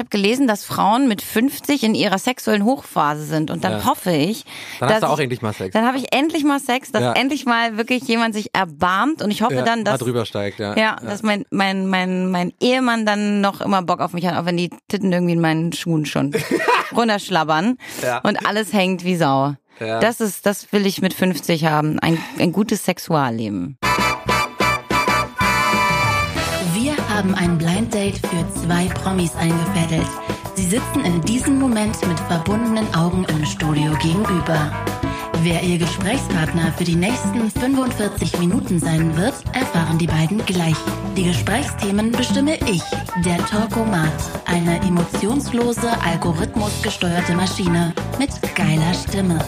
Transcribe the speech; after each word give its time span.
habe 0.00 0.08
gelesen, 0.08 0.48
dass 0.48 0.64
Frauen 0.64 1.06
mit 1.06 1.22
50 1.22 1.84
in 1.84 1.94
ihrer 1.94 2.18
sexuellen 2.18 2.64
Hochphase 2.64 3.22
sind 3.24 3.52
und 3.52 3.62
dann 3.62 3.74
Ja. 3.74 3.84
hoffe 3.84 4.10
ich, 4.10 4.44
Dann 4.80 4.88
dass 4.88 4.96
hast 4.96 5.02
du 5.04 5.06
auch 5.06 5.18
ich, 5.18 5.22
endlich 5.24 5.42
mal 5.42 5.52
Sex. 5.52 5.72
dann 5.72 5.86
habe 5.86 5.96
ich 5.98 6.12
endlich 6.12 6.42
mal 6.42 6.58
Sex, 6.58 6.90
dass 6.90 7.02
Ja. 7.02 7.12
endlich 7.12 7.46
mal 7.46 7.76
wirklich 7.76 8.02
jemand 8.08 8.34
sich 8.34 8.50
erbarmt 8.52 9.22
und 9.22 9.30
ich 9.30 9.42
hoffe 9.42 9.54
ja, 9.54 9.62
dann, 9.62 9.84
mal 9.84 9.92
dass 9.92 10.00
drüber 10.00 10.26
steigt, 10.26 10.58
ja. 10.58 10.76
ja, 10.76 10.96
dass 10.96 11.22
mein, 11.22 11.44
mein, 11.50 11.86
mein, 11.86 12.28
mein 12.32 12.52
Ehemann 12.60 13.06
dann 13.06 13.40
noch 13.40 13.60
immer 13.60 13.82
Bock 13.82 14.00
auf 14.00 14.12
mich 14.12 14.26
hat, 14.26 14.36
auch 14.36 14.46
wenn 14.46 14.56
die 14.56 14.70
Titten 14.88 15.12
irgendwie 15.12 15.34
in 15.34 15.40
meinen 15.40 15.72
Schuhen 15.72 16.04
schon 16.06 16.32
runterschlabbern 16.96 17.76
und 18.24 18.46
alles 18.46 18.72
hängt 18.72 19.04
wie 19.04 19.16
Sau. 19.16 19.54
Das 19.78 20.20
ist, 20.20 20.44
das 20.44 20.72
will 20.72 20.84
ich 20.84 21.00
mit 21.00 21.14
50 21.14 21.64
haben. 21.64 21.98
Ein, 22.00 22.18
ein 22.38 22.52
gutes 22.52 22.84
Sexualleben. 22.84 23.78
Haben 27.20 27.34
ein 27.34 27.58
Blind 27.58 27.92
Date 27.92 28.16
für 28.16 28.60
zwei 28.62 28.86
Promis 28.86 29.34
eingefädelt. 29.36 30.06
Sie 30.54 30.64
sitzen 30.64 31.04
in 31.04 31.20
diesem 31.20 31.58
Moment 31.58 31.94
mit 32.08 32.18
verbundenen 32.18 32.94
Augen 32.94 33.26
im 33.28 33.44
Studio 33.44 33.92
gegenüber. 34.00 34.72
Wer 35.42 35.62
ihr 35.62 35.76
Gesprächspartner 35.76 36.72
für 36.78 36.84
die 36.84 36.96
nächsten 36.96 37.50
45 37.50 38.38
Minuten 38.38 38.78
sein 38.78 39.14
wird, 39.18 39.34
erfahren 39.52 39.98
die 39.98 40.06
beiden 40.06 40.38
gleich. 40.46 40.76
Die 41.14 41.24
Gesprächsthemen 41.24 42.10
bestimme 42.10 42.56
ich, 42.66 42.82
der 43.22 43.36
Talkomat, 43.48 44.14
eine 44.46 44.80
emotionslose, 44.80 45.90
algorithmusgesteuerte 46.02 47.34
Maschine 47.34 47.92
mit 48.18 48.30
geiler 48.54 48.94
Stimme. 48.94 49.38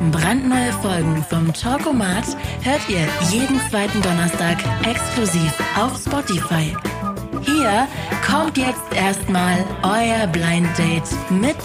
Brandneue 0.00 0.72
Folgen 0.80 1.22
vom 1.28 1.52
Talkomat 1.52 2.24
hört 2.62 2.80
ihr 2.88 3.06
jeden 3.30 3.60
zweiten 3.68 4.00
Donnerstag 4.00 4.56
exklusiv 4.88 5.52
auf 5.76 5.94
Spotify. 5.94 6.74
Hier 7.42 7.86
kommt 8.26 8.56
jetzt 8.56 8.80
erstmal 8.94 9.62
euer 9.82 10.26
Blind 10.28 10.66
Date 10.78 11.04
mit 11.28 11.56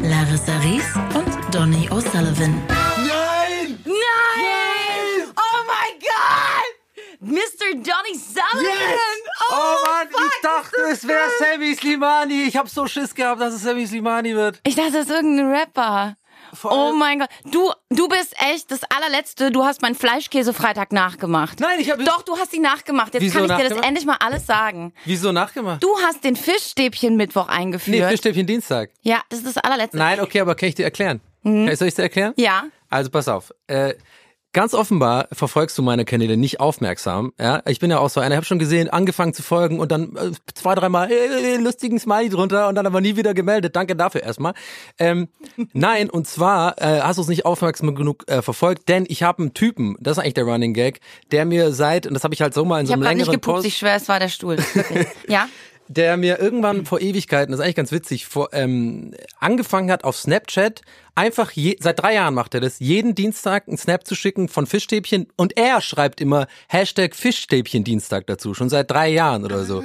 Larissa 0.00 0.58
Ries 0.58 0.84
und 1.14 1.54
Donny 1.54 1.88
O'Sullivan. 1.90 2.60
Nein! 2.96 3.78
Nein! 3.84 5.30
Oh 5.36 5.62
my 5.64 6.00
God! 6.00 7.20
Mr. 7.20 7.76
Johnny 7.76 8.18
Sullivan! 8.18 9.18
Oh 9.50 9.76
Mann, 9.86 10.08
ich 10.08 10.42
dachte, 10.42 10.76
es 10.90 11.06
wäre 11.06 11.28
Sammy 11.38 11.76
Slimani. 11.76 12.42
Ich 12.42 12.56
hab 12.56 12.68
so 12.68 12.88
Schiss 12.88 13.14
gehabt, 13.14 13.40
dass 13.40 13.54
es 13.54 13.62
Sammy 13.62 13.86
Slimani 13.86 14.34
wird. 14.34 14.60
Ich 14.64 14.74
dachte, 14.74 14.92
das 14.92 15.02
ist 15.02 15.10
irgendein 15.10 15.52
Rapper. 15.52 16.16
Vor 16.52 16.72
Oh 16.72 16.92
mein 16.92 17.18
Gott. 17.18 17.28
Du, 17.44 17.70
du 17.90 18.08
bist 18.08 18.34
echt 18.38 18.70
das 18.70 18.80
allerletzte. 18.84 19.50
Du 19.50 19.64
hast 19.64 19.80
meinen 19.80 19.94
Fleischkäse-Freitag 19.94 20.92
nachgemacht. 20.92 21.60
Nein, 21.60 21.80
ich 21.80 21.90
habe 21.90 22.04
Doch, 22.04 22.22
du 22.22 22.36
hast 22.36 22.52
ihn 22.52 22.62
nachgemacht. 22.62 23.14
Jetzt 23.14 23.22
Wieso 23.22 23.40
kann 23.46 23.50
ich 23.50 23.68
dir 23.68 23.74
das 23.74 23.86
endlich 23.86 24.04
mal 24.04 24.16
alles 24.20 24.46
sagen. 24.46 24.92
Wieso 25.04 25.32
nachgemacht? 25.32 25.82
Du 25.82 25.88
hast 26.06 26.24
den 26.24 26.36
Fischstäbchen-Mittwoch 26.36 27.46
nee, 27.48 27.54
eingeführt. 27.54 28.10
Fischstäbchen 28.10 28.46
Dienstag. 28.46 28.90
ja, 29.02 29.22
das 29.30 29.40
ist 29.40 29.56
das 29.56 29.64
allerletzte. 29.64 29.96
Nein, 29.96 30.20
okay, 30.20 30.40
aber 30.40 30.54
kann 30.54 30.68
ich 30.68 30.74
dir 30.74 30.84
erklären? 30.84 31.20
Mhm. 31.42 31.74
Soll 31.74 31.88
ich 31.88 31.94
dir 31.94 32.02
erklären? 32.02 32.34
Ja. 32.36 32.64
Also 32.88 33.10
pass 33.10 33.28
auf. 33.28 33.52
Äh, 33.66 33.94
ganz 34.52 34.74
offenbar 34.74 35.28
verfolgst 35.32 35.76
du 35.78 35.82
meine 35.82 36.04
Kanäle 36.04 36.36
nicht 36.36 36.60
aufmerksam. 36.60 37.32
Ja, 37.40 37.62
ich 37.66 37.80
bin 37.80 37.90
ja 37.90 37.98
auch 37.98 38.10
so 38.10 38.20
einer. 38.20 38.34
Ich 38.34 38.36
habe 38.36 38.46
schon 38.46 38.58
gesehen, 38.58 38.88
angefangen 38.90 39.34
zu 39.34 39.42
folgen 39.42 39.80
und 39.80 39.92
dann 39.92 40.16
äh, 40.16 40.32
zwei, 40.54 40.74
dreimal 40.74 41.10
äh, 41.10 41.54
äh, 41.54 41.56
lustigen 41.56 41.98
Smiley 41.98 42.28
drunter 42.28 42.68
und 42.68 42.74
dann 42.74 42.86
aber 42.86 43.00
nie 43.00 43.16
wieder 43.16 43.34
gemeldet. 43.34 43.76
Danke 43.76 43.96
dafür 43.96 44.22
erstmal. 44.22 44.54
Ähm, 44.98 45.28
nein, 45.72 46.10
und 46.10 46.26
zwar 46.26 46.80
äh, 46.80 47.00
hast 47.00 47.16
du 47.16 47.22
es 47.22 47.28
nicht 47.28 47.44
aufmerksam 47.44 47.94
genug 47.94 48.24
äh, 48.28 48.42
verfolgt, 48.42 48.88
denn 48.88 49.04
ich 49.08 49.22
habe 49.22 49.42
einen 49.42 49.54
Typen, 49.54 49.96
das 50.00 50.18
ist 50.18 50.22
eigentlich 50.22 50.34
der 50.34 50.44
Running 50.44 50.74
Gag, 50.74 51.00
der 51.30 51.44
mir 51.44 51.72
seit 51.72 52.06
und 52.06 52.14
das 52.14 52.24
habe 52.24 52.34
ich 52.34 52.42
halt 52.42 52.54
so 52.54 52.64
mal 52.64 52.80
in 52.80 52.84
Ich 52.84 52.88
so 52.88 52.94
einem 52.94 53.02
gerade 53.02 53.16
nicht 53.16 53.26
längeren 53.26 53.40
gepupst. 53.40 53.56
Post 53.56 53.66
Ich 53.66 53.78
schwöre, 53.78 53.96
es 53.96 54.08
war 54.08 54.18
der 54.18 54.28
Stuhl. 54.28 54.56
Ja? 55.28 55.48
Der 55.92 56.16
mir 56.16 56.40
irgendwann 56.40 56.86
vor 56.86 57.00
Ewigkeiten, 57.00 57.52
das 57.52 57.60
ist 57.60 57.64
eigentlich 57.64 57.76
ganz 57.76 57.92
witzig, 57.92 58.26
vor, 58.26 58.48
ähm, 58.52 59.14
angefangen 59.38 59.90
hat 59.90 60.04
auf 60.04 60.16
Snapchat, 60.16 60.82
einfach 61.14 61.50
je, 61.52 61.76
seit 61.80 62.00
drei 62.00 62.14
Jahren 62.14 62.34
macht 62.34 62.54
er 62.54 62.60
das, 62.60 62.78
jeden 62.78 63.14
Dienstag 63.14 63.68
einen 63.68 63.76
Snap 63.76 64.06
zu 64.06 64.14
schicken 64.14 64.48
von 64.48 64.66
Fischstäbchen 64.66 65.28
und 65.36 65.56
er 65.56 65.80
schreibt 65.80 66.20
immer 66.20 66.46
Hashtag 66.68 67.14
Fischstäbchen 67.14 67.84
Dienstag 67.84 68.26
dazu, 68.26 68.54
schon 68.54 68.68
seit 68.68 68.90
drei 68.90 69.08
Jahren 69.08 69.44
oder 69.44 69.64
so. 69.64 69.82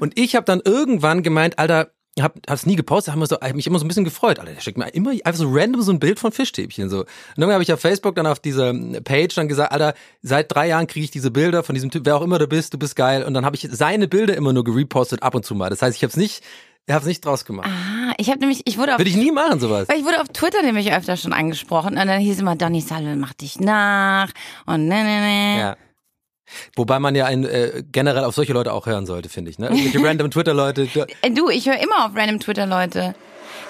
Und 0.00 0.18
ich 0.18 0.36
habe 0.36 0.44
dann 0.44 0.60
irgendwann 0.64 1.22
gemeint, 1.22 1.58
Alter, 1.58 1.90
hab, 2.22 2.34
hab's 2.48 2.66
nie 2.66 2.76
gepostet, 2.76 3.14
hab, 3.14 3.26
so, 3.26 3.36
hab 3.36 3.54
mich 3.54 3.66
immer 3.66 3.78
so 3.78 3.84
ein 3.84 3.88
bisschen 3.88 4.04
gefreut. 4.04 4.38
Alter, 4.38 4.52
der 4.52 4.60
schickt 4.60 4.78
mir 4.78 4.88
immer 4.88 5.10
einfach 5.10 5.34
so 5.34 5.48
random 5.48 5.82
so 5.82 5.92
ein 5.92 5.98
Bild 5.98 6.18
von 6.18 6.32
Fischstäbchen 6.32 6.88
so. 6.88 7.00
Und 7.00 7.06
dann 7.36 7.50
habe 7.50 7.62
ich 7.62 7.72
auf 7.72 7.80
Facebook 7.80 8.14
dann 8.16 8.26
auf 8.26 8.40
dieser 8.40 8.72
Page 9.04 9.34
dann 9.34 9.48
gesagt, 9.48 9.72
Alter, 9.72 9.94
seit 10.22 10.52
drei 10.52 10.68
Jahren 10.68 10.86
kriege 10.86 11.04
ich 11.04 11.10
diese 11.10 11.30
Bilder 11.30 11.62
von 11.62 11.74
diesem 11.74 11.90
Typ, 11.90 12.04
wer 12.06 12.16
auch 12.16 12.22
immer 12.22 12.38
du 12.38 12.46
bist, 12.46 12.74
du 12.74 12.78
bist 12.78 12.96
geil. 12.96 13.24
Und 13.24 13.34
dann 13.34 13.44
habe 13.44 13.56
ich 13.56 13.68
seine 13.70 14.08
Bilder 14.08 14.36
immer 14.36 14.52
nur 14.52 14.64
gerepostet 14.64 15.22
ab 15.22 15.34
und 15.34 15.44
zu 15.44 15.54
mal. 15.54 15.70
Das 15.70 15.82
heißt, 15.82 15.96
ich 15.96 16.02
habe 16.02 16.10
es 16.10 16.16
nicht, 16.16 16.42
ich 16.86 16.94
habe 16.94 17.02
es 17.02 17.06
nicht 17.06 17.24
draus 17.24 17.44
gemacht. 17.44 17.68
Ah, 17.68 18.14
ich 18.16 18.30
habe 18.30 18.38
nämlich, 18.40 18.62
ich 18.64 18.78
wurde 18.78 18.94
auf 18.94 18.98
Würde 18.98 19.10
ich 19.10 19.16
nie 19.16 19.30
machen 19.30 19.60
sowas. 19.60 19.88
Weil 19.88 19.98
ich 19.98 20.04
wurde 20.04 20.20
auf 20.20 20.28
Twitter 20.28 20.62
nämlich 20.62 20.92
öfter 20.92 21.16
schon 21.16 21.32
angesprochen 21.32 21.98
und 21.98 22.06
dann 22.06 22.18
hieß 22.18 22.40
immer, 22.40 22.56
Donny 22.56 22.80
Sullivan 22.80 23.20
macht 23.20 23.42
dich 23.42 23.60
nach 23.60 24.30
und 24.64 24.88
ne, 24.88 25.04
ne, 25.04 25.20
ne. 25.20 25.58
Ja. 25.58 25.76
Wobei 26.76 26.98
man 26.98 27.14
ja 27.14 27.26
ein, 27.26 27.44
äh, 27.44 27.82
generell 27.92 28.24
auf 28.24 28.34
solche 28.34 28.52
Leute 28.52 28.72
auch 28.72 28.86
hören 28.86 29.06
sollte, 29.06 29.28
finde 29.28 29.50
ich. 29.50 29.58
Ne? 29.58 29.66
Irgendwelche 29.68 30.02
random 30.06 30.30
Twitter-Leute. 30.30 30.86
du- 30.86 31.00
Äh, 31.22 31.30
Du, 31.30 31.48
ich 31.50 31.66
höre 31.68 31.78
immer 31.80 32.06
auf 32.06 32.16
random 32.16 32.40
Twitter-Leute. 32.40 33.14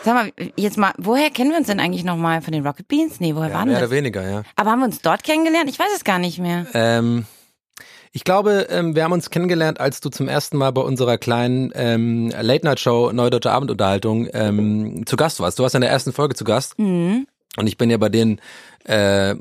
Sag 0.05 0.15
mal, 0.15 0.33
jetzt 0.57 0.79
mal, 0.79 0.93
woher 0.99 1.31
kennen 1.31 1.51
wir 1.51 1.59
uns 1.59 1.67
denn 1.67 1.81
eigentlich 1.81 2.05
nochmal? 2.05 2.41
Von 2.43 2.53
den 2.53 2.65
Rocket 2.67 2.87
Beans? 2.89 3.19
Nee, 3.21 3.35
woher 3.35 3.49
Ja, 3.49 3.55
waren 3.55 3.69
mehr 3.69 3.79
wir? 3.81 3.87
oder 3.87 3.91
weniger, 3.97 4.29
ja. 4.31 4.43
Aber 4.57 4.71
haben 4.71 4.79
wir 4.81 4.87
uns 4.87 5.01
dort 5.03 5.25
kennengelernt? 5.25 5.69
Ich 5.69 5.79
weiß 5.79 5.89
es 5.97 6.05
gar 6.05 6.19
nicht 6.21 6.39
mehr. 6.39 6.67
Ähm, 6.75 7.27
ich 8.13 8.25
glaube, 8.25 8.69
ähm, 8.71 8.95
wir 8.95 9.05
haben 9.05 9.13
uns 9.13 9.31
kennengelernt, 9.31 9.81
als 9.81 10.01
du 10.01 10.09
zum 10.09 10.29
ersten 10.29 10.57
Mal 10.57 10.71
bei 10.73 10.81
unserer 10.83 11.19
kleinen 11.19 11.73
ähm, 11.75 12.31
Late-Night-Show 12.31 13.13
Neue 13.13 13.31
Deutsche 13.31 13.51
Abendunterhaltung 13.51 14.29
ähm, 14.33 15.05
zu 15.07 15.17
Gast 15.17 15.41
warst. 15.41 15.59
Du 15.59 15.63
warst 15.65 15.75
in 15.75 15.81
der 15.83 15.91
ersten 15.91 16.13
Folge 16.13 16.35
zu 16.35 16.45
Gast. 16.45 16.79
Mhm. 16.79 17.27
Und 17.59 17.67
ich 17.67 17.77
bin 17.77 17.91
ja 17.91 17.97
bei 17.99 18.09
den 18.09 18.41
äh, 18.85 19.35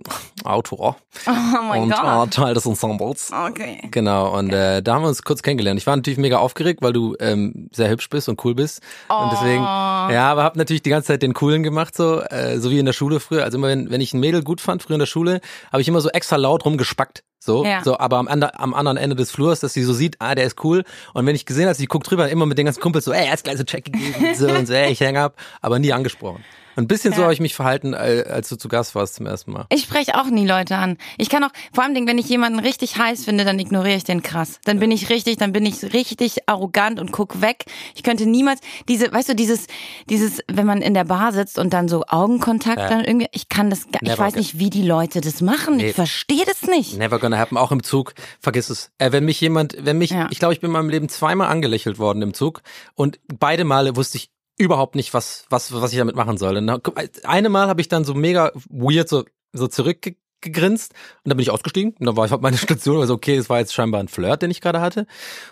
Autor 0.44 0.98
Oh 1.28 1.32
mein 1.62 1.84
und 1.84 1.92
Gott. 1.92 2.28
äh, 2.28 2.30
Teil 2.32 2.54
des 2.54 2.66
Ensembles. 2.66 3.32
Okay. 3.32 3.80
Genau, 3.92 4.38
und 4.38 4.52
äh, 4.52 4.82
da 4.82 4.96
haben 4.96 5.04
wir 5.04 5.08
uns 5.08 5.24
kurz 5.24 5.42
kennengelernt. 5.42 5.80
Ich 5.80 5.88
war 5.88 5.96
natürlich 5.96 6.18
mega 6.20 6.38
aufgeregt, 6.40 6.82
weil 6.82 6.92
du 6.94 7.16
ähm, 7.20 7.70
sehr 7.72 7.90
hübsch 7.90 8.10
bist 8.10 8.28
und 8.28 8.44
cool 8.44 8.56
bist. 8.56 8.82
Und 9.08 9.32
deswegen, 9.32 9.62
Oh. 9.62 9.64
ja, 10.12 10.30
aber 10.32 10.44
hab 10.44 10.56
natürlich 10.58 10.82
die 10.84 10.90
ganze 10.90 11.08
Zeit 11.08 11.22
den 11.22 11.34
Coolen 11.34 11.64
gemacht, 11.64 11.96
so, 11.96 12.22
äh, 12.22 12.60
so 12.60 12.72
wie 12.72 12.80
in 12.80 12.86
der 12.86 12.94
Schule 12.94 13.20
früher. 13.20 13.44
Also 13.44 13.58
immer, 13.58 13.68
wenn, 13.68 13.90
wenn 13.90 14.02
ich 14.02 14.14
ein 14.14 14.20
Mädel 14.20 14.44
gut 14.44 14.60
fand, 14.62 14.84
früher 14.84 14.96
in 14.96 15.00
der 15.00 15.06
Schule, 15.06 15.40
habe 15.72 15.82
ich 15.82 15.88
immer 15.88 16.02
so 16.02 16.10
extra 16.10 16.36
laut 16.36 16.66
rumgespackt. 16.66 17.24
So, 17.40 17.64
Ja. 17.64 17.84
so, 17.84 17.98
aber 18.00 18.18
am, 18.18 18.28
ander, 18.28 18.60
am 18.60 18.74
anderen 18.74 18.98
Ende 18.98 19.16
des 19.16 19.32
Flurs, 19.32 19.60
dass 19.62 19.72
sie 19.74 19.84
so 19.84 19.94
sieht, 19.94 20.18
ah, 20.20 20.36
der 20.36 20.46
ist 20.46 20.64
cool. 20.66 20.84
Und 21.14 21.26
wenn 21.26 21.36
ich 21.36 21.46
gesehen 21.46 21.66
habe, 21.66 21.76
sie 21.76 21.86
guckt 21.86 22.10
drüber, 22.10 22.28
immer 22.30 22.46
mit 22.46 22.58
den 22.58 22.66
ganzen 22.66 22.82
Kumpels 22.82 23.06
so, 23.06 23.14
ey, 23.14 23.26
er 23.28 23.32
hat's 23.32 23.44
gleich 23.44 23.58
so 23.58 23.64
Check 23.64 23.86
gegeben, 23.86 24.36
so, 24.36 24.48
und 24.50 24.66
so, 24.66 24.74
ey, 24.74 24.92
ich 24.92 25.00
häng 25.00 25.16
ab, 25.18 25.36
aber 25.62 25.80
nie 25.80 25.94
angesprochen. 25.94 26.44
Ein 26.78 26.88
bisschen 26.88 27.12
so 27.14 27.20
Ja. 27.20 27.24
habe 27.24 27.34
ich 27.34 27.40
mich 27.40 27.56
verhalten, 27.56 27.94
als 27.96 28.50
du 28.50 28.56
zu 28.56 28.68
Gast 28.70 28.94
warst 28.96 29.16
zum 29.16 29.26
ersten 29.26 29.52
Mal. 29.52 29.66
Ich 29.70 29.82
spreche 29.82 30.16
auch 30.16 30.28
nie 30.30 30.46
Leute 30.48 30.76
an. 30.78 30.98
Ich 31.18 31.28
kann 31.30 31.44
auch, 31.44 31.50
vor 31.74 31.84
allem, 31.84 32.08
wenn 32.08 32.18
ich 32.20 32.30
jemanden 32.30 32.60
richtig 32.60 32.98
heiß 32.98 33.26
finde, 33.26 33.44
dann 33.46 33.58
ignoriere 33.58 33.98
ich 33.98 34.04
den 34.04 34.22
krass. 34.22 34.60
Dann 34.66 34.80
bin 34.80 34.92
ich 34.92 35.10
richtig, 35.10 35.38
dann 35.38 35.52
bin 35.54 35.66
ich 35.66 35.82
richtig 35.94 36.48
arrogant 36.48 37.00
und 37.00 37.12
guck 37.12 37.42
weg. 37.42 37.66
Ich 37.96 38.04
könnte 38.04 38.26
niemals 38.28 38.60
diese, 38.88 39.12
weißt 39.12 39.30
du, 39.30 39.36
dieses, 39.36 39.66
dieses, 40.10 40.40
wenn 40.48 40.68
man 40.68 40.82
in 40.84 40.94
der 40.94 41.04
Bar 41.06 41.32
sitzt 41.34 41.58
und 41.58 41.74
dann 41.74 41.88
so 41.88 42.04
Augenkontakt, 42.08 42.78
Ja. 42.80 42.90
dann 42.90 43.04
irgendwie, 43.04 43.28
ich 43.32 43.50
kann 43.50 43.70
das, 43.72 43.86
gar- 43.92 44.02
ich 44.04 44.10
Never 44.10 44.20
weiß 44.24 44.36
nicht, 44.36 44.60
wie 44.60 44.70
die 44.70 44.84
Leute 44.84 45.20
das 45.22 45.42
machen. 45.42 45.78
Nee. 45.78 45.88
Ich 45.90 45.96
verstehe 45.96 46.46
das 46.46 46.62
nicht. 46.70 46.96
Never 46.98 47.18
gonna 47.18 47.38
happen, 47.40 47.58
auch 47.58 47.72
im 47.72 47.82
Zug. 47.82 48.14
Vergiss 48.40 48.70
es. 48.70 48.92
Äh, 49.00 49.12
wenn 49.12 49.26
mich 49.26 49.42
jemand, 49.42 49.76
wenn 49.80 49.98
mich, 49.98 50.12
Ja. 50.12 50.28
ich 50.30 50.38
glaube, 50.38 50.54
ich 50.54 50.60
bin 50.62 50.70
in 50.70 50.74
meinem 50.74 50.90
Leben 50.90 51.10
zweimal 51.10 51.48
angelächelt 51.50 51.98
worden 51.98 52.22
im 52.22 52.36
Zug 52.36 52.62
und 52.94 53.20
beide 53.40 53.64
Male 53.64 53.96
wusste 53.96 54.18
ich 54.18 54.30
überhaupt 54.58 54.96
nicht, 54.96 55.14
was, 55.14 55.46
was, 55.50 55.72
was 55.72 55.92
ich 55.92 56.00
damit 56.00 56.16
machen 56.16 56.38
soll. 56.38 56.58
Und 56.58 57.26
eine 57.26 57.50
Mal 57.50 57.68
habe 57.68 57.82
ich 57.82 57.88
dann 57.88 58.04
so 58.04 58.14
mega 58.14 58.52
weird 58.70 59.08
so, 59.08 59.24
so 59.54 59.68
zurückgegrinst 59.68 60.94
und 61.24 61.30
dann 61.30 61.38
bin 61.38 61.44
ich 61.44 61.52
ausgestiegen 61.52 61.94
und 62.00 62.06
dann 62.06 62.18
war 62.18 62.26
ich 62.26 62.34
auf 62.34 62.42
meine 62.42 62.58
Station, 62.58 63.00
also 63.00 63.14
okay, 63.14 63.36
es 63.36 63.50
war 63.50 63.60
jetzt 63.60 63.74
scheinbar 63.74 64.02
ein 64.02 64.08
Flirt, 64.08 64.42
den 64.42 64.52
ich 64.52 64.62
gerade 64.62 64.82
hatte. 64.82 65.02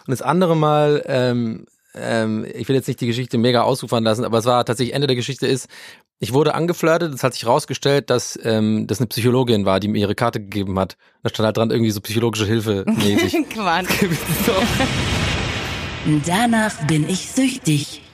Und 0.07 0.11
das 0.11 0.21
andere 0.21 0.55
Mal, 0.55 1.03
ähm, 1.07 1.65
ähm, 1.93 2.45
ich 2.53 2.67
will 2.67 2.75
jetzt 2.75 2.87
nicht 2.87 2.99
die 2.99 3.07
Geschichte 3.07 3.37
mega 3.37 3.61
ausufern 3.61 4.03
lassen, 4.03 4.25
aber 4.25 4.39
es 4.39 4.45
war 4.45 4.65
tatsächlich 4.65 4.95
Ende 4.95 5.07
der 5.07 5.15
Geschichte 5.15 5.47
ist, 5.47 5.67
ich 6.19 6.33
wurde 6.33 6.55
angeflirtet, 6.55 7.13
es 7.13 7.23
hat 7.23 7.33
sich 7.33 7.45
rausgestellt, 7.45 8.09
dass 8.09 8.39
das 8.41 8.43
eine 8.45 9.07
Psychologin 9.09 9.65
war, 9.65 9.81
die 9.81 9.89
mir 9.89 9.99
ihre 9.99 10.15
Karte 10.15 10.39
gegeben 10.39 10.79
hat. 10.79 10.95
Da 11.23 11.29
stand 11.29 11.45
halt 11.45 11.57
dran 11.57 11.71
irgendwie 11.71 11.91
so 11.91 11.99
psychologische 11.99 12.45
Hilfe 12.45 12.85
mäßig. 12.87 13.49
Quatsch. 13.49 13.89
Danach 16.25 16.87
bin 16.87 17.09
ich 17.09 17.29
süchtig. 17.29 18.04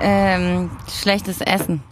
Ähm, 0.00 0.70
schlechtes 0.88 1.40
Essen. 1.40 1.82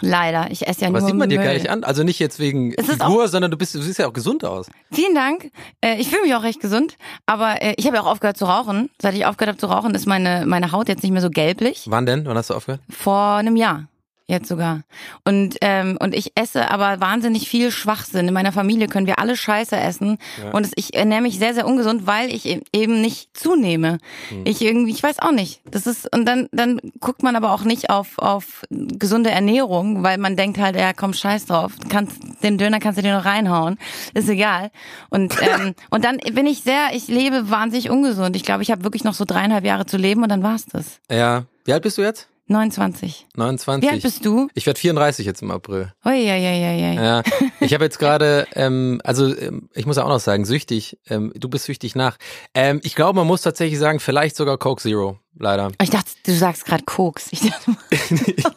Leider. 0.00 0.50
Ich 0.50 0.66
esse 0.66 0.82
ja 0.82 0.88
Aber 0.88 0.98
nur 0.98 1.00
das 1.00 1.06
sieht 1.08 1.18
man 1.18 1.28
dir 1.28 1.38
Müll. 1.38 1.46
gar 1.46 1.54
nicht 1.54 1.70
an. 1.70 1.82
Also 1.82 2.04
nicht 2.04 2.18
jetzt 2.18 2.38
wegen 2.38 2.72
Figur, 2.72 3.26
sondern 3.28 3.50
du 3.50 3.56
bist, 3.56 3.74
du 3.74 3.82
siehst 3.82 3.98
ja 3.98 4.06
auch 4.06 4.12
gesund 4.12 4.44
aus. 4.44 4.68
Vielen 4.92 5.14
Dank. 5.14 5.50
Äh, 5.80 5.96
ich 5.96 6.08
fühle 6.08 6.22
mich 6.22 6.34
auch 6.34 6.42
recht 6.42 6.60
gesund, 6.60 6.96
aber 7.26 7.60
äh, 7.62 7.74
ich 7.76 7.86
habe 7.86 7.96
ja 7.96 8.02
auch 8.02 8.06
aufgehört 8.06 8.36
zu 8.36 8.44
rauchen. 8.44 8.90
Seit 9.00 9.14
ich 9.14 9.26
aufgehört 9.26 9.48
habe 9.56 9.58
zu 9.58 9.66
rauchen, 9.66 9.94
ist 9.94 10.06
meine 10.06 10.44
meine 10.46 10.70
Haut 10.72 10.88
jetzt 10.88 11.02
nicht 11.02 11.12
mehr 11.12 11.22
so 11.22 11.30
gelblich. 11.30 11.86
Wann 11.88 12.06
denn? 12.06 12.26
Wann 12.26 12.36
hast 12.36 12.50
du 12.50 12.54
aufgehört? 12.54 12.80
Vor 12.88 13.18
einem 13.34 13.56
Jahr. 13.56 13.88
Jetzt 14.28 14.48
sogar. 14.48 14.82
Und, 15.24 15.56
ähm, 15.62 15.96
und 16.00 16.14
ich 16.14 16.32
esse 16.34 16.70
aber 16.70 17.00
wahnsinnig 17.00 17.48
viel 17.48 17.70
Schwachsinn. 17.70 18.28
In 18.28 18.34
meiner 18.34 18.52
Familie 18.52 18.86
können 18.86 19.06
wir 19.06 19.18
alle 19.18 19.36
Scheiße 19.36 19.74
essen. 19.74 20.18
Ja. 20.42 20.50
Und 20.50 20.66
es, 20.66 20.72
ich 20.76 20.94
ernähre 20.94 21.22
mich 21.22 21.38
sehr, 21.38 21.54
sehr 21.54 21.66
ungesund, 21.66 22.06
weil 22.06 22.32
ich 22.32 22.44
e- 22.44 22.62
eben 22.72 23.00
nicht 23.00 23.36
zunehme. 23.36 23.98
Hm. 24.28 24.42
Ich 24.44 24.60
irgendwie, 24.60 24.92
ich 24.92 25.02
weiß 25.02 25.20
auch 25.20 25.32
nicht. 25.32 25.62
Das 25.70 25.86
ist, 25.86 26.14
und 26.14 26.26
dann, 26.26 26.48
dann 26.52 26.78
guckt 27.00 27.22
man 27.22 27.36
aber 27.36 27.52
auch 27.52 27.64
nicht 27.64 27.88
auf, 27.88 28.18
auf 28.18 28.64
gesunde 28.68 29.30
Ernährung, 29.30 30.02
weil 30.02 30.18
man 30.18 30.36
denkt 30.36 30.58
halt, 30.58 30.76
ja, 30.76 30.92
komm, 30.92 31.14
scheiß 31.14 31.46
drauf. 31.46 31.72
Kannst, 31.88 32.18
den 32.42 32.58
Döner 32.58 32.80
kannst 32.80 32.98
du 32.98 33.02
dir 33.02 33.16
noch 33.16 33.24
reinhauen. 33.24 33.78
Ist 34.12 34.28
egal. 34.28 34.70
Und, 35.08 35.34
ähm, 35.40 35.74
und 35.90 36.04
dann 36.04 36.18
bin 36.18 36.46
ich 36.46 36.62
sehr, 36.62 36.88
ich 36.92 37.08
lebe 37.08 37.48
wahnsinnig 37.50 37.88
ungesund. 37.88 38.36
Ich 38.36 38.42
glaube, 38.42 38.62
ich 38.62 38.70
habe 38.70 38.84
wirklich 38.84 39.04
noch 39.04 39.14
so 39.14 39.24
dreieinhalb 39.24 39.64
Jahre 39.64 39.86
zu 39.86 39.96
leben 39.96 40.22
und 40.22 40.28
dann 40.28 40.42
war's 40.42 40.66
das. 40.66 41.00
Ja. 41.10 41.44
Wie 41.64 41.72
alt 41.72 41.82
bist 41.82 41.96
du 41.96 42.02
jetzt? 42.02 42.28
29. 42.48 43.26
29. 43.36 43.82
Wie 43.88 43.92
alt 43.92 44.02
bist 44.02 44.24
du? 44.24 44.48
Ich 44.54 44.64
werde 44.64 44.80
34 44.80 45.26
jetzt 45.26 45.42
im 45.42 45.50
April. 45.50 45.92
Ui, 46.04 46.12
ui, 46.12 46.30
ui, 46.30 46.90
ui. 46.90 46.94
Ja, 46.94 47.22
ich 47.60 47.74
habe 47.74 47.84
jetzt 47.84 47.98
gerade, 47.98 48.46
ähm, 48.54 49.00
also 49.04 49.36
ähm, 49.36 49.68
ich 49.74 49.84
muss 49.84 49.98
auch 49.98 50.08
noch 50.08 50.18
sagen, 50.20 50.46
süchtig. 50.46 50.98
Ähm, 51.08 51.30
du 51.36 51.48
bist 51.50 51.66
süchtig 51.66 51.94
nach. 51.94 52.16
Ähm, 52.54 52.80
ich 52.82 52.94
glaube, 52.94 53.18
man 53.18 53.26
muss 53.26 53.42
tatsächlich 53.42 53.78
sagen, 53.78 54.00
vielleicht 54.00 54.34
sogar 54.34 54.56
Coke 54.56 54.80
Zero, 54.80 55.18
leider. 55.38 55.72
Ich 55.82 55.90
dachte, 55.90 56.10
du 56.24 56.32
sagst 56.32 56.64
gerade 56.64 56.84
Koks. 56.84 57.28
Ich 57.32 57.40
dachte, 57.40 57.76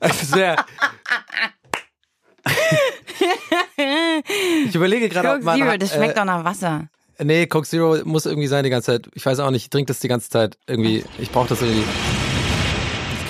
Also 0.00 0.26
sehr. 0.26 0.64
ich 4.66 4.74
überlege 4.74 5.08
gerade, 5.08 5.28
ob 5.28 5.34
Coke 5.34 5.44
man 5.44 5.58
Zero, 5.58 5.70
hat, 5.70 5.82
das 5.82 5.92
schmeckt 5.94 6.12
äh, 6.12 6.16
doch 6.16 6.24
nach 6.24 6.44
Wasser. 6.44 6.88
Nee, 7.18 7.46
Coke 7.48 7.66
Zero 7.66 7.98
muss 8.04 8.24
irgendwie 8.24 8.46
sein 8.46 8.64
die 8.64 8.70
ganze 8.70 8.92
Zeit. 8.92 9.10
Ich 9.14 9.26
weiß 9.26 9.40
auch 9.40 9.50
nicht, 9.50 9.64
ich 9.64 9.70
trinke 9.70 9.88
das 9.88 9.98
die 9.98 10.08
ganze 10.08 10.30
Zeit 10.30 10.56
irgendwie. 10.66 11.04
Ich 11.18 11.30
brauche 11.30 11.48
das 11.48 11.60
irgendwie. 11.60 11.84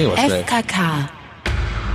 Das 0.08 0.16
ging 0.16 0.24
aber 0.24 0.28
schnell. 0.28 0.44
FKK. 0.44 1.08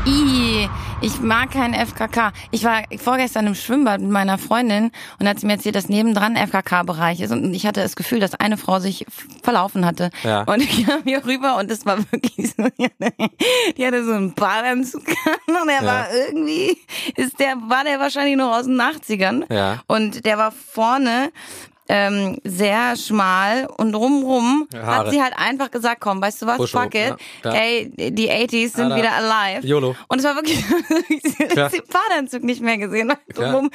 I, 0.07 0.69
ich 1.01 1.19
mag 1.19 1.49
keinen 1.49 1.73
FKK. 1.73 2.31
Ich 2.51 2.63
war 2.63 2.83
vorgestern 3.03 3.47
im 3.47 3.55
Schwimmbad 3.55 4.01
mit 4.01 4.11
meiner 4.11 4.37
Freundin 4.37 4.91
und 5.19 5.27
hat 5.27 5.39
sie 5.39 5.47
mir 5.47 5.53
erzählt, 5.53 5.73
dass 5.73 5.89
nebendran 5.89 6.35
FKK-Bereich 6.35 7.21
ist 7.21 7.31
und 7.31 7.51
ich 7.55 7.65
hatte 7.65 7.81
das 7.81 7.95
Gefühl, 7.95 8.19
dass 8.19 8.35
eine 8.35 8.57
Frau 8.57 8.79
sich 8.79 9.03
verlaufen 9.41 9.83
hatte. 9.83 10.11
Ja. 10.23 10.43
Und 10.43 10.61
ich 10.61 10.85
kam 10.85 11.01
hier 11.05 11.25
rüber 11.25 11.57
und 11.57 11.71
es 11.71 11.87
war 11.87 11.97
wirklich 12.11 12.53
so, 12.55 12.67
die 13.77 13.85
hatte 13.87 14.05
so 14.05 14.11
einen 14.11 14.35
Badeanzug 14.35 15.07
an 15.47 15.55
und 15.63 15.69
er 15.69 15.81
Ja. 15.81 15.85
war 15.87 16.05
irgendwie, 16.13 16.77
ist 17.15 17.39
der, 17.39 17.55
war 17.67 17.83
der 17.83 17.99
wahrscheinlich 17.99 18.35
noch 18.37 18.55
aus 18.55 18.65
den 18.65 18.79
80ern. 18.79 19.51
Ja. 19.51 19.81
Und 19.87 20.23
der 20.23 20.37
war 20.37 20.51
vorne 20.51 21.31
ähm, 21.87 22.37
sehr 22.43 22.95
schmal 22.95 23.67
und 23.77 23.93
rumrum 23.95 24.67
Haare. 24.73 24.85
hat 24.85 25.09
sie 25.11 25.21
halt 25.21 25.33
einfach 25.37 25.69
gesagt, 25.71 26.01
komm, 26.01 26.21
weißt 26.21 26.41
du 26.41 26.45
was, 26.47 26.57
Buscho, 26.57 26.79
fuck 26.81 26.95
it, 26.95 27.15
ja, 27.43 27.53
ja. 27.53 27.53
ey, 27.53 27.91
die 28.11 28.29
80s 28.31 28.75
sind 28.75 28.91
Alter. 28.91 28.95
wieder 28.97 29.11
alive. 29.13 29.67
YOLO. 29.67 29.95
Und 30.07 30.17
es 30.19 30.25
war 30.25 30.35
wirklich, 30.35 30.63
sie 31.07 31.33
den 31.37 31.81
Badeanzug 31.91 32.43
nicht 32.43 32.61
mehr 32.61 32.77
gesehen 32.77 33.11
hat, 33.11 33.19
Klar. 33.33 33.51
drum, 33.51 33.69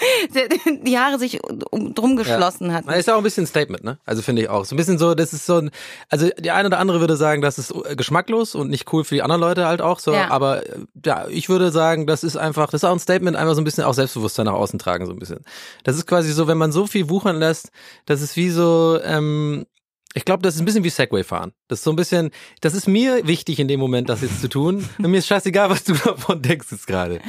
die 0.83 0.99
Haare 0.99 1.19
sich 1.19 1.39
um- 1.71 1.95
drum 1.95 2.17
geschlossen 2.17 2.73
hat. 2.73 2.87
Ist 2.97 3.07
ja 3.09 3.15
auch 3.15 3.19
ein 3.19 3.23
bisschen 3.25 3.45
ein 3.45 3.47
Statement, 3.47 3.85
ne? 3.85 3.99
Also 4.07 4.23
finde 4.23 4.43
ich 4.43 4.49
auch. 4.49 4.65
So 4.65 4.75
ein 4.75 4.77
bisschen 4.77 4.99
so, 4.99 5.15
das 5.15 5.33
ist 5.33 5.47
so 5.47 5.59
ein, 5.59 5.71
also 6.09 6.29
die 6.39 6.51
eine 6.51 6.67
oder 6.69 6.79
andere 6.79 7.01
würde 7.01 7.17
sagen, 7.17 7.43
das 7.43 7.59
ist 7.59 7.71
äh, 7.71 7.97
geschmacklos 7.97 8.55
und 8.55 8.71
nicht 8.71 8.93
cool 8.93 9.05
für 9.05 9.15
die 9.15 9.23
anderen 9.23 9.41
Leute 9.41 9.67
halt 9.67 9.81
auch 9.83 9.99
so. 10.01 10.12
Ja. 10.12 10.31
Aber 10.31 10.67
äh, 10.67 10.79
ja, 11.05 11.27
ich 11.29 11.49
würde 11.49 11.71
sagen, 11.71 12.07
das 12.07 12.25
ist 12.25 12.37
einfach, 12.37 12.67
das 12.71 12.83
ist 12.83 12.89
auch 12.89 12.93
ein 12.93 12.99
Statement, 12.99 13.37
einfach 13.37 13.55
so 13.55 13.61
ein 13.61 13.65
bisschen 13.65 13.85
auch 13.85 13.95
Selbstbewusstsein 13.95 14.47
nach 14.47 14.53
außen 14.55 14.79
tragen, 14.79 15.07
so 15.07 15.12
ein 15.12 15.19
bisschen. 15.19 15.41
Das 15.85 15.97
ist 15.97 16.07
quasi 16.07 16.33
so, 16.33 16.49
wenn 16.49 16.59
man 16.59 16.73
so 16.73 16.87
viel 16.87 17.09
wuchern 17.09 17.39
lässt, 17.39 17.71
das 18.11 18.23
ist 18.23 18.37
wie 18.37 18.51
so, 18.51 18.99
ähm, 19.05 19.67
ich 20.15 20.25
glaube, 20.25 20.43
das 20.43 20.57
ist 20.57 20.61
ein 20.61 20.65
bisschen 20.65 20.83
wie 20.83 20.91
Segway 20.91 21.23
fahren. 21.23 21.53
Das 21.69 21.79
ist 21.79 21.85
so 21.85 21.93
ein 21.93 21.97
bisschen, 21.97 22.31
das 22.61 22.75
ist 22.75 22.89
mir 22.89 23.25
wichtig 23.25 23.61
in 23.61 23.69
dem 23.69 23.79
Moment, 23.79 24.09
das 24.09 24.23
jetzt 24.23 24.41
zu 24.41 24.49
tun. 24.49 24.89
Und 24.99 25.11
mir 25.12 25.19
ist 25.19 25.29
scheißegal, 25.29 25.71
was 25.71 25.85
du 25.85 25.95
davon 26.05 26.43
denkst 26.43 26.67
jetzt 26.73 26.89
gerade. 26.89 27.21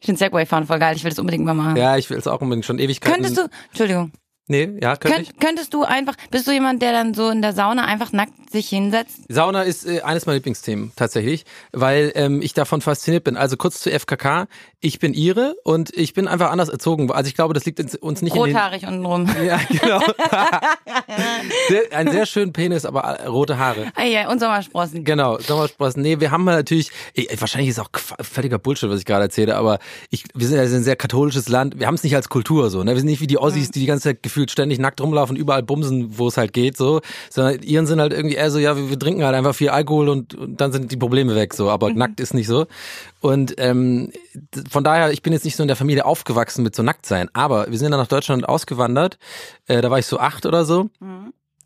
Ich 0.00 0.06
finde 0.06 0.18
Segway 0.18 0.46
fahren 0.46 0.66
voll 0.66 0.78
geil, 0.78 0.96
ich 0.96 1.04
will 1.04 1.10
das 1.10 1.18
unbedingt 1.18 1.44
mal 1.44 1.52
machen. 1.52 1.76
Ja, 1.76 1.98
ich 1.98 2.08
will 2.08 2.16
es 2.16 2.26
auch 2.26 2.40
unbedingt 2.40 2.64
schon 2.64 2.78
Ewigkeiten. 2.78 3.22
Könntest 3.22 3.36
du, 3.36 3.48
Entschuldigung, 3.68 4.12
Nee, 4.46 4.78
ja, 4.82 4.96
könnte 4.96 5.22
ich. 5.22 5.28
könnt, 5.28 5.40
könntest 5.40 5.72
du 5.72 5.84
einfach, 5.84 6.16
bist 6.30 6.46
du 6.46 6.52
jemand, 6.52 6.82
der 6.82 6.92
dann 6.92 7.14
so 7.14 7.30
in 7.30 7.40
der 7.40 7.54
Sauna 7.54 7.86
einfach 7.86 8.12
nackt 8.12 8.50
sich 8.52 8.68
hinsetzt? 8.68 9.20
Sauna 9.28 9.62
ist 9.62 9.86
äh, 9.86 10.02
eines 10.02 10.26
meiner 10.26 10.36
Lieblingsthemen 10.36 10.92
tatsächlich, 10.96 11.46
weil 11.72 12.12
ähm, 12.14 12.42
ich 12.42 12.52
davon 12.52 12.82
fasziniert 12.82 13.24
bin. 13.24 13.38
Also 13.38 13.56
kurz 13.56 13.80
zu 13.80 13.90
FKK, 13.90 14.46
ich 14.80 14.98
bin 14.98 15.14
Ire 15.14 15.56
und 15.64 15.96
ich 15.96 16.12
bin 16.12 16.28
einfach 16.28 16.50
anders 16.50 16.68
erzogen. 16.68 17.10
Also 17.10 17.28
ich 17.28 17.34
glaube, 17.34 17.54
das 17.54 17.64
liegt 17.64 17.80
uns 18.02 18.20
nicht 18.20 18.36
Rothaarig 18.36 18.86
untenrum. 18.86 19.22
in 19.22 19.34
den... 19.34 19.44
Ja, 19.46 19.60
genau. 19.68 20.00
sehr, 21.68 21.82
ein 21.92 22.10
sehr 22.10 22.26
schönen 22.26 22.52
Penis, 22.52 22.84
aber 22.84 23.02
äh, 23.02 23.26
rote 23.26 23.56
Haare. 23.56 23.92
Ah 23.94 24.04
ja, 24.04 24.28
und 24.28 24.40
Sommersprossen. 24.40 25.04
Genau, 25.04 25.38
Sommersprossen. 25.38 26.02
Nee, 26.02 26.20
wir 26.20 26.30
haben 26.30 26.44
natürlich, 26.44 26.90
ey, 27.14 27.28
wahrscheinlich 27.38 27.70
ist 27.70 27.80
auch 27.80 27.88
völliger 28.20 28.58
Bullshit, 28.58 28.90
was 28.90 29.00
ich 29.00 29.06
gerade 29.06 29.24
erzähle, 29.24 29.56
aber 29.56 29.78
ich, 30.10 30.24
wir 30.34 30.46
sind 30.46 30.58
ja 30.58 30.64
ein 30.64 30.84
sehr 30.84 30.96
katholisches 30.96 31.48
Land. 31.48 31.78
Wir 31.78 31.86
haben 31.86 31.94
es 31.94 32.04
nicht 32.04 32.14
als 32.14 32.28
Kultur 32.28 32.68
so, 32.68 32.84
ne? 32.84 32.92
Wir 32.92 32.98
sind 32.98 33.08
nicht 33.08 33.22
wie 33.22 33.26
die 33.26 33.38
Ossis, 33.38 33.70
die 33.70 33.80
die 33.80 33.86
ganze 33.86 34.10
Zeit 34.10 34.22
gefühlt 34.34 34.50
ständig 34.50 34.80
nackt 34.80 35.00
rumlaufen, 35.00 35.36
überall 35.36 35.62
bumsen, 35.62 36.18
wo 36.18 36.26
es 36.26 36.36
halt 36.36 36.52
geht, 36.52 36.76
so. 36.76 37.00
Sondern 37.30 37.62
ihren 37.62 37.86
sind 37.86 38.00
halt 38.00 38.12
irgendwie 38.12 38.34
eher 38.34 38.50
so, 38.50 38.58
ja, 38.58 38.76
wir, 38.76 38.90
wir 38.90 38.98
trinken 38.98 39.24
halt 39.24 39.36
einfach 39.36 39.54
viel 39.54 39.68
Alkohol 39.68 40.08
und, 40.08 40.34
und 40.34 40.60
dann 40.60 40.72
sind 40.72 40.90
die 40.90 40.96
Probleme 40.96 41.36
weg, 41.36 41.54
so. 41.54 41.70
Aber 41.70 41.92
nackt 41.92 42.18
ist 42.18 42.34
nicht 42.34 42.48
so. 42.48 42.66
Und 43.20 43.54
ähm, 43.58 44.10
von 44.68 44.82
daher, 44.82 45.12
ich 45.12 45.22
bin 45.22 45.32
jetzt 45.32 45.44
nicht 45.44 45.54
so 45.54 45.62
in 45.62 45.68
der 45.68 45.76
Familie 45.76 46.04
aufgewachsen 46.04 46.64
mit 46.64 46.74
so 46.74 46.82
Nacktsein, 46.82 47.28
aber 47.32 47.70
wir 47.70 47.78
sind 47.78 47.92
dann 47.92 48.00
nach 48.00 48.08
Deutschland 48.08 48.48
ausgewandert. 48.48 49.18
Äh, 49.68 49.80
da 49.80 49.90
war 49.90 50.00
ich 50.00 50.06
so 50.06 50.18
acht 50.18 50.46
oder 50.46 50.64
so. 50.64 50.90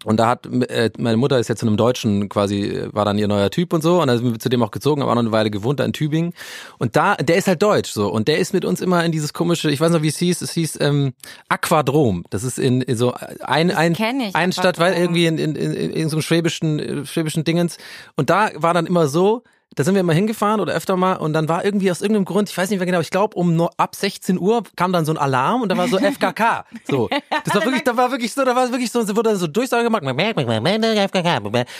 Und 0.04 0.18
da 0.18 0.28
hat 0.28 0.46
äh, 0.46 0.90
meine 0.98 1.16
Mutter 1.16 1.38
ist 1.38 1.48
jetzt 1.48 1.60
zu 1.60 1.66
einem 1.66 1.76
Deutschen 1.76 2.28
quasi, 2.28 2.62
äh, 2.62 2.88
war 2.92 3.04
dann 3.04 3.18
ihr 3.18 3.28
neuer 3.28 3.50
Typ 3.50 3.72
und 3.72 3.82
so. 3.82 4.00
Und 4.00 4.08
da 4.08 4.16
sind 4.16 4.30
wir 4.32 4.38
zu 4.38 4.48
dem 4.48 4.62
auch 4.62 4.70
gezogen, 4.70 5.02
aber 5.02 5.10
auch 5.10 5.16
noch 5.16 5.22
eine 5.22 5.32
Weile 5.32 5.50
gewohnt 5.50 5.80
da 5.80 5.84
in 5.84 5.92
Tübingen. 5.92 6.34
Und 6.78 6.96
da, 6.96 7.16
der 7.16 7.36
ist 7.36 7.48
halt 7.48 7.62
deutsch 7.62 7.90
so. 7.90 8.08
Und 8.08 8.28
der 8.28 8.38
ist 8.38 8.54
mit 8.54 8.64
uns 8.64 8.80
immer 8.80 9.04
in 9.04 9.12
dieses 9.12 9.32
komische, 9.32 9.70
ich 9.70 9.80
weiß 9.80 9.90
noch, 9.92 10.02
wie 10.02 10.08
es 10.08 10.18
hieß, 10.18 10.42
es 10.42 10.52
hieß 10.52 10.78
ähm, 10.80 11.14
Aquadrom. 11.48 12.24
Das 12.30 12.44
ist 12.44 12.58
in, 12.58 12.80
in 12.80 12.96
so 12.96 13.14
ein, 13.40 13.70
ein, 13.70 13.92
ich, 13.92 14.34
ein 14.34 14.52
Stadtwald 14.52 14.94
Aquadrom. 14.94 15.16
irgendwie 15.16 15.26
in, 15.26 15.38
in, 15.38 15.56
in, 15.56 15.90
in 15.90 16.08
so 16.08 16.16
einem 16.16 16.22
schwäbischen, 16.22 16.78
äh, 16.78 17.06
schwäbischen 17.06 17.44
Dingens. 17.44 17.78
Und 18.16 18.30
da 18.30 18.50
war 18.54 18.74
dann 18.74 18.86
immer 18.86 19.08
so, 19.08 19.42
da 19.78 19.84
sind 19.84 19.94
wir 19.94 20.00
immer 20.00 20.12
hingefahren 20.12 20.60
oder 20.60 20.74
öfter 20.74 20.96
mal 20.96 21.14
und 21.14 21.32
dann 21.34 21.48
war 21.48 21.64
irgendwie 21.64 21.88
aus 21.92 22.00
irgendeinem 22.00 22.24
Grund, 22.24 22.50
ich 22.50 22.58
weiß 22.58 22.68
nicht 22.68 22.80
mehr 22.80 22.86
genau, 22.86 22.98
ich 22.98 23.10
glaube 23.10 23.36
um 23.36 23.54
nur 23.54 23.70
ab 23.76 23.94
16 23.94 24.36
Uhr 24.36 24.64
kam 24.74 24.92
dann 24.92 25.04
so 25.04 25.12
ein 25.12 25.18
Alarm 25.18 25.62
und 25.62 25.68
da 25.68 25.76
war 25.76 25.86
so 25.86 25.98
FKK. 25.98 26.64
So. 26.84 27.08
Das 27.44 27.54
war 27.54 27.64
wirklich, 27.64 27.84
da 27.84 27.96
war 27.96 28.10
wirklich 28.10 28.32
so, 28.34 28.44
da 28.44 28.56
war 28.56 28.70
wirklich 28.72 28.90
so, 28.90 29.06
wurde 29.08 29.30
dann 29.30 29.38
so 29.38 29.46
Durchsage 29.46 29.84
gemacht. 29.84 30.02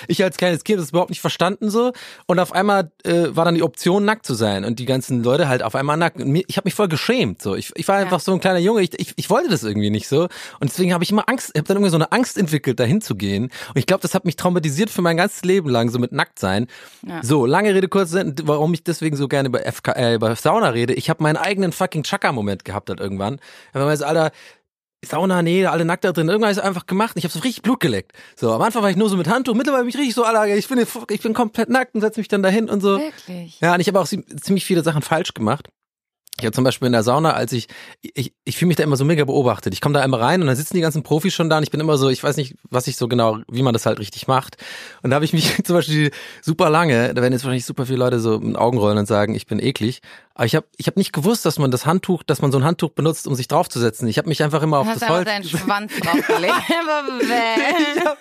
Ich 0.07 0.23
als 0.23 0.37
kleines 0.37 0.63
Kind 0.63 0.81
das 0.81 0.91
überhaupt 0.91 1.11
nicht 1.11 1.21
verstanden 1.21 1.71
so 1.71 1.93
und 2.27 2.39
auf 2.39 2.53
einmal 2.53 2.93
äh, 3.05 3.27
war 3.31 3.45
dann 3.45 3.55
die 3.55 3.63
Option 3.63 4.05
nackt 4.05 4.25
zu 4.25 4.35
sein 4.35 4.65
und 4.65 4.79
die 4.79 4.87
ganzen 4.87 5.23
Leute 5.25 5.49
halt 5.49 5.63
auf 5.63 5.75
einmal 5.75 5.97
nackt. 5.97 6.21
Und 6.21 6.29
mir, 6.29 6.45
ich 6.47 6.57
habe 6.57 6.67
mich 6.67 6.75
voll 6.75 6.89
geschämt 6.89 7.43
so. 7.43 7.57
Ich, 7.57 7.73
ich 7.75 7.89
war 7.89 7.97
einfach 7.97 8.21
so 8.21 8.33
ein 8.33 8.41
kleiner 8.41 8.61
Junge, 8.61 8.83
ich, 8.83 8.99
ich, 8.99 9.15
ich 9.17 9.29
wollte 9.29 9.49
das 9.51 9.65
irgendwie 9.65 9.91
nicht 9.91 10.09
so 10.09 10.23
und 10.61 10.71
deswegen 10.71 10.95
habe 10.95 11.03
ich 11.03 11.11
immer 11.11 11.29
Angst, 11.29 11.53
habe 11.57 11.67
dann 11.67 11.79
irgendwie 11.79 11.91
so 11.91 11.97
eine 11.97 12.13
Angst 12.13 12.39
entwickelt, 12.39 12.79
dahin 12.79 13.01
zu 13.01 13.17
gehen 13.17 13.45
und 13.45 13.77
ich 13.77 13.87
glaube, 13.87 14.03
das 14.03 14.15
hat 14.15 14.25
mich 14.25 14.37
traumatisiert 14.37 14.91
für 14.91 15.03
mein 15.03 15.17
ganzes 15.17 15.43
Leben 15.43 15.69
lang 15.69 15.91
so 15.91 15.99
mit 15.99 16.13
nackt 16.13 16.39
sein. 16.39 16.69
So, 17.23 17.47
lange 17.47 17.75
Rede 17.75 17.88
kurz, 17.89 18.15
warum 18.45 18.75
ich 18.75 18.85
deswegen 18.85 19.17
so 19.17 19.29
gerne 19.29 19.49
über 19.49 19.61
FK, 19.65 19.93
äh, 19.93 20.15
über 20.15 20.35
Sauna 20.37 20.69
rede. 20.71 20.95
Ich 20.95 21.11
habe 21.11 21.23
meinen 21.23 21.37
eigenen 21.37 21.73
fucking 21.73 22.03
Chaka-Moment 22.03 22.65
gehabt 22.65 22.89
halt 22.91 23.01
irgendwann. 23.01 23.41
Wenn 23.73 23.83
man 23.85 23.97
so, 23.97 24.05
Alter, 24.05 24.31
Sauna, 25.05 25.43
nee, 25.43 25.65
alle 25.65 25.85
nackt 25.85 26.03
da 26.05 26.11
drin. 26.13 26.29
Irgendwann 26.29 26.51
ist 26.51 26.57
es 26.59 26.63
einfach 26.65 26.87
gemacht. 26.87 27.13
Ich 27.17 27.25
habe 27.25 27.33
so 27.33 27.39
richtig 27.41 27.63
Blut 27.63 27.79
geleckt. 27.79 28.13
So, 28.37 28.53
am 28.53 28.61
Anfang 28.63 28.83
war 28.83 28.91
ich 28.91 28.97
nur 28.97 29.09
so 29.09 29.17
mit 29.17 29.29
Handtuch. 29.29 29.55
Mittlerweile 29.55 29.85
bin 29.85 29.91
ich 29.91 29.97
richtig 29.99 30.15
so, 30.15 30.25
Alter, 30.25 30.47
ich 30.57 30.67
bin, 30.69 30.85
ich 31.11 31.21
bin 31.23 31.35
komplett 31.35 31.69
nackt 31.69 31.95
und 31.95 32.01
setze 32.01 32.19
mich 32.19 32.27
dann 32.29 32.43
dahin 32.43 32.69
und 32.69 32.81
so. 32.81 32.99
Wirklich? 32.99 33.61
Ja, 33.61 33.75
und 33.75 33.81
ich 33.81 33.87
habe 33.89 34.01
auch 34.01 34.07
zie- 34.07 34.25
ziemlich 34.41 34.65
viele 34.65 34.83
Sachen 34.83 35.03
falsch 35.03 35.35
gemacht. 35.35 35.69
Ich 36.41 36.47
habe 36.47 36.55
zum 36.55 36.63
Beispiel 36.63 36.87
in 36.87 36.93
der 36.93 37.03
Sauna, 37.03 37.33
als 37.33 37.53
ich, 37.53 37.67
ich, 38.01 38.33
ich 38.45 38.57
fühle 38.57 38.69
mich 38.69 38.77
da 38.77 38.85
immer 38.85 38.97
so 38.97 39.05
mega 39.05 39.25
beobachtet. 39.25 39.75
Ich 39.75 39.81
komme 39.81 39.95
da 39.95 40.05
immer 40.05 40.21
rein 40.21 40.41
und 40.41 40.47
dann 40.47 40.55
sitzen 40.55 40.75
die 40.75 40.81
ganzen 40.81 41.03
Profis 41.03 41.35
schon 41.35 41.51
da 41.51 41.57
und 41.57 41.65
ich 41.65 41.73
bin 41.73 41.81
immer 41.81 41.99
so, 41.99 42.09
ich 42.09 42.23
weiß 42.23 42.37
nicht, 42.37 42.55
was 42.71 42.87
ich 42.87 42.97
so 42.97 43.09
genau, 43.09 43.39
wie 43.51 43.63
man 43.63 43.73
das 43.73 43.87
halt 43.87 43.99
richtig 43.99 44.29
macht. 44.29 44.57
Und 45.03 45.11
da 45.11 45.17
habe 45.17 45.25
ich 45.25 45.33
mich 45.33 45.57
zum 45.65 45.75
Beispiel 45.75 46.13
super 46.41 46.71
lange, 46.71 47.13
da 47.13 47.23
werden 47.23 47.33
jetzt 47.33 47.43
wahrscheinlich 47.43 47.67
super 47.67 47.87
viele 47.87 47.99
Leute 47.99 48.21
so 48.21 48.39
mit 48.39 48.57
Augen 48.57 48.79
rollen 48.79 48.99
und 48.99 49.07
sagen, 49.07 49.35
ich 49.35 49.47
bin 49.47 49.59
eklig. 49.59 50.01
Aber 50.39 50.47
ich 50.47 50.55
habe 50.55 50.67
ich 50.77 50.87
hab 50.87 50.97
nicht 50.97 51.13
gewusst, 51.13 51.45
dass 51.45 51.59
man 51.59 51.73
das 51.73 51.85
Handtuch, 51.85 52.23
dass 52.23 52.41
man 52.41 52.53
so 52.53 52.59
ein 52.59 52.65
Handtuch 52.65 52.91
benutzt, 52.91 53.27
um 53.27 53.35
sich 53.35 53.49
draufzusetzen. 53.49 54.07
Ich 54.07 54.19
habe 54.19 54.29
mich 54.29 54.41
einfach 54.41 54.63
immer 54.63 54.79
auf 54.79 54.87
Hast 54.87 55.03
das 55.03 55.03
einfach 55.03 55.17
Holz. 55.17 55.27
deinen 55.27 55.45
Schwanz 55.49 55.93
draufgelegt. 56.01 56.55
Ich 57.99 58.05
hab, 58.05 58.19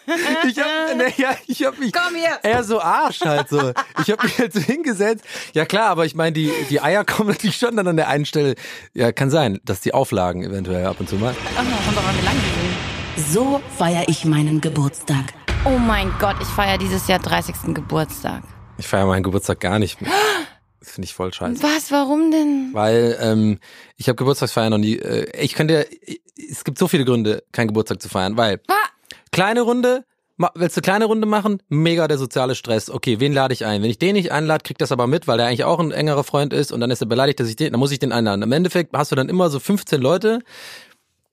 ich 0.47 0.57
hab, 0.59 0.97
ne, 0.97 1.13
ja, 1.17 1.29
ich 1.47 1.63
hab 1.63 1.77
mich 1.77 1.91
Komm 1.93 2.15
hier. 2.15 2.39
eher 2.41 2.63
so 2.63 2.81
Arsch 2.81 3.21
halt 3.21 3.49
so. 3.49 3.71
Ich 4.01 4.09
habe 4.09 4.23
mich 4.23 4.37
halt 4.39 4.51
so 4.51 4.59
hingesetzt. 4.59 5.23
Ja 5.53 5.65
klar, 5.65 5.89
aber 5.89 6.05
ich 6.05 6.15
meine, 6.15 6.31
die, 6.31 6.51
die 6.69 6.81
Eier 6.81 7.05
kommen 7.05 7.29
natürlich 7.29 7.57
schon 7.57 7.75
dann 7.75 7.87
an 7.87 7.97
der 7.97 8.07
einen 8.07 8.25
Stelle. 8.25 8.55
Ja, 8.95 9.11
kann 9.11 9.29
sein, 9.29 9.59
dass 9.63 9.81
die 9.81 9.93
auflagen 9.93 10.43
eventuell 10.43 10.85
ab 10.87 10.95
und 10.99 11.07
zu 11.07 11.15
mal. 11.15 11.35
Ach, 11.55 11.63
no, 11.63 11.69
kommt 11.85 11.97
doch 11.97 12.07
an, 12.07 12.15
wie 12.19 12.25
lang 12.25 12.35
die 12.35 13.21
sind. 13.21 13.31
So 13.31 13.61
feiere 13.77 14.05
ich 14.07 14.25
meinen 14.25 14.59
Geburtstag. 14.59 15.33
Oh 15.65 15.77
mein 15.77 16.11
Gott, 16.19 16.37
ich 16.41 16.47
feiere 16.47 16.79
dieses 16.79 17.07
Jahr 17.07 17.19
30. 17.19 17.75
Geburtstag. 17.75 18.41
Ich 18.79 18.87
feiere 18.87 19.05
meinen 19.05 19.23
Geburtstag 19.23 19.59
gar 19.59 19.77
nicht 19.77 20.01
mehr. 20.01 20.11
Das 20.87 20.93
finde 20.93 21.05
ich 21.05 21.13
voll 21.13 21.33
scheiße. 21.33 21.61
Was, 21.61 21.91
warum 21.91 22.31
denn? 22.31 22.69
Weil 22.71 23.17
ähm, 23.19 23.59
ich 23.97 24.07
habe 24.07 24.15
Geburtstagsfeiern 24.15 24.71
noch 24.71 24.77
nie. 24.77 24.95
Äh, 24.95 25.29
ich 25.37 25.53
könnte, 25.53 25.85
es 26.49 26.63
gibt 26.63 26.77
so 26.77 26.87
viele 26.87 27.03
Gründe, 27.03 27.43
keinen 27.51 27.67
Geburtstag 27.67 28.01
zu 28.01 28.07
feiern, 28.07 28.37
weil 28.37 28.61
Ah, 28.69 28.73
kleine 29.33 29.61
Runde, 29.61 30.05
Willst 30.53 30.77
du 30.77 30.81
kleine 30.81 31.05
Runde 31.05 31.25
machen? 31.25 31.63
Mega 31.67 32.07
der 32.07 32.19
soziale 32.19 32.53
Stress. 32.53 32.91
Okay, 32.91 33.19
wen 33.19 33.33
lade 33.33 33.55
ich 33.55 33.65
ein? 33.65 33.81
Wenn 33.81 33.89
ich 33.89 33.97
den 33.97 34.13
nicht 34.13 34.31
einlade, 34.31 34.61
kriegt 34.63 34.81
das 34.81 34.91
aber 34.91 35.07
mit, 35.07 35.27
weil 35.27 35.37
der 35.37 35.47
eigentlich 35.47 35.63
auch 35.63 35.79
ein 35.79 35.91
engerer 35.91 36.23
Freund 36.23 36.53
ist 36.53 36.71
und 36.71 36.79
dann 36.79 36.91
ist 36.91 37.01
er 37.01 37.07
beleidigt, 37.07 37.39
dass 37.39 37.49
ich 37.49 37.55
den, 37.55 37.71
dann 37.71 37.79
muss 37.79 37.91
ich 37.91 37.97
den 37.97 38.11
einladen. 38.11 38.43
Im 38.43 38.51
Endeffekt 38.51 38.95
hast 38.95 39.11
du 39.11 39.15
dann 39.15 39.29
immer 39.29 39.49
so 39.49 39.59
15 39.59 39.99
Leute, 39.99 40.39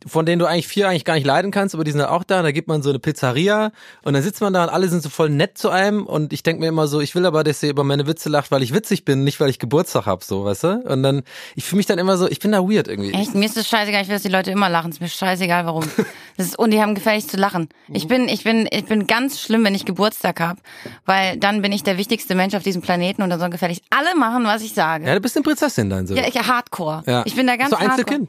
von 0.06 0.26
denen 0.26 0.38
du 0.38 0.46
eigentlich 0.46 0.68
vier 0.68 0.88
eigentlich 0.88 1.04
gar 1.04 1.14
nicht 1.14 1.26
leiden 1.26 1.50
kannst, 1.50 1.74
aber 1.74 1.84
die 1.84 1.90
sind 1.90 2.00
dann 2.00 2.08
auch 2.08 2.24
da. 2.24 2.38
Und 2.38 2.44
da 2.44 2.52
gibt 2.52 2.68
man 2.68 2.82
so 2.82 2.90
eine 2.90 2.98
Pizzeria 2.98 3.72
und 4.02 4.14
dann 4.14 4.22
sitzt 4.22 4.40
man 4.40 4.52
da 4.52 4.64
und 4.64 4.70
alle 4.70 4.88
sind 4.88 5.02
so 5.02 5.08
voll 5.08 5.30
nett 5.30 5.58
zu 5.58 5.70
einem 5.70 6.06
und 6.06 6.32
ich 6.32 6.42
denke 6.42 6.60
mir 6.60 6.68
immer 6.68 6.86
so, 6.86 7.00
ich 7.00 7.14
will 7.14 7.26
aber, 7.26 7.44
dass 7.44 7.62
ihr 7.62 7.70
über 7.70 7.84
meine 7.84 8.06
Witze 8.06 8.28
lacht, 8.28 8.50
weil 8.50 8.62
ich 8.62 8.74
witzig 8.74 9.04
bin, 9.04 9.24
nicht 9.24 9.40
weil 9.40 9.50
ich 9.50 9.58
Geburtstag 9.58 10.06
hab, 10.06 10.24
so, 10.24 10.44
weißt 10.44 10.64
du? 10.64 10.68
Und 10.86 11.02
dann, 11.02 11.22
ich 11.54 11.64
fühle 11.64 11.78
mich 11.78 11.86
dann 11.86 11.98
immer 11.98 12.16
so, 12.16 12.28
ich 12.28 12.40
bin 12.40 12.52
da 12.52 12.60
weird 12.60 12.88
irgendwie. 12.88 13.12
Echt, 13.12 13.34
mir 13.34 13.46
ist 13.46 13.56
das 13.56 13.68
scheißegal, 13.68 14.02
ich 14.02 14.08
will, 14.08 14.16
dass 14.16 14.22
die 14.22 14.28
Leute 14.28 14.50
immer 14.50 14.68
lachen. 14.68 14.90
Ist 14.90 15.00
mir 15.00 15.08
scheißegal, 15.08 15.66
warum. 15.66 15.84
Das 16.36 16.46
ist, 16.46 16.58
und 16.58 16.72
die 16.72 16.80
haben 16.80 16.96
gefälligst 16.96 17.30
zu 17.30 17.36
lachen. 17.36 17.68
Ich 17.92 18.08
bin, 18.08 18.28
ich 18.28 18.42
bin, 18.42 18.66
ich 18.72 18.86
bin 18.86 19.06
ganz 19.06 19.40
schlimm, 19.40 19.64
wenn 19.64 19.72
ich 19.76 19.84
Geburtstag 19.84 20.40
hab, 20.40 20.58
weil 21.04 21.36
dann 21.36 21.62
bin 21.62 21.70
ich 21.70 21.84
der 21.84 21.96
wichtigste 21.96 22.34
Mensch 22.34 22.56
auf 22.56 22.64
diesem 22.64 22.82
Planeten 22.82 23.22
und 23.22 23.30
dann 23.30 23.38
sollen 23.38 23.52
gefälligst 23.52 23.84
alle 23.90 24.16
machen, 24.18 24.42
was 24.44 24.62
ich 24.62 24.74
sage. 24.74 25.06
Ja, 25.06 25.14
du 25.14 25.20
bist 25.20 25.36
eine 25.36 25.44
Prinzessin 25.44 25.90
dann 25.90 26.08
so. 26.08 26.16
Ja, 26.16 26.26
ich 26.26 26.34
Hardcore. 26.36 27.04
Ja. 27.06 27.22
Ich 27.24 27.36
bin 27.36 27.46
da 27.46 27.54
ganz 27.54 27.70
so 27.70 27.78
hardcore. 27.78 28.26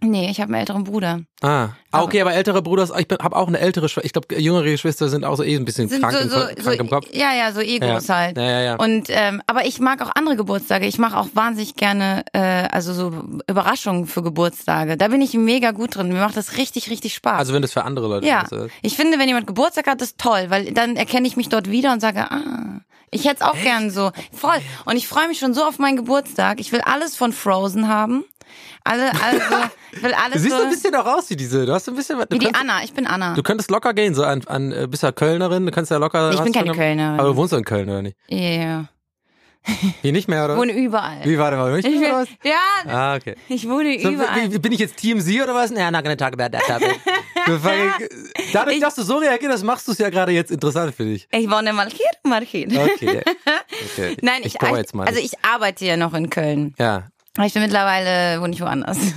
Nee, 0.00 0.30
ich 0.30 0.40
habe 0.40 0.52
einen 0.52 0.60
älteren 0.60 0.84
Bruder. 0.84 1.22
Ah. 1.40 1.70
ah, 1.90 2.02
okay, 2.02 2.20
aber 2.20 2.32
ältere 2.32 2.62
Bruder, 2.62 2.84
ist- 2.84 2.94
ich 2.96 3.06
habe 3.20 3.34
auch 3.34 3.48
eine 3.48 3.58
ältere 3.58 3.88
Schwester. 3.88 4.04
Ich 4.06 4.12
glaube, 4.12 4.40
jüngere 4.40 4.62
Geschwister 4.62 5.08
sind 5.08 5.24
auch 5.24 5.36
so 5.36 5.42
eh 5.42 5.56
ein 5.56 5.64
bisschen 5.64 5.88
krank, 5.90 6.12
so, 6.12 6.18
im, 6.20 6.28
so, 6.28 6.38
so, 6.38 6.54
krank 6.62 6.78
im 6.80 6.88
Kopf. 6.88 7.06
Ja, 7.12 7.34
ja, 7.34 7.52
so 7.52 7.60
Egos 7.60 8.06
Ja. 8.06 8.14
halt. 8.16 8.36
Ja, 8.36 8.44
ja, 8.44 8.60
ja. 8.60 8.74
Und 8.76 9.06
ähm, 9.08 9.42
aber 9.48 9.66
ich 9.66 9.80
mag 9.80 10.00
auch 10.00 10.10
andere 10.14 10.36
Geburtstage. 10.36 10.86
Ich 10.86 10.98
mache 10.98 11.16
auch 11.18 11.28
wahnsinnig 11.34 11.74
gerne, 11.74 12.24
äh, 12.32 12.38
also 12.70 12.92
so 12.92 13.12
Überraschungen 13.48 14.06
für 14.06 14.22
Geburtstage. 14.22 14.96
Da 14.96 15.08
bin 15.08 15.20
ich 15.20 15.34
mega 15.34 15.72
gut 15.72 15.96
drin. 15.96 16.08
Mir 16.12 16.20
macht 16.20 16.36
das 16.36 16.56
richtig, 16.56 16.90
richtig 16.90 17.14
Spaß. 17.14 17.38
Also 17.40 17.52
wenn 17.52 17.62
das 17.62 17.72
für 17.72 17.84
andere 17.84 18.06
Leute 18.06 18.26
ja, 18.28 18.42
ist. 18.42 18.52
äh, 18.52 18.68
ich 18.82 18.94
finde, 18.96 19.18
wenn 19.18 19.26
jemand 19.26 19.48
Geburtstag 19.48 19.88
hat, 19.88 20.00
ist 20.00 20.18
toll, 20.18 20.46
weil 20.48 20.72
dann 20.72 20.94
erkenne 20.94 21.26
ich 21.26 21.36
mich 21.36 21.48
dort 21.48 21.68
wieder 21.70 21.92
und 21.92 21.98
sage, 22.00 22.20
ah, 22.30 22.80
ich 23.10 23.24
hätte 23.24 23.36
es 23.36 23.42
auch 23.42 23.60
gern 23.60 23.90
so. 23.90 24.12
Voll. 24.32 24.58
Und 24.84 24.96
ich 24.96 25.08
freue 25.08 25.26
mich 25.28 25.38
schon 25.40 25.54
so 25.54 25.64
auf 25.64 25.78
meinen 25.80 25.96
Geburtstag. 25.96 26.60
Ich 26.60 26.70
will 26.72 26.82
alles 26.82 27.16
von 27.16 27.32
Frozen 27.32 27.88
haben. 27.88 28.24
Alle, 28.84 29.10
also, 29.22 29.40
ich 29.92 30.02
will 30.02 30.10
Du 30.12 30.18
alles 30.18 30.42
siehst 30.42 30.56
so 30.56 30.62
ein 30.62 30.70
bisschen 30.70 30.94
auch 30.94 31.06
aus 31.06 31.28
wie 31.30 31.36
diese. 31.36 31.66
Du 31.66 31.72
hast 31.72 31.88
ein 31.88 31.94
bisschen. 31.94 32.18
Du 32.18 32.24
wie 32.30 32.38
die 32.38 32.46
könntest, 32.46 32.60
Anna. 32.62 32.82
Ich 32.84 32.92
bin 32.92 33.06
Anna. 33.06 33.34
Du 33.34 33.42
könntest 33.42 33.70
locker 33.70 33.94
gehen, 33.94 34.14
so 34.14 34.24
an, 34.24 34.42
an 34.46 34.72
äh, 34.72 34.86
bist 34.88 35.02
ja 35.02 35.12
Kölnerin, 35.12 35.66
du 35.66 35.72
kannst 35.72 35.90
ja 35.90 35.96
locker. 35.98 36.32
Ich 36.32 36.40
bin 36.40 36.52
keine 36.52 36.68
schon- 36.68 36.76
Kölnerin. 36.76 37.20
Aber 37.20 37.28
du 37.30 37.36
wohnst 37.36 37.52
in 37.52 37.64
Köln, 37.64 37.88
oder 37.88 38.02
nicht? 38.02 38.16
Ja. 38.28 38.86
Hier 40.00 40.12
nicht 40.12 40.28
mehr, 40.28 40.44
oder? 40.46 40.54
Ich 40.54 40.60
wohne 40.60 40.72
überall. 40.72 41.20
Wie, 41.24 41.36
warte 41.36 41.56
mal, 41.58 41.70
nicht 41.74 41.86
Ich 41.86 41.98
mehr, 42.00 42.14
oder 42.14 42.24
bin, 42.24 42.36
was? 42.42 42.50
ja, 42.50 42.90
Ah, 42.90 43.16
okay. 43.16 43.34
ich 43.48 43.68
wohne 43.68 44.00
So, 44.00 44.08
überall. 44.10 44.50
wie, 44.50 44.58
bin 44.58 44.72
ich 44.72 44.78
jetzt 44.78 44.96
TMZ 44.96 45.28
oder 45.42 45.54
was? 45.54 45.70
Ja, 45.72 45.90
that 45.90 46.04
topic. 46.66 47.00
Du 47.46 47.58
fucking- 47.58 48.08
Dadurch, 48.52 48.76
Ich- 48.76 48.82
dass 48.82 48.94
du 48.94 49.02
so 49.02 49.18
reagierst, 49.18 49.64
machst 49.64 49.86
du 49.88 49.92
es 49.92 49.98
ja 49.98 50.08
gerade 50.10 50.32
jetzt 50.32 50.50
interessant 50.50 50.94
für 50.94 51.04
dich. 51.04 51.28
Ich 51.32 51.50
wohne 51.50 51.72
mal 51.74 51.88
hier, 51.90 52.06
mal 52.24 52.42
hier. 52.44 52.66
Okay. 52.68 53.22
okay. 53.92 54.16
Nein, 54.22 54.40
ich, 54.44 54.54
bohre 54.58 54.78
jetzt 54.78 54.94
mal. 54.94 55.06
also 55.06 55.20
ich 55.20 55.32
arbeite 55.42 55.84
ja 55.84 55.96
noch 55.98 56.14
in 56.14 56.30
Köln. 56.30 56.74
ja. 56.78 57.08
Aber 57.38 57.46
ich 57.46 57.52
bin 57.54 57.62
mittlerweile, 57.62 58.40
wohne 58.40 58.52
ich 58.52 58.60
woanders. 58.60 58.98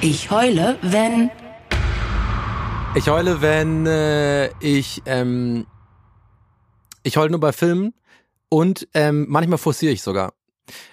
Ich 0.00 0.30
heule, 0.30 0.78
wenn 0.80 1.28
Ich 2.94 3.08
heule, 3.08 3.40
wenn 3.40 3.84
äh, 3.84 4.48
ich 4.60 5.02
ähm, 5.06 5.66
ich 7.02 7.16
heule 7.16 7.30
nur 7.30 7.40
bei 7.40 7.50
Filmen 7.50 7.94
und 8.48 8.86
ähm, 8.94 9.26
manchmal 9.28 9.58
forciere 9.58 9.92
ich 9.92 10.02
sogar. 10.02 10.34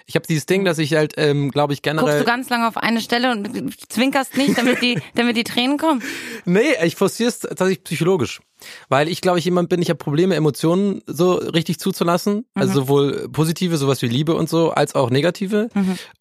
Ich 0.06 0.16
habe 0.16 0.26
dieses 0.26 0.46
Ding, 0.46 0.64
dass 0.64 0.78
ich 0.78 0.94
halt, 0.94 1.14
ähm, 1.16 1.50
glaube 1.50 1.72
ich, 1.72 1.82
Guckst 1.82 1.98
generell. 1.98 2.18
du 2.20 2.24
ganz 2.24 2.48
lange 2.48 2.66
auf 2.66 2.76
eine 2.76 3.00
Stelle 3.00 3.30
und 3.30 3.74
zwinkerst 3.88 4.36
nicht, 4.36 4.58
damit 4.58 4.82
die, 4.82 5.00
damit 5.14 5.36
die 5.36 5.44
Tränen 5.44 5.78
kommen? 5.78 6.02
Nee, 6.44 6.74
ich 6.82 6.96
forciere 6.96 7.28
es 7.28 7.40
tatsächlich 7.40 7.84
psychologisch. 7.84 8.40
Weil 8.88 9.08
ich, 9.08 9.20
glaube 9.20 9.38
ich, 9.38 9.44
jemand 9.44 9.68
bin, 9.68 9.80
ich 9.82 9.88
habe 9.88 9.98
Probleme, 9.98 10.34
Emotionen 10.34 11.02
so 11.06 11.34
richtig 11.34 11.78
zuzulassen. 11.80 12.44
Also 12.54 12.74
sowohl 12.74 13.28
positive, 13.30 13.76
sowas 13.76 14.02
wie 14.02 14.08
Liebe 14.08 14.34
und 14.34 14.48
so, 14.48 14.70
als 14.70 14.94
auch 14.94 15.10
negative. 15.10 15.68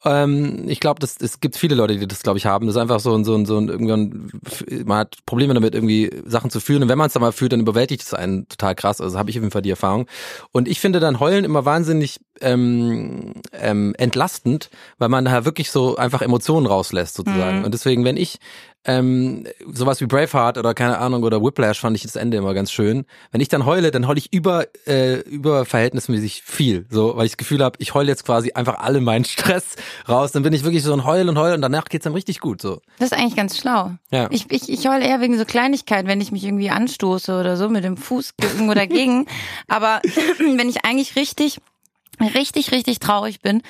Ähm, 0.04 0.66
ich 0.68 0.80
glaube, 0.80 1.00
das- 1.00 1.18
es 1.20 1.40
gibt 1.40 1.56
viele 1.58 1.76
Leute, 1.76 1.98
die 1.98 2.08
das, 2.08 2.22
glaube 2.24 2.38
ich, 2.38 2.46
haben. 2.46 2.68
Das 2.68 2.76
ist 2.76 2.82
einfach 2.82 3.00
so 3.00 3.14
ein, 3.16 3.24
so 3.24 3.36
ein, 3.36 3.46
so 3.46 3.58
ein, 3.58 3.70
irgendwann, 3.70 4.30
man 4.86 4.98
hat 5.00 5.18
Probleme 5.26 5.54
damit, 5.54 5.74
irgendwie 5.76 6.12
Sachen 6.26 6.50
zu 6.50 6.60
fühlen. 6.60 6.84
Und 6.84 6.90
wenn 6.90 6.98
man 6.98 7.08
es 7.08 7.14
dann 7.14 7.22
mal 7.22 7.32
fühlt, 7.32 7.52
dann 7.54 7.60
überwältigt 7.62 8.04
es 8.04 8.14
einen 8.14 8.48
total 8.48 8.76
krass. 8.76 9.02
Also 9.02 9.18
habe 9.18 9.30
ich 9.30 9.38
auf 9.38 9.44
jeden 9.44 9.52
Fall 9.52 9.62
die 9.62 9.70
Erfahrung. 9.70 10.08
Und 10.52 10.68
ich 10.68 10.80
finde 10.80 11.00
dann 11.00 11.20
Heulen 11.20 11.46
immer 11.46 11.66
wahnsinnig 11.66 12.20
ähm, 12.42 13.34
ähm, 13.54 13.94
entlastend, 13.98 14.70
weil 14.98 15.10
man 15.10 15.26
da 15.26 15.46
wirklich 15.46 15.72
so 15.72 15.96
einfach 15.96 16.22
Emotionen 16.22 16.66
rauslässt 16.66 17.16
sozusagen. 17.16 17.60
Und 17.66 17.74
deswegen, 17.74 18.04
wenn 18.06 18.18
ich 18.18 18.40
ähm, 18.86 19.46
sowas 19.72 20.00
wie 20.02 20.06
Braveheart 20.06 20.58
oder 20.58 20.74
keine 20.74 21.00
Ahnung 21.00 21.24
oder 21.24 21.42
Whiplash 21.42 21.80
fand 21.80 21.96
ich 21.96 22.04
das 22.04 22.16
Ende 22.16 22.38
immer 22.38 22.54
ganz 22.54 22.72
schön. 22.72 23.06
Wenn 23.32 23.42
ich 23.42 23.50
dann 23.50 23.66
heule, 23.66 23.92
dann 23.92 24.08
heule 24.08 24.20
ich 24.20 24.32
über 24.32 24.66
äh, 24.88 25.20
über 25.22 25.66
verhältnismäßig 25.66 26.44
viel, 26.44 26.86
so 26.90 27.16
weil 27.16 27.26
ich 27.26 27.34
das 27.34 27.38
Gefühl 27.38 27.64
habe, 27.64 27.78
ich 27.80 27.94
heule 27.94 28.08
jetzt 28.08 28.26
quasi 28.26 28.52
einfach 28.54 28.78
alle 28.80 29.02
meinen 29.02 29.26
Stress 29.26 29.76
raus. 30.08 30.32
Dann 30.32 30.44
bin 30.44 30.54
ich 30.54 30.64
wirklich 30.64 30.84
so 30.84 30.94
ein 30.94 31.06
Heul 31.06 31.28
und 31.30 31.38
Heul 31.38 31.54
und 31.54 31.62
danach 31.62 31.86
geht's 31.86 32.04
dann 32.04 32.14
richtig 32.14 32.40
gut 32.40 32.62
so. 32.62 32.80
Das 33.00 33.12
ist 33.12 33.18
eigentlich 33.18 33.36
ganz 33.36 33.58
schlau. 33.58 33.92
Ja. 34.12 34.28
Ich, 34.32 34.52
ich, 34.52 34.70
ich 34.70 34.88
heule 34.88 35.06
eher 35.06 35.22
wegen 35.22 35.38
so 35.38 35.46
Kleinigkeiten, 35.46 36.08
wenn 36.08 36.22
ich 36.22 36.32
mich 36.32 36.44
irgendwie 36.44 36.70
anstoße 36.70 37.40
oder 37.40 37.58
so 37.58 37.70
mit 37.70 37.84
dem 37.84 37.98
Fuß 37.98 38.34
irgendwo 38.42 38.74
dagegen. 38.74 39.26
Aber 39.68 40.02
wenn 40.40 40.70
ich 40.70 40.86
eigentlich 40.86 41.16
richtig, 41.16 41.60
richtig, 42.20 42.72
richtig 42.72 43.00
traurig 43.00 43.42
bin, 43.42 43.62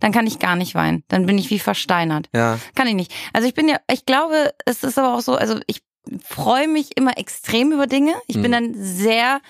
dann 0.00 0.12
kann 0.12 0.26
ich 0.26 0.38
gar 0.38 0.56
nicht 0.56 0.74
weinen. 0.74 1.04
Dann 1.08 1.26
bin 1.26 1.38
ich 1.38 1.50
wie 1.50 1.58
versteinert. 1.58 2.28
Ja. 2.34 2.58
Kann 2.74 2.86
ich 2.86 2.94
nicht. 2.94 3.12
Also 3.32 3.48
ich 3.48 3.54
bin 3.54 3.68
ja, 3.68 3.76
ich 3.90 4.06
glaube, 4.06 4.52
es 4.64 4.82
ist 4.84 4.98
aber 4.98 5.14
auch 5.16 5.20
so, 5.20 5.34
also 5.36 5.58
ich 5.66 5.82
freue 6.24 6.68
mich 6.68 6.96
immer 6.96 7.18
extrem 7.18 7.72
über 7.72 7.86
Dinge. 7.86 8.14
Ich 8.26 8.36
Mhm. 8.36 8.42
bin 8.42 8.52
dann 8.52 8.74
sehr 8.76 9.40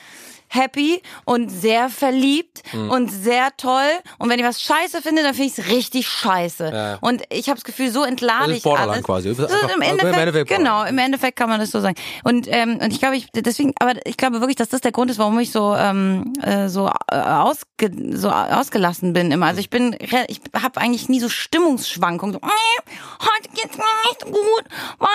happy 0.49 1.03
und 1.25 1.49
sehr 1.51 1.89
verliebt 1.89 2.63
Mhm. 2.73 2.91
und 2.91 3.09
sehr 3.11 3.49
toll. 3.57 3.89
Und 4.19 4.29
wenn 4.31 4.39
ich 4.39 4.45
was 4.45 4.61
scheiße 4.63 5.03
finde, 5.03 5.23
dann 5.23 5.35
finde 5.35 5.53
ich 5.53 5.59
es 5.59 5.69
richtig 5.71 6.09
scheiße. 6.09 6.71
Ja. 6.73 6.99
Und 7.01 7.23
ich 7.31 7.49
habe 7.49 7.57
das 7.57 7.65
Gefühl, 7.65 7.91
so 7.91 8.03
entlade 8.05 8.49
Das 8.49 8.59
ist 8.59 8.67
ich 8.67 8.73
alles. 8.73 9.03
quasi. 9.05 9.35
So, 9.35 9.45
Einfach- 9.47 9.63
im, 9.69 9.75
im 9.77 9.83
Endeffekt, 9.83 10.17
Endeffekt 10.19 10.51
genau, 10.51 10.85
im 10.85 10.99
Endeffekt 10.99 11.37
kann 11.39 11.49
man 11.49 11.61
das 11.61 11.71
so 11.71 11.81
sagen. 11.81 11.97
Und 12.25 12.47
ähm, 12.49 12.79
und 12.83 12.93
ich 12.93 12.99
glaube, 12.99 13.17
ich 13.17 13.29
deswegen, 13.35 13.73
aber 13.81 13.95
ich 14.07 14.17
glaube 14.17 14.41
wirklich, 14.41 14.57
dass 14.57 14.69
das 14.69 14.81
der 14.81 14.93
Grund 14.93 15.11
ist, 15.11 15.19
warum 15.19 15.39
ich 15.39 15.51
so 15.53 15.75
ähm, 15.75 16.33
äh, 16.43 16.69
so 16.69 16.89
äh, 17.11 17.17
ausge, 17.17 17.91
so 18.17 18.31
ausgelassen 18.31 19.13
bin 19.13 19.31
immer. 19.31 19.47
Also 19.47 19.61
ich 19.61 19.71
bin, 19.71 19.97
ich 20.01 20.41
habe 20.55 20.81
eigentlich 20.81 21.09
nie 21.09 21.21
so 21.21 21.29
Stimmungsschwankungen. 21.29 22.35
So, 22.35 22.41
"Nee, 22.43 22.93
heute 23.21 23.49
geht's 23.55 23.77
mir 23.77 23.85
nicht 24.09 24.25
gut, 24.25 24.65
weil, 24.99 25.09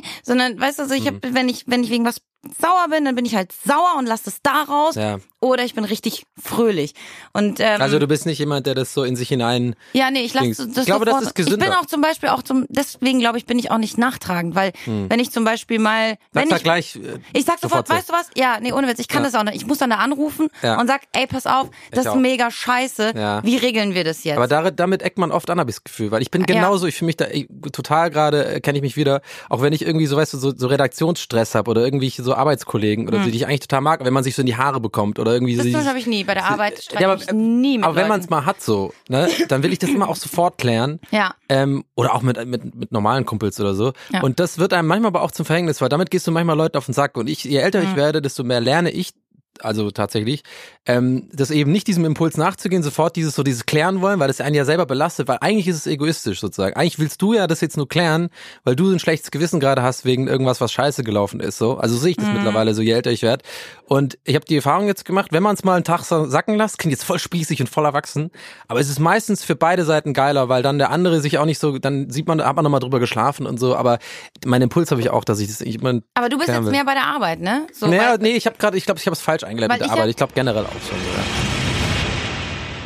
nee." 0.00 0.02
sondern 0.22 0.60
weißt 0.60 0.78
du, 0.78 0.86
so 0.86 0.94
ich 0.94 1.02
Mhm. 1.02 1.06
habe, 1.06 1.34
wenn 1.34 1.48
ich 1.48 1.64
wenn 1.66 1.82
ich 1.84 1.90
wegen 1.90 2.04
was 2.04 2.20
sauer 2.60 2.86
bin, 2.90 3.04
dann 3.04 3.14
bin 3.14 3.24
ich 3.24 3.34
halt 3.36 3.52
sauer 3.52 3.94
und 3.98 4.06
lass 4.06 4.22
das 4.22 4.38
da 4.42 4.62
raus. 4.64 4.94
Ja. 4.96 5.18
Oder 5.40 5.64
ich 5.64 5.74
bin 5.74 5.84
richtig 5.84 6.24
fröhlich. 6.40 6.94
Und 7.32 7.58
ähm, 7.58 7.80
Also 7.80 7.98
du 7.98 8.06
bist 8.06 8.26
nicht 8.26 8.38
jemand, 8.38 8.64
der 8.66 8.74
das 8.76 8.94
so 8.94 9.02
in 9.02 9.16
sich 9.16 9.28
hinein. 9.28 9.74
ja, 9.92 10.10
nee, 10.12 10.20
ich 10.22 10.34
lasse 10.34 10.68
das 10.68 10.76
Ich 10.78 10.84
glaube, 10.86 11.04
das 11.04 11.14
sofort- 11.14 11.26
ist 11.30 11.34
gesünder. 11.34 11.66
Ich 11.66 11.70
bin 11.72 11.78
auch 11.80 11.86
zum 11.86 12.00
Beispiel 12.00 12.28
auch 12.28 12.42
zum, 12.42 12.66
deswegen 12.68 13.18
glaube 13.18 13.38
ich, 13.38 13.46
bin 13.46 13.58
ich 13.58 13.70
auch 13.72 13.78
nicht 13.78 13.98
nachtragend, 13.98 14.54
weil 14.54 14.72
wenn 14.86 15.18
ich 15.18 15.32
zum 15.32 15.44
Beispiel 15.44 15.80
mal, 15.80 16.16
wenn 16.32 16.48
da 16.48 16.56
ich, 16.56 16.62
gleich. 16.62 16.94
äh, 16.96 17.18
ich 17.32 17.44
sag 17.44 17.58
sofort, 17.58 17.88
so. 17.88 17.94
weißt 17.94 18.08
du 18.08 18.12
was? 18.12 18.28
Ja, 18.36 18.58
nee, 18.60 18.72
ohne 18.72 18.86
Witz, 18.86 19.00
ich 19.00 19.08
kann 19.08 19.22
Ja. 19.24 19.30
das 19.30 19.34
auch 19.40 19.42
nicht. 19.44 19.56
Ich 19.56 19.66
muss 19.66 19.78
dann 19.78 19.90
da 19.90 19.96
anrufen 19.96 20.48
Ja. 20.62 20.80
und 20.80 20.86
sag, 20.86 21.02
ey, 21.12 21.26
pass 21.26 21.46
auf, 21.46 21.70
das 21.90 22.06
ist 22.06 22.14
mega 22.14 22.50
scheiße. 22.52 23.12
Ja. 23.16 23.42
Wie 23.44 23.56
regeln 23.56 23.94
wir 23.94 24.04
das 24.04 24.22
jetzt? 24.22 24.36
Aber 24.36 24.46
da, 24.46 24.70
damit 24.70 25.02
eckt 25.02 25.18
man 25.18 25.32
oft 25.32 25.50
an, 25.50 25.58
habe 25.58 25.70
ich 25.70 25.76
das 25.76 25.84
Gefühl, 25.84 26.12
weil 26.12 26.22
ich 26.22 26.30
bin 26.30 26.44
genauso, 26.44 26.86
ich 26.86 26.94
fühle 26.96 27.06
mich 27.06 27.16
da 27.16 27.26
ich, 27.26 27.48
total 27.72 28.10
gerade, 28.10 28.44
äh, 28.46 28.60
kenne 28.60 28.78
ich 28.78 28.82
mich 28.82 28.96
wieder, 28.96 29.22
auch 29.48 29.60
wenn 29.60 29.72
ich 29.72 29.82
irgendwie 29.84 30.06
so, 30.06 30.16
weißt 30.16 30.34
du, 30.34 30.38
so, 30.38 30.52
so 30.56 30.68
Redaktionsstress 30.68 31.56
habe 31.56 31.68
oder 31.70 31.82
irgendwie 31.84 32.10
so 32.10 32.31
Arbeitskollegen 32.36 33.08
oder 33.08 33.22
so, 33.22 33.30
die 33.30 33.36
ich 33.36 33.46
eigentlich 33.46 33.60
total 33.60 33.80
mag, 33.80 34.04
wenn 34.04 34.12
man 34.12 34.24
sich 34.24 34.34
so 34.34 34.42
in 34.42 34.46
die 34.46 34.56
Haare 34.56 34.80
bekommt 34.80 35.18
oder 35.18 35.32
irgendwie 35.32 35.56
so. 35.56 35.62
Hm. 35.62 35.72
das 35.72 35.86
habe 35.86 35.98
ich 35.98 36.06
nie. 36.06 36.24
Bei 36.24 36.34
der 36.34 36.46
Arbeit 36.46 36.82
streite 36.82 37.02
Ja, 37.02 37.12
aber, 37.12 37.22
ich 37.22 37.32
nie 37.32 37.78
mit 37.78 37.86
aber 37.86 37.96
wenn 37.96 38.08
man 38.08 38.20
es 38.20 38.30
mal 38.30 38.46
hat 38.46 38.62
so, 38.62 38.92
ne, 39.08 39.28
dann 39.48 39.62
will 39.62 39.72
ich 39.72 39.78
das 39.78 39.90
immer 39.90 40.08
auch 40.08 40.16
sofort 40.16 40.58
klären. 40.58 41.00
Ja. 41.10 41.34
Ähm, 41.48 41.84
oder 41.94 42.14
auch 42.14 42.22
mit, 42.22 42.44
mit, 42.46 42.74
mit 42.74 42.92
normalen 42.92 43.26
Kumpels 43.26 43.60
oder 43.60 43.74
so. 43.74 43.92
Ja. 44.10 44.22
Und 44.22 44.40
das 44.40 44.58
wird 44.58 44.72
einem 44.72 44.88
manchmal 44.88 45.08
aber 45.08 45.22
auch 45.22 45.30
zum 45.30 45.44
Verhängnis, 45.46 45.80
weil 45.80 45.88
damit 45.88 46.10
gehst 46.10 46.26
du 46.26 46.30
manchmal 46.30 46.56
Leuten 46.56 46.76
auf 46.76 46.86
den 46.86 46.94
Sack. 46.94 47.16
Und 47.16 47.28
ich, 47.28 47.44
je 47.44 47.58
älter 47.58 47.80
Mhm. 47.82 47.88
ich 47.90 47.96
werde, 47.96 48.22
desto 48.22 48.44
mehr 48.44 48.60
lerne 48.60 48.90
ich, 48.90 49.12
also 49.60 49.90
tatsächlich, 49.90 50.42
ähm, 50.86 51.28
das 51.32 51.50
eben 51.50 51.70
nicht 51.70 51.86
diesem 51.86 52.04
Impuls 52.04 52.36
nachzugehen, 52.36 52.82
sofort 52.82 53.16
dieses 53.16 53.34
so 53.34 53.42
dieses 53.42 53.66
klären 53.66 54.00
wollen, 54.00 54.18
weil 54.18 54.28
das 54.28 54.40
einen 54.40 54.54
ja 54.54 54.64
selber 54.64 54.86
belastet, 54.86 55.28
weil 55.28 55.38
eigentlich 55.40 55.68
ist 55.68 55.76
es 55.76 55.86
egoistisch 55.86 56.40
sozusagen. 56.40 56.74
Eigentlich 56.74 56.98
willst 56.98 57.22
du 57.22 57.34
ja 57.34 57.46
das 57.46 57.60
jetzt 57.60 57.76
nur 57.76 57.88
klären, 57.88 58.30
weil 58.64 58.74
du 58.74 58.90
ein 58.90 58.98
schlechtes 58.98 59.30
Gewissen 59.30 59.60
gerade 59.60 59.82
hast 59.82 60.04
wegen 60.04 60.26
irgendwas, 60.26 60.60
was 60.60 60.72
scheiße 60.72 61.04
gelaufen 61.04 61.40
ist. 61.40 61.58
So, 61.58 61.76
also 61.76 61.96
sehe 61.96 62.12
ich 62.12 62.16
Mhm. 62.18 62.22
das 62.22 62.32
mittlerweile, 62.32 62.74
so 62.74 62.82
je 62.82 62.92
älter 62.92 63.10
ich 63.12 63.22
werde. 63.22 63.44
Und 63.86 64.18
ich 64.24 64.34
habe 64.34 64.44
die 64.44 64.56
Erfahrung 64.56 64.86
jetzt 64.86 65.04
gemacht, 65.04 65.32
wenn 65.32 65.42
man 65.42 65.54
es 65.54 65.64
mal 65.64 65.74
einen 65.74 65.84
Tag 65.84 66.02
sacken 66.04 66.56
lässt, 66.56 66.78
klingt 66.78 66.92
jetzt 66.92 67.04
voll 67.04 67.18
spießig 67.18 67.60
und 67.60 67.68
voll 67.68 67.84
erwachsen, 67.84 68.30
aber 68.68 68.80
es 68.80 68.88
ist 68.88 68.98
meistens 68.98 69.44
für 69.44 69.54
beide 69.54 69.84
Seiten 69.84 70.14
geiler, 70.14 70.48
weil 70.48 70.62
dann 70.62 70.78
der 70.78 70.90
andere 70.90 71.20
sich 71.20 71.38
auch 71.38 71.44
nicht 71.44 71.58
so, 71.58 71.78
dann 71.78 72.10
sieht 72.10 72.26
man, 72.26 72.42
hat 72.42 72.56
man 72.56 72.64
nochmal 72.64 72.80
drüber 72.80 72.98
geschlafen 73.00 73.46
und 73.46 73.60
so. 73.60 73.76
Aber 73.76 73.98
mein 74.44 74.62
Impuls 74.62 74.90
habe 74.90 75.00
ich 75.00 75.10
auch, 75.10 75.24
dass 75.24 75.38
ich 75.40 75.48
das, 75.48 75.60
ich 75.60 75.80
mein, 75.82 76.02
Aber 76.14 76.28
du 76.28 76.38
bist 76.38 76.48
jetzt 76.48 76.62
mehr 76.70 76.84
bei 76.84 76.94
der 76.94 77.04
Arbeit, 77.04 77.40
ne? 77.40 77.66
So, 77.72 77.86
naja, 77.86 78.16
nee, 78.18 78.30
ich 78.32 78.46
habe 78.46 78.56
gerade, 78.58 78.76
ich 78.76 78.84
glaube, 78.84 78.98
ich 78.98 79.06
habe 79.06 79.14
es 79.14 79.20
falsch 79.20 79.41
eingeleitet 79.44 79.72
mit 79.72 79.80
der 79.88 79.94
ich 79.96 80.00
hab- 80.02 80.08
Ich 80.08 80.16
glaube 80.16 80.32
generell 80.34 80.64
auch 80.64 80.70
schon. 80.70 80.98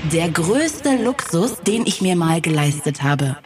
Ja. 0.04 0.10
der 0.12 0.30
größte 0.30 0.96
Luxus, 1.02 1.56
den 1.62 1.86
ich 1.86 2.00
mir 2.00 2.16
mal 2.16 2.40
geleistet 2.40 3.02
habe. 3.02 3.36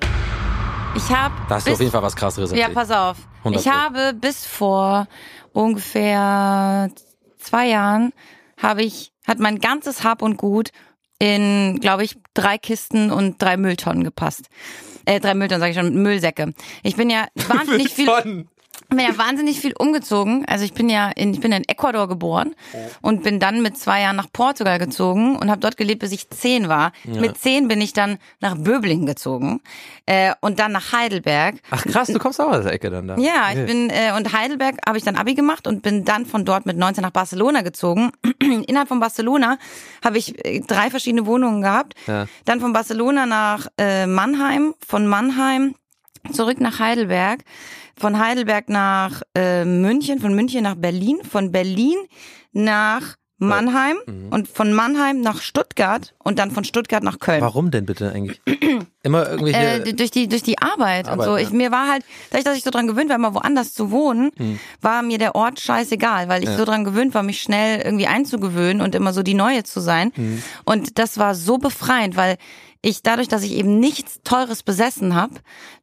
ich 0.95 1.09
habe 1.11 1.35
Da 1.49 1.57
hast 1.57 1.67
du 1.67 1.73
auf 1.73 1.81
jeden 1.81 1.93
Fall 1.93 2.03
was 2.03 2.17
krasseres 2.17 2.53
Ja, 2.53 2.69
pass 2.69 2.91
auf. 2.91 3.17
100 3.45 3.63
Ich 3.63 3.69
habe 3.71 4.13
bis 4.15 4.45
vor 4.47 5.07
ungefähr 5.53 6.91
zwei 7.39 7.69
Jahren 7.69 8.13
habe 8.59 8.83
ich, 8.83 9.13
hat 9.27 9.39
mein 9.39 9.59
ganzes 9.59 10.05
Hab 10.05 10.21
und 10.23 10.37
Gut 10.37 10.71
in, 11.19 11.79
glaube 11.81 12.05
ich, 12.05 12.17
drei 12.35 12.59
Kisten 12.59 13.11
und 13.11 13.41
drei 13.43 13.57
Mülltonnen 13.57 14.05
gepasst. 14.05 14.49
Äh, 15.07 15.21
drei 15.21 15.35
Mülltonnen, 15.35 15.61
sage 15.61 15.73
ich 15.73 15.77
schon, 15.79 16.03
Müllsäcke. 16.03 16.53
Ich 16.83 16.97
bin 16.97 17.09
ja 17.11 17.27
wahnsinnig 17.49 17.93
viel. 17.95 18.47
Bin 18.91 18.99
ja 19.01 19.17
wahnsinnig 19.17 19.61
viel 19.61 19.73
umgezogen. 19.79 20.45
Also 20.47 20.65
ich 20.65 20.75
bin 20.75 20.89
ja 20.89 21.11
in, 21.11 21.33
ich 21.33 21.41
bin 21.41 21.53
in 21.53 21.65
Ecuador 21.69 22.09
geboren 22.09 22.55
und 23.01 23.23
bin 23.23 23.39
dann 23.39 23.63
mit 23.63 23.79
zwei 23.79 24.03
Jahren 24.03 24.17
nach 24.17 24.31
Portugal 24.33 24.79
gezogen 24.79 25.37
und 25.37 25.51
habe 25.51 25.61
dort 25.61 25.77
gelebt, 25.77 26.01
bis 26.01 26.13
ich 26.13 26.29
zehn 26.31 26.69
war. 26.69 26.93
Mit 27.05 27.39
zehn 27.39 27.69
bin 27.69 27.81
ich 27.81 27.93
dann 27.93 28.19
nach 28.41 28.57
Böblingen 28.57 29.07
gezogen 29.07 29.61
äh, 30.07 30.33
und 30.41 30.59
dann 30.59 30.73
nach 30.73 30.93
Heidelberg. 30.93 31.57
Ach 31.71 31.85
krass, 31.85 32.09
du 32.09 32.19
kommst 32.19 32.41
auch 32.41 32.51
aus 32.51 32.65
der 32.65 32.73
Ecke 32.73 32.91
dann 32.91 33.09
da. 33.09 33.17
Ja, 33.17 33.51
ich 33.55 33.65
bin 33.65 33.91
äh, 33.91 34.13
und 34.17 34.33
Heidelberg 34.33 34.77
habe 34.87 34.99
ich 34.99 35.05
dann 35.05 35.17
Abi 35.17 35.35
gemacht 35.35 35.67
und 35.67 35.83
bin 35.83 36.05
dann 36.05 36.27
von 36.27 36.45
dort 36.45 36.67
mit 36.67 36.77
19 36.77 37.03
nach 37.03 37.11
Barcelona 37.11 37.63
gezogen. 37.63 38.11
Innerhalb 38.41 38.89
von 38.89 39.01
Barcelona 39.01 39.59
habe 40.05 40.19
ich 40.19 40.45
äh, 40.45 40.61
drei 40.61 40.91
verschiedene 40.91 41.27
Wohnungen 41.27 41.63
gehabt. 41.63 41.95
Ja. 42.07 42.27
Dann 42.45 42.61
von 42.61 42.73
Barcelona 42.73 43.27
nach 43.27 43.69
äh, 43.79 44.07
Mannheim, 44.07 44.75
von 44.87 45.07
Mannheim 45.07 45.75
zurück 46.33 46.61
nach 46.61 46.79
Heidelberg, 46.79 47.41
von 48.01 48.19
Heidelberg 48.19 48.69
nach 48.69 49.23
äh, 49.37 49.65
München, 49.65 50.19
von 50.21 50.35
München 50.35 50.63
nach 50.63 50.75
Berlin, 50.77 51.19
von 51.29 51.53
Berlin 51.53 51.97
nach 52.53 53.17
Mannheim 53.43 53.97
Mhm. 54.07 54.29
und 54.31 54.49
von 54.49 54.75
Mannheim 54.75 55.23
nach 55.23 55.41
Stuttgart 55.41 56.13
und 56.19 56.39
dann 56.39 56.51
von 56.51 56.63
Stuttgart 56.65 57.03
nach 57.03 57.19
Köln. 57.21 57.41
Warum 57.41 57.71
denn 57.71 57.87
bitte 57.87 58.13
eigentlich? 58.13 58.39
Immer 59.03 59.31
irgendwelche. 59.31 59.59
Äh, 59.89 59.95
durch 59.95 60.11
die 60.11 60.29
durch 60.29 60.43
die 60.43 60.59
Arbeit, 60.61 61.07
und 61.07 61.13
Arbeit, 61.15 61.27
so. 61.27 61.37
ja. 61.39 61.43
Ich, 61.45 61.51
mir 61.51 61.71
war 61.73 61.89
halt, 61.89 62.05
dadurch, 62.31 62.45
dass 62.45 62.59
ich 62.59 62.65
so 62.65 62.71
dran 62.71 62.87
gewöhnt 62.87 63.09
war, 63.09 63.17
immer 63.17 63.35
woanders 63.35 63.73
zu 63.73 63.91
wohnen, 63.91 64.31
war 64.83 65.01
mir 65.03 65.17
der 65.17 65.35
Ort 65.37 65.59
scheißegal, 65.59 66.29
weil 66.29 66.43
ich. 66.43 66.51
Ja. 66.51 66.57
so 66.59 66.67
dran 66.67 66.85
gewöhnt 66.85 67.15
war, 67.15 67.23
mich 67.23 67.41
schnell 67.41 67.81
irgendwie 67.81 68.07
einzugewöhnen 68.09 68.83
und 68.83 68.95
immer 68.95 69.15
so 69.15 69.23
die 69.23 69.33
Neue 69.35 69.63
zu 69.65 69.81
sein. 69.81 70.13
Hm. 70.17 70.43
Und 70.67 70.99
das 70.99 71.17
war 71.17 71.35
so 71.35 71.57
befreiend, 71.57 72.17
weil 72.17 72.37
ich 72.83 73.03
dadurch, 73.03 73.29
dass 73.29 73.43
ich 73.43 73.53
eben 73.53 73.79
nichts 73.79 74.21
Teures 74.25 74.63
besessen 74.63 75.15
habe, 75.15 75.35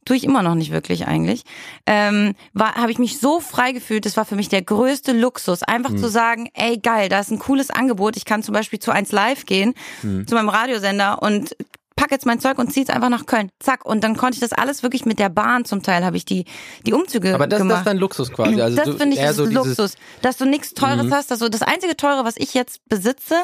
tue 0.05 0.15
ich 0.17 0.23
immer 0.23 0.41
noch 0.41 0.55
nicht 0.55 0.71
wirklich 0.71 1.07
eigentlich, 1.07 1.43
ähm, 1.85 2.33
war 2.53 2.75
habe 2.75 2.91
ich 2.91 2.97
mich 2.99 3.19
so 3.19 3.39
frei 3.39 3.71
gefühlt. 3.71 4.05
Das 4.05 4.17
war 4.17 4.25
für 4.25 4.35
mich 4.35 4.49
der 4.49 4.61
größte 4.63 5.11
Luxus, 5.11 5.63
einfach 5.63 5.91
Hm. 5.91 5.97
zu 5.97 6.09
sagen, 6.09 6.49
ey 6.53 6.77
geil, 6.77 7.09
da 7.09 7.19
ist 7.19 7.31
ein 7.31 7.39
cooles 7.39 7.69
Angebot. 7.69 8.17
Ich 8.17 8.25
kann 8.25 8.41
zum 8.43 8.53
Beispiel 8.53 8.79
zu 8.79 8.91
1 8.91 9.11
Live 9.11 9.45
gehen, 9.45 9.73
Hm. 10.01 10.25
zu 10.27 10.35
meinem 10.35 10.49
Radiosender 10.49 11.21
und 11.21 11.55
pack 11.95 12.11
jetzt 12.11 12.27
mein 12.27 12.39
Zeug 12.39 12.59
und 12.59 12.71
zieh's 12.71 12.89
einfach 12.91 13.09
nach 13.09 13.25
Köln. 13.25 13.49
Zack. 13.59 13.83
Und 13.83 14.03
dann 14.03 14.15
konnte 14.17 14.35
ich 14.35 14.39
das 14.39 14.53
alles 14.53 14.83
wirklich 14.83 15.05
mit 15.05 15.17
der 15.17 15.29
Bahn 15.29 15.65
zum 15.65 15.81
Teil 15.81 16.05
habe 16.05 16.15
ich 16.15 16.25
die, 16.25 16.45
die 16.85 16.93
Umzüge 16.93 17.33
aber 17.33 17.47
das, 17.47 17.57
das 17.57 17.67
gemacht. 17.67 17.79
ist 17.79 17.87
dein 17.87 17.97
Luxus 17.97 18.31
quasi. 18.31 18.61
Also 18.61 18.75
das 18.77 18.95
finde 18.95 19.15
ich 19.15 19.21
ist 19.21 19.35
so 19.35 19.45
Mhm. 19.45 19.51
Luxus, 19.53 19.95
dass 20.21 20.37
du 20.37 20.45
nichts 20.45 20.73
Teures 20.75 21.11
hast. 21.11 21.31
Dass 21.31 21.39
du, 21.39 21.49
das 21.49 21.63
einzige 21.63 21.97
Teure, 21.97 22.23
was 22.23 22.35
ich 22.37 22.53
jetzt 22.53 22.87
besitze, 22.87 23.35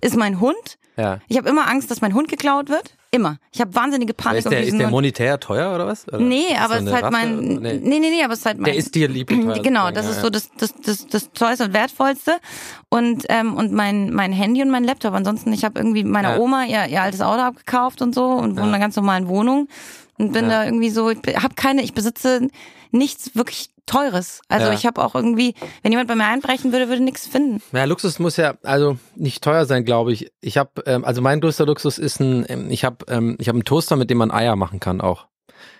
ist 0.00 0.16
mein 0.16 0.40
Hund. 0.40 0.78
Ja. 0.96 1.18
Ich 1.28 1.36
habe 1.38 1.48
immer 1.48 1.68
Angst, 1.68 1.90
dass 1.90 2.00
mein 2.00 2.14
Hund 2.14 2.28
geklaut 2.28 2.68
wird. 2.68 2.94
Immer. 3.10 3.38
Ich 3.50 3.60
habe 3.60 3.74
wahnsinnige 3.74 4.14
Panik 4.14 4.38
Ist 4.38 4.50
der, 4.50 4.62
ist 4.62 4.78
der 4.78 4.88
monetär 4.88 5.38
teuer 5.38 5.74
oder 5.74 5.86
was? 5.86 6.08
Oder 6.08 6.18
Nee, 6.18 6.56
aber 6.58 6.76
es 6.76 6.82
ist 6.82 6.92
halt 6.92 7.04
Rasse? 7.04 7.12
mein. 7.12 7.38
Nee. 7.38 7.74
Nee, 7.74 7.98
nee, 7.98 8.10
nee, 8.10 8.24
aber 8.24 8.32
es 8.32 8.40
ist 8.40 8.46
halt 8.46 8.58
mein. 8.58 8.64
Der 8.64 8.76
ist 8.76 8.94
dir 8.94 9.08
lieb. 9.08 9.28
Genau, 9.28 9.90
das 9.90 10.06
ja, 10.06 10.12
ist 10.12 10.20
so 10.22 10.30
das, 10.30 10.50
das, 10.58 10.74
das, 10.82 11.06
das 11.06 11.30
teuerste 11.32 11.64
und 11.64 11.74
wertvollste. 11.74 12.38
Und, 12.88 13.24
ähm, 13.28 13.54
und 13.54 13.72
mein, 13.72 14.12
mein 14.12 14.32
Handy 14.32 14.62
und 14.62 14.70
mein 14.70 14.84
Laptop. 14.84 15.12
Ansonsten, 15.12 15.52
ich 15.52 15.64
habe 15.64 15.78
irgendwie 15.78 16.04
meiner 16.04 16.36
Ja. 16.36 16.38
Oma 16.38 16.64
ihr, 16.64 16.86
ihr 16.86 17.02
altes 17.02 17.20
Auto 17.20 17.42
abgekauft 17.42 18.00
und 18.00 18.14
so 18.14 18.24
und 18.24 18.52
wohne 18.56 18.68
in 18.68 18.74
einer 18.74 18.78
ganz 18.78 18.96
normalen 18.96 19.28
Wohnung. 19.28 19.68
Und 20.18 20.32
bin 20.32 20.44
Ja. 20.44 20.50
da 20.50 20.64
irgendwie 20.64 20.90
so, 20.90 21.10
ich 21.10 21.18
habe 21.36 21.54
keine, 21.54 21.82
ich 21.82 21.94
besitze 21.94 22.48
nichts 22.90 23.34
wirklich 23.34 23.70
Teures. 23.86 24.40
Also 24.48 24.66
Ja. 24.68 24.72
ich 24.74 24.86
habe 24.86 25.02
auch 25.02 25.14
irgendwie, 25.14 25.54
wenn 25.82 25.90
jemand 25.90 26.08
bei 26.08 26.14
mir 26.14 26.26
einbrechen 26.26 26.70
würde, 26.72 26.88
würde 26.88 27.02
nichts 27.02 27.26
finden. 27.26 27.60
Ja, 27.72 27.84
Luxus 27.84 28.18
muss 28.18 28.36
ja 28.36 28.54
also 28.62 28.96
nicht 29.16 29.42
teuer 29.42 29.64
sein, 29.64 29.84
glaube 29.84 30.12
ich. 30.12 30.30
Ich 30.40 30.56
habe 30.58 30.70
ähm, 30.86 31.04
also 31.04 31.20
mein 31.22 31.40
größter 31.40 31.66
Luxus 31.66 31.98
ist 31.98 32.20
ein 32.20 32.44
ähm, 32.48 32.70
ich 32.70 32.84
habe 32.84 33.04
ähm, 33.08 33.36
ich 33.40 33.48
habe 33.48 33.56
einen 33.56 33.64
Toaster, 33.64 33.96
mit 33.96 34.10
dem 34.10 34.18
man 34.18 34.30
Eier 34.30 34.54
machen 34.54 34.78
kann 34.78 35.00
auch. 35.00 35.26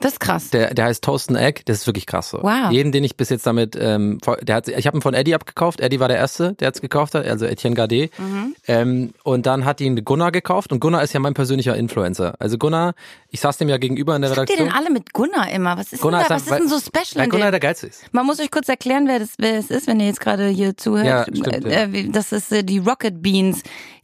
Das 0.01 0.12
ist 0.15 0.21
krass. 0.21 0.51
Der 0.51 0.75
der 0.75 0.87
heißt 0.87 1.03
Toast 1.05 1.29
and 1.31 1.39
Egg, 1.39 1.62
das 1.67 1.79
ist 1.79 1.87
wirklich 1.87 2.07
krass 2.07 2.31
so. 2.31 2.39
Wow. 2.43 2.71
Jeden, 2.71 2.93
den 2.93 3.05
ich 3.05 3.17
bis 3.17 3.29
jetzt 3.31 3.47
damit 3.47 3.77
ähm, 3.79 4.19
der 4.43 4.57
hat 4.57 4.69
ich 4.69 4.87
habe 4.87 4.99
ihn 4.99 5.03
von 5.03 5.15
Eddie 5.15 5.35
abgekauft. 5.35 5.81
Eddie 5.81 6.01
war 6.01 6.09
der 6.09 6.17
erste, 6.17 6.55
der 6.55 6.71
es 6.73 6.81
gekauft 6.81 7.15
hat, 7.15 7.27
also 7.27 7.47
Etienne 7.47 7.75
Gade. 7.77 8.11
Mhm. 8.19 8.55
Ähm, 8.68 9.14
und 9.23 9.47
dann 9.47 9.64
hat 9.64 9.81
ihn 9.81 10.05
Gunnar 10.05 10.33
gekauft 10.33 10.73
und 10.73 10.81
Gunnar 10.81 11.03
ist 11.03 11.12
ja 11.12 11.21
mein 11.21 11.35
persönlicher 11.35 11.77
Influencer. 11.77 12.35
Also 12.38 12.59
Gunnar, 12.59 12.95
ich 13.31 13.40
saß 13.40 13.59
dem 13.59 13.68
ja 13.68 13.77
gegenüber 13.79 14.16
in 14.16 14.23
der 14.23 14.31
Was 14.31 14.38
Redaktion. 14.38 14.66
denn 14.68 14.75
alle 14.77 14.90
mit 14.90 15.12
Gunnar 15.12 15.51
immer? 15.51 15.77
Was 15.77 15.92
ist, 15.92 16.01
Gunnar 16.03 16.21
denn, 16.23 16.29
da, 16.31 16.37
ist 16.37 16.47
was 16.47 16.53
ein- 16.53 16.62
ist 16.64 16.71
denn 16.73 16.79
so 16.79 16.85
special 16.85 17.23
Weil 17.23 17.29
Gunnar 17.29 17.51
der 17.51 17.61
geilste 17.61 17.87
ist. 17.87 18.05
Man 18.12 18.27
muss 18.27 18.40
euch 18.40 18.51
kurz 18.51 18.68
erklären, 18.68 19.07
wer 19.09 19.18
das, 19.18 19.31
wer 19.38 19.59
es 19.59 19.71
ist, 19.71 19.87
wenn 19.87 20.01
ihr 20.01 20.07
jetzt 20.07 20.21
gerade 20.21 20.49
hier 20.49 20.77
zuhört. 20.77 21.07
Ja, 21.07 21.23
stimmt, 21.23 21.64
ja. 21.64 21.83
Äh, 21.85 22.09
Das 22.11 22.33
ist 22.33 22.53
äh, 22.53 22.62
die 22.64 22.79
Rocket 22.79 23.23
Beans 23.23 23.62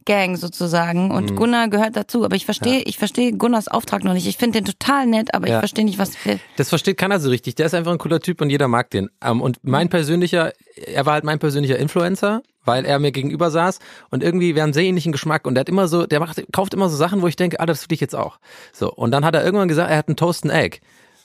Gang 0.09 0.35
sozusagen 0.37 1.05
Mhm. 1.05 1.11
und 1.11 1.35
Gunnar 1.35 1.67
gehört 1.69 1.95
dazu. 1.95 2.25
Aber 2.25 2.35
ich 2.35 2.45
verstehe, 2.45 2.81
ich 2.81 2.97
verstehe 2.97 3.31
Gunnars 3.33 3.67
Auftrag 3.67 4.03
noch 4.03 4.13
nicht. 4.13 4.25
Ich 4.27 4.37
finde 4.37 4.59
den 4.59 4.65
total 4.65 5.05
nett, 5.05 5.33
aber 5.35 5.45
ich 5.45 5.51
Ja. 5.53 5.59
verstehe 5.59 5.85
nicht, 5.85 5.99
was. 5.99 6.13
Das 6.57 6.69
versteht 6.69 6.97
keiner 6.97 7.19
so 7.19 7.29
richtig. 7.29 7.53
Der 7.55 7.67
ist 7.67 7.75
einfach 7.75 7.91
ein 7.91 7.99
cooler 7.99 8.19
Typ 8.19 8.41
und 8.41 8.49
jeder 8.49 8.67
mag 8.67 8.89
den. 8.89 9.09
Ähm, 9.23 9.39
und 9.41 9.59
mein 9.61 9.89
persönlicher, 9.89 10.51
er 10.75 11.05
war 11.05 11.13
halt 11.13 11.23
mein 11.23 11.37
persönlicher 11.37 11.77
Influencer, 11.77 12.41
weil 12.65 12.85
er 12.85 12.97
mir 12.99 13.11
gegenüber 13.11 13.51
saß 13.51 13.77
und 14.09 14.23
irgendwie, 14.23 14.55
wir 14.55 14.63
haben 14.63 14.73
sehr 14.73 14.83
ähnlichen 14.83 15.11
Geschmack 15.11 15.45
und 15.45 15.53
der 15.55 15.61
hat 15.61 15.69
immer 15.69 15.87
so, 15.87 16.07
der 16.07 16.19
macht, 16.19 16.43
kauft 16.51 16.73
immer 16.73 16.89
so 16.89 16.97
Sachen, 16.97 17.21
wo 17.21 17.27
ich 17.27 17.35
denke, 17.35 17.59
ah, 17.59 17.65
das 17.67 17.83
will 17.87 17.93
ich 17.93 18.01
jetzt 18.01 18.15
auch. 18.15 18.39
So. 18.73 18.91
Und 18.91 19.11
dann 19.11 19.23
hat 19.25 19.35
er 19.35 19.43
irgendwann 19.45 19.67
gesagt, 19.67 19.91
er 19.91 19.97
hat 19.97 20.07
einen 20.07 20.17
Toast 20.17 20.43
and 20.43 20.53
Egg. 20.53 20.79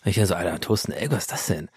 Und 0.04 0.10
ich 0.10 0.16
dachte 0.16 0.28
so, 0.28 0.34
Alter, 0.34 0.60
Toast 0.60 0.90
and 0.90 0.98
Egg, 0.98 1.10
was 1.10 1.20
ist 1.24 1.32
das 1.32 1.46
denn? 1.46 1.68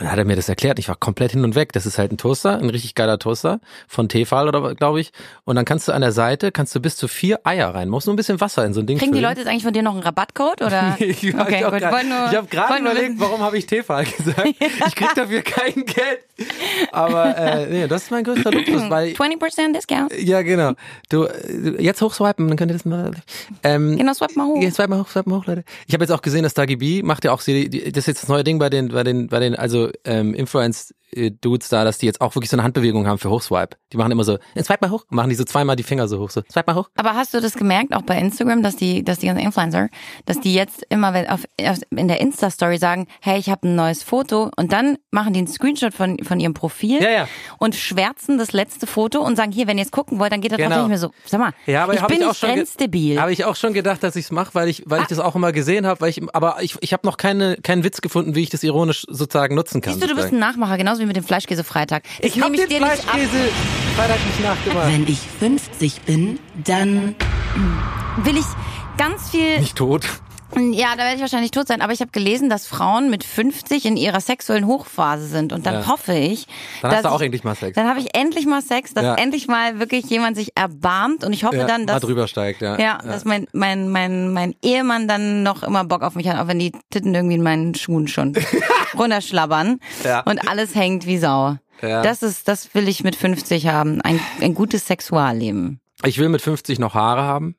Und 0.00 0.04
dann 0.06 0.12
hat 0.12 0.18
er 0.18 0.24
mir 0.24 0.34
das 0.36 0.48
erklärt. 0.48 0.78
Ich 0.78 0.88
war 0.88 0.96
komplett 0.96 1.32
hin 1.32 1.44
und 1.44 1.54
weg. 1.54 1.74
Das 1.74 1.84
ist 1.84 1.98
halt 1.98 2.10
ein 2.10 2.16
Toaster, 2.16 2.56
ein 2.58 2.70
richtig 2.70 2.94
geiler 2.94 3.18
Toaster 3.18 3.60
von 3.86 4.08
Tefal 4.08 4.48
oder 4.48 4.74
glaube 4.74 4.98
ich. 5.00 5.12
Und 5.44 5.56
dann 5.56 5.66
kannst 5.66 5.88
du 5.88 5.92
an 5.92 6.00
der 6.00 6.12
Seite 6.12 6.50
kannst 6.52 6.74
du 6.74 6.80
bis 6.80 6.96
zu 6.96 7.06
vier 7.06 7.40
Eier 7.44 7.74
rein. 7.74 7.90
Musst 7.90 8.06
nur 8.06 8.14
ein 8.14 8.16
bisschen 8.16 8.40
Wasser 8.40 8.64
in 8.64 8.72
so 8.72 8.80
ein 8.80 8.86
Ding 8.86 8.96
Kriegen 8.98 9.12
die. 9.12 9.20
Leute 9.20 9.40
jetzt 9.40 9.48
eigentlich 9.48 9.62
von 9.64 9.74
dir 9.74 9.82
noch 9.82 9.92
einen 9.92 10.02
Rabattcode 10.02 10.62
oder? 10.62 10.96
Ich, 11.00 11.22
ich 11.22 11.34
okay, 11.34 11.64
habe 11.64 11.78
gut. 11.80 11.90
Wollte 11.92 12.06
nur- 12.06 12.42
gerade 12.48 12.82
nur 12.82 12.92
überlegt, 12.92 13.10
wissen. 13.10 13.20
warum 13.20 13.40
habe 13.42 13.58
ich 13.58 13.66
Tefal 13.66 14.04
gesagt. 14.16 14.40
Ich 14.58 14.94
krieg 14.96 15.14
dafür 15.14 15.42
kein 15.42 15.74
Geld. 15.84 16.20
Aber 16.92 17.36
äh, 17.36 17.66
nee, 17.66 17.86
das 17.86 18.04
ist 18.04 18.10
mein 18.10 18.24
größter 18.24 18.50
Luxus, 18.50 18.88
weil 18.88 19.08
20% 19.12 19.74
Discount. 19.74 20.12
ja 20.18 20.40
genau. 20.42 20.72
Du 21.10 21.24
äh, 21.24 21.82
jetzt 21.82 22.00
hochswipen, 22.00 22.48
dann 22.48 22.56
könnt 22.56 22.70
ihr 22.70 22.74
das 22.74 22.84
mal. 22.86 23.10
Ähm, 23.62 23.98
Genau, 23.98 24.14
swipe 24.14 24.34
mal 24.38 24.46
hoch. 24.46 24.62
Jetzt 24.62 24.76
swipe 24.76 24.88
mal 24.88 25.00
hoch, 25.00 25.08
swipe 25.08 25.28
mal 25.28 25.36
hoch, 25.38 25.46
Leute. 25.46 25.64
Ich 25.86 25.92
habe 25.94 26.02
jetzt 26.04 26.10
auch 26.12 26.22
gesehen, 26.22 26.42
dass 26.42 26.54
Dagi 26.54 26.76
B 26.76 27.02
macht 27.02 27.24
ja 27.24 27.32
auch 27.32 27.40
das 27.40 27.48
ist 27.48 28.06
jetzt 28.06 28.22
das 28.22 28.28
neue 28.28 28.44
Ding 28.44 28.58
bei 28.58 28.70
den 28.70 28.88
bei 28.88 29.02
den 29.04 29.28
bei 29.28 29.38
den 29.40 29.54
also 29.54 29.89
ähm, 30.04 30.34
Influence 30.34 30.90
äh, 30.90 30.94
Dudes 31.40 31.68
da, 31.68 31.84
dass 31.84 31.98
die 31.98 32.06
jetzt 32.06 32.20
auch 32.20 32.34
wirklich 32.34 32.50
so 32.50 32.56
eine 32.56 32.62
Handbewegung 32.64 33.06
haben 33.06 33.18
für 33.18 33.30
Hochswipe. 33.30 33.76
Die 33.92 33.96
machen 33.96 34.12
immer 34.12 34.24
so, 34.24 34.38
äh, 34.54 34.62
swipe 34.62 34.78
mal 34.86 34.90
hoch, 34.90 35.04
machen 35.10 35.30
die 35.30 35.34
so 35.36 35.44
zweimal 35.44 35.76
die 35.76 35.82
Finger 35.82 36.08
so 36.08 36.18
hoch, 36.20 36.30
so 36.30 36.42
swipe 36.50 36.72
mal 36.72 36.78
hoch. 36.78 36.88
Aber 36.96 37.14
hast 37.14 37.34
du 37.34 37.40
das 37.40 37.54
gemerkt, 37.54 37.94
auch 37.94 38.02
bei 38.02 38.16
Instagram, 38.18 38.62
dass 38.62 38.76
die, 38.76 39.02
dass 39.02 39.18
die 39.18 39.26
ganzen 39.26 39.42
Influencer, 39.44 39.88
dass 40.26 40.40
die 40.40 40.54
jetzt 40.54 40.84
immer 40.88 41.12
wenn 41.14 41.28
auf, 41.28 41.40
auf, 41.62 41.78
in 41.90 42.08
der 42.08 42.20
Insta-Story 42.20 42.78
sagen, 42.78 43.06
hey, 43.20 43.38
ich 43.38 43.50
habe 43.50 43.66
ein 43.68 43.74
neues 43.74 44.02
Foto 44.02 44.50
und 44.56 44.72
dann 44.72 44.98
machen 45.10 45.32
die 45.32 45.38
einen 45.38 45.48
Screenshot 45.48 45.94
von, 45.94 46.18
von 46.22 46.38
ihrem 46.40 46.54
Profil 46.54 47.02
Ja, 47.02 47.10
ja. 47.10 47.28
und 47.58 47.74
schwärzen 47.74 48.38
das 48.38 48.52
letzte 48.52 48.86
Foto 48.86 49.20
und 49.20 49.36
sagen, 49.36 49.52
hier, 49.52 49.66
wenn 49.66 49.78
ihr 49.78 49.84
es 49.84 49.90
gucken 49.90 50.18
wollt, 50.18 50.32
dann 50.32 50.40
geht 50.40 50.52
das 50.52 50.58
Genau. 50.58 50.70
natürlich 50.70 50.88
mir 50.90 50.98
so, 50.98 51.10
sag 51.26 51.40
mal, 51.40 51.52
Ja, 51.66 51.84
aber 51.84 51.94
ich 51.94 52.02
bin 52.02 52.18
ich 52.18 52.24
auch 52.24 52.28
nicht 52.28 52.38
schon 52.38 52.50
grenzdebil. 52.54 53.20
Habe 53.20 53.32
ich 53.32 53.44
auch 53.44 53.56
schon 53.56 53.72
gedacht, 53.72 54.02
dass 54.02 54.14
ich 54.16 54.26
es 54.26 54.30
mache, 54.30 54.54
weil 54.54 54.68
ich, 54.68 54.82
weil 54.86 55.00
ich 55.02 55.06
das 55.08 55.18
auch 55.18 55.34
immer 55.34 55.52
gesehen 55.52 55.86
habe, 55.86 56.00
weil 56.02 56.10
ich, 56.10 56.22
aber 56.34 56.58
ich, 56.60 56.76
ich 56.80 56.92
habe 56.92 57.06
noch 57.06 57.16
keine, 57.16 57.56
keinen 57.56 57.82
Witz 57.84 58.00
gefunden, 58.00 58.34
wie 58.34 58.42
ich 58.42 58.50
das 58.50 58.62
ironisch 58.62 59.04
sozusagen 59.08 59.54
nutzen 59.54 59.80
kann. 59.80 59.94
Siehst 59.94 60.04
du, 60.04 60.08
du 60.08 60.14
bist 60.16 60.32
ein. 60.32 60.38
Nachmacher, 60.38 60.76
genauso 60.78 60.99
wie 61.00 61.06
mit 61.06 61.16
dem 61.16 61.24
Fleischkäse-Freitag. 61.24 62.04
Das 62.20 62.34
ich 62.34 62.42
habe 62.42 62.56
den 62.56 62.68
dir 62.68 62.80
nicht 62.80 62.90
ab. 62.90 62.96
Fleischkäse 62.96 63.48
Freitag 63.96 64.26
nicht 64.26 64.42
nachgemacht. 64.42 64.86
Wenn 64.88 65.08
ich 65.08 65.18
50 65.40 66.02
bin, 66.02 66.38
dann 66.64 67.14
Will 68.24 68.36
ich 68.36 68.44
ganz 68.96 69.30
viel 69.30 69.58
Nicht 69.60 69.76
tot. 69.76 70.06
Ja, 70.72 70.88
da 70.96 70.98
werde 71.04 71.14
ich 71.16 71.20
wahrscheinlich 71.20 71.50
tot 71.52 71.68
sein. 71.68 71.80
Aber 71.80 71.92
ich 71.92 72.00
habe 72.00 72.10
gelesen, 72.10 72.48
dass 72.50 72.66
Frauen 72.66 73.08
mit 73.10 73.24
50 73.24 73.84
in 73.86 73.96
ihrer 73.96 74.20
sexuellen 74.20 74.66
Hochphase 74.66 75.26
sind. 75.26 75.52
Und 75.52 75.66
dann 75.66 75.74
Ja. 75.82 75.86
hoffe 75.86 76.12
ich, 76.14 76.46
Dann 76.82 76.90
dass 76.90 76.98
hast 76.98 77.04
du 77.04 77.08
auch 77.10 77.20
ich, 77.20 77.26
endlich 77.26 77.44
mal 77.44 77.54
Sex. 77.54 77.74
Dann 77.74 77.88
habe 77.88 78.00
ich 78.00 78.14
endlich 78.16 78.46
mal 78.46 78.60
Sex, 78.62 78.92
dass 78.94 79.04
Ja. 79.04 79.14
endlich 79.14 79.46
mal 79.48 79.78
wirklich 79.78 80.04
jemand 80.06 80.36
sich 80.36 80.56
erbarmt. 80.56 81.24
Und 81.24 81.32
ich 81.32 81.44
hoffe 81.44 81.56
Ja, 81.58 81.66
dann, 81.66 81.82
mal 81.84 81.94
dass 81.94 82.02
drüber 82.02 82.26
steigt, 82.28 82.62
ja. 82.62 82.78
ja, 82.78 82.98
dass 82.98 83.24
mein 83.24 83.46
mein 83.52 83.88
mein 83.90 84.32
mein 84.32 84.54
Ehemann 84.62 85.06
dann 85.08 85.42
noch 85.42 85.62
immer 85.62 85.84
Bock 85.84 86.02
auf 86.02 86.14
mich 86.14 86.28
hat, 86.28 86.38
auch 86.38 86.48
wenn 86.48 86.58
die 86.58 86.72
Titten 86.90 87.14
irgendwie 87.14 87.36
in 87.36 87.42
meinen 87.42 87.74
Schuhen 87.74 88.08
schon 88.08 88.34
runterschlabbern 88.98 89.78
Ja. 90.04 90.20
und 90.20 90.48
alles 90.48 90.74
hängt 90.74 91.06
wie 91.06 91.18
Sau. 91.18 91.56
Ja. 91.82 92.02
Das 92.02 92.22
ist, 92.22 92.46
das 92.48 92.74
will 92.74 92.88
ich 92.88 93.02
mit 93.04 93.16
50 93.16 93.66
haben, 93.68 94.00
ein, 94.02 94.20
ein 94.42 94.54
gutes 94.54 94.86
Sexualleben. 94.86 95.80
Ich 96.04 96.18
will 96.18 96.28
mit 96.28 96.42
50 96.42 96.78
noch 96.78 96.94
Haare 96.94 97.22
haben. 97.22 97.54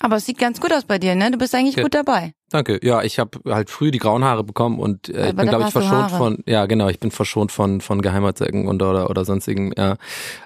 Aber 0.00 0.16
es 0.16 0.26
sieht 0.26 0.38
ganz 0.38 0.60
gut 0.60 0.72
aus 0.72 0.84
bei 0.84 0.98
dir, 0.98 1.14
ne? 1.14 1.30
Du 1.30 1.38
bist 1.38 1.54
eigentlich 1.54 1.76
Ja. 1.76 1.82
gut 1.82 1.94
dabei. 1.94 2.32
Danke. 2.50 2.78
Ja, 2.82 3.02
ich 3.02 3.18
habe 3.18 3.40
halt 3.48 3.70
früh 3.70 3.90
die 3.90 3.98
grauen 3.98 4.22
Haare 4.22 4.44
bekommen 4.44 4.78
und 4.78 5.08
äh, 5.08 5.30
ich 5.30 5.36
bin, 5.36 5.48
glaube 5.48 5.64
ich, 5.64 5.72
verschont 5.72 5.94
Haare. 6.12 6.16
von, 6.16 6.38
ja 6.46 6.66
genau, 6.66 6.88
ich 6.88 7.00
bin 7.00 7.10
verschont 7.10 7.50
von 7.50 7.80
von 7.80 8.00
Geheimatsäcken 8.02 8.68
und 8.68 8.80
oder 8.82 9.10
oder 9.10 9.24
sonstigen. 9.24 9.72
Ja, 9.76 9.96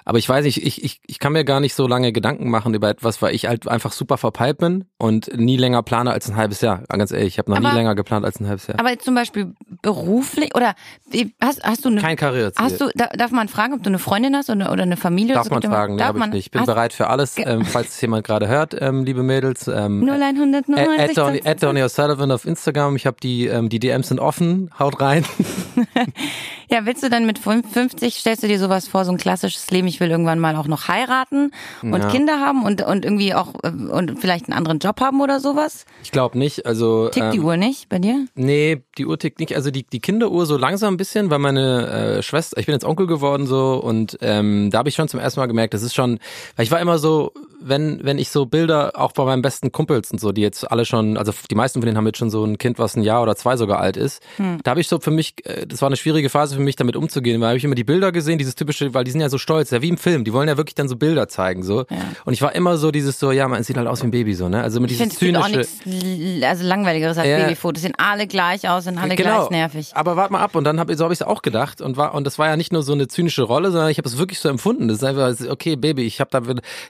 aber 0.03 0.17
ich 0.17 0.27
weiß 0.27 0.45
nicht, 0.45 0.65
ich, 0.65 0.83
ich 0.83 0.99
ich 1.05 1.19
kann 1.19 1.33
mir 1.33 1.43
gar 1.45 1.59
nicht 1.59 1.75
so 1.75 1.85
lange 1.87 2.11
Gedanken 2.11 2.49
machen 2.49 2.73
über 2.73 2.89
etwas, 2.89 3.21
weil 3.21 3.35
ich 3.35 3.45
halt 3.45 3.67
einfach 3.67 3.91
super 3.91 4.17
verpeilt 4.17 4.57
bin 4.57 4.85
und 4.97 5.37
nie 5.37 5.57
länger 5.57 5.83
plane 5.83 6.11
als 6.11 6.27
ein 6.27 6.35
halbes 6.35 6.61
Jahr. 6.61 6.81
Ganz 6.89 7.11
ehrlich, 7.11 7.27
ich 7.27 7.37
habe 7.37 7.51
noch 7.51 7.59
nie 7.59 7.67
Aber- 7.67 7.75
länger 7.75 7.93
geplant 7.93 8.25
als 8.25 8.39
ein 8.39 8.47
halbes 8.47 8.65
Jahr. 8.65 8.79
Aber 8.79 8.97
zum 8.97 9.13
Beispiel 9.13 9.53
beruflich 9.83 10.55
oder 10.55 10.73
hast, 11.39 11.63
hast 11.63 11.85
du 11.85 11.89
eine 11.89 12.01
Kein 12.01 12.15
Karriereziel. 12.17 12.65
Hast 12.65 12.81
du, 12.81 12.89
da, 12.95 13.07
darf 13.15 13.29
man 13.31 13.47
fragen, 13.47 13.73
ob 13.73 13.83
du 13.83 13.89
eine 13.89 13.99
Freundin 13.99 14.35
hast 14.35 14.49
oder, 14.49 14.71
oder 14.71 14.83
eine 14.83 14.97
Familie? 14.97 15.35
Darf 15.35 15.45
oder 15.47 15.55
man 15.55 15.61
so? 15.61 15.67
fragen, 15.69 15.97
Darf 15.99 16.13
ich 16.15 16.19
man- 16.19 16.29
nicht. 16.31 16.45
Ich 16.47 16.51
bin 16.51 16.65
bereit 16.65 16.93
für 16.93 17.07
alles, 17.07 17.35
ähm, 17.37 17.63
falls 17.63 17.89
es 17.89 18.01
jemand 18.01 18.25
gerade 18.25 18.47
hört, 18.47 18.75
ähm, 18.81 19.03
liebe 19.03 19.21
Mädels. 19.21 19.67
Ähm, 19.67 20.01
0199. 20.03 20.99
At 20.99 21.17
Donny, 21.17 21.41
at 21.45 21.61
Donny 21.61 21.81
O'Sullivan 21.91 22.31
auf 22.31 22.45
Instagram. 22.45 22.95
Ich 22.95 23.05
habe 23.05 23.17
die, 23.21 23.47
ähm, 23.47 23.69
die 23.69 23.79
DMs 23.79 24.07
sind 24.07 24.19
offen. 24.19 24.71
Haut 24.79 25.01
rein. 25.01 25.25
Ja, 26.69 26.85
willst 26.85 27.03
du 27.03 27.09
dann 27.09 27.25
mit 27.25 27.37
50, 27.37 28.15
stellst 28.15 28.43
du 28.43 28.47
dir 28.47 28.57
sowas 28.57 28.87
vor, 28.87 29.03
so 29.03 29.11
ein 29.11 29.17
klassisches 29.17 29.69
Leben, 29.71 29.87
ich 29.87 29.99
will 29.99 30.09
irgendwann 30.09 30.39
mal 30.39 30.55
auch 30.55 30.67
noch 30.67 30.87
heiraten 30.87 31.51
und 31.81 31.97
Ja. 31.99 32.07
Kinder 32.07 32.39
haben 32.39 32.63
und, 32.63 32.81
und 32.81 33.03
irgendwie 33.03 33.33
auch 33.33 33.55
äh, 33.63 33.67
und 33.67 34.17
vielleicht 34.21 34.45
einen 34.45 34.57
anderen 34.57 34.79
Job 34.79 35.01
haben 35.01 35.19
oder 35.19 35.41
sowas? 35.41 35.85
Ich 36.01 36.11
glaube 36.13 36.37
nicht. 36.37 36.65
Also 36.65 37.09
Tickt 37.09 37.33
die 37.33 37.39
ähm, 37.39 37.43
Uhr 37.45 37.57
nicht 37.57 37.89
bei 37.89 37.99
dir? 37.99 38.25
Nee, 38.35 38.83
die 38.97 39.05
Uhr 39.05 39.19
tickt 39.19 39.41
nicht. 39.41 39.53
Also 39.57 39.69
die, 39.69 39.83
die 39.83 39.99
Kinderuhr 39.99 40.45
so 40.45 40.55
langsam 40.55 40.93
ein 40.93 40.97
bisschen, 40.97 41.29
weil 41.29 41.39
meine 41.39 41.87
äh, 42.19 42.23
Schwester, 42.23 42.57
ich 42.57 42.67
bin 42.67 42.73
jetzt 42.73 42.85
Onkel 42.85 43.05
geworden 43.05 43.47
so 43.47 43.73
und 43.83 44.17
ähm, 44.21 44.69
da 44.71 44.77
habe 44.77 44.87
ich 44.87 44.95
schon 44.95 45.09
zum 45.09 45.19
ersten 45.19 45.41
Mal 45.41 45.47
gemerkt, 45.47 45.73
das 45.73 45.83
ist 45.83 45.93
schon, 45.93 46.19
weil 46.55 46.63
ich 46.63 46.71
war 46.71 46.79
immer 46.79 46.99
so, 46.99 47.33
wenn 47.63 47.99
wenn 48.03 48.17
ich 48.17 48.29
so 48.29 48.45
Bilder 48.45 48.93
auch 48.99 49.11
bei 49.11 49.23
meinen 49.25 49.41
besten 49.41 49.71
Kumpels 49.71 50.11
und 50.11 50.19
so, 50.19 50.31
die 50.31 50.41
jetzt 50.41 50.69
alle 50.71 50.85
schon, 50.85 51.17
also 51.17 51.31
die 51.49 51.55
meisten 51.55 51.79
von 51.79 51.85
denen 51.85 51.97
haben 51.97 52.05
jetzt 52.05 52.17
schon 52.17 52.29
so 52.29 52.43
ein 52.43 52.57
Kind, 52.57 52.79
was 52.79 52.95
ein 52.95 53.03
Jahr 53.03 53.21
oder 53.23 53.35
zwei 53.35 53.57
sogar 53.57 53.79
alt 53.79 53.97
ist. 53.97 54.21
Da 54.63 54.71
habe 54.71 54.81
ich 54.81 54.87
so 54.87 54.99
für 54.99 55.11
mich, 55.11 55.35
äh, 55.45 55.65
das 55.67 55.81
war 55.81 55.87
eine 55.87 55.95
schwierige 55.95 56.29
Phase 56.29 56.55
für 56.55 56.61
mich, 56.61 56.75
damit 56.75 56.95
umzugehen, 56.95 57.39
weil 57.41 57.49
habe 57.49 57.57
ich 57.57 57.63
immer 57.63 57.75
die 57.75 57.83
Bilder 57.83 58.11
gesehen, 58.11 58.37
dieses 58.37 58.55
typische, 58.55 58.93
weil 58.93 59.03
die 59.03 59.11
sind 59.11 59.21
ja 59.21 59.29
so 59.29 59.37
stolz, 59.37 59.71
ja 59.71 59.81
wie 59.81 59.89
im 59.89 59.97
Film, 59.97 60.23
die 60.23 60.33
wollen 60.33 60.47
ja 60.47 60.57
wirklich 60.57 60.75
dann 60.75 60.87
so 60.89 60.95
Bilder 60.95 61.27
zeigen 61.27 61.63
so. 61.63 61.85
Und 62.25 62.33
ich 62.33 62.41
war 62.41 62.55
immer 62.55 62.77
so 62.77 62.91
dieses 62.91 63.19
so, 63.19 63.31
ja, 63.31 63.47
man 63.47 63.63
sieht 63.63 63.77
halt 63.77 63.87
aus 63.87 64.01
wie 64.01 64.07
ein 64.07 64.11
Baby 64.11 64.33
so, 64.33 64.49
ne? 64.49 64.61
Also 64.63 64.77
immer 64.77 64.87
Ich 64.89 64.97
dieses 64.97 65.13
auch 65.13 65.17
zynische. 65.19 65.57
nichts 65.57 65.85
l- 65.85 66.43
also 66.43 66.65
langweiligeres 66.65 67.17
als 67.17 67.27
Ja. 67.27 67.37
Babyfotos. 67.39 67.81
Sehen 67.83 67.93
alle 67.97 68.27
gleich 68.27 68.67
aus, 68.69 68.85
sind 68.85 68.97
alle 68.97 69.15
gleich 69.15 69.49
nervig. 69.49 69.91
Aber 69.95 70.15
warte 70.15 70.33
mal 70.33 70.39
ab 70.41 70.55
und 70.55 70.63
dann 70.63 70.79
hab, 70.79 70.91
so 70.93 71.03
habe 71.03 71.13
ich 71.13 71.21
es 71.21 71.25
auch 71.27 71.41
gedacht 71.41 71.81
und 71.81 71.97
war 71.97 72.13
und 72.13 72.25
das 72.25 72.37
war 72.39 72.47
ja 72.47 72.57
nicht 72.57 72.73
nur 72.73 72.83
so 72.83 72.93
eine 72.93 73.07
zynische 73.07 73.43
Rolle, 73.43 73.71
sondern 73.71 73.89
ich 73.89 73.97
habe 73.97 74.07
es 74.07 74.17
wirklich 74.17 74.39
so 74.39 74.49
empfunden. 74.49 74.87
Das 74.87 74.97
ist 74.97 75.03
einfach 75.03 75.33
okay, 75.49 75.75
Baby, 75.75 76.03
ich 76.03 76.19
habe 76.19 76.29
da 76.31 76.41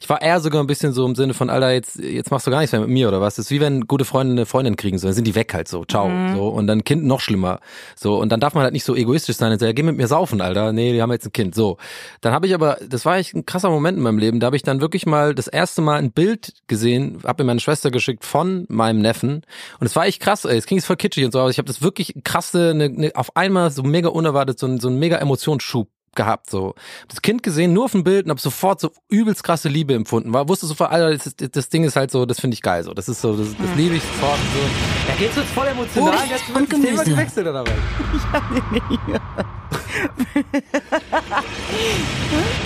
ich 0.02 0.10
war 0.10 0.22
eher 0.22 0.40
sogar 0.40 0.61
ein 0.64 0.68
bisschen 0.68 0.94
so 0.94 1.06
im 1.06 1.16
Sinne 1.16 1.34
von 1.34 1.50
Alter, 1.50 1.72
jetzt 1.72 1.98
jetzt 2.00 2.32
machst 2.32 2.48
du 2.48 2.52
gar 2.52 2.60
nichts 2.60 2.72
mehr 2.72 2.82
mit 2.82 2.90
mir 2.90 3.08
oder 3.08 3.20
was? 3.22 3.36
Das 3.36 3.46
ist 3.46 3.52
wie 3.52 3.60
wenn 3.60 3.88
gute 3.88 4.06
Freunde 4.06 4.34
eine 4.34 4.46
Freundin 4.46 4.76
kriegen 4.76 4.98
so, 4.98 5.08
dann 5.08 5.14
sind 5.16 5.26
die 5.26 5.36
weg 5.36 5.54
halt 5.54 5.68
so, 5.68 5.84
ciao, 5.86 6.08
Mhm. 6.10 6.36
so 6.36 6.48
und 6.50 6.68
dann 6.68 6.84
Kind 6.84 7.04
noch 7.04 7.20
schlimmer. 7.20 7.60
So 7.96 8.18
und 8.20 8.32
dann 8.32 8.40
darf 8.40 8.54
man 8.54 8.64
halt 8.64 8.74
nicht 8.74 8.84
so 8.86 8.96
egoistisch 8.96 9.36
sein 9.38 9.52
und 9.52 9.60
sagen, 9.60 9.70
ja, 9.70 9.74
geh 9.74 9.84
mit 9.84 9.98
mir 9.98 10.08
saufen, 10.08 10.42
Alter. 10.42 10.72
Nee, 10.74 10.94
die 10.94 11.02
haben 11.02 11.12
jetzt 11.12 11.26
ein 11.26 11.34
Kind. 11.34 11.56
So. 11.56 11.78
Dann 12.22 12.34
habe 12.34 12.48
ich 12.48 12.54
aber 12.54 12.78
das 12.88 13.06
war 13.06 13.18
echt 13.18 13.34
ein 13.36 13.46
krasser 13.46 13.70
Moment 13.70 13.98
in 13.98 14.04
meinem 14.04 14.18
Leben, 14.18 14.40
da 14.40 14.46
habe 14.48 14.56
ich 14.56 14.64
dann 14.64 14.82
wirklich 14.82 15.06
mal 15.06 15.36
das 15.36 15.48
erste 15.48 15.82
Mal 15.82 15.98
ein 16.00 16.12
Bild 16.12 16.54
gesehen, 16.68 17.20
habe 17.26 17.44
mir 17.44 17.48
meine 17.48 17.60
Schwester 17.60 17.92
geschickt 17.92 18.26
von 18.26 18.66
meinem 18.70 19.00
Neffen 19.02 19.42
und 19.80 19.86
es 19.88 19.96
war 19.96 20.06
echt 20.06 20.22
krass, 20.22 20.46
ey. 20.46 20.58
es 20.58 20.66
klingt 20.66 20.84
voll 20.84 20.96
kitschig 20.98 21.26
und 21.26 21.32
so, 21.32 21.40
aber 21.40 21.50
ich 21.50 21.58
habe 21.58 21.68
das 21.68 21.82
wirklich 21.82 22.14
krasse, 22.24 22.74
ne, 22.76 22.90
ne, 22.90 23.12
auf 23.16 23.36
einmal 23.36 23.72
so 23.72 23.84
mega 23.84 24.10
unerwartet, 24.10 24.60
so, 24.60 24.68
ein- 24.68 24.80
so 24.80 24.88
ein 24.90 24.98
mega 25.00 25.18
Emotionsschub 25.18 25.88
gehabt, 26.16 26.50
so. 26.50 26.74
Das 27.08 27.22
Kind 27.22 27.44
gesehen, 27.44 27.74
nur 27.74 27.86
auf 27.86 27.92
dem 27.92 28.04
Bild 28.04 28.26
und 28.26 28.32
habe 28.32 28.42
sofort 28.42 28.80
so 28.82 28.92
übelst 29.10 29.44
krasse 29.44 29.70
Liebe 29.70 29.94
empfunden. 29.94 30.34
War, 30.34 30.48
wusste 30.50 30.66
sofort, 30.66 30.92
Alter, 30.92 31.18
das, 31.18 31.36
das 31.52 31.70
Ding 31.70 31.84
ist 31.84 31.96
halt 31.96 32.12
so, 32.12 32.26
das 32.26 32.40
finde 32.40 32.56
ich 32.56 32.62
geil, 32.62 32.84
so. 32.84 32.94
Das 32.94 33.10
ist 33.10 33.22
so, 33.22 33.36
das, 33.36 33.48
das 33.58 33.76
liebe 33.76 33.96
ich 33.96 34.04
sofort. 34.04 34.38
So. 34.38 35.12
Ja, 35.12 35.16
geht's 35.18 35.36
jetzt 35.36 35.50
voll 35.50 35.68
emotional, 35.68 36.14
Obst 36.14 36.30
jetzt 36.30 36.48
wird 36.54 36.72
das 36.72 36.80
Thema 36.80 37.04
Gemüse. 37.04 37.12
gewechselt 37.12 37.48
oder 37.48 37.64
was? 37.66 37.72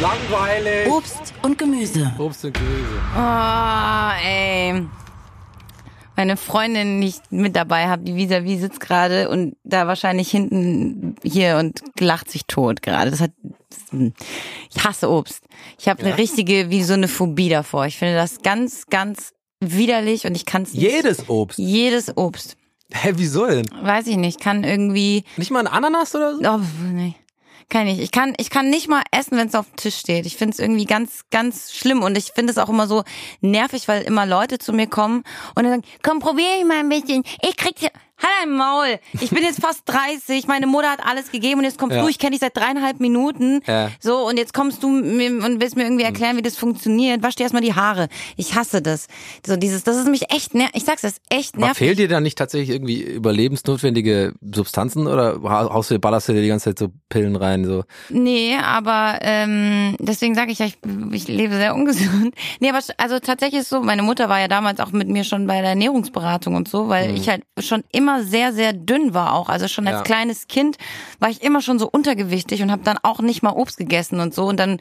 Langweilig. 0.02 0.92
Obst 0.92 1.34
und 1.42 1.58
Gemüse. 1.58 2.12
Obst 2.18 2.46
und 2.46 2.54
Gemüse. 2.54 3.02
Oh, 3.16 4.10
ey. 4.24 4.86
Meine 6.16 6.38
Freundin, 6.38 7.02
ich 7.02 7.16
mit 7.30 7.56
dabei 7.56 7.88
habe, 7.88 8.04
die 8.04 8.14
vis-à-vis 8.14 8.60
sitzt 8.60 8.80
gerade 8.80 9.30
und 9.30 9.56
da 9.64 9.88
wahrscheinlich 9.88 10.30
hinten 10.32 11.16
hier 11.24 11.58
und 11.58 11.82
lacht 12.00 12.32
sich 12.32 12.46
tot 12.46 12.82
gerade. 12.82 13.12
Das 13.12 13.20
hat, 13.22 13.32
ich 13.92 14.84
hasse 14.84 15.10
Obst. 15.10 15.44
Ich 15.78 15.90
habe 15.90 16.04
eine 16.04 16.18
richtige, 16.18 16.70
wie 16.70 16.84
so 16.84 16.94
eine 16.94 17.08
Phobie 17.08 17.50
davor. 17.50 17.86
Ich 17.86 17.98
finde 17.98 18.16
das 18.16 18.42
ganz, 18.42 18.86
ganz 18.88 19.34
widerlich 19.60 20.26
und 20.26 20.36
ich 20.36 20.46
kann 20.46 20.64
es 20.64 20.74
nicht. 20.74 20.84
Jedes 20.84 21.30
Obst. 21.30 21.60
Jedes 21.60 22.16
Obst. 22.18 22.56
Hä, 22.94 23.14
wieso 23.16 23.48
denn? 23.48 23.66
Weiß 23.82 24.08
ich 24.08 24.16
nicht, 24.16 24.40
kann 24.40 24.64
irgendwie, 24.64 25.24
Nicht 25.38 25.52
mal 25.52 25.60
ein 25.60 25.68
Ananas 25.68 26.16
oder 26.16 26.36
so? 26.36 26.42
oh, 26.44 26.60
nee. 26.94 27.16
Kann 27.70 27.88
ich. 27.88 28.00
Ich 28.00 28.12
kann, 28.12 28.34
ich 28.38 28.50
kann 28.50 28.70
nicht 28.70 28.88
mal 28.88 29.02
essen, 29.12 29.38
wenn 29.38 29.48
es 29.48 29.56
auf 29.56 29.68
dem 29.68 29.76
Tisch 29.78 29.98
steht. 29.98 30.26
Ich 30.26 30.38
finde 30.38 30.54
es 30.54 30.60
irgendwie 30.60 30.86
ganz, 30.86 31.24
ganz 31.32 31.74
schlimm. 31.74 32.04
Und 32.04 32.18
ich 32.18 32.32
finde 32.34 32.52
es 32.52 32.58
auch 32.58 32.70
immer 32.70 32.88
so 32.88 33.04
nervig, 33.42 33.88
weil 33.88 34.04
immer 34.04 34.26
Leute 34.26 34.60
zu 34.60 34.72
mir 34.72 34.88
kommen 34.88 35.24
und 35.56 35.64
dann 35.64 35.82
sagen, 35.82 35.84
komm, 36.04 36.20
probier 36.20 36.60
ich 36.60 36.66
mal 36.66 36.80
ein 36.80 36.90
bisschen. 36.90 37.24
Ich 37.42 37.58
krieg 37.58 37.76
dir. 37.76 37.90
Halt 38.22 38.32
ein 38.44 38.52
Maul. 38.56 39.00
Ich 39.20 39.30
bin 39.32 39.44
jetzt 39.44 39.60
fast 39.62 39.82
30. 39.86 40.48
Meine 40.48 40.68
Mutter 40.68 40.90
hat 40.90 41.06
alles 41.06 41.32
gegeben 41.32 41.60
und 41.60 41.66
jetzt 41.66 41.78
kommst 41.78 41.96
Ja. 41.98 42.02
du. 42.04 42.08
Ich 42.08 42.18
kenne 42.18 42.32
dich 42.32 42.40
seit 42.40 42.56
dreieinhalb 42.56 43.00
Minuten. 43.00 43.62
Ja. 43.68 43.92
So, 44.00 44.28
und 44.28 44.38
jetzt 44.38 44.54
kommst 44.54 44.84
du 44.84 44.88
und 44.88 45.60
willst 45.62 45.76
mir 45.76 45.84
irgendwie 45.84 46.04
erklären, 46.06 46.38
wie 46.38 46.42
das 46.42 46.56
funktioniert. 46.58 47.24
Wasch 47.24 47.36
dir 47.36 47.44
erstmal 47.44 47.62
die 47.62 47.74
Haare. 47.74 48.08
Ich 48.38 48.56
hasse 48.56 48.82
das. 48.82 49.08
So 49.46 49.58
dieses, 49.58 49.84
das 49.84 49.98
ist 49.98 50.08
mich 50.08 50.32
echt 50.34 50.54
nervig. 50.56 50.76
Ich 50.76 50.86
sag's, 50.86 51.02
das 51.02 51.14
ist 51.14 51.22
echt 51.30 51.56
Aber 51.56 51.66
nervig. 51.68 51.78
fehlt 51.88 52.00
dir 52.00 52.08
dann 52.08 52.24
nicht 52.24 52.38
tatsächlich 52.38 52.70
irgendwie 52.70 53.02
überlebensnotwendige 53.02 54.34
Substanzen 54.54 55.08
oder 55.08 55.40
ha- 55.44 55.74
haust 55.74 55.92
du, 55.92 56.00
ballerst 56.00 56.30
du 56.30 56.34
dir 56.34 56.42
die 56.42 56.48
ganze 56.48 56.66
Zeit 56.66 56.80
so 56.80 56.90
Pillen 57.10 57.36
rein? 57.36 57.66
So? 57.66 57.84
Nee, 58.10 58.56
aber 58.62 59.20
ähm, 59.22 59.96
deswegen 60.00 60.36
sage 60.36 60.52
ich 60.52 60.60
ja, 60.60 60.66
ich, 60.68 60.78
ich 61.12 61.28
lebe 61.28 61.56
sehr 61.56 61.76
ungesund. 61.76 62.34
Nee, 62.60 62.70
aber 62.70 62.80
also 62.98 63.20
tatsächlich 63.20 63.62
ist 63.62 63.70
so, 63.70 63.82
meine 63.82 64.02
Mutter 64.02 64.30
war 64.30 64.40
ja 64.40 64.48
damals 64.48 64.80
auch 64.80 64.92
mit 64.92 65.08
mir 65.10 65.24
schon 65.24 65.48
bei 65.48 65.60
der 65.62 65.72
Ernährungsberatung 65.72 66.56
und 66.56 66.68
so, 66.68 66.88
weil 66.90 67.16
ich 67.18 67.28
halt 67.30 67.44
schon 67.60 67.84
immer 67.92 68.05
sehr, 68.24 68.54
sehr 68.54 68.74
dünn 68.74 69.14
war 69.14 69.34
auch. 69.34 69.50
Also 69.50 69.68
schon 69.68 69.88
als 69.88 69.98
Ja. 69.98 70.02
kleines 70.04 70.48
Kind 70.48 70.78
war 71.20 71.30
ich 71.30 71.42
immer 71.44 71.62
schon 71.62 71.80
so 71.80 71.90
untergewichtig 71.90 72.62
und 72.62 72.72
habe 72.72 72.84
dann 72.84 72.98
auch 73.04 73.20
nicht 73.20 73.44
mal 73.44 73.52
Obst 73.52 73.78
gegessen 73.78 74.20
und 74.20 74.34
so. 74.34 74.46
Und 74.46 74.58
dann 74.58 74.80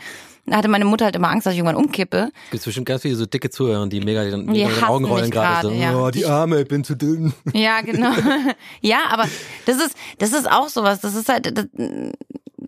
hatte 0.51 0.69
meine 0.69 0.85
Mutter 0.85 1.07
halt 1.07 1.17
immer 1.17 1.31
Angst, 1.31 1.47
dass 1.47 1.55
ich 1.55 1.59
irgendwann 1.59 1.77
umkippe. 1.83 2.31
Gibt 2.51 2.65
bestimmt 2.65 2.87
ganz 2.87 3.03
viele 3.03 3.17
so 3.17 3.25
dicke 3.27 3.49
Zuhörer, 3.51 3.87
die 3.87 4.01
mega, 4.01 4.25
die, 4.25 4.31
Die 4.31 4.37
mega 4.37 4.69
den 4.69 4.85
Augen 4.85 5.05
rollen 5.07 5.31
gerade. 5.31 5.69
So, 5.69 5.75
ja. 5.75 5.97
oh, 5.97 6.11
die 6.11 6.27
Arme, 6.27 6.61
ich 6.61 6.69
bin 6.69 6.85
zu 6.85 6.95
dünn. 6.95 7.33
Ja, 7.55 7.81
genau. 7.81 8.13
ja, 8.81 8.99
aber 9.11 9.25
das 9.65 9.77
ist, 9.77 9.97
das 10.19 10.33
ist 10.33 10.51
auch 10.51 10.69
sowas. 10.69 11.01
Das 11.01 11.15
ist 11.15 11.29
halt, 11.29 11.57
das, 11.57 11.67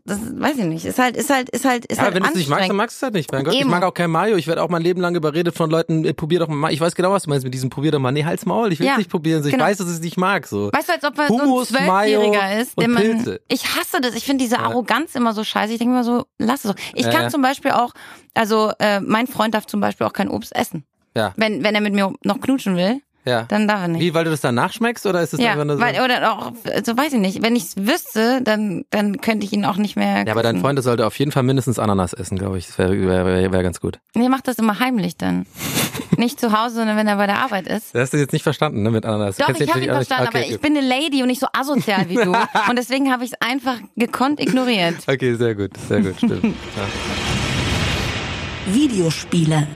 das 0.07 0.19
weiß 0.41 0.59
ich 0.59 0.65
nicht. 0.65 0.85
Ist 0.85 0.99
halt, 0.99 1.17
ist 1.17 1.31
halt, 1.31 1.51
ist 1.51 1.65
halt, 1.65 1.85
ist 1.87 1.97
Ja, 1.99 2.05
halt 2.05 2.15
wenn 2.15 2.23
du 2.23 2.29
es 2.31 2.35
nicht 2.37 2.49
magst, 2.49 2.69
dann 2.69 2.77
magst 2.77 2.97
du 2.97 2.99
es 2.99 3.03
halt 3.03 3.15
nicht. 3.15 3.33
Mein 3.33 3.45
Gott, 3.45 3.55
ich 3.55 3.65
mag 3.65 3.83
auch 3.83 3.93
kein 3.93 4.11
Mayo. 4.11 4.37
Ich 4.37 4.47
werde 4.47 4.63
auch 4.63 4.69
mein 4.69 4.83
Leben 4.83 5.01
lang 5.01 5.15
überredet 5.15 5.55
von 5.57 5.69
Leuten, 5.71 6.05
ey, 6.05 6.13
probier 6.13 6.39
doch 6.39 6.49
mal. 6.49 6.73
Ich 6.73 6.81
weiß 6.81 6.95
genau, 6.95 7.13
was 7.13 7.25
du 7.25 7.31
meinst 7.31 7.45
mit 7.45 7.53
diesem 7.53 7.71
probier 7.71 7.91
doch 7.91 7.99
mal. 7.99 8.13
Nee, 8.13 8.25
halt's 8.25 8.47
Maul. 8.47 8.73
Ich 8.73 8.79
will 8.79 8.87
es 8.87 8.93
Ja, 8.93 8.99
nicht 8.99 9.11
probieren. 9.11 9.43
So, 9.43 9.49
Ich 9.49 9.55
genau. 9.55 9.65
weiß, 9.67 9.79
dass 9.79 9.89
ich 9.89 9.95
es 9.95 10.01
nicht 10.01 10.17
mag. 10.17 10.47
So. 10.47 10.71
Weißt 10.73 10.89
du, 10.89 10.93
als 10.93 11.05
ob 11.05 11.17
man 11.17 11.29
so 11.29 11.41
Hummus, 11.41 11.75
ein 11.75 11.87
Zwölfjähriger 11.87 12.61
ist, 12.61 12.81
den 12.81 12.93
man. 12.93 13.03
Pilze. 13.03 13.41
Ich 13.49 13.65
hasse 13.77 14.01
das. 14.01 14.15
Ich 14.15 14.25
finde 14.25 14.45
diese 14.45 14.59
Arroganz 14.61 15.15
immer 15.15 15.33
so 15.35 15.45
scheiße. 15.45 15.73
Ich 15.73 15.79
denke 15.79 15.95
immer 15.95 16.05
so, 16.05 16.25
lass 16.39 16.65
es 16.65 16.73
doch. 16.73 16.77
Ich 16.95 17.09
kann 17.11 17.31
zum 17.31 17.43
Beispiel 17.43 17.73
auch, 17.73 17.93
also 18.35 18.73
äh, 18.79 19.01
mein 19.01 19.27
Freund 19.27 19.55
darf 19.55 19.67
zum 19.67 19.81
Beispiel 19.81 20.07
auch 20.07 20.13
kein 20.13 20.29
Obst 20.29 20.55
essen. 20.55 20.85
Ja, 21.17 21.33
Wenn, 21.37 21.65
wenn 21.65 21.75
er 21.75 21.81
mit 21.81 21.95
mir 21.95 22.13
noch 22.25 22.41
knutschen 22.41 22.77
will, 22.77 23.01
ja. 23.27 23.43
dann 23.49 23.69
darf 23.69 23.83
er 23.83 23.89
nicht. 23.89 24.01
Wie, 24.01 24.15
weil 24.15 24.25
du 24.25 24.31
das 24.31 24.41
dann 24.41 24.55
nachschmeckst 24.55 25.07
oder 25.07 25.21
ist 25.21 25.33
das 25.33 25.41
ja, 25.41 25.53
einfach 25.53 25.65
nur 25.65 25.77
so? 25.77 25.83
weil, 25.83 26.01
oder 26.01 26.33
auch, 26.33 26.53
also 26.73 26.97
weiß 26.97 27.13
ich 27.13 27.21
nicht. 27.21 27.43
Wenn 27.43 27.57
ich 27.57 27.65
es 27.65 27.77
wüsste, 27.77 28.41
dann, 28.43 28.85
dann 28.91 29.21
könnte 29.21 29.45
ich 29.45 29.53
ihn 29.53 29.65
auch 29.65 29.77
nicht 29.77 29.97
mehr. 29.97 30.25
ja, 30.27 30.33
aber 30.33 30.43
dein 30.43 30.57
küssen. 30.57 30.65
Freund 30.65 30.83
sollte 30.83 31.07
auf 31.07 31.19
jeden 31.19 31.33
Fall 31.33 31.43
mindestens 31.43 31.79
Ananas 31.79 32.13
essen, 32.13 32.39
glaube 32.39 32.59
ich. 32.59 32.67
Das 32.67 32.79
wäre 32.79 32.99
wär, 32.99 33.27
wär, 33.27 33.53
wär 33.53 33.63
ganz 33.63 33.81
gut. 33.81 33.99
Nee, 34.15 34.29
macht 34.29 34.49
das 34.49 34.59
immer 34.59 34.79
heimlich 34.79 35.17
dann. 35.17 35.47
nicht 36.17 36.41
zu 36.41 36.53
Hause, 36.53 36.77
sondern 36.77 36.97
wenn 36.97 37.07
er 37.07 37.17
bei 37.17 37.27
der 37.27 37.39
Arbeit 37.39 37.67
ist. 37.67 37.95
Das 37.95 38.03
hast 38.03 38.13
du 38.13 38.19
jetzt 38.19 38.33
nicht 38.33 38.43
verstanden, 38.43 38.83
ne, 38.83 38.91
mit 38.91 39.05
Ananas. 39.05 39.37
Doch, 39.37 39.47
Kennst 39.47 39.61
ich 39.61 39.71
habe 39.71 39.81
ihn 39.81 39.91
verstanden, 39.91 40.25
nicht? 40.25 40.35
aber 40.35 40.55
ich 40.55 40.61
bin 40.61 40.77
eine 40.77 40.87
Lady 40.87 41.23
und 41.23 41.29
nicht 41.29 41.41
so 41.41 41.47
asozial 41.53 42.09
wie 42.09 42.15
du. 42.15 42.33
und 42.71 42.77
deswegen 42.77 43.13
habe 43.13 43.25
ich 43.25 43.33
es 43.33 43.41
einfach 43.41 43.77
gekonnt 43.97 44.41
ignoriert. 44.41 44.97
Okay, 45.07 45.35
sehr 45.35 45.55
gut, 45.55 45.73
sehr 45.89 46.01
gut, 46.01 46.17
stimmt. 46.17 46.45
Ja. 46.77 48.75
Videospiele. 48.75 49.67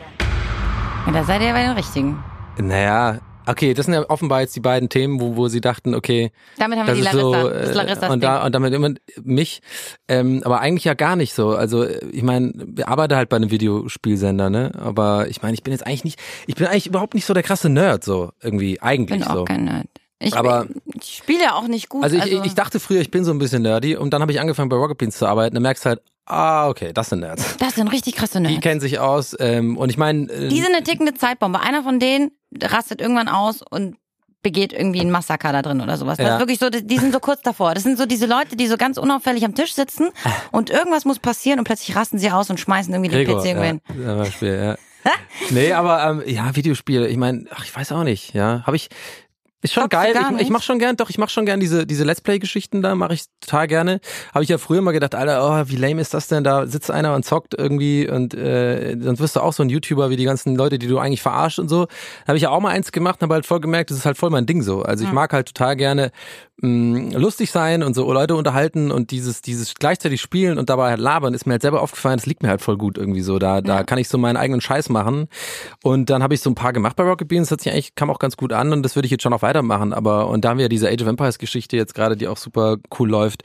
Ja, 1.07 1.13
da 1.13 1.25
seid 1.25 1.43
ihr 1.43 1.53
bei 1.53 1.63
den 1.63 1.73
Richtigen. 1.73 2.23
Naja, 2.59 3.19
okay, 3.47 3.75
das 3.75 3.87
sind 3.87 3.95
ja 3.95 4.09
offenbar 4.09 4.41
jetzt 4.41 4.55
die 4.57 4.61
beiden 4.61 4.89
Themen, 4.89 5.21
wo, 5.21 5.37
wo 5.37 5.49
sie 5.49 5.61
dachten, 5.61 5.95
okay, 5.95 6.33
Damit 6.59 6.79
haben 6.79 6.87
wir 6.87 6.95
das 6.95 6.99
die 6.99 7.05
Larissa. 7.19 7.43
so, 7.43 7.49
das 7.51 7.69
äh, 7.71 7.73
Larissas 7.75 8.11
und, 8.11 8.23
da, 8.23 8.45
und 8.45 8.55
damit 8.55 8.73
immer 8.75 8.91
mich, 9.23 9.61
ähm, 10.09 10.43
aber 10.45 10.61
eigentlich 10.61 10.85
ja 10.85 10.95
gar 10.95 11.17
nicht 11.17 11.35
so. 11.35 11.51
Also 11.51 11.85
äh, 11.85 11.99
ich 12.13 12.23
meine, 12.23 12.53
wir 12.57 12.89
arbeiten 12.89 13.17
halt 13.17 13.29
bei 13.29 13.37
einem 13.37 13.51
Videospielsender, 13.51 14.51
ne? 14.51 14.73
Aber 14.79 15.29
ich 15.29 15.43
meine, 15.43 15.55
ich 15.55 15.63
bin 15.63 15.73
jetzt 15.73 15.87
eigentlich 15.87 16.05
nicht, 16.05 16.21
ich 16.47 16.55
bin 16.55 16.67
eigentlich 16.67 16.87
überhaupt 16.87 17.15
nicht 17.15 17.25
so 17.27 17.35
der 17.35 17.43
krasse 17.43 17.69
Nerd, 17.69 18.05
so 18.05 18.31
irgendwie 18.43 18.75
Ich 18.75 18.83
eigentlich 18.83 19.21
bin 19.21 19.29
auch 19.29 19.35
so. 19.37 19.45
kein 19.45 19.65
Nerd. 19.65 19.87
Ich, 20.23 20.37
Aber- 20.37 20.67
ich 21.03 21.17
spiele 21.17 21.41
ja 21.43 21.55
auch 21.55 21.67
nicht 21.67 21.89
gut. 21.89 22.05
Also 22.05 22.17
ich, 22.17 22.31
ich 22.31 22.55
dachte 22.55 22.79
früher, 22.79 23.01
ich 23.01 23.11
bin 23.11 23.25
so 23.25 23.31
ein 23.31 23.39
bisschen 23.39 23.63
nerdy 23.63 23.97
und 23.97 24.13
dann 24.13 24.21
habe 24.21 24.33
ich 24.33 24.39
angefangen 24.41 24.69
bei 24.69 24.77
Rocket 24.77 24.99
Beans 24.99 25.17
zu 25.17 25.27
arbeiten. 25.27 25.55
Dann 25.55 25.63
merkst 25.63 25.85
du 25.87 25.89
halt, 25.89 26.03
ah 26.31 26.69
okay, 26.69 26.93
das 26.93 27.09
sind 27.11 27.21
Nerds. 27.21 27.57
das 27.59 27.75
sind 27.75 27.89
richtig 27.89 28.15
krasse 28.17 28.39
Die 28.39 28.45
Nerds. 28.49 28.61
kennen 28.61 28.81
sich 28.81 28.99
aus 28.99 29.37
ähm, 29.39 29.77
und 29.77 29.91
ich 29.91 29.97
meine, 29.99 30.31
äh, 30.31 30.49
Die 30.49 30.61
sind 30.61 30.75
eine 30.75 30.83
tickende 30.85 31.15
Zeitbombe. 31.15 31.61
Einer 31.61 31.83
von 31.83 31.99
denen 31.99 32.31
rastet 32.63 33.01
irgendwann 33.01 33.29
aus 33.29 33.63
und 33.63 33.97
begeht 34.43 34.73
irgendwie 34.73 35.01
ein 35.01 35.11
Massaker 35.11 35.53
da 35.53 35.61
drin 35.61 35.83
oder 35.83 35.99
sowas. 35.99 36.17
Das 36.17 36.27
Ja. 36.27 36.35
ist 36.37 36.41
wirklich 36.41 36.59
so, 36.59 36.71
die 36.71 36.99
sind 36.99 37.13
so 37.13 37.21
kurz 37.21 37.43
davor. 37.43 37.75
Das 37.75 37.83
sind 37.83 37.99
so 37.99 38.07
diese 38.07 38.25
Leute, 38.25 38.57
die 38.57 38.67
so 38.69 38.79
ganz 38.79 38.97
unauffällig 38.97 39.45
am 39.45 39.55
Tisch 39.55 39.75
sitzen 39.75 40.09
und 40.51 40.71
irgendwas 40.71 41.05
muss 41.05 41.19
passieren 41.19 41.59
und 41.59 41.67
plötzlich 41.67 41.95
rasten 41.95 42.19
sie 42.19 42.31
aus 42.31 42.49
und 42.49 42.59
schmeißen 42.59 42.93
irgendwie 42.95 43.11
den 43.11 43.27
Gregor, 43.27 43.43
PC 43.43 43.47
ja, 43.49 43.63
hin. 43.63 43.81
zum 43.87 44.17
Beispiel, 44.17 44.77
ja. 45.05 45.13
nee, 45.51 45.73
aber 45.73 46.03
ähm, 46.05 46.23
ja, 46.27 46.55
Videospiele, 46.57 47.09
ich 47.09 47.17
meine, 47.19 47.45
ach, 47.55 47.65
ich 47.65 47.75
weiß 47.75 47.93
auch 47.93 48.03
nicht, 48.05 48.33
ja. 48.35 48.63
Habe 48.67 48.77
ich 48.77 48.89
ist 49.63 49.75
schon 49.75 49.85
du 49.85 49.89
geil. 49.89 50.15
Ich, 50.37 50.43
ich 50.43 50.51
mach 50.51 50.63
schon 50.63 50.79
gern, 50.79 50.97
doch, 50.97 51.11
ich 51.11 51.19
mach 51.19 51.29
schon 51.29 51.47
gern 51.47 51.61
diese 51.61 51.87
diese 51.87 52.05
Let's 52.05 52.21
Play 52.21 52.39
Geschichten 52.39 52.83
da, 52.83 52.95
mache 52.95 53.15
ich 53.15 53.25
total 53.41 53.67
gerne. 53.67 54.01
Habe 54.33 54.43
ich 54.45 54.51
ja 54.51 54.59
früher 54.59 54.81
mal 54.81 54.93
gedacht, 54.93 55.15
Alter, 55.15 55.45
oh, 55.45 55.71
wie 55.71 55.77
lame 55.77 56.01
ist 56.01 56.15
das 56.15 56.29
denn? 56.29 56.45
Da 56.45 56.67
sitzt 56.67 56.91
einer 56.91 57.15
und 57.15 57.25
zockt 57.25 57.55
irgendwie 57.57 58.09
und 58.09 58.35
äh, 58.35 58.97
dann 58.97 59.19
wirst 59.19 59.37
du 59.37 59.41
auch 59.41 59.53
so 59.53 59.63
ein 59.63 59.69
YouTuber 59.69 60.11
wie 60.11 60.17
die 60.17 60.25
ganzen 60.25 60.57
Leute, 60.57 60.79
die 60.79 60.87
du 60.87 60.99
eigentlich 60.99 61.23
verarscht 61.23 61.59
und 61.59 61.69
so. 61.69 61.87
Da 61.87 62.29
habe 62.29 62.37
ich 62.37 62.45
ja 62.45 62.51
auch 62.51 62.61
mal 62.61 62.71
eins 62.71 62.93
gemacht 62.93 63.21
und 63.21 63.27
habe 63.27 63.35
halt 63.35 63.47
voll 63.47 63.61
gemerkt, 63.61 63.91
das 63.91 63.99
ist 63.99 64.07
halt 64.07 64.17
voll 64.17 64.31
mein 64.31 64.47
Ding 64.47 64.63
so. 64.63 64.83
Also 64.83 65.05
ich 65.05 65.13
mag 65.13 65.33
halt 65.33 65.49
total 65.49 65.77
gerne 65.77 66.11
mh, 66.61 67.19
lustig 67.19 67.51
sein 67.51 67.83
und 67.83 67.95
so 67.95 68.13
Leute 68.13 68.35
unterhalten 68.35 68.91
und 68.91 69.11
dieses 69.11 69.43
dieses 69.43 69.75
gleichzeitig 69.75 70.21
spielen 70.21 70.59
und 70.59 70.71
dabei 70.71 70.91
halt 70.91 71.01
labern 71.01 71.35
ist 71.35 71.47
mir 71.47 71.53
halt 71.53 71.63
selber 71.63 71.83
aufgefallen, 71.83 72.19
das 72.19 72.27
liegt 72.27 72.43
mir 72.43 72.49
halt 72.49 72.63
voll 72.63 72.77
gut 72.77 72.99
irgendwie 72.99 73.23
so. 73.23 73.39
Da 73.39 73.61
da 73.61 73.85
kann 73.85 73.99
ich 73.99 74.09
so 74.09 74.19
meinen 74.19 74.37
eigenen 74.37 74.61
Scheiß 74.61 74.89
machen 74.89 75.29
und 75.83 76.11
dann 76.11 76.23
habe 76.23 76.35
ich 76.35 76.41
so 76.41 76.51
ein 76.51 76.55
paar 76.55 76.73
gemacht 76.73 76.97
bei 76.97 77.05
Rocket 77.05 77.29
Beans, 77.29 77.49
das 77.49 77.53
hat 77.53 77.61
sich 77.63 77.73
eigentlich 77.73 77.95
kam 77.95 78.11
auch 78.11 78.19
ganz 78.19 78.37
gut 78.37 78.53
an 78.53 78.73
und 78.73 78.83
das 78.83 78.97
würde 78.97 79.07
ich 79.07 79.13
jetzt 79.13 79.23
schon 79.23 79.33
auch 79.33 79.43
weitermachen, 79.43 79.93
aber 79.93 80.29
und 80.29 80.45
da 80.45 80.51
haben 80.51 80.59
wir 80.59 80.65
ja 80.65 80.69
diese 80.69 80.89
Age 80.89 81.03
of 81.03 81.09
Empires 81.09 81.39
Geschichte 81.39 81.77
jetzt 81.77 81.95
gerade, 81.95 82.17
die 82.17 82.29
auch 82.29 82.37
super 82.37 82.77
cool 82.99 83.09
läuft 83.09 83.43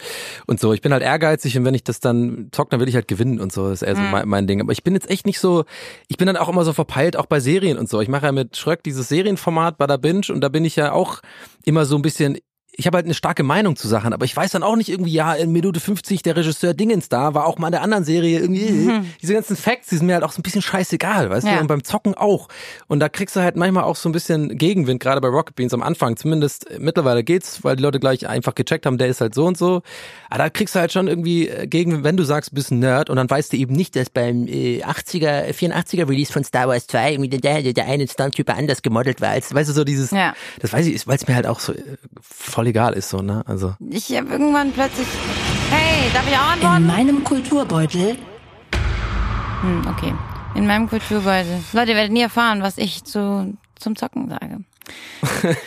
und 0.48 0.60
so. 0.60 0.74
Ich 0.74 0.82
bin 0.82 0.94
halt 0.94 1.04
ehrgeizig 1.04 1.58
und 1.58 1.66
wenn 1.66 1.74
ich 1.74 1.84
das 1.84 2.00
dann 2.00 2.50
zock, 2.52 2.70
dann 2.70 2.80
will 2.80 2.90
ich 2.90 2.96
halt 2.96 3.08
gewinnen 3.08 3.40
und 3.40 3.52
so, 3.52 3.70
das 3.70 3.82
ist 3.82 3.88
eher 3.88 3.96
so 3.96 4.02
mein, 4.02 4.28
mein 4.28 4.48
Ding, 4.48 4.62
aber 4.62 4.72
ich 4.72 4.84
bin 4.84 4.94
jetzt 4.94 5.10
echt 5.10 5.26
nicht 5.26 5.40
so 5.40 5.66
ich 6.08 6.18
bin 6.18 6.28
dann 6.28 6.38
auch 6.38 6.50
immer 6.50 6.64
so 6.64 6.74
verpeilt 6.74 7.18
auch 7.18 7.26
bei 7.26 7.40
Serien 7.40 7.78
und 7.78 7.90
so. 7.90 8.02
Ich 8.02 8.10
mache 8.10 8.26
ja 8.26 8.32
mit 8.32 8.58
Schröck 8.58 8.84
dieses 8.84 9.08
Serienformat 9.10 9.78
bei 9.78 9.88
der 9.88 9.98
Binge 9.98 10.28
und 10.30 10.42
da 10.42 10.50
bin 10.50 10.66
ich 10.66 10.76
ja 10.76 10.92
auch 10.92 11.22
immer 11.64 11.86
so 11.86 11.96
ein 11.96 12.02
bisschen 12.02 12.38
ich 12.78 12.88
habe 12.88 12.98
halt 12.98 13.06
eine 13.06 13.14
starke 13.14 13.44
Meinung 13.44 13.76
zu 13.76 13.88
Sachen, 13.88 14.14
aber 14.14 14.26
ich 14.26 14.36
weiß 14.36 14.52
dann 14.52 14.64
auch 14.64 14.76
nicht 14.76 14.90
irgendwie, 14.90 15.12
ja, 15.14 15.34
in 15.34 15.52
Minute 15.52 15.80
50 15.80 16.22
der 16.24 16.36
Regisseur 16.36 16.74
Dingens 16.74 17.10
da, 17.10 17.34
war 17.34 17.46
auch 17.46 17.58
mal 17.58 17.68
in 17.68 17.72
der 17.72 17.82
anderen 17.82 18.04
Serie 18.04 18.40
irgendwie, 18.40 18.92
diese 19.22 19.34
ganzen 19.34 19.56
Facts, 19.56 19.88
die 19.90 19.98
sind 19.98 20.08
mir 20.08 20.14
halt 20.16 20.24
auch 20.24 20.32
so 20.32 20.40
ein 20.40 20.44
bisschen 20.44 20.62
scheißegal, 20.62 21.30
weißt 21.30 21.48
Ja. 21.48 21.56
du, 21.56 21.62
und 21.62 21.68
beim 21.68 21.84
Zocken 21.84 22.14
auch. 22.16 22.48
Und 22.88 23.00
da 23.00 23.10
kriegst 23.10 23.36
du 23.36 23.40
halt 23.42 23.56
manchmal 23.56 23.84
auch 23.84 23.96
so 23.96 24.10
ein 24.10 24.12
bisschen 24.12 24.58
Gegenwind, 24.58 25.00
gerade 25.02 25.22
bei 25.22 25.28
Rocket 25.30 25.56
Beans 25.56 25.74
am 25.74 25.82
Anfang, 25.84 26.18
zumindest 26.18 26.70
äh, 26.70 26.78
mittlerweile 26.80 27.24
geht's, 27.24 27.64
weil 27.64 27.76
die 27.78 27.84
Leute 27.84 28.00
gleich 28.00 28.28
einfach 28.28 28.56
gecheckt 28.56 28.86
haben, 28.86 28.98
der 28.98 29.08
ist 29.08 29.22
halt 29.22 29.34
so 29.36 29.46
und 29.46 29.58
so. 29.58 29.82
Aber 30.30 30.40
da 30.40 30.50
kriegst 30.50 30.76
du 30.76 30.80
halt 30.80 30.92
schon 30.92 31.08
irgendwie 31.08 31.48
äh, 31.48 31.68
Gegenwind, 31.68 32.04
wenn 32.04 32.18
du 32.18 32.24
sagst, 32.24 32.52
du 32.52 32.56
bist 32.56 32.72
ein 32.72 32.80
Nerd 32.80 33.10
und 33.10 33.16
dann 33.16 33.30
weißt 33.30 33.54
du 33.54 33.58
eben 33.58 33.74
nicht, 33.74 33.96
dass 33.96 34.10
beim 34.10 34.48
äh, 34.48 34.84
80er, 34.84 35.52
84er 35.54 36.10
Release 36.10 36.34
von 36.34 36.44
Star 36.44 36.68
Wars 36.68 36.88
2 36.88 37.14
irgendwie 37.14 37.30
der, 37.30 37.62
der, 37.62 37.74
der 37.74 37.86
eine 37.86 38.08
Stormtrooper 38.08 38.56
anders 38.56 38.82
gemodelt 38.82 39.22
war, 39.22 39.30
als, 39.30 39.54
weißt 39.54 39.70
du, 39.70 39.74
so 39.74 39.84
dieses, 39.84 40.12
Ja. 40.12 40.34
das 40.60 40.74
weiß 40.74 40.86
ich, 40.88 41.08
weil 41.08 41.16
es 41.16 41.28
mir 41.28 41.36
halt 41.36 41.48
auch 41.48 41.60
so 41.60 41.72
äh, 41.74 41.82
voll 42.66 42.70
egal 42.70 42.94
ist, 42.94 43.10
so, 43.10 43.22
ne? 43.22 43.44
Also. 43.46 43.76
Ich 43.90 44.16
habe 44.16 44.28
irgendwann 44.30 44.72
plötzlich. 44.72 45.08
Hey, 45.70 46.10
darf 46.14 46.28
ich 46.28 46.34
auch 46.36 46.56
In 46.56 46.66
antworten? 46.66 46.88
meinem 46.88 47.24
Kulturbeutel 47.24 48.18
Hm, 49.62 49.88
okay. 49.88 50.14
In 50.56 50.68
meinem 50.68 50.90
Kulturbeutel. 50.90 51.60
Leute, 51.74 51.92
ihr 51.92 51.96
werdet 51.96 52.12
nie 52.12 52.22
erfahren, 52.22 52.62
was 52.62 52.78
ich 52.78 53.04
zu, 53.04 53.58
zum 53.76 53.96
Zocken 53.96 54.30
sage. 54.30 54.60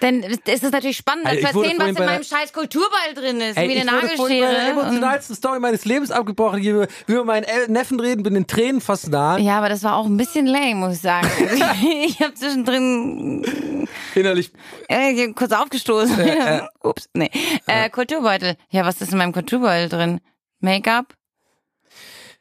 Denn 0.00 0.22
es 0.22 0.62
ist 0.62 0.72
natürlich 0.72 0.96
spannend, 0.96 1.26
Ey, 1.26 1.32
zu 1.32 1.38
ich 1.38 1.44
erzählen, 1.46 1.78
was 1.78 1.88
in 1.88 1.94
meinem 1.94 2.22
scheiß 2.24 2.52
Kulturball 2.52 3.14
drin 3.14 3.40
ist. 3.40 3.56
Ey, 3.56 3.68
wie 3.68 3.80
eine 3.80 4.06
ich 4.06 4.16
vorhin 4.16 4.40
bei 4.40 4.50
der 4.50 4.52
Nagelschere. 4.52 4.72
Und, 4.72 4.86
emotionalsten 4.86 5.36
Story 5.36 5.60
meines 5.60 5.84
Lebens 5.84 6.10
abgebrochen. 6.10 6.60
Ich 6.60 6.66
über, 6.66 6.86
über 7.06 7.24
meinen 7.24 7.46
Neffen 7.68 8.00
reden, 8.00 8.22
bin 8.22 8.36
in 8.36 8.46
Tränen 8.46 8.80
fast 8.80 9.12
da. 9.12 9.36
ja, 9.38 9.58
aber 9.58 9.68
das 9.68 9.82
war 9.82 9.96
auch 9.96 10.06
ein 10.06 10.16
bisschen 10.16 10.46
lame, 10.46 10.74
muss 10.76 10.96
ich 10.96 11.00
sagen. 11.00 11.28
ich 12.04 12.20
habe 12.20 12.34
zwischendrin 12.34 13.86
Innerlich. 14.14 14.52
äh, 14.88 15.32
kurz 15.32 15.52
aufgestoßen. 15.52 16.18
äh. 16.20 16.62
Ups, 16.82 17.08
nee. 17.14 17.30
Äh, 17.66 17.90
Kulturbeutel. 17.90 18.56
Ja, 18.70 18.84
was 18.84 19.00
ist 19.00 19.12
in 19.12 19.18
meinem 19.18 19.32
Kulturbeutel 19.32 19.88
drin? 19.88 20.20
Make-up? 20.60 21.14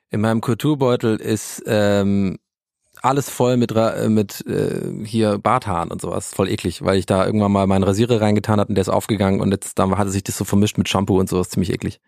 In 0.09 0.21
meinem 0.21 0.41
Kulturbeutel 0.41 1.17
ist 1.17 1.63
ähm, 1.65 2.37
alles 3.01 3.29
voll 3.29 3.57
mit 3.57 3.71
äh, 3.75 4.09
mit 4.09 4.45
äh, 4.47 5.05
hier 5.05 5.37
Barthaaren 5.37 5.91
und 5.91 6.01
sowas. 6.01 6.33
Voll 6.33 6.49
eklig, 6.49 6.83
weil 6.83 6.97
ich 6.97 7.05
da 7.05 7.25
irgendwann 7.25 7.51
mal 7.51 7.67
meinen 7.67 7.83
Rasierer 7.83 8.21
reingetan 8.21 8.59
hatte 8.59 8.69
und 8.69 8.75
der 8.75 8.83
ist 8.83 8.89
aufgegangen 8.89 9.41
und 9.41 9.51
jetzt 9.51 9.79
dann 9.79 9.97
hatte 9.97 10.11
sich 10.11 10.23
das 10.23 10.37
so 10.37 10.45
vermischt 10.45 10.77
mit 10.77 10.87
Shampoo 10.87 11.19
und 11.19 11.29
sowas. 11.29 11.49
Ziemlich 11.49 11.71
eklig. 11.73 11.99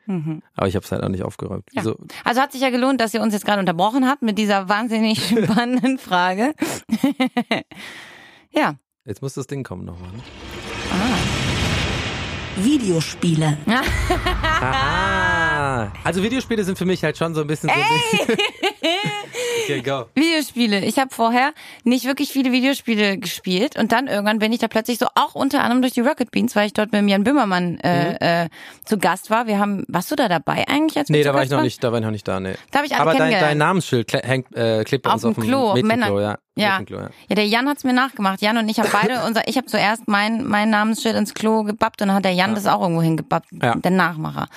Aber 0.56 0.68
ich 0.68 0.76
habe 0.76 0.86
es 0.86 0.92
halt 0.92 1.04
auch 1.04 1.10
nicht 1.10 1.24
aufgeräumt. 1.24 1.66
Ja. 1.72 1.82
Wieso? 1.82 1.98
Also 2.24 2.42
hat 2.42 2.52
sich 2.52 2.62
ja 2.62 2.70
gelohnt, 2.70 3.02
dass 3.02 3.14
ihr 3.14 3.22
uns 3.22 3.34
jetzt 3.34 3.46
gerade 3.46 3.60
unterbrochen 3.60 4.08
habt 4.08 4.22
mit 4.22 4.38
dieser 4.38 4.70
wahnsinnig 4.70 5.28
spannenden 5.44 5.98
Frage. 5.98 6.54
ja. 8.52 8.76
Jetzt 9.06 9.22
muss 9.22 9.34
das 9.34 9.48
Ding 9.48 9.64
kommen 9.64 9.84
nochmal. 9.86 10.10
Ne? 10.12 10.24
Videospiele. 12.58 13.58
Ah, 14.66 15.92
also 16.04 16.24
Videospiele 16.24 16.64
sind 16.64 16.78
für 16.78 16.86
mich 16.86 17.04
halt 17.04 17.18
schon 17.18 17.34
so 17.36 17.42
ein 17.42 17.48
bisschen 17.48 17.70
so. 17.70 17.76
Okay, 19.63 19.82
go. 19.82 20.06
Videospiele. 20.16 20.84
Ich 20.86 20.98
habe 21.00 21.13
vorher 21.13 21.54
nicht 21.84 22.06
wirklich 22.06 22.30
viele 22.32 22.52
Videospiele 22.52 23.18
gespielt 23.18 23.78
und 23.78 23.92
dann 23.92 24.08
irgendwann 24.08 24.39
bin 24.39 24.52
ich 24.54 24.60
da 24.60 24.68
plötzlich 24.68 24.98
so 24.98 25.08
auch 25.16 25.36
unter 25.36 25.62
anderem 25.63 25.82
durch 25.82 25.94
die 25.94 26.02
Rocket 26.02 26.32
Beans, 26.32 26.56
weil 26.56 26.68
ich 26.68 26.74
dort 26.74 26.92
mit 26.92 27.08
Jan 27.10 27.24
Böhmermann 27.24 27.80
äh, 27.80 28.44
äh, 28.46 28.50
zu 28.86 28.98
Gast 28.98 29.30
war. 29.30 29.48
Wir 29.48 29.60
haben, 29.60 29.84
warst 29.88 30.12
du 30.12 30.16
da 30.16 30.28
dabei 30.28 30.68
eigentlich? 30.68 30.98
Als 30.98 31.10
Mhm. 31.10 31.16
Nee, 31.16 31.24
da 31.24 31.34
war 31.34 31.44
ich 31.44 31.50
noch 31.50 31.58
waren? 31.58 31.66
nicht, 31.66 31.84
da 31.84 31.92
war 31.92 32.00
ich 32.00 32.06
noch 32.06 32.12
nicht 32.12 32.28
da, 32.28 32.39
nee. 32.39 32.54
Da 32.72 32.80
hab 32.80 32.86
ich 32.86 32.94
alle 32.94 33.02
Aber 33.02 33.13
dein, 33.16 33.32
dein 33.32 33.58
Namensschild 33.58 34.12
hängt, 34.13 34.56
äh, 34.56 34.84
klebt 34.84 35.04
bei 35.04 35.10
Auf 35.12 35.16
uns 35.16 35.22
dem 35.24 35.30
auf 35.30 35.36
dem 35.36 35.44
Klo, 35.44 35.58
auf 35.70 35.74
Mädchenklo, 35.76 36.16
Männer- 36.16 36.22
ja. 36.22 36.38
Ja. 36.56 36.78
Mädchenklo, 36.80 36.98
ja. 37.00 37.10
ja, 37.30 37.36
der 37.36 37.48
Jan 37.48 37.68
hat's 37.68 37.84
mir 37.84 37.94
nachgemacht. 37.94 38.42
Jan 38.42 38.58
und 38.58 38.70
ich 38.70 38.80
haben 38.80 38.89
beide 38.92 39.24
unser, 39.28 39.48
ich 39.48 39.58
habe 39.58 39.66
zuerst 39.66 40.08
mein 40.08 40.46
mein 40.46 40.70
Namensschild 40.70 41.16
ins 41.16 41.34
Klo 41.34 41.63
gebappt 41.63 42.02
und 42.02 42.10
dann 42.10 42.18
hat 42.18 42.26
der 42.26 42.34
Jan 42.34 42.54
das 42.54 42.68
auch 42.68 42.82
irgendwo 42.82 43.02
hingebappt, 43.02 43.48
Ja. 43.62 43.74
der 43.76 43.92
Nachmacher. 43.92 44.48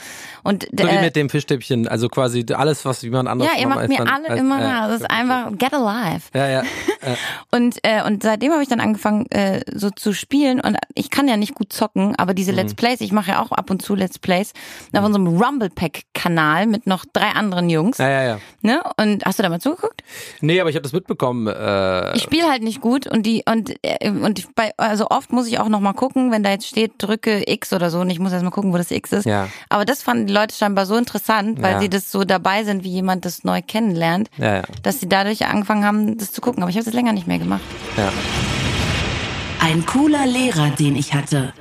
Und 0.42 0.64
So 0.78 0.84
wie 0.86 0.90
äh, 0.90 1.00
mit 1.00 1.16
dem 1.16 1.30
Fischstäbchen, 1.30 1.88
also 1.88 2.08
quasi 2.08 2.44
alles, 2.54 2.84
was 2.84 3.00
jemand 3.02 3.28
anderes 3.28 3.50
ja, 3.54 3.58
ihr 3.60 3.66
macht, 3.68 3.88
mir 3.88 3.96
dann- 3.98 4.08
alle 4.08 4.28
als- 4.28 4.40
immer 4.40 4.60
ja. 4.60 4.68
nach. 4.68 4.88
Das 4.88 5.00
ist 5.00 5.10
einfach 5.10 5.50
get 5.56 5.72
alive. 5.72 6.22
Ja, 6.34 6.48
ja. 6.48 6.62
Und 7.50 7.78
äh, 7.82 8.02
und 8.04 8.22
seitdem 8.22 8.52
habe 8.52 8.62
ich 8.62 8.68
dann 8.68 8.80
angefangen 8.80 9.26
äh, 9.30 9.60
so 9.72 9.90
zu 9.90 10.12
spielen 10.12 10.60
und 10.60 10.76
ich 10.94 11.10
kann 11.10 11.28
ja 11.28 11.36
nicht 11.36 11.54
gut 11.54 11.72
zocken, 11.72 12.14
aber 12.16 12.34
diese 12.34 12.50
Mhm. 12.52 12.58
Let's 12.58 12.74
Plays, 12.74 13.00
ich 13.00 13.12
mache 13.12 13.30
ja 13.32 13.42
auch 13.42 13.52
ab 13.52 13.70
und 13.70 13.80
zu 13.82 13.94
Let's 13.94 14.18
Plays 14.18 14.52
auf 14.92 15.04
unserem 15.04 15.26
Rumble 15.40 15.70
Pack 15.70 16.02
Kanal 16.14 16.66
mit 16.66 16.86
noch 16.86 17.04
drei 17.12 17.28
anderen 17.30 17.70
Jungs, 17.70 17.98
Ja, 17.98 18.08
ja, 18.08 18.22
ja. 18.24 18.38
ne? 18.62 18.82
Und 19.00 19.24
hast 19.24 19.38
du 19.38 19.42
da 19.42 19.48
mal 19.48 19.60
zugeguckt? 19.60 20.02
Nee, 20.40 20.60
aber 20.60 20.68
ich 20.70 20.76
habe 20.76 20.82
das 20.82 20.92
mitbekommen. 20.92 21.46
Äh, 21.46 21.52
Ich 22.14 22.22
spiele 22.22 22.48
halt 22.48 22.62
nicht 22.62 22.80
gut 22.80 23.06
und 23.06 23.24
die 23.24 23.42
und 23.50 23.74
äh, 23.82 24.10
und 24.10 24.54
bei 24.54 24.72
also 24.76 25.06
oft 25.10 25.32
muss 25.32 25.46
ich 25.46 25.58
auch 25.58 25.68
noch 25.68 25.80
mal 25.80 25.92
gucken, 25.92 26.30
wenn 26.30 26.42
da 26.42 26.50
jetzt 26.50 26.66
steht 26.66 26.92
drücke 26.98 27.42
X 27.50 27.72
oder 27.72 27.90
so 27.90 28.00
und 28.00 28.10
ich 28.10 28.18
muss 28.18 28.32
erst 28.32 28.44
mal 28.44 28.50
gucken, 28.50 28.72
wo 28.72 28.76
das 28.76 28.90
X 28.90 29.12
ist. 29.12 29.24
Ja. 29.26 29.48
Aber 29.68 29.84
das 29.84 30.02
fanden 30.02 30.26
die 30.26 30.32
Leute 30.32 30.54
scheinbar 30.54 30.86
so 30.86 30.96
interessant, 30.96 31.60
weil 31.62 31.72
Ja. 31.74 31.80
sie 31.80 31.88
das 31.88 32.10
so 32.12 32.24
dabei 32.24 32.64
sind, 32.64 32.84
wie 32.84 32.90
jemand 32.90 33.24
das 33.24 33.44
neu 33.44 33.60
kennenlernt, 33.66 34.28
ja, 34.38 34.56
ja, 34.56 34.62
dass 34.82 35.00
sie 35.00 35.08
dadurch 35.08 35.46
angefangen 35.46 35.84
haben, 35.84 36.16
das 36.18 36.32
zu 36.32 36.40
gucken. 36.40 36.62
Aber 36.62 36.70
ich 36.70 36.76
habe 36.76 36.84
das 36.84 36.94
länger 36.94 37.12
nicht 37.12 37.26
mehr 37.26 37.38
gemacht. 37.38 37.62
ja. 37.96 38.12
Ein 39.60 39.84
cooler 39.86 40.26
Lehrer, 40.26 40.70
den 40.78 40.94
ich 40.96 41.12
hatte. 41.14 41.52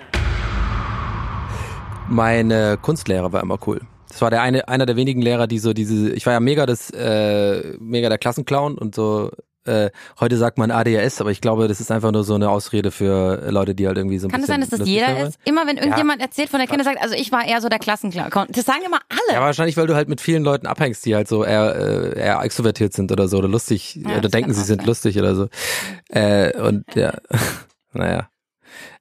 Meine 2.08 2.78
Kunstlehrer 2.82 3.34
war 3.34 3.42
immer 3.42 3.58
cool. 3.66 3.82
Das 4.10 4.22
war 4.22 4.30
der 4.30 4.42
eine, 4.44 4.68
einer 4.68 4.86
der 4.86 4.96
wenigen 4.96 5.22
Lehrer, 5.22 5.48
die 5.48 5.60
so 5.60 5.74
diese, 5.74 6.12
ich 6.14 6.26
war 6.26 6.34
ja 6.34 6.40
mega 6.40 6.66
das, 6.66 6.90
äh, 6.92 7.76
mega 7.80 8.08
der 8.10 8.18
Klassenclown 8.18 8.78
und 8.78 8.96
so, 8.96 9.32
äh, 9.65 9.89
heute 10.19 10.38
sagt 10.38 10.58
man 10.58 10.71
ADHS, 10.71 11.21
aber 11.21 11.32
ich 11.32 11.41
glaube, 11.41 11.67
das 11.67 11.80
ist 11.80 11.91
einfach 11.91 12.12
nur 12.12 12.23
so 12.23 12.36
eine 12.36 12.49
Ausrede 12.49 12.91
für 12.91 13.49
Leute, 13.51 13.75
die 13.75 13.88
halt 13.88 13.97
irgendwie 13.97 14.17
so 14.19 14.28
ein 14.28 14.32
Kann 14.32 14.41
es 14.41 14.47
sein, 14.47 14.62
dass 14.62 14.69
das 14.69 14.88
jeder 14.88 15.28
ist? 15.28 15.39
Immer 15.45 15.67
wenn 15.67 15.78
irgendjemand 15.78 16.21
erzählt 16.21 16.49
von 16.49 16.60
der 16.60 16.67
Kinder 16.67 16.84
sagt, 16.84 17.01
also 17.01 17.15
ich 17.15 17.32
war 17.32 17.45
eher 17.45 17.62
so 17.62 17.69
der 17.69 17.80
Klassenclown. 17.80 18.30
Das 18.49 18.65
sagen 18.65 18.82
immer 18.86 18.99
alle. 19.10 19.38
Ja, 19.38 19.41
wahrscheinlich, 19.41 19.78
weil 19.78 19.88
du 19.88 19.95
halt 19.95 20.10
mit 20.10 20.21
vielen 20.21 20.43
Leuten 20.43 20.67
abhängst, 20.67 21.06
die 21.06 21.15
halt 21.15 21.28
so 21.28 21.43
eher, 21.43 21.75
äh, 21.75 22.19
eher 22.19 22.41
extrovertiert 22.41 22.93
sind 22.93 23.12
oder 23.12 23.28
so 23.28 23.38
oder 23.38 23.47
lustig 23.47 23.95
Ja, 23.95 24.17
oder 24.17 24.30
denken, 24.30 24.54
sie 24.54 24.63
sind 24.63 24.80
sein. 24.82 24.88
lustig 24.88 25.17
oder 25.19 25.36
so. 25.36 25.47
Äh, 26.10 26.56
und 26.62 26.86
ja, 26.95 27.13
naja. 27.93 28.30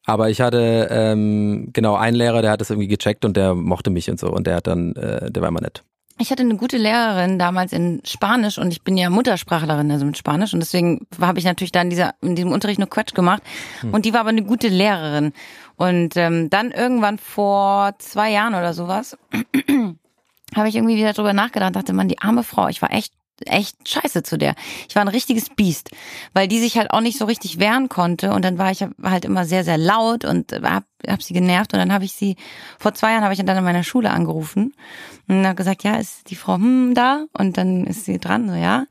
Aber 0.07 0.29
ich 0.29 0.41
hatte 0.41 0.89
ähm, 0.91 1.71
genau 1.73 1.97
einen 1.97 2.17
Lehrer, 2.17 2.43
der 2.43 2.51
hat 2.51 2.61
das 2.61 2.71
irgendwie 2.71 2.89
gecheckt 2.89 3.25
und 3.25 3.37
der 3.37 3.55
mochte 3.55 3.91
mich 3.91 4.11
und 4.11 4.21
so 4.21 4.29
und 4.31 4.47
der 4.47 4.57
hat 4.57 4.67
dann, 4.67 4.95
äh, 4.97 5.31
der 5.31 5.41
war 5.43 5.49
immer 5.49 5.63
nett. 5.63 5.83
Ich 6.19 6.31
hatte 6.31 6.43
eine 6.43 6.57
gute 6.57 6.77
Lehrerin 6.77 7.39
damals 7.41 7.73
in 7.73 8.01
Spanisch 8.05 8.59
und 8.59 8.71
ich 8.71 8.83
bin 8.83 8.97
ja 8.97 9.11
Muttersprachlerin, 9.11 9.91
also 9.91 10.07
mit 10.07 10.17
Spanisch. 10.17 10.55
Und 10.55 10.61
deswegen 10.61 11.07
habe 11.21 11.41
ich 11.41 11.45
natürlich 11.45 11.73
da 11.73 11.83
in, 11.83 11.91
dieser, 11.91 12.15
in 12.21 12.37
diesem 12.37 12.53
Unterricht 12.53 12.79
nur 12.79 12.89
Quatsch 12.89 13.15
gemacht. 13.15 13.43
Und 13.91 14.05
die 14.05 14.13
war 14.13 14.21
aber 14.21 14.29
eine 14.29 14.45
gute 14.45 14.69
Lehrerin. 14.69 15.33
Und 15.77 16.17
ähm, 16.17 16.51
dann 16.51 16.71
irgendwann 16.71 17.19
vor 17.19 17.95
zwei 17.99 18.31
Jahren 18.31 18.55
oder 18.55 18.75
sowas 18.75 19.19
habe 20.55 20.69
ich 20.69 20.77
irgendwie 20.77 20.97
wieder 20.97 21.15
drüber 21.15 21.33
nachgedacht 21.33 21.75
dachte, 21.75 21.93
man, 21.93 22.09
die 22.09 22.21
arme 22.21 22.45
Frau, 22.45 22.69
ich 22.69 22.81
war 22.81 22.93
echt 22.93 23.13
echt 23.47 23.89
scheiße 23.89 24.23
zu 24.23 24.39
der. 24.39 24.55
Ich 24.89 24.95
war 24.95 25.03
ein 25.03 25.09
richtiges 25.09 25.51
Biest, 25.51 25.91
weil 26.33 26.49
die 26.49 26.61
sich 26.61 26.77
halt 26.77 26.91
auch 26.91 27.01
nicht 27.01 27.19
so 27.19 27.25
richtig 27.25 27.59
wehren 27.59 27.89
konnte 27.89 28.33
und 28.33 28.45
dann 28.45 28.59
war 28.59 28.71
ich 28.71 28.85
halt 29.03 29.25
immer 29.25 29.45
sehr 29.45 29.65
sehr 29.65 29.79
laut 29.79 30.25
und 30.25 30.53
hab, 30.53 30.85
hab 31.07 31.23
sie 31.23 31.35
genervt 31.35 31.73
und 31.73 31.79
dann 31.79 31.93
habe 31.93 32.05
ich 32.05 32.13
sie 32.13 32.37
vor 32.79 32.95
zwei 32.95 33.13
Jahren 33.13 33.25
habe 33.25 33.35
ich 33.35 33.45
dann 33.45 33.57
in 33.57 33.65
meiner 33.65 33.85
Schule 33.85 34.11
angerufen 34.11 34.75
und 35.29 35.45
habe 35.45 35.57
gesagt, 35.57 35.85
ja, 35.85 35.97
ist 35.97 36.31
die 36.31 36.37
Frau 36.37 36.55
hm 36.55 36.95
da 36.95 37.25
und 37.33 37.59
dann 37.59 37.87
ist 37.87 38.05
sie 38.05 38.19
dran, 38.19 38.49
so 38.49 38.55
ja. 38.55 38.87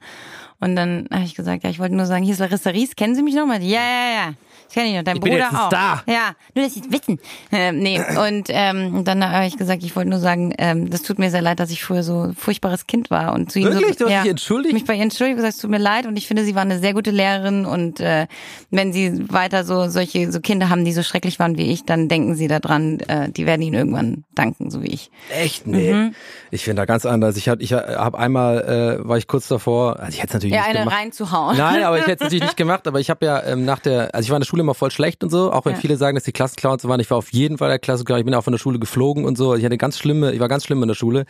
Und 0.59 0.77
dann 0.77 1.09
habe 1.11 1.25
ich 1.25 1.35
gesagt, 1.35 1.65
ja, 1.65 1.69
ich 1.69 1.79
wollte 1.79 1.95
nur 1.95 2.05
sagen, 2.05 2.23
hier 2.23 2.33
ist 2.33 2.39
Larissa 2.39 2.69
Ries, 2.69 2.95
kennen 2.95 3.15
Sie 3.15 3.23
mich 3.23 3.35
noch 3.35 3.45
mal? 3.45 3.61
Ja, 3.61 3.81
ja, 3.81 4.13
ja. 4.13 4.33
Das 4.65 4.73
kenne 4.73 4.89
ich 4.89 4.95
noch. 4.95 5.03
Dein 5.03 5.15
Ich 5.17 5.21
bin 5.21 5.31
Bruder 5.33 5.43
jetzt 5.45 5.53
ein 5.53 5.59
auch. 5.59 5.67
Star. 5.67 6.03
Ja, 6.07 6.35
nur 6.55 6.65
dass 6.65 6.73
sie 6.73 6.81
es 6.81 6.91
wissen. 6.91 7.19
Ähm, 7.51 7.79
nee, 7.79 7.99
und 8.27 8.47
ähm, 8.49 9.03
dann 9.03 9.27
habe 9.29 9.45
ich 9.45 9.57
gesagt, 9.57 9.83
ich 9.83 9.95
wollte 9.95 10.09
nur 10.09 10.19
sagen, 10.19 10.53
ähm, 10.57 10.89
das 10.89 11.03
tut 11.03 11.19
mir 11.19 11.29
sehr 11.31 11.41
leid, 11.41 11.59
dass 11.59 11.69
ich 11.71 11.83
früher 11.83 12.03
so 12.03 12.23
ein 12.23 12.35
furchtbares 12.35 12.87
Kind 12.87 13.11
war. 13.11 13.33
Und 13.33 13.51
zu 13.51 13.59
ihm 13.59 13.65
Wirklich? 13.65 13.97
so, 13.97 14.05
Du 14.05 14.11
hast 14.13 14.23
dich 14.23 14.31
entschuldigt? 14.31 14.73
mich 14.73 14.85
bei 14.85 14.95
ihr 14.95 15.03
entschuldigt, 15.03 15.37
gesagt, 15.37 15.53
es 15.55 15.59
tut 15.61 15.69
mir 15.69 15.77
leid 15.77 16.05
und 16.05 16.17
ich 16.17 16.27
finde, 16.27 16.43
sie 16.43 16.55
war 16.55 16.61
eine 16.63 16.79
sehr 16.79 16.93
gute 16.93 17.11
Lehrerin 17.11 17.65
und 17.65 17.99
äh, 17.99 18.27
wenn 18.71 18.93
sie 18.93 19.29
weiter 19.31 19.63
so 19.63 19.87
solche 19.89 20.31
so 20.31 20.39
Kinder 20.39 20.69
haben, 20.69 20.85
die 20.85 20.93
so 20.93 21.03
schrecklich 21.03 21.39
waren 21.39 21.57
wie 21.57 21.71
ich, 21.71 21.85
dann 21.85 22.07
denken 22.07 22.35
sie 22.35 22.47
daran, 22.47 22.99
äh, 23.01 23.29
die 23.29 23.45
werden 23.45 23.61
ihnen 23.61 23.75
irgendwann 23.75 24.23
danken, 24.35 24.71
so 24.71 24.81
wie 24.81 24.87
ich. 24.87 25.11
Echt? 25.29 25.67
Nee. 25.67 25.93
Mhm. 25.93 26.15
Ich 26.51 26.63
finde 26.63 26.81
da 26.81 26.85
ganz 26.85 27.05
anders. 27.05 27.37
Ich 27.37 27.49
hatte, 27.49 27.61
ich 27.63 27.73
habe 27.73 28.17
einmal, 28.17 28.99
äh, 29.03 29.07
war 29.07 29.17
ich 29.17 29.27
kurz 29.27 29.47
davor, 29.47 29.99
also 29.99 30.09
ich 30.13 30.21
hätte 30.21 30.33
natürlich 30.33 30.55
Ja, 30.55 30.61
nicht 30.61 30.69
eine 30.71 30.79
gemacht. 30.79 30.97
reinzuhauen. 30.97 31.57
Nein, 31.57 31.83
aber 31.83 31.97
ich 31.99 32.03
hätte 32.07 32.15
es 32.15 32.21
natürlich 32.21 32.43
nicht 32.43 32.57
gemacht, 32.57 32.87
aber 32.87 32.99
ich 32.99 33.09
habe 33.09 33.25
ja 33.25 33.43
ähm, 33.43 33.65
nach 33.65 33.79
der, 33.79 34.13
also 34.13 34.25
ich 34.25 34.29
war 34.29 34.37
in 34.37 34.41
der 34.41 34.47
Schule 34.47 34.62
immer 34.63 34.73
voll 34.73 34.91
schlecht 34.91 35.23
und 35.23 35.29
so, 35.29 35.51
auch 35.51 35.65
wenn 35.65 35.73
Ja. 35.73 35.79
viele 35.79 35.97
sagen, 35.97 36.15
dass 36.15 36.23
die 36.23 36.31
Klassenclowns 36.31 36.87
waren, 36.87 36.99
ich 36.99 37.09
war 37.09 37.17
auf 37.17 37.31
jeden 37.31 37.57
Fall 37.57 37.69
der 37.69 37.79
Klassenclown, 37.79 38.19
ich 38.19 38.25
bin 38.25 38.33
auch 38.33 38.43
von 38.43 38.53
der 38.53 38.59
Schule 38.59 38.79
geflogen 38.79 39.25
und 39.25 39.37
so, 39.37 39.55
ich 39.55 39.63
hatte 39.63 39.77
ganz 39.77 39.97
schlimme, 39.99 40.31
ich 40.33 40.39
war 40.39 40.47
ganz 40.47 40.65
schlimm 40.65 40.81
in 40.81 40.87
der 40.87 40.95
Schule 40.95 41.25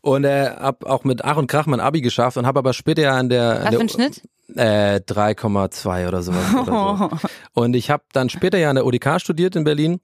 und 0.00 0.24
äh, 0.24 0.50
hab 0.50 0.84
auch 0.86 1.04
mit 1.04 1.24
Ach 1.24 1.36
und 1.36 1.46
Krach 1.48 1.66
mein 1.66 1.80
Abi 1.80 2.00
geschafft 2.00 2.36
und 2.36 2.46
habe 2.46 2.58
aber 2.60 2.72
später 2.72 3.02
ja 3.02 3.12
an 3.12 3.28
der, 3.28 3.60
an 3.60 3.64
Was 3.64 3.70
der 3.70 3.78
für 3.78 3.84
ein 3.84 3.88
Schnitt? 3.88 4.22
äh, 4.56 5.00
3,2 5.00 6.08
oder 6.08 6.22
sowas. 6.22 6.54
Oder 6.54 7.08
so. 7.10 7.28
Und 7.60 7.74
ich 7.74 7.90
habe 7.90 8.04
dann 8.12 8.28
später 8.28 8.58
ja 8.58 8.70
an 8.70 8.76
der 8.76 8.86
ODK 8.86 9.20
studiert 9.20 9.56
in 9.56 9.64
Berlin. 9.64 9.98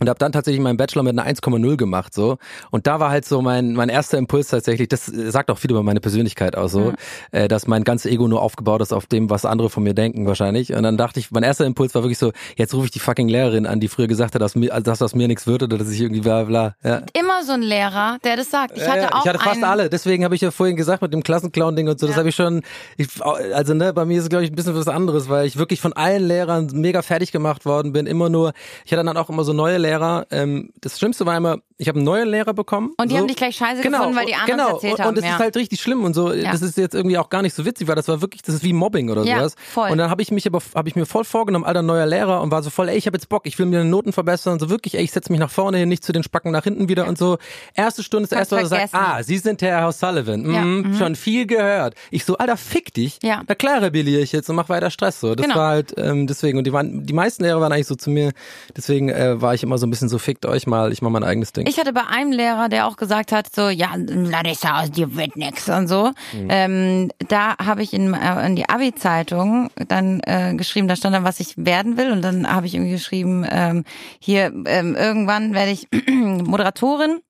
Und 0.00 0.08
habe 0.08 0.18
dann 0.18 0.32
tatsächlich 0.32 0.62
meinen 0.62 0.76
Bachelor 0.76 1.02
mit 1.02 1.18
einer 1.18 1.28
1,0 1.30 1.76
gemacht 1.76 2.12
so. 2.14 2.38
Und 2.70 2.86
da 2.86 3.00
war 3.00 3.10
halt 3.10 3.24
so 3.24 3.42
mein 3.42 3.74
mein 3.74 3.88
erster 3.88 4.18
Impuls 4.18 4.48
tatsächlich 4.48 4.88
das 4.88 5.06
sagt 5.06 5.50
auch 5.50 5.58
viel 5.58 5.70
über 5.70 5.82
meine 5.82 6.00
Persönlichkeit 6.00 6.56
aus 6.56 6.72
so 6.72 6.92
äh, 7.30 7.48
dass 7.48 7.66
mein 7.66 7.84
ganzes 7.84 8.10
Ego 8.10 8.26
nur 8.28 8.42
aufgebaut 8.42 8.80
ist 8.82 8.92
auf 8.92 9.06
dem 9.06 9.30
was 9.30 9.44
andere 9.44 9.70
von 9.70 9.82
mir 9.82 9.94
denken 9.94 10.26
wahrscheinlich. 10.26 10.72
Und 10.74 10.82
dann 10.82 10.96
dachte 10.96 11.20
ich 11.20 11.30
mein 11.30 11.42
erster 11.42 11.64
Impuls 11.64 11.94
war 11.94 12.02
wirklich 12.02 12.18
so 12.18 12.32
jetzt 12.56 12.74
rufe 12.74 12.86
ich 12.86 12.90
die 12.90 12.98
fucking 12.98 13.28
Lehrerin 13.28 13.66
an 13.66 13.80
die 13.80 13.88
früher 13.88 14.06
gesagt 14.08 14.34
hat 14.34 14.42
dass 14.42 14.54
mir 14.56 14.72
also 14.72 14.84
dass 14.84 15.00
aus 15.02 15.14
mir 15.14 15.28
nichts 15.28 15.46
wird 15.46 15.62
oder 15.62 15.78
dass 15.78 15.88
ich 15.90 16.00
irgendwie 16.00 16.20
bla 16.22 16.44
bla 16.44 16.74
ja. 16.82 17.02
Immer 17.12 17.44
so 17.44 17.52
ein 17.52 17.62
Lehrer, 17.62 18.18
der 18.24 18.36
das 18.36 18.50
sagt. 18.50 18.76
Ich 18.76 18.82
ja, 18.82 18.88
hatte 18.90 19.00
ja, 19.02 19.12
auch 19.12 19.24
ich 19.24 19.28
hatte 19.28 19.38
fast 19.38 19.62
alle, 19.62 19.88
deswegen 19.88 20.24
habe 20.24 20.34
ich 20.34 20.40
ja 20.40 20.50
vorhin 20.50 20.76
gesagt 20.76 21.02
mit 21.02 21.12
dem 21.12 21.22
Klassenclown-Ding 21.22 21.88
und 21.88 21.98
so, 22.00 22.06
das 22.06 22.16
Ja. 22.16 22.20
habe 22.20 22.28
ich 22.28 22.34
schon, 22.34 22.62
ich, 22.96 23.08
also 23.22 23.74
ne, 23.74 23.92
bei 23.92 24.04
mir 24.04 24.18
ist 24.18 24.24
es 24.24 24.28
glaube 24.28 24.44
ich 24.44 24.50
ein 24.50 24.54
bisschen 24.56 24.74
was 24.74 24.88
anderes, 24.88 25.28
weil 25.28 25.46
ich 25.46 25.56
wirklich 25.56 25.80
von 25.80 25.92
allen 25.92 26.26
Lehrern 26.26 26.68
mega 26.72 27.02
fertig 27.02 27.32
gemacht 27.32 27.64
worden 27.64 27.92
bin, 27.92 28.06
immer 28.06 28.28
nur, 28.28 28.52
ich 28.84 28.92
hatte 28.92 29.04
dann 29.04 29.16
auch 29.16 29.28
immer 29.30 29.44
so 29.44 29.52
neue 29.52 29.78
Lehrer, 29.84 30.26
ähm, 30.30 30.72
das 30.80 30.98
Schlimmste 30.98 31.26
war 31.26 31.36
immer, 31.36 31.58
ich 31.76 31.88
habe 31.88 31.98
einen 31.98 32.04
neuen 32.04 32.28
Lehrer 32.28 32.54
bekommen. 32.54 32.92
Und 32.98 33.10
die 33.10 33.14
so. 33.14 33.20
haben 33.20 33.26
dich 33.28 33.36
gleich 33.36 33.56
scheiße 33.56 33.82
genau, 33.82 33.98
gefunden, 33.98 34.16
weil 34.18 34.26
die 34.26 34.34
anderen 34.34 34.58
genau. 34.58 34.74
erzählt 34.74 34.92
und, 34.94 35.00
haben. 35.00 35.08
Und 35.08 35.14
das 35.18 35.24
ja. 35.24 35.32
ist 35.34 35.38
halt 35.40 35.56
richtig 35.56 35.80
schlimm 35.80 36.04
und 36.04 36.14
so, 36.14 36.32
Ja. 36.32 36.52
das 36.52 36.62
ist 36.62 36.76
jetzt 36.76 36.94
irgendwie 36.94 37.18
auch 37.18 37.30
gar 37.30 37.42
nicht 37.42 37.54
so 37.54 37.64
witzig, 37.64 37.88
weil 37.88 37.96
das 37.96 38.06
war 38.08 38.20
wirklich, 38.20 38.42
das 38.42 38.54
ist 38.54 38.62
wie 38.64 38.72
Mobbing 38.72 39.10
oder 39.10 39.24
Ja, 39.24 39.38
sowas. 39.38 39.56
voll. 39.72 39.90
Und 39.90 39.98
dann 39.98 40.08
habe 40.10 40.22
ich 40.22 40.30
mich 40.30 40.46
aber, 40.46 40.60
habe 40.74 40.88
ich 40.88 40.94
mir 40.96 41.04
voll 41.04 41.24
vorgenommen, 41.24 41.64
alter 41.64 41.82
neuer 41.82 42.06
Lehrer 42.06 42.40
und 42.42 42.50
war 42.52 42.62
so 42.62 42.70
voll, 42.70 42.88
ey, 42.88 42.96
ich 42.96 43.06
habe 43.06 43.16
jetzt 43.16 43.28
Bock, 43.28 43.42
ich 43.46 43.58
will 43.58 43.66
mir 43.66 43.82
die 43.82 43.88
Noten 43.88 44.12
verbessern, 44.12 44.58
so 44.60 44.70
wirklich, 44.70 44.94
ey, 44.96 45.02
ich 45.02 45.10
setze 45.10 45.32
mich 45.32 45.40
nach 45.40 45.50
vorne 45.50 45.78
hin, 45.78 45.88
nicht 45.88 46.04
zu 46.04 46.12
den 46.12 46.22
Spacken 46.22 46.52
nach 46.52 46.64
hinten 46.64 46.88
wieder 46.88 47.08
und 47.08 47.18
so. 47.18 47.38
Erste 47.74 48.02
Stunde 48.04 48.24
ist 48.24 48.32
das 48.32 48.38
Hast 48.38 48.52
erste, 48.52 48.64
was 48.70 48.78
er 48.80 48.88
sagt, 48.88 48.94
ah, 48.94 49.22
Sie 49.22 49.38
sind 49.38 49.60
der 49.60 49.78
Herr 49.80 49.92
Sullivan. 49.92 50.50
Ja, 50.52 50.62
Mhm, 50.64 50.94
Schon 50.96 51.16
viel 51.16 51.46
gehört. 51.46 51.94
Ich 52.10 52.24
so, 52.24 52.36
Alter, 52.36 52.56
fick 52.56 52.94
dich. 52.94 53.18
Ja. 53.22 53.42
Na 53.48 53.54
klar 53.54 53.82
rebelliere 53.82 54.20
ich 54.22 54.30
jetzt 54.32 54.48
und 54.48 54.56
mach 54.56 54.68
weiter 54.68 54.90
Stress 54.90 55.18
so. 55.20 55.34
Das 55.34 55.44
Genau. 55.44 55.56
war 55.58 55.68
halt 55.70 55.92
ähm, 55.96 56.26
deswegen 56.28 56.56
und 56.58 56.64
die 56.66 56.72
waren 56.72 57.04
die 57.04 57.12
meisten 57.12 57.42
Lehrer 57.42 57.60
waren 57.60 57.72
eigentlich 57.72 57.86
so 57.88 57.96
zu 57.96 58.10
mir. 58.10 58.32
Deswegen 58.76 59.08
äh, 59.08 59.40
war 59.42 59.54
ich 59.54 59.62
immer 59.62 59.76
so 59.78 59.86
ein 59.86 59.90
bisschen 59.90 60.08
so 60.08 60.18
fickt 60.18 60.46
euch 60.46 60.66
mal, 60.66 60.92
ich 60.92 61.02
mach 61.02 61.10
mein 61.10 61.24
eigenes 61.24 61.52
Ding. 61.52 61.63
Ich 61.66 61.78
hatte 61.78 61.92
bei 61.92 62.06
einem 62.06 62.32
Lehrer, 62.32 62.68
der 62.68 62.86
auch 62.86 62.96
gesagt 62.96 63.32
hat, 63.32 63.54
so, 63.54 63.68
ja, 63.68 63.90
Larissa, 63.96 64.82
aus 64.82 64.90
dir 64.90 65.16
wird 65.16 65.36
nix 65.36 65.68
und 65.68 65.88
so. 65.88 66.10
Mhm. 66.32 66.48
Ähm, 66.48 67.10
da 67.28 67.56
habe 67.58 67.82
ich 67.82 67.92
in, 67.92 68.14
äh, 68.14 68.46
in 68.46 68.56
die 68.56 68.68
Abi-Zeitung 68.68 69.70
dann 69.88 70.20
äh, 70.20 70.54
geschrieben, 70.56 70.88
da 70.88 70.96
stand 70.96 71.14
dann, 71.14 71.24
was 71.24 71.40
ich 71.40 71.54
werden 71.56 71.96
will. 71.96 72.10
Und 72.12 72.22
dann 72.22 72.50
habe 72.52 72.66
ich 72.66 72.74
irgendwie 72.74 72.92
geschrieben, 72.92 73.46
ähm, 73.50 73.84
hier, 74.18 74.52
ähm, 74.66 74.94
irgendwann 74.96 75.54
werde 75.54 75.70
ich 75.72 75.88
Moderatorin. 76.08 77.20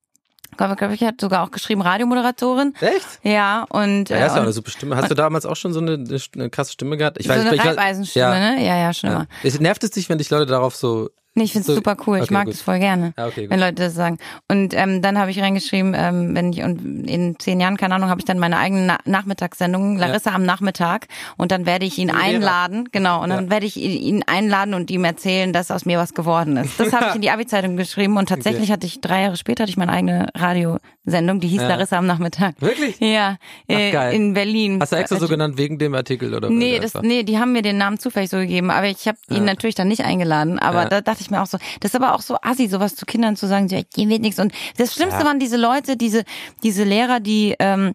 Ich 0.51 0.57
glaube, 0.57 0.93
ich 0.93 1.03
hat 1.03 1.19
sogar 1.19 1.43
auch 1.43 1.51
geschrieben, 1.51 1.81
Radiomoderatorin. 1.81 2.73
Echt? 2.79 3.05
Ja, 3.23 3.65
und, 3.69 4.07
Ja, 4.09 4.15
äh, 4.17 4.21
hast 4.21 4.29
du 4.29 4.33
auch 4.35 4.37
und 4.37 4.43
eine 4.43 4.53
super 4.53 4.71
Stimme. 4.71 4.95
Hast 4.95 5.11
du 5.11 5.15
damals 5.15 5.45
auch 5.45 5.57
schon 5.57 5.73
so 5.73 5.81
eine, 5.81 6.01
eine 6.35 6.49
krasse 6.49 6.71
Stimme 6.71 6.95
gehabt? 6.95 7.17
Ich 7.19 7.27
so 7.27 7.33
eine 7.33 7.53
ich 7.53 7.61
weiß- 7.61 7.65
Reibeisenstimme, 7.71 8.25
ja. 8.25 8.51
ne? 8.55 8.65
Ja, 8.65 8.77
ja, 8.77 8.93
schon 8.93 9.09
immer. 9.09 9.19
Ja. 9.21 9.27
Es 9.43 9.59
nervt 9.59 9.83
es 9.83 9.91
dich, 9.91 10.07
wenn 10.07 10.17
dich 10.17 10.29
Leute 10.29 10.45
darauf 10.45 10.73
so 10.75 11.09
Nee, 11.37 11.43
ich 11.43 11.51
find's 11.51 11.67
So- 11.67 11.75
super 11.75 11.97
cool. 12.07 12.17
Ich 12.17 12.23
okay, 12.23 12.33
mag 12.33 12.45
gut. 12.45 12.53
das 12.53 12.61
voll 12.61 12.79
gerne, 12.79 13.13
Ja, 13.17 13.27
okay, 13.27 13.49
wenn 13.49 13.59
Leute 13.59 13.73
das 13.75 13.93
sagen. 13.93 14.17
Und 14.49 14.73
ähm, 14.73 15.01
dann 15.01 15.19
habe 15.19 15.31
ich 15.31 15.41
reingeschrieben, 15.41 15.93
ähm, 15.93 16.33
wenn 16.33 16.53
ich 16.53 16.63
und 16.63 17.05
in 17.09 17.37
zehn 17.39 17.59
Jahren, 17.59 17.75
keine 17.75 17.95
Ahnung, 17.95 18.09
habe 18.09 18.21
ich 18.21 18.25
dann 18.25 18.39
meine 18.39 18.57
eigene 18.57 18.85
Na 18.87 18.97
Nachmittagssendung, 19.05 19.97
Larissa 19.97 20.31
am 20.33 20.43
Nachmittag, 20.45 21.07
und 21.35 21.51
dann 21.51 21.65
werde 21.65 21.85
ich 21.85 21.97
ihn 21.97 22.07
Lehrer. 22.07 22.19
einladen, 22.21 22.87
genau, 22.91 23.21
und 23.21 23.29
dann 23.31 23.45
Ja. 23.45 23.51
werde 23.51 23.65
ich 23.65 23.75
ihn 23.75 24.23
einladen 24.25 24.73
und 24.73 24.89
ihm 24.91 25.03
erzählen, 25.03 25.51
dass 25.51 25.71
aus 25.71 25.85
mir 25.85 25.97
was 25.99 26.13
geworden 26.13 26.55
ist. 26.57 26.79
Das 26.79 26.93
habe 26.93 27.07
ich 27.09 27.15
in 27.15 27.21
die 27.21 27.29
Abi-Zeitung 27.31 27.75
geschrieben 27.75 28.15
und 28.17 28.29
tatsächlich 28.29 28.71
hatte 28.71 28.87
ich 28.87 29.01
drei 29.01 29.23
Jahre 29.23 29.35
später 29.35 29.63
hatte 29.63 29.71
ich 29.71 29.77
meine 29.77 29.91
eigene 29.91 30.29
Radiosendung, 30.35 31.39
die 31.39 31.47
hieß 31.49 31.61
Ja. 31.63 31.67
Larissa 31.67 31.97
am 31.97 32.05
Nachmittag. 32.07 32.55
Wirklich? 32.61 32.99
Ja, 32.99 33.37
äh, 33.67 33.89
Ach, 33.89 33.93
geil. 33.93 34.13
in 34.13 34.33
Berlin. 34.33 34.79
Hast 34.81 34.91
du 34.93 34.95
extra 34.97 35.17
so 35.19 35.25
Äh, 35.25 35.29
genannt 35.29 35.57
wegen 35.57 35.77
dem 35.79 35.93
Artikel 35.95 36.33
oder 36.33 36.49
Nee, 36.49 36.79
das, 36.79 36.93
nee, 37.01 37.23
die 37.23 37.37
haben 37.39 37.51
mir 37.51 37.61
den 37.61 37.77
Namen 37.77 37.99
zufällig 37.99 38.29
so 38.29 38.37
gegeben, 38.37 38.71
aber 38.71 38.87
ich 38.87 39.07
habe 39.07 39.17
ihn 39.29 39.43
natürlich 39.45 39.75
dann 39.75 39.87
nicht 39.87 40.05
eingeladen. 40.05 40.59
Aber 40.59 40.83
Ja. 40.83 40.89
da 40.89 41.01
dachte 41.01 41.21
ich 41.21 41.24
mir 41.31 41.41
auch 41.41 41.47
so, 41.47 41.57
das 41.79 41.91
ist 41.91 41.95
aber 41.95 42.15
auch 42.15 42.21
so 42.21 42.37
assi, 42.41 42.67
sowas 42.67 42.95
zu 42.95 43.05
Kindern 43.05 43.35
zu 43.35 43.47
sagen, 43.47 43.67
so, 43.69 43.75
dir 43.75 44.09
wird 44.09 44.21
nichts. 44.21 44.39
Und 44.39 44.53
das 44.77 44.93
Schlimmste 44.93 45.21
Ja. 45.21 45.25
waren 45.25 45.39
diese 45.39 45.57
Leute, 45.57 45.97
diese, 45.97 46.23
diese 46.63 46.83
Lehrer, 46.83 47.19
die 47.19 47.55
ähm, 47.59 47.93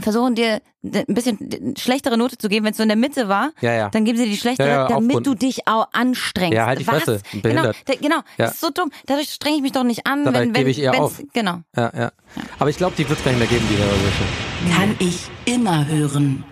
versuchen 0.00 0.34
dir 0.36 0.60
ein 0.82 1.04
bisschen 1.14 1.74
schlechtere 1.76 2.16
Note 2.16 2.38
zu 2.38 2.48
geben, 2.48 2.64
wenn 2.64 2.70
es 2.70 2.76
so 2.78 2.82
in 2.82 2.88
der 2.88 2.96
Mitte 2.96 3.28
war, 3.28 3.50
Ja, 3.60 3.72
ja. 3.74 3.88
dann 3.90 4.04
geben 4.06 4.16
sie 4.16 4.24
die 4.26 4.36
schlechtere, 4.36 4.68
Ja, 4.68 4.74
ja, 4.82 4.88
damit 4.88 5.26
du 5.26 5.34
dich 5.34 5.66
auch 5.68 5.88
anstrengst. 5.92 6.54
Ja, 6.56 6.66
halt 6.66 6.78
die 6.80 6.86
Was? 6.86 7.02
Fresse, 7.02 7.20
Genau, 7.32 7.42
behindert. 7.42 7.76
da, 7.84 7.94
genau. 8.00 8.16
Ja. 8.16 8.22
das 8.38 8.52
ist 8.54 8.60
so 8.60 8.70
dumm. 8.70 8.90
Dadurch 9.06 9.28
strenge 9.30 9.56
ich 9.56 9.62
mich 9.62 9.72
doch 9.72 9.82
nicht 9.84 10.06
an, 10.06 10.24
wenn 10.32 10.52
gebe 10.54 10.70
ich 10.70 10.78
eher 10.80 10.92
wenn's- 10.92 11.00
auf. 11.02 11.22
Genau. 11.34 11.58
Ja, 11.76 11.92
ja. 11.94 12.12
Aber 12.58 12.70
ich 12.70 12.76
glaube, 12.78 12.94
die 12.96 13.06
wird 13.08 13.18
es 13.18 13.24
gar 13.24 13.32
nicht 13.32 13.40
mehr 13.40 13.48
geben, 13.48 13.66
die 13.68 13.74
Lehrer. 13.76 14.76
Kann 14.76 14.96
ich 15.00 15.28
immer 15.44 15.86
hören. 15.86 16.44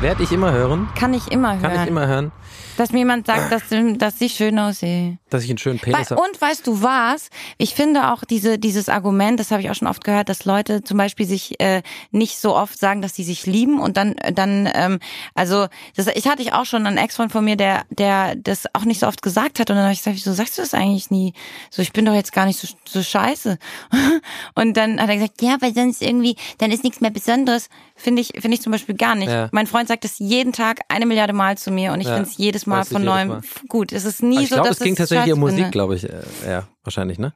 Werd 0.00 0.20
ich 0.20 0.32
immer 0.32 0.52
hören? 0.52 0.88
Kann 0.96 1.12
ich 1.14 1.28
immer 1.28 1.52
hören. 1.58 1.62
Kann 1.62 1.82
ich 1.82 1.88
immer 1.88 2.06
hören, 2.06 2.32
dass 2.78 2.92
mir 2.92 2.98
jemand 2.98 3.26
sagt, 3.26 3.52
dass, 3.52 3.62
dass 3.98 4.18
sie 4.18 4.28
schön 4.28 4.58
aussieht. 4.58 5.18
dass 5.30 5.44
ich 5.44 5.50
einen 5.50 5.58
schönen 5.58 5.78
Penis 5.78 6.10
habe? 6.10 6.20
Und 6.20 6.40
weißt 6.40 6.66
du 6.66 6.82
was? 6.82 7.30
Ich 7.56 7.74
finde 7.74 8.12
auch 8.12 8.24
diese, 8.24 8.58
dieses 8.58 8.88
Argument, 8.88 9.40
das 9.40 9.50
habe 9.50 9.62
ich 9.62 9.70
auch 9.70 9.74
schon 9.74 9.88
oft 9.88 10.04
gehört, 10.04 10.28
dass 10.28 10.44
Leute 10.44 10.84
zum 10.84 10.96
Beispiel 10.96 11.26
sich 11.26 11.60
äh, 11.60 11.82
nicht 12.10 12.38
so 12.38 12.54
oft 12.56 12.78
sagen, 12.78 13.02
dass 13.02 13.14
sie 13.14 13.24
sich 13.24 13.46
lieben 13.46 13.80
und 13.80 13.96
dann, 13.96 14.14
dann, 14.32 14.70
ähm, 14.74 14.98
also 15.34 15.66
das, 15.96 16.06
ich 16.08 16.28
hatte 16.28 16.42
ich 16.42 16.52
auch 16.52 16.64
schon 16.64 16.86
einen 16.86 16.98
Ex-Freund 16.98 17.32
von 17.32 17.44
mir, 17.44 17.56
der, 17.56 17.84
der 17.90 18.36
das 18.36 18.64
auch 18.74 18.84
nicht 18.84 19.00
so 19.00 19.06
oft 19.06 19.22
gesagt 19.22 19.58
hat 19.58 19.70
und 19.70 19.76
dann 19.76 19.84
habe 19.84 19.92
ich 19.92 20.00
gesagt, 20.00 20.16
wieso 20.16 20.32
sagst 20.32 20.56
du 20.58 20.62
das 20.62 20.74
eigentlich 20.74 21.10
nie? 21.10 21.34
So, 21.70 21.82
ich 21.82 21.92
bin 21.92 22.04
doch 22.04 22.14
jetzt 22.14 22.32
gar 22.32 22.46
nicht 22.46 22.58
so, 22.58 22.68
so 22.84 23.02
scheiße. 23.02 23.58
Und 24.54 24.76
dann 24.76 25.00
hat 25.00 25.08
er 25.08 25.16
gesagt, 25.16 25.42
ja, 25.42 25.56
weil 25.60 25.74
sonst 25.74 26.02
irgendwie, 26.02 26.36
dann 26.58 26.70
ist 26.70 26.84
nichts 26.84 27.00
mehr 27.00 27.10
Besonderes. 27.10 27.68
Finde 28.00 28.22
ich, 28.22 28.28
finde 28.38 28.54
ich 28.54 28.62
zum 28.62 28.70
Beispiel 28.72 28.94
gar 28.96 29.14
nicht. 29.16 29.28
Ja. 29.28 29.48
Mein 29.52 29.66
Freund 29.66 29.88
sagt 29.88 30.04
das 30.04 30.18
jeden 30.18 30.52
Tag 30.52 30.80
eine 30.88 31.04
Milliarde 31.04 31.32
Mal 31.32 31.58
zu 31.58 31.70
mir 31.70 31.92
und 31.92 32.00
ich 32.00 32.06
Ja. 32.06 32.14
finde 32.14 32.30
es 32.30 32.38
jedes 32.38 32.64
Mal 32.64 32.82
dich 32.82 32.92
von 32.92 33.04
neuem 33.04 33.28
Mal. 33.28 33.40
gut. 33.68 33.92
Es 33.92 34.04
ist 34.04 34.22
nie 34.22 34.36
Aber 34.36 34.42
ich 34.44 34.48
so, 34.50 34.54
glaube, 34.54 34.68
dass 34.68 34.78
es 34.78 34.84
ging 34.84 34.92
es 34.94 34.98
tatsächlich 34.98 35.32
um 35.34 35.40
Musik, 35.40 35.70
glaube 35.72 35.96
ich. 35.96 36.04
Äh, 36.04 36.10
ja, 36.46 36.68
wahrscheinlich, 36.84 37.18
ne? 37.18 37.34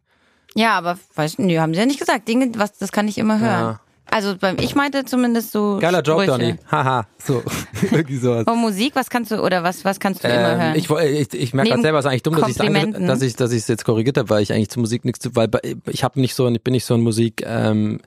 Ja, 0.54 0.78
aber 0.78 0.98
weiß 1.16 1.38
nee, 1.38 1.58
haben 1.58 1.74
sie 1.74 1.80
ja 1.80 1.86
nicht 1.86 1.98
gesagt. 1.98 2.28
Dinge, 2.28 2.50
was 2.56 2.78
das 2.78 2.92
kann 2.92 3.08
ich 3.08 3.18
immer 3.18 3.38
hören. 3.40 3.50
Ja. 3.50 3.80
Also 4.10 4.36
beim 4.36 4.58
ich 4.58 4.74
meinte 4.74 5.04
zumindest 5.06 5.52
so 5.52 5.78
Geiler 5.80 6.04
Sprüche. 6.04 6.26
Donny. 6.26 6.56
Haha, 6.70 7.06
so. 7.18 7.42
Irgendwie 7.90 8.18
sowas. 8.18 8.44
Oh, 8.46 8.54
Musik, 8.54 8.94
was 8.94 9.08
kannst 9.08 9.30
du 9.30 9.40
oder 9.42 9.62
was 9.62 9.84
was 9.86 9.98
kannst 10.00 10.22
du 10.22 10.28
immer 10.28 10.52
Ähm, 10.52 10.60
hören? 10.60 10.74
ich, 10.76 10.90
woll- 10.90 11.00
ich, 11.02 11.32
ich 11.32 11.54
merke 11.54 11.70
gerade 11.70 11.82
selber, 11.82 11.98
es 12.00 12.04
ist 12.04 12.10
eigentlich 12.10 12.22
dumm, 12.22 12.34
dass 12.36 12.54
dass 12.54 13.22
ich 13.22 13.36
dass 13.36 13.52
ich 13.52 13.58
es 13.58 13.68
jetzt 13.68 13.84
korrigiert 13.86 14.18
habe, 14.18 14.28
weil 14.28 14.42
ich 14.42 14.52
eigentlich 14.52 14.68
zu 14.68 14.80
Musik 14.80 15.06
nichts, 15.06 15.20
zu- 15.20 15.34
weil 15.34 15.48
ich 15.88 16.04
habe 16.04 16.20
nicht 16.20 16.34
so, 16.34 16.46
ich 16.48 16.62
bin 16.62 16.72
nicht 16.72 16.84
so 16.84 16.92
ein 16.94 17.00
Musik. 17.00 17.42
Ähm, 17.46 18.00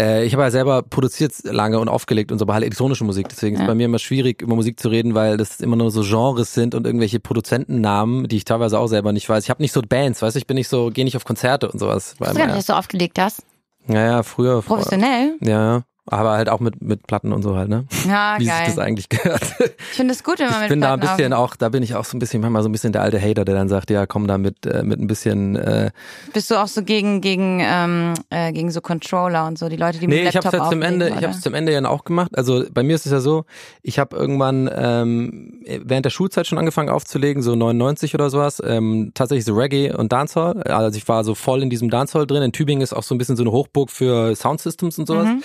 äh, 0.00 0.24
ich 0.24 0.32
habe 0.32 0.42
ja 0.44 0.50
selber 0.50 0.82
produziert 0.82 1.32
lange 1.44 1.78
und 1.78 1.88
aufgelegt 1.88 2.32
und 2.32 2.38
so, 2.38 2.44
aber 2.44 2.54
halt 2.54 2.64
elektronische 2.64 3.04
Musik. 3.04 3.28
Deswegen 3.28 3.54
ist 3.54 3.60
Ja. 3.60 3.66
es 3.66 3.68
bei 3.70 3.74
mir 3.74 3.84
immer 3.84 3.98
schwierig, 3.98 4.42
über 4.42 4.54
Musik 4.56 4.80
zu 4.80 4.88
reden, 4.88 5.14
weil 5.14 5.36
das 5.36 5.60
immer 5.60 5.76
nur 5.76 5.90
so 5.90 6.02
Genres 6.02 6.54
sind 6.54 6.74
und 6.74 6.86
irgendwelche 6.86 7.20
Produzentennamen, 7.20 8.26
die 8.28 8.36
ich 8.38 8.44
teilweise 8.44 8.78
auch 8.78 8.86
selber 8.88 9.12
nicht 9.12 9.28
weiß. 9.28 9.44
Ich 9.44 9.50
habe 9.50 9.62
nicht 9.62 9.72
so 9.72 9.82
Bands, 9.82 10.22
weißt 10.22 10.36
du, 10.36 10.38
ich 10.38 10.46
bin 10.46 10.56
nicht 10.56 10.68
so, 10.68 10.90
gehe 10.90 11.04
nicht 11.04 11.16
auf 11.16 11.24
Konzerte 11.24 11.70
und 11.70 11.78
sowas. 11.78 12.12
ich 12.14 12.20
weiß 12.20 12.34
gar 12.34 12.46
nicht, 12.46 12.56
dass 12.56 12.66
du 12.66 12.76
aufgelegt 12.76 13.18
hast. 13.18 13.42
Naja, 13.86 14.22
früher. 14.22 14.62
Professionell? 14.62 15.36
Ja, 15.40 15.82
aber 16.10 16.32
halt 16.32 16.48
auch 16.48 16.60
mit, 16.60 16.82
mit 16.82 17.06
Platten 17.06 17.32
und 17.32 17.42
so 17.42 17.56
halt, 17.56 17.68
ne? 17.68 17.84
Ja, 18.08 18.34
Wie 18.38 18.44
sich 18.44 18.52
geil. 18.52 18.66
das 18.66 18.78
eigentlich 18.78 19.08
gehört. 19.08 19.42
ich 19.60 19.96
finde 19.96 20.12
es 20.14 20.22
gut, 20.24 20.38
wenn 20.38 20.46
man 20.46 20.54
Ich 20.56 20.60
mit 20.62 20.68
bin 20.70 20.80
da 20.80 20.94
ein 20.94 21.00
bisschen 21.00 21.32
auf- 21.32 21.50
auch, 21.52 21.56
da 21.56 21.68
bin 21.68 21.82
ich 21.82 21.94
auch 21.94 22.04
so 22.04 22.16
ein 22.16 22.20
bisschen, 22.20 22.40
manchmal 22.40 22.62
so 22.62 22.68
ein 22.68 22.72
bisschen 22.72 22.92
der 22.92 23.02
alte 23.02 23.20
Hater, 23.20 23.44
der 23.44 23.54
dann 23.54 23.68
sagt, 23.68 23.90
ja, 23.90 24.06
komm 24.06 24.26
da 24.26 24.36
mit, 24.38 24.66
äh, 24.66 24.82
mit 24.82 25.00
ein 25.00 25.06
bisschen, 25.06 25.56
äh, 25.56 25.90
Bist 26.32 26.50
du 26.50 26.56
auch 26.56 26.66
so 26.68 26.82
gegen 26.82 27.20
gegen 27.20 27.60
ähm, 27.62 28.14
äh, 28.30 28.52
gegen 28.52 28.70
so 28.70 28.80
Controller 28.80 29.46
und 29.46 29.58
so 29.58 29.68
die 29.68 29.76
Leute, 29.76 29.98
die 29.98 30.06
nee, 30.06 30.20
mit 30.24 30.28
ich 30.30 30.36
hab's 30.36 30.44
Laptop 30.46 30.60
jetzt 30.62 30.70
zum 30.70 30.82
Ende, 30.82 31.08
ich 31.08 31.16
oder? 31.16 31.28
hab's 31.28 31.40
zum 31.40 31.54
Ende 31.54 31.72
ja 31.72 31.84
auch 31.84 32.04
gemacht. 32.04 32.36
Also 32.36 32.64
bei 32.72 32.82
mir 32.82 32.94
ist 32.96 33.06
es 33.06 33.12
ja 33.12 33.20
so, 33.20 33.44
ich 33.82 33.98
habe 33.98 34.16
irgendwann 34.16 34.70
ähm, 34.74 35.62
während 35.84 36.04
der 36.04 36.10
Schulzeit 36.10 36.46
schon 36.46 36.58
angefangen 36.58 36.88
aufzulegen, 36.90 37.42
so 37.42 37.54
99 37.54 38.14
oder 38.14 38.30
sowas, 38.30 38.62
ähm, 38.64 39.12
tatsächlich 39.14 39.44
so 39.44 39.54
Reggae 39.54 39.92
und 39.92 40.12
Dancehall. 40.12 40.62
Also 40.64 40.96
ich 40.96 41.06
war 41.08 41.24
so 41.24 41.34
voll 41.34 41.62
in 41.62 41.70
diesem 41.70 41.90
Dancehall 41.90 42.26
drin. 42.26 42.42
In 42.42 42.52
Tübingen 42.52 42.82
ist 42.82 42.92
auch 42.92 43.02
so 43.02 43.14
ein 43.14 43.18
bisschen 43.18 43.36
so 43.36 43.42
eine 43.42 43.52
Hochburg 43.52 43.90
für 43.90 44.34
Soundsystems 44.34 44.98
und 44.98 45.06
sowas. 45.06 45.26
Mhm. 45.26 45.42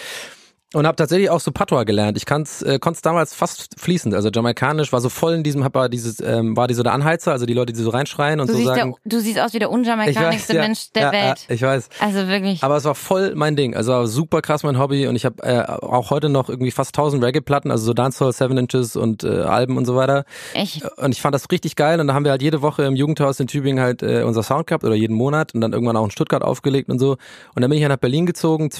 Und 0.75 0.85
habe 0.85 0.97
tatsächlich 0.97 1.29
auch 1.29 1.39
so 1.39 1.53
Patois 1.53 1.85
gelernt. 1.85 2.17
Ich 2.17 2.25
kann's, 2.25 2.61
äh, 2.61 2.79
konnte 2.79 2.97
es 2.97 3.01
damals 3.01 3.33
fast 3.33 3.79
fließend. 3.79 4.13
Also 4.13 4.29
jamaikanisch 4.29 4.91
war 4.91 4.99
so 4.99 5.07
voll 5.07 5.35
in 5.35 5.41
diesem, 5.41 5.63
hab 5.63 5.73
war 5.73 5.87
dieses, 5.87 6.19
ähm, 6.19 6.57
war 6.57 6.67
die 6.67 6.73
so 6.73 6.83
der 6.83 6.91
Anheizer, 6.91 7.31
also 7.31 7.45
die 7.45 7.53
Leute, 7.53 7.71
die 7.71 7.81
so 7.81 7.91
reinschreien 7.91 8.41
und 8.41 8.49
Du, 8.49 8.53
so 8.55 8.63
sagen. 8.65 8.95
der, 9.05 9.11
du 9.17 9.21
siehst 9.21 9.39
aus 9.39 9.53
wie 9.53 9.59
der 9.59 9.71
unjamaikanischste 9.71 10.53
ja, 10.53 10.61
Mensch 10.61 10.91
der 10.91 11.03
ja, 11.03 11.11
Welt. 11.13 11.45
Ja, 11.47 11.55
ich 11.55 11.61
weiß. 11.61 11.87
Also 12.01 12.27
wirklich. 12.27 12.61
Aber 12.61 12.75
es 12.75 12.83
war 12.83 12.93
voll 12.93 13.35
mein 13.35 13.55
Ding. 13.55 13.73
Also 13.73 13.93
war 13.93 14.07
super 14.07 14.41
krass 14.41 14.63
mein 14.63 14.77
Hobby 14.77 15.07
und 15.07 15.15
ich 15.15 15.23
habe 15.23 15.41
äh, 15.43 15.63
auch 15.63 16.09
heute 16.09 16.27
noch 16.27 16.49
irgendwie 16.49 16.71
fast 16.71 16.89
1000 16.89 17.23
Reggae-Platten, 17.23 17.71
also 17.71 17.85
so 17.85 17.93
Dancehall, 17.93 18.33
Seven 18.33 18.57
Inches 18.57 18.97
und 18.97 19.23
äh, 19.23 19.43
Alben 19.43 19.77
und 19.77 19.85
so 19.85 19.95
weiter. 19.95 20.25
Echt. 20.53 20.83
Und 20.97 21.13
ich 21.13 21.21
fand 21.21 21.33
das 21.33 21.49
richtig 21.51 21.77
geil 21.77 22.01
und 22.01 22.07
da 22.07 22.13
haben 22.13 22.25
wir 22.25 22.31
halt 22.31 22.41
jede 22.41 22.61
Woche 22.61 22.83
im 22.83 22.97
Jugendhaus 22.97 23.39
in 23.39 23.47
Tübingen 23.47 23.81
halt 23.81 24.03
äh, 24.03 24.23
unser 24.23 24.43
Sound 24.43 24.67
gehabt 24.67 24.83
oder 24.83 24.95
jeden 24.95 25.15
Monat 25.15 25.55
und 25.55 25.61
dann 25.61 25.71
irgendwann 25.71 25.95
auch 25.95 26.03
in 26.03 26.11
Stuttgart 26.11 26.43
aufgelegt 26.43 26.89
und 26.89 26.99
so. 26.99 27.11
Und 27.55 27.61
dann 27.61 27.69
bin 27.69 27.77
ich 27.77 27.83
ja 27.83 27.87
nach 27.87 27.95
Berlin 27.95 28.25
gezogen, 28.25 28.71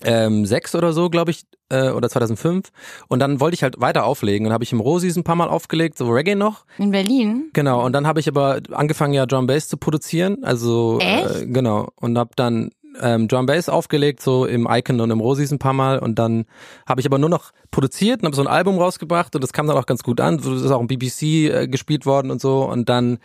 2006 0.00 0.74
oder 0.74 0.92
so, 0.92 1.10
glaube 1.10 1.30
ich, 1.30 1.44
äh, 1.70 1.90
oder 1.90 2.08
2005. 2.08 2.68
Und 3.08 3.20
dann 3.20 3.40
wollte 3.40 3.54
ich 3.54 3.62
halt 3.62 3.80
weiter 3.80 4.04
auflegen 4.04 4.46
und 4.46 4.52
habe 4.52 4.64
ich 4.64 4.72
im 4.72 4.80
Rosis 4.80 5.16
ein 5.16 5.24
paar 5.24 5.36
Mal 5.36 5.48
aufgelegt, 5.48 5.96
so 5.98 6.08
Reggae 6.08 6.34
noch. 6.34 6.64
In 6.78 6.90
Berlin? 6.90 7.50
Genau, 7.52 7.84
und 7.84 7.92
dann 7.92 8.06
habe 8.06 8.20
ich 8.20 8.28
aber 8.28 8.60
angefangen 8.72 9.14
ja 9.14 9.26
Drum 9.26 9.46
Bass 9.46 9.68
zu 9.68 9.76
produzieren, 9.76 10.44
also 10.44 10.98
Echt? 11.00 11.42
Äh, 11.42 11.46
genau 11.46 11.88
und 11.96 12.18
habe 12.18 12.30
dann 12.36 12.70
ähm, 13.00 13.28
Drum 13.28 13.46
Bass 13.46 13.68
aufgelegt 13.68 14.20
so 14.20 14.46
im 14.46 14.66
Icon 14.70 15.00
und 15.00 15.10
im 15.10 15.20
Rosis 15.20 15.50
ein 15.50 15.58
paar 15.58 15.72
Mal 15.72 15.98
und 15.98 16.18
dann 16.18 16.44
habe 16.86 17.00
ich 17.00 17.06
aber 17.06 17.18
nur 17.18 17.30
noch 17.30 17.52
produziert 17.70 18.20
und 18.20 18.26
habe 18.26 18.36
so 18.36 18.42
ein 18.42 18.48
Album 18.48 18.78
rausgebracht 18.78 19.34
und 19.34 19.42
das 19.42 19.52
kam 19.52 19.66
dann 19.66 19.76
auch 19.76 19.86
ganz 19.86 20.02
gut 20.02 20.20
an, 20.20 20.38
das 20.38 20.46
ist 20.46 20.70
auch 20.70 20.80
im 20.80 20.88
BBC 20.88 21.22
äh, 21.22 21.68
gespielt 21.68 22.06
worden 22.06 22.30
und 22.30 22.40
so 22.40 22.64
und 22.64 22.88
dann 22.88 23.18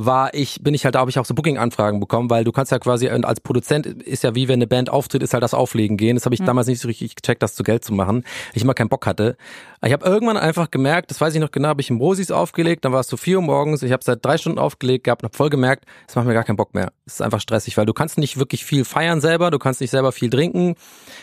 war 0.00 0.32
ich, 0.32 0.60
bin 0.62 0.74
ich 0.74 0.84
halt, 0.84 0.94
da 0.94 1.00
habe 1.00 1.10
ich 1.10 1.18
auch 1.18 1.24
so 1.24 1.34
Booking-Anfragen 1.34 1.98
bekommen, 1.98 2.30
weil 2.30 2.44
du 2.44 2.52
kannst 2.52 2.70
ja 2.70 2.78
quasi 2.78 3.10
und 3.10 3.24
als 3.26 3.40
Produzent 3.40 3.84
ist 3.84 4.22
ja 4.22 4.36
wie 4.36 4.46
wenn 4.46 4.54
eine 4.60 4.68
Band 4.68 4.90
auftritt, 4.90 5.24
ist 5.24 5.34
halt 5.34 5.42
das 5.42 5.54
Auflegen 5.54 5.96
gehen. 5.96 6.14
Das 6.14 6.24
habe 6.24 6.36
ich 6.36 6.42
damals 6.42 6.68
nicht 6.68 6.80
so 6.80 6.86
richtig 6.86 7.16
gecheckt, 7.16 7.42
das 7.42 7.56
zu 7.56 7.64
Geld 7.64 7.84
zu 7.84 7.92
machen. 7.92 8.22
Ich 8.54 8.62
immer 8.62 8.74
keinen 8.74 8.88
Bock 8.90 9.06
hatte. 9.06 9.36
Ich 9.84 9.92
habe 9.92 10.06
irgendwann 10.06 10.36
einfach 10.36 10.70
gemerkt, 10.70 11.10
das 11.10 11.20
weiß 11.20 11.34
ich 11.34 11.40
noch 11.40 11.50
genau, 11.50 11.68
habe 11.68 11.80
ich 11.80 11.90
im 11.90 11.98
Rosis 11.98 12.30
aufgelegt, 12.30 12.84
dann 12.84 12.92
war 12.92 13.00
es 13.00 13.08
so 13.08 13.16
vier 13.16 13.38
Uhr 13.38 13.42
morgens, 13.42 13.82
ich 13.82 13.90
habe 13.92 14.04
seit 14.04 14.24
drei 14.24 14.38
Stunden 14.38 14.58
aufgelegt 14.60 15.04
gehabt 15.04 15.22
und 15.24 15.28
habe 15.30 15.36
voll 15.36 15.50
gemerkt, 15.50 15.84
es 16.06 16.14
macht 16.14 16.26
mir 16.26 16.34
gar 16.34 16.44
keinen 16.44 16.56
Bock 16.56 16.74
mehr. 16.74 16.92
Es 17.06 17.14
ist 17.14 17.22
einfach 17.22 17.40
stressig, 17.40 17.76
weil 17.76 17.86
du 17.86 17.92
kannst 17.92 18.18
nicht 18.18 18.38
wirklich 18.38 18.64
viel 18.64 18.84
feiern 18.84 19.20
selber, 19.20 19.50
du 19.50 19.58
kannst 19.58 19.80
nicht 19.80 19.90
selber 19.90 20.12
viel 20.12 20.30
trinken. 20.30 20.74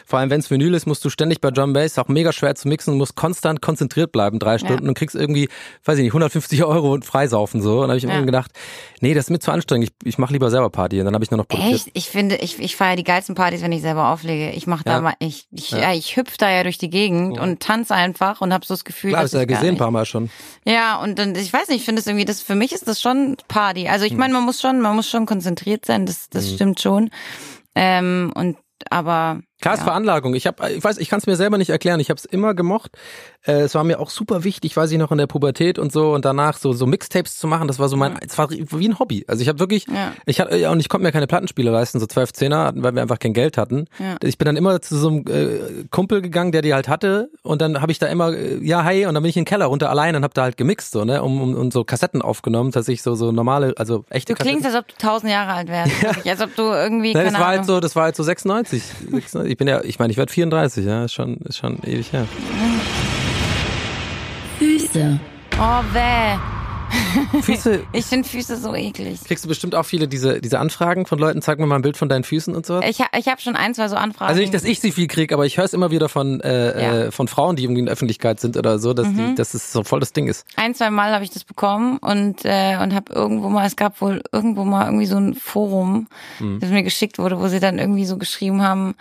Vor 0.06 0.20
allem 0.20 0.30
wenn 0.30 0.40
es 0.42 0.52
Vinyl 0.52 0.74
ist, 0.74 0.86
musst 0.86 1.04
du 1.06 1.10
ständig 1.10 1.40
bei 1.42 1.52
Drum 1.52 1.72
Bass, 1.74 1.98
auch 1.98 2.08
mega 2.10 2.34
schwer 2.34 2.56
zu 2.56 2.68
mixen, 2.68 2.98
musst 2.98 3.16
konstant 3.16 3.62
konzentriert 3.62 4.12
bleiben, 4.12 4.40
drei 4.40 4.58
Stunden 4.58 4.88
und 4.90 4.94
kriegst 4.96 5.16
irgendwie, 5.16 5.48
weiß 5.86 5.98
ich 5.98 6.04
nicht, 6.04 6.12
150 6.12 6.64
Euro 6.66 6.94
und 6.94 7.06
freisaufen 7.06 7.62
so. 7.62 7.76
Und 7.76 7.82
dann 7.84 7.90
habe 7.92 7.98
ich 7.98 8.06
mir 8.06 8.14
Ja. 8.16 8.22
gedacht, 8.22 8.52
nee, 9.02 9.14
das 9.14 9.26
ist 9.26 9.30
mir 9.30 9.40
zu 9.40 9.52
anstrengend, 9.52 9.90
ich, 9.90 10.08
ich 10.08 10.18
mache 10.18 10.34
lieber 10.34 10.50
selber 10.50 10.70
Party. 10.70 11.00
Und 11.00 11.06
dann 11.06 11.14
habe 11.14 11.24
ich 11.24 11.32
nur 11.32 11.38
noch 11.38 11.48
produziert. 11.48 11.88
Echt? 11.88 11.90
Ich 11.94 12.10
finde, 12.10 12.36
ich, 12.38 12.60
ich 12.60 12.76
feiere 12.76 12.96
die 12.96 13.04
geilsten 13.04 13.36
Partys, 13.36 13.62
wenn 13.62 13.72
ich 13.72 13.82
selber 13.82 14.10
auflege. 14.12 14.52
Ich 14.52 14.68
mache 14.68 14.84
da 14.84 14.94
Ja. 14.94 15.02
mal, 15.02 15.14
ich, 15.20 15.48
ich, 15.52 15.72
ja. 15.72 15.94
ich 15.94 16.16
hüpf 16.18 16.38
da 16.38 16.50
ja 16.50 16.64
durch 16.64 16.78
die 16.78 16.90
Gegend 16.90 17.40
und 17.40 17.60
tanze 17.62 17.94
einfach 17.96 18.42
und 18.42 18.54
habe 18.54 18.66
so 18.66 18.74
das 18.74 18.84
Gefühl, 18.86 19.12
Klar, 19.12 19.24
dass 19.24 19.32
ja 19.34 19.42
ich 19.42 19.48
gar 19.48 19.60
gesehen 19.60 19.76
ein 19.76 19.78
paar 19.78 19.92
Mal 19.92 20.06
schon. 20.06 20.30
Ja, 20.66 21.02
und 21.02 21.20
dann, 21.20 21.36
ich 21.36 21.52
weiß 21.52 21.68
nicht, 21.70 21.80
ich 21.80 21.86
finde 21.86 22.00
es 22.02 22.08
irgendwie, 22.08 22.26
das, 22.26 22.42
für 22.42 22.56
mich 22.56 22.72
ist 22.72 22.88
das 22.88 23.02
schon 23.02 23.38
Party. 23.48 23.88
Also 23.88 24.06
ich 24.06 24.12
Hm. 24.12 24.20
meine, 24.20 24.34
man 24.34 24.44
muss 24.44 24.62
schon, 24.62 24.82
man 24.82 24.96
muss 24.96 25.10
schon 25.10 25.26
konzentriert 25.26 25.86
sein, 25.86 26.06
das, 26.06 26.30
das 26.30 26.52
stimmt 26.54 26.80
schon. 26.82 27.10
Ähm, 27.76 28.32
und, 28.36 28.58
aber, 28.90 29.42
Klar, 29.62 29.74
ist 29.76 29.80
ja. 29.80 29.86
Veranlagung. 29.86 30.36
Ich 30.36 30.48
habe, 30.48 30.70
ich 30.72 30.84
weiß, 30.84 30.98
ich 30.98 31.10
kann 31.10 31.20
es 31.20 31.28
mir 31.28 31.36
selber 31.36 31.58
nicht 31.58 31.70
erklären. 31.70 32.00
Ich 32.00 32.10
habe 32.10 32.18
es 32.18 32.26
immer 32.26 32.54
gemocht. 32.54 32.92
Äh, 33.48 33.62
es 33.62 33.74
war 33.74 33.84
mir 33.84 34.00
auch 34.00 34.10
super 34.10 34.44
wichtig, 34.44 34.76
weiß 34.76 34.92
ich 34.92 34.98
noch 34.98 35.12
in 35.12 35.18
der 35.18 35.28
Pubertät 35.28 35.80
und 35.80 35.92
so 35.92 36.14
und 36.14 36.26
danach 36.26 36.58
so 36.58 36.74
so 36.74 36.86
Mixtapes 36.86 37.38
zu 37.38 37.48
machen. 37.48 37.68
Das 37.68 37.80
war 37.80 37.88
so 37.90 37.96
mein, 37.96 38.18
es 38.28 38.38
war 38.38 38.50
wie 38.52 38.88
ein 38.88 39.00
Hobby. 39.00 39.24
Also 39.28 39.42
ich 39.42 39.48
habe 39.48 39.60
wirklich, 39.60 39.88
Ja. 39.88 40.12
ich 40.26 40.40
hatte 40.42 40.58
ja 40.58 40.72
und 40.72 40.80
ich 40.80 40.90
konnte 40.90 41.04
mir 41.06 41.12
keine 41.12 41.28
Plattenspieler 41.28 41.72
leisten, 41.72 42.00
so 42.00 42.06
12 42.06 42.34
Zehner, 42.34 42.74
weil 42.76 42.94
wir 42.96 43.02
einfach 43.02 43.18
kein 43.20 43.34
Geld 43.34 43.58
hatten. 43.58 43.86
Ja. 43.98 44.18
Ich 44.24 44.38
bin 44.38 44.46
dann 44.46 44.58
immer 44.58 44.82
zu 44.82 44.98
so 44.98 45.08
einem 45.08 45.26
äh, 45.28 45.86
Kumpel 45.90 46.22
gegangen, 46.22 46.52
der 46.52 46.62
die 46.62 46.74
halt 46.74 46.88
hatte 46.90 47.30
und 47.42 47.62
dann 47.62 47.82
habe 47.82 47.92
ich 47.92 48.00
da 48.00 48.08
immer, 48.08 48.34
äh, 48.34 48.58
ja 48.64 48.84
hey 48.84 49.06
und 49.06 49.14
dann 49.14 49.24
bin 49.24 49.30
ich 49.30 49.38
in 49.38 49.42
den 49.44 49.48
Keller 49.50 49.66
runter 49.68 49.90
allein 49.90 50.16
und 50.16 50.24
habe 50.24 50.34
da 50.34 50.44
halt 50.44 50.58
gemixt 50.58 50.92
so 50.92 51.06
ne, 51.06 51.24
um, 51.24 51.42
um 51.42 51.56
und 51.56 51.72
so 51.72 51.84
Kassetten 51.86 52.22
aufgenommen, 52.22 52.72
dass 52.72 52.88
ich 52.90 53.02
so 53.02 53.16
so 53.16 53.32
normale, 53.32 53.74
also 53.78 54.04
echte 54.10 54.34
Du 54.34 54.44
klingst, 54.44 54.66
als 54.66 54.76
ob 54.76 54.88
du 54.88 54.96
tausend 54.98 55.32
Jahre 55.32 55.54
alt 55.54 55.70
wärst. 55.70 56.02
wirklich. 56.02 56.30
Als 56.30 56.42
ob 56.42 56.56
du 56.56 56.64
irgendwie, 56.64 57.14
keine 57.14 57.26
das 57.26 57.34
war 57.34 57.40
Ahnung. 57.48 57.58
halt 57.60 57.66
so, 57.68 57.80
das 57.80 57.96
war 57.96 58.04
halt 58.04 58.16
so 58.16 58.24
96. 58.24 58.84
96. 59.12 59.45
Ich 59.46 59.58
bin 59.58 59.68
ja, 59.68 59.82
ich 59.84 60.00
meine, 60.00 60.12
ich 60.12 60.18
werde 60.18 60.32
34, 60.32 60.86
ja, 60.86 61.06
ist 61.06 61.14
schon, 61.14 61.38
ist 61.38 61.58
schon 61.58 61.78
ewig 61.84 62.12
her. 62.14 62.26
Füße. 64.60 65.20
Oh, 65.60 65.82
weh. 65.94 66.38
Füße, 67.42 67.82
Ich 67.94 68.06
finde 68.06 68.28
Füße 68.28 68.58
so 68.58 68.74
eklig. 68.76 69.20
kriegst 69.26 69.44
du 69.44 69.50
bestimmt 69.50 69.74
auch 69.76 69.84
viele 69.86 70.08
diese, 70.08 70.40
diese 70.40 70.60
Anfragen 70.60 71.06
von 71.06 71.18
Leuten, 71.18 71.42
zeig 71.42 71.60
mir 71.60 71.66
mal 71.66 71.76
ein 71.78 71.82
Bild 71.82 71.98
von 71.98 72.08
deinen 72.10 72.24
Füßen 72.24 72.56
und 72.56 72.66
so. 72.66 72.80
Ich, 72.82 73.02
ha- 73.02 73.10
ich 73.18 73.28
habe 73.28 73.42
schon 73.42 73.56
ein, 73.56 73.74
zwei 73.74 73.88
so 73.90 73.96
Anfragen. 73.96 74.30
Also 74.30 74.40
nicht, 74.42 74.54
dass 74.54 74.64
ich 74.64 74.80
sie 74.80 74.92
viel 74.92 75.08
krieg, 75.08 75.34
aber 75.34 75.46
ich 75.46 75.58
höre 75.58 75.66
es 75.66 75.74
immer 75.74 75.92
wieder 75.92 76.10
von, 76.10 76.40
äh, 76.42 76.82
Ja. 76.82 76.92
Mhm. 76.94 77.00
äh, 77.08 77.12
von 77.12 77.28
Frauen, 77.28 77.56
die 77.56 77.64
irgendwie 77.64 77.80
in 77.80 77.86
der 77.88 77.94
Öffentlichkeit 77.94 78.40
sind 78.40 78.56
oder 78.56 78.80
so, 78.80 78.94
dass, 78.94 79.08
die, 79.12 79.36
dass 79.36 79.54
es 79.56 79.72
so 79.74 79.84
voll 79.84 80.00
das 80.00 80.14
Ding 80.14 80.28
ist. 80.28 80.46
ein, 80.58 80.74
zwei 80.76 80.90
Mal 80.90 81.12
habe 81.14 81.24
ich 81.24 81.32
das 81.32 81.44
bekommen 81.44 81.98
und 81.98 82.46
äh, 82.46 82.78
und 82.82 82.94
habe 82.94 83.12
irgendwo 83.14 83.50
mal, 83.50 83.66
es 83.66 83.76
gab 83.76 84.00
wohl 84.02 84.22
irgendwo 84.32 84.64
mal 84.64 84.86
irgendwie 84.86 85.06
so 85.08 85.18
ein 85.18 85.34
Forum, 85.34 86.08
Mhm. 86.40 86.60
das 86.60 86.70
mir 86.70 86.84
geschickt 86.84 87.18
wurde, 87.18 87.40
wo 87.40 87.48
sie 87.48 87.60
dann 87.60 87.80
irgendwie 87.80 88.06
so 88.06 88.18
geschrieben 88.18 88.62
haben, 88.62 88.96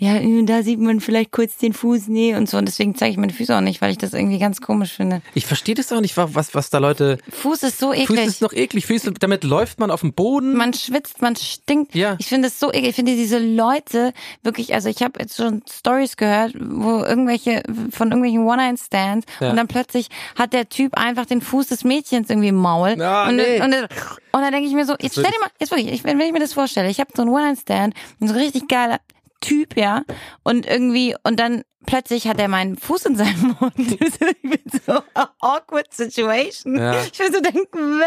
ja, 0.00 0.18
da 0.44 0.62
sieht 0.62 0.80
man 0.80 0.98
vielleicht 1.00 1.30
kurz 1.30 1.58
den 1.58 1.74
Fuß, 1.74 2.08
nee 2.08 2.34
und 2.34 2.48
so 2.48 2.56
und 2.56 2.64
deswegen 2.66 2.94
zeige 2.94 3.12
ich 3.12 3.16
meine 3.18 3.34
Füße 3.34 3.54
auch 3.54 3.60
nicht, 3.60 3.82
weil 3.82 3.90
ich 3.90 3.98
das 3.98 4.14
irgendwie 4.14 4.38
ganz 4.38 4.62
komisch 4.62 4.92
finde. 4.94 5.20
Ich 5.34 5.44
verstehe 5.44 5.74
das 5.74 5.92
auch 5.92 6.00
nicht, 6.00 6.16
wa- 6.16 6.30
was, 6.32 6.54
was 6.54 6.70
da 6.70 6.78
Leute. 6.78 7.18
Fuß 7.30 7.62
ist 7.64 7.78
so 7.78 7.92
eklig. 7.92 8.06
Füße 8.08 8.22
ist 8.22 8.40
noch 8.40 8.54
eklig. 8.54 8.86
Füße, 8.86 9.12
damit 9.12 9.44
läuft 9.44 9.78
man 9.78 9.90
auf 9.90 10.00
dem 10.00 10.14
Boden. 10.14 10.56
man 10.56 10.72
schwitzt, 10.72 11.20
man 11.20 11.36
stinkt. 11.36 11.94
Ja. 11.94 12.16
Ich 12.18 12.28
finde 12.28 12.48
es 12.48 12.58
so 12.58 12.70
eklig. 12.72 12.88
Ich 12.88 12.96
finde 12.96 13.14
diese 13.14 13.38
Leute 13.38 14.14
wirklich, 14.42 14.72
also 14.72 14.88
ich 14.88 15.02
habe 15.02 15.20
jetzt 15.20 15.36
schon 15.36 15.62
Stories 15.70 16.16
gehört, 16.16 16.54
wo 16.58 17.04
irgendwelche 17.04 17.62
von 17.90 18.08
irgendwelchen 18.08 18.46
One-Night-Stands 18.46 19.26
Ja. 19.40 19.50
und 19.50 19.56
dann 19.56 19.68
plötzlich 19.68 20.08
hat 20.34 20.54
der 20.54 20.68
Typ 20.70 20.96
einfach 20.96 21.26
den 21.26 21.42
Fuß 21.42 21.66
des 21.68 21.84
Mädchens 21.84 22.30
irgendwie 22.30 22.48
im 22.48 22.56
Maul. 22.56 23.00
Ah, 23.02 23.28
und, 23.28 23.36
nee. 23.36 23.60
und, 23.60 23.74
und, 23.74 23.88
dann 24.32 24.50
denke 24.52 24.66
ich 24.66 24.74
mir 24.74 24.86
so, 24.86 24.94
jetzt 24.98 25.12
stell 25.12 25.24
dir 25.24 25.40
mal, 25.40 25.50
jetzt 25.60 25.70
wirklich, 25.70 25.92
ich, 25.92 26.04
wenn 26.04 26.18
ich 26.18 26.32
mir 26.32 26.40
das 26.40 26.54
vorstelle, 26.54 26.88
ich 26.88 27.00
habe 27.00 27.10
so 27.14 27.20
einen 27.22 27.30
One-Night-Stand, 27.30 27.94
und 28.20 28.28
so 28.28 28.34
richtig 28.34 28.66
geiler 28.68 28.98
Typ, 29.40 29.76
ja, 29.76 30.04
und 30.42 30.66
irgendwie, 30.66 31.14
und 31.22 31.40
dann 31.40 31.62
plötzlich 31.86 32.28
hat 32.28 32.38
er 32.38 32.48
meinen 32.48 32.76
Fuß 32.76 33.06
in 33.06 33.16
seinem 33.16 33.56
Mund. 33.60 33.74
ich 33.76 33.98
bin 34.42 34.58
so 34.86 35.02
awkward 35.40 35.92
situation. 35.92 36.76
Ja. 36.76 37.02
Ich 37.02 37.18
will 37.18 37.32
so 37.32 37.40
denken, 37.40 38.02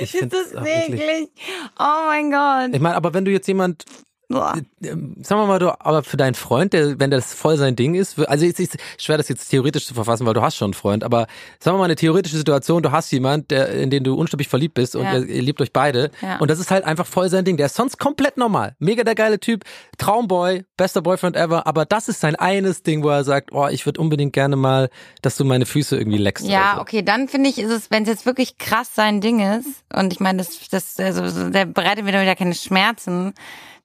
Ich 0.00 0.14
ist 0.14 0.32
das 0.32 0.52
eklig. 0.52 1.30
Oh 1.78 2.06
mein 2.06 2.30
Gott. 2.30 2.74
Ich 2.74 2.80
meine, 2.80 2.96
aber 2.96 3.14
wenn 3.14 3.24
du 3.24 3.30
jetzt 3.30 3.46
jemand 3.46 3.84
Boah. 4.32 4.54
ähm, 4.84 5.16
sagen 5.22 5.40
wir 5.42 5.46
mal, 5.46 5.58
du, 5.58 5.70
aber 5.80 6.04
für 6.04 6.16
deinen 6.16 6.34
Freund, 6.34 6.72
der, 6.72 7.00
wenn 7.00 7.10
das 7.10 7.34
voll 7.34 7.56
sein 7.56 7.74
Ding 7.74 7.96
ist, 7.96 8.16
also 8.16 8.46
es 8.46 8.60
ist 8.60 8.76
schwer, 8.96 9.16
das 9.18 9.28
jetzt 9.28 9.48
theoretisch 9.48 9.86
zu 9.86 9.92
verfassen, 9.92 10.24
weil 10.24 10.34
du 10.34 10.40
hast 10.40 10.54
schon 10.56 10.66
einen 10.66 10.74
Freund, 10.74 11.02
aber 11.02 11.26
sagen 11.58 11.74
wir 11.74 11.78
mal 11.80 11.86
eine 11.86 11.96
theoretische 11.96 12.36
Situation, 12.36 12.80
du 12.80 12.92
hast 12.92 13.10
jemand, 13.10 13.50
der, 13.50 13.70
in 13.70 13.90
den 13.90 14.04
du 14.04 14.14
unsterblich 14.14 14.46
verliebt 14.48 14.74
bist 14.74 14.94
und 14.94 15.02
Ja. 15.02 15.14
ihr, 15.18 15.26
ihr 15.26 15.42
liebt 15.42 15.60
euch 15.60 15.72
beide 15.72 16.12
Ja. 16.22 16.38
und 16.38 16.48
das 16.48 16.60
ist 16.60 16.70
halt 16.70 16.84
einfach 16.84 17.06
voll 17.06 17.28
sein 17.28 17.44
Ding, 17.44 17.56
der 17.56 17.66
ist 17.66 17.74
sonst 17.74 17.98
komplett 17.98 18.36
normal, 18.36 18.76
mega 18.78 19.02
der 19.02 19.16
geile 19.16 19.40
Typ, 19.40 19.64
Traumboy, 19.98 20.64
bester 20.76 21.02
Boyfriend 21.02 21.34
ever, 21.36 21.66
aber 21.66 21.84
das 21.84 22.08
ist 22.08 22.20
sein 22.20 22.36
eines 22.36 22.84
Ding, 22.84 23.02
wo 23.02 23.08
er 23.08 23.24
sagt, 23.24 23.50
oh, 23.52 23.66
ich 23.66 23.84
würde 23.84 24.00
unbedingt 24.00 24.32
gerne 24.32 24.54
mal, 24.54 24.90
dass 25.22 25.36
du 25.36 25.44
meine 25.44 25.66
Füße 25.66 25.96
irgendwie 25.98 26.18
leckst. 26.18 26.46
Ja, 26.46 26.74
so. 26.76 26.82
okay, 26.82 27.02
dann 27.02 27.26
finde 27.28 27.50
ich, 27.50 27.58
ist 27.58 27.70
es, 27.72 27.90
wenn 27.90 28.04
es 28.04 28.08
jetzt 28.08 28.26
wirklich 28.26 28.58
krass 28.58 28.94
sein 28.94 29.20
Ding 29.20 29.40
ist, 29.40 29.66
und 29.92 30.12
ich 30.12 30.20
meine, 30.20 30.38
das, 30.38 30.68
das, 30.70 30.98
also, 31.00 31.50
der 31.50 31.66
bereitet 31.66 32.04
mir 32.04 32.12
dann 32.12 32.22
wieder 32.22 32.36
keine 32.36 32.54
Schmerzen, 32.54 33.34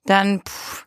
dann, 0.06 0.42
pff, 0.42 0.85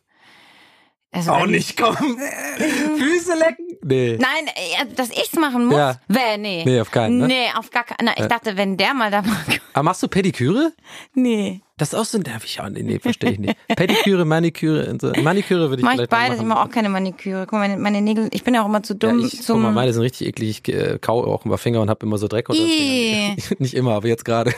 also, 1.12 1.32
Auch 1.32 1.46
nicht, 1.46 1.76
komm. 1.76 1.96
Füße 2.98 3.34
lecken? 3.36 3.66
Nee. 3.82 4.16
Nein, 4.20 4.94
dass 4.94 5.10
ich's 5.10 5.34
machen 5.34 5.66
muss? 5.66 5.76
Ja. 5.76 6.00
Wer, 6.06 6.38
nee. 6.38 6.62
Nee, 6.64 6.80
auf 6.80 6.92
keinen, 6.92 7.18
ne? 7.18 7.26
Nee, 7.26 7.46
auf 7.56 7.70
gar 7.70 7.82
keinen. 7.82 8.10
Ich 8.16 8.26
dachte, 8.26 8.56
wenn 8.56 8.76
der 8.76 8.94
mal 8.94 9.10
da 9.10 9.22
mag. 9.22 9.60
Aber 9.72 9.82
machst 9.82 10.02
du 10.04 10.08
Pediküre? 10.08 10.72
Nee. 11.14 11.62
Das 11.78 11.94
ist 11.94 11.98
auch 11.98 12.04
so 12.04 12.18
ein, 12.18 12.24
darf 12.24 12.44
ich 12.44 12.60
auch, 12.60 12.68
nee, 12.68 12.98
verstehe 13.00 13.30
ich 13.32 13.38
nicht. 13.38 13.56
Pediküre, 13.74 14.24
Maniküre, 14.26 14.90
und 14.90 15.00
so. 15.00 15.12
Maniküre 15.22 15.70
würde 15.70 15.80
ich 15.80 15.82
Mach 15.84 15.92
ich 15.92 15.96
vielleicht 15.96 16.10
mal 16.12 16.18
beides, 16.18 16.36
ich 16.36 16.44
machen. 16.44 16.48
mache 16.48 16.68
auch 16.68 16.70
keine 16.70 16.90
Maniküre. 16.90 17.46
Guck 17.46 17.52
mal, 17.54 17.68
meine, 17.68 17.80
meine 17.80 18.02
Nägel, 18.02 18.28
ich 18.32 18.44
bin 18.44 18.54
ja 18.54 18.62
auch 18.62 18.66
immer 18.66 18.82
zu 18.82 18.92
Ja, 18.92 18.98
dumm 18.98 19.24
ich, 19.24 19.32
guck 19.32 19.42
zum. 19.42 19.62
mal, 19.62 19.72
meine 19.72 19.92
sind 19.94 20.02
richtig 20.02 20.28
eklig. 20.28 20.60
Ich 20.68 20.74
äh, 20.74 20.98
kau 21.00 21.24
auch 21.24 21.44
über 21.46 21.56
Finger 21.56 21.80
und 21.80 21.88
habe 21.88 22.04
immer 22.04 22.18
so 22.18 22.28
Dreck 22.28 22.50
unter 22.50 22.62
den. 22.62 23.36
Nicht 23.58 23.74
immer, 23.74 23.94
aber 23.94 24.08
jetzt 24.08 24.24
gerade. 24.26 24.52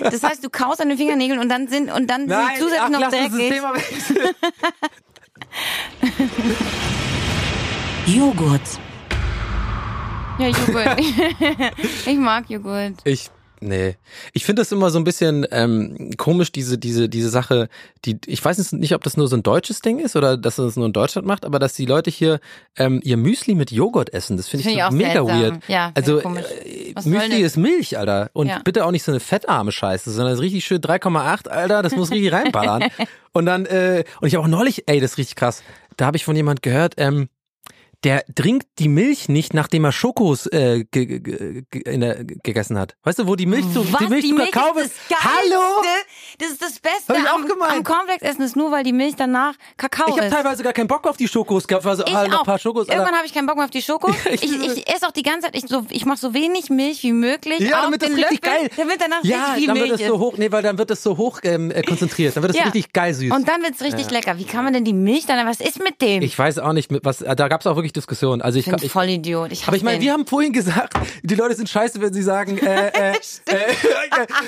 Das 0.00 0.22
heißt, 0.22 0.42
du 0.42 0.48
kaust 0.48 0.80
an 0.80 0.88
den 0.88 0.96
Fingernägeln 0.96 1.38
und 1.38 1.50
dann 1.50 1.68
sind 1.68 1.92
und 1.92 2.08
dann 2.08 2.28
sind 2.28 2.38
sie 2.56 2.62
zusätzlich 2.62 2.88
noch 2.98 3.10
dreckig. 3.10 3.32
wechseln. 3.50 4.34
Joghurt. 8.06 8.80
Ja, 10.38 10.48
Joghurt. 10.48 11.00
ich 12.06 12.18
mag 12.18 12.48
Joghurt. 12.48 12.94
Ich 13.04 13.30
Nee. 13.60 13.96
Ich 14.32 14.44
finde 14.44 14.60
das 14.60 14.70
immer 14.72 14.90
so 14.90 14.98
ein 14.98 15.04
bisschen 15.04 15.46
ähm, 15.50 16.10
komisch, 16.16 16.52
diese, 16.52 16.76
diese, 16.78 17.08
diese 17.08 17.30
Sache, 17.30 17.68
die, 18.04 18.18
ich 18.26 18.44
weiß 18.44 18.72
nicht, 18.72 18.94
ob 18.94 19.02
das 19.02 19.16
nur 19.16 19.28
so 19.28 19.36
ein 19.36 19.42
deutsches 19.42 19.80
Ding 19.80 19.98
ist 19.98 20.14
oder 20.16 20.36
dass 20.36 20.56
das 20.56 20.76
nur 20.76 20.86
in 20.86 20.92
Deutschland 20.92 21.26
macht, 21.26 21.44
aber 21.44 21.58
dass 21.58 21.72
die 21.74 21.86
Leute 21.86 22.10
hier 22.10 22.40
ähm, 22.76 23.00
ihr 23.02 23.16
Müsli 23.16 23.54
mit 23.54 23.70
Joghurt 23.72 24.12
essen, 24.12 24.36
das 24.36 24.48
finde 24.48 24.64
Find 24.64 24.76
ich, 24.76 24.84
so 24.84 24.90
mega 24.90 25.12
seltsam. 25.24 25.40
weird. 25.40 25.68
Ja, 25.68 25.90
also 25.94 26.18
äh, 26.20 26.94
Müsli 27.04 27.42
das? 27.42 27.52
ist 27.52 27.56
Milch, 27.56 27.98
Alter. 27.98 28.30
Und 28.32 28.48
Ja. 28.48 28.60
bitte 28.64 28.84
auch 28.84 28.90
nicht 28.90 29.02
so 29.04 29.12
eine 29.12 29.20
fettarme 29.20 29.72
Scheiße, 29.72 30.10
sondern 30.10 30.38
richtig 30.38 30.64
schön 30.64 30.80
3,8, 30.80 31.48
Alter, 31.48 31.82
das 31.82 31.96
muss 31.96 32.10
richtig 32.10 32.32
reinballern. 32.32 32.84
und 33.32 33.46
dann, 33.46 33.66
äh, 33.66 34.04
und 34.20 34.28
ich 34.28 34.34
habe 34.34 34.44
auch 34.44 34.48
neulich, 34.50 34.84
ey, 34.86 35.00
das 35.00 35.12
ist 35.12 35.18
richtig 35.18 35.36
krass, 35.36 35.62
da 35.96 36.04
habe 36.06 36.16
ich 36.18 36.24
von 36.24 36.36
jemand 36.36 36.62
gehört, 36.62 36.94
ähm, 36.98 37.28
der 38.06 38.24
trinkt 38.34 38.66
die 38.78 38.88
Milch 38.88 39.28
nicht, 39.28 39.52
nachdem 39.52 39.84
er 39.84 39.90
Schokos 39.92 40.46
äh, 40.46 40.84
ge 40.90 41.06
ge 41.06 41.62
ge 41.70 41.98
der, 41.98 42.24
gegessen 42.24 42.78
hat. 42.78 42.94
Weißt 43.02 43.18
du, 43.18 43.26
wo 43.26 43.34
die 43.36 43.46
Milch 43.46 43.64
zu, 43.72 43.80
Was? 43.92 43.98
die 43.98 44.06
Milch 44.06 44.28
zu 44.28 44.36
Kakao 44.36 44.74
ist 44.78 44.92
das 45.08 45.18
Geilste. 45.18 45.54
Hallo? 45.54 45.82
Das 46.38 46.50
ist 46.50 46.62
das 46.62 46.78
Beste 46.78 47.14
Hab 47.14 47.16
ich 47.18 47.28
auch 47.28 47.34
am, 47.34 47.46
gemeint. 47.46 47.72
am 47.72 47.84
Cornflakes 47.84 48.22
essen, 48.22 48.42
ist 48.42 48.54
nur, 48.56 48.70
weil 48.70 48.84
die 48.84 48.92
Milch 48.92 49.16
danach 49.16 49.54
Kakao 49.76 50.06
Ich 50.08 50.16
habe 50.16 50.26
ist. 50.26 50.32
teilweise 50.32 50.62
gar 50.62 50.72
keinen 50.72 50.86
Bock 50.88 51.06
auf 51.06 51.16
die 51.16 51.26
Schokos 51.28 51.66
gehabt, 51.66 51.84
also 51.84 52.04
Ich 52.06 52.14
ah, 52.14 52.28
noch 52.28 52.40
ein 52.40 52.44
paar 52.46 52.58
Schokos. 52.58 52.88
Irgendwann 52.88 53.14
habe 53.14 53.26
ich 53.26 53.34
keinen 53.34 53.46
Bock 53.46 53.56
mehr 53.56 53.64
auf 53.64 53.70
die 53.70 53.82
Schoko. 53.82 54.12
Ich- 54.30 54.42
Ich, 54.44 54.52
ich, 54.78 54.88
esse 54.88 55.06
auch 55.08 55.12
die 55.12 55.22
ganze 55.22 55.46
Zeit, 55.50 55.56
ich, 55.56 55.68
so, 55.68 55.84
ich 55.90 56.04
mache 56.06 56.18
so 56.18 56.32
wenig 56.32 56.70
Milch 56.70 57.02
wie 57.02 57.12
möglich. 57.12 57.58
Ja, 57.60 57.82
damit 57.82 58.02
das 58.02 58.10
richtig 58.10 58.22
Löffel, 58.30 58.38
geil. 58.40 58.70
Damit 58.76 59.00
danach 59.00 59.24
ja, 59.24 59.36
richtig 59.38 59.56
viel 59.56 59.66
dann 59.66 59.76
Milch 59.78 59.90
wird 59.90 60.00
es 60.00 60.06
so 60.06 60.14
ist. 60.14 60.20
hoch, 60.20 60.38
nee, 60.38 60.52
weil 60.52 60.62
dann 60.62 60.78
wird 60.78 60.90
es 60.92 61.02
so 61.02 61.16
hoch 61.16 61.40
ähm, 61.42 61.70
äh, 61.72 61.82
konzentriert, 61.82 62.36
dann 62.36 62.42
wird 62.44 62.52
es 62.52 62.58
Ja. 62.58 62.64
richtig 62.64 62.92
geil 62.92 63.12
süß. 63.14 63.32
Und 63.32 63.48
dann 63.48 63.62
wird's 63.62 63.82
richtig 63.82 64.10
lecker. 64.12 64.38
Wie 64.38 64.44
kann 64.44 64.62
man 64.64 64.72
denn 64.72 64.84
die 64.84 64.92
Milch 64.92 65.26
dann, 65.26 65.44
was 65.46 65.60
ist 65.60 65.82
mit 65.82 66.00
dem? 66.00 66.22
ich 66.22 66.38
weiß 66.38 66.58
auch 66.58 66.72
nicht, 66.72 66.90
was, 67.02 67.18
da 67.18 67.48
gab 67.48 67.60
es 67.62 67.66
auch 67.66 67.76
wirklich 67.76 67.92
Diskussionen. 67.96 68.42
Also 68.42 68.58
ich, 68.58 68.66
bin 68.66 68.76
ich 68.80 68.92
voll 68.92 69.08
Idiot. 69.08 69.50
Ich 69.52 69.66
aber 69.66 69.76
ich 69.76 69.82
meine, 69.82 70.00
wir 70.00 70.12
haben 70.12 70.26
vorhin 70.26 70.52
gesagt, 70.52 70.94
die 71.22 71.34
Leute 71.34 71.54
sind 71.54 71.68
scheiße, 71.68 72.00
wenn 72.00 72.12
sie 72.12 72.22
sagen, 72.22 72.58
äh, 72.58 72.88
äh, 72.94 73.12
äh, 73.46 73.56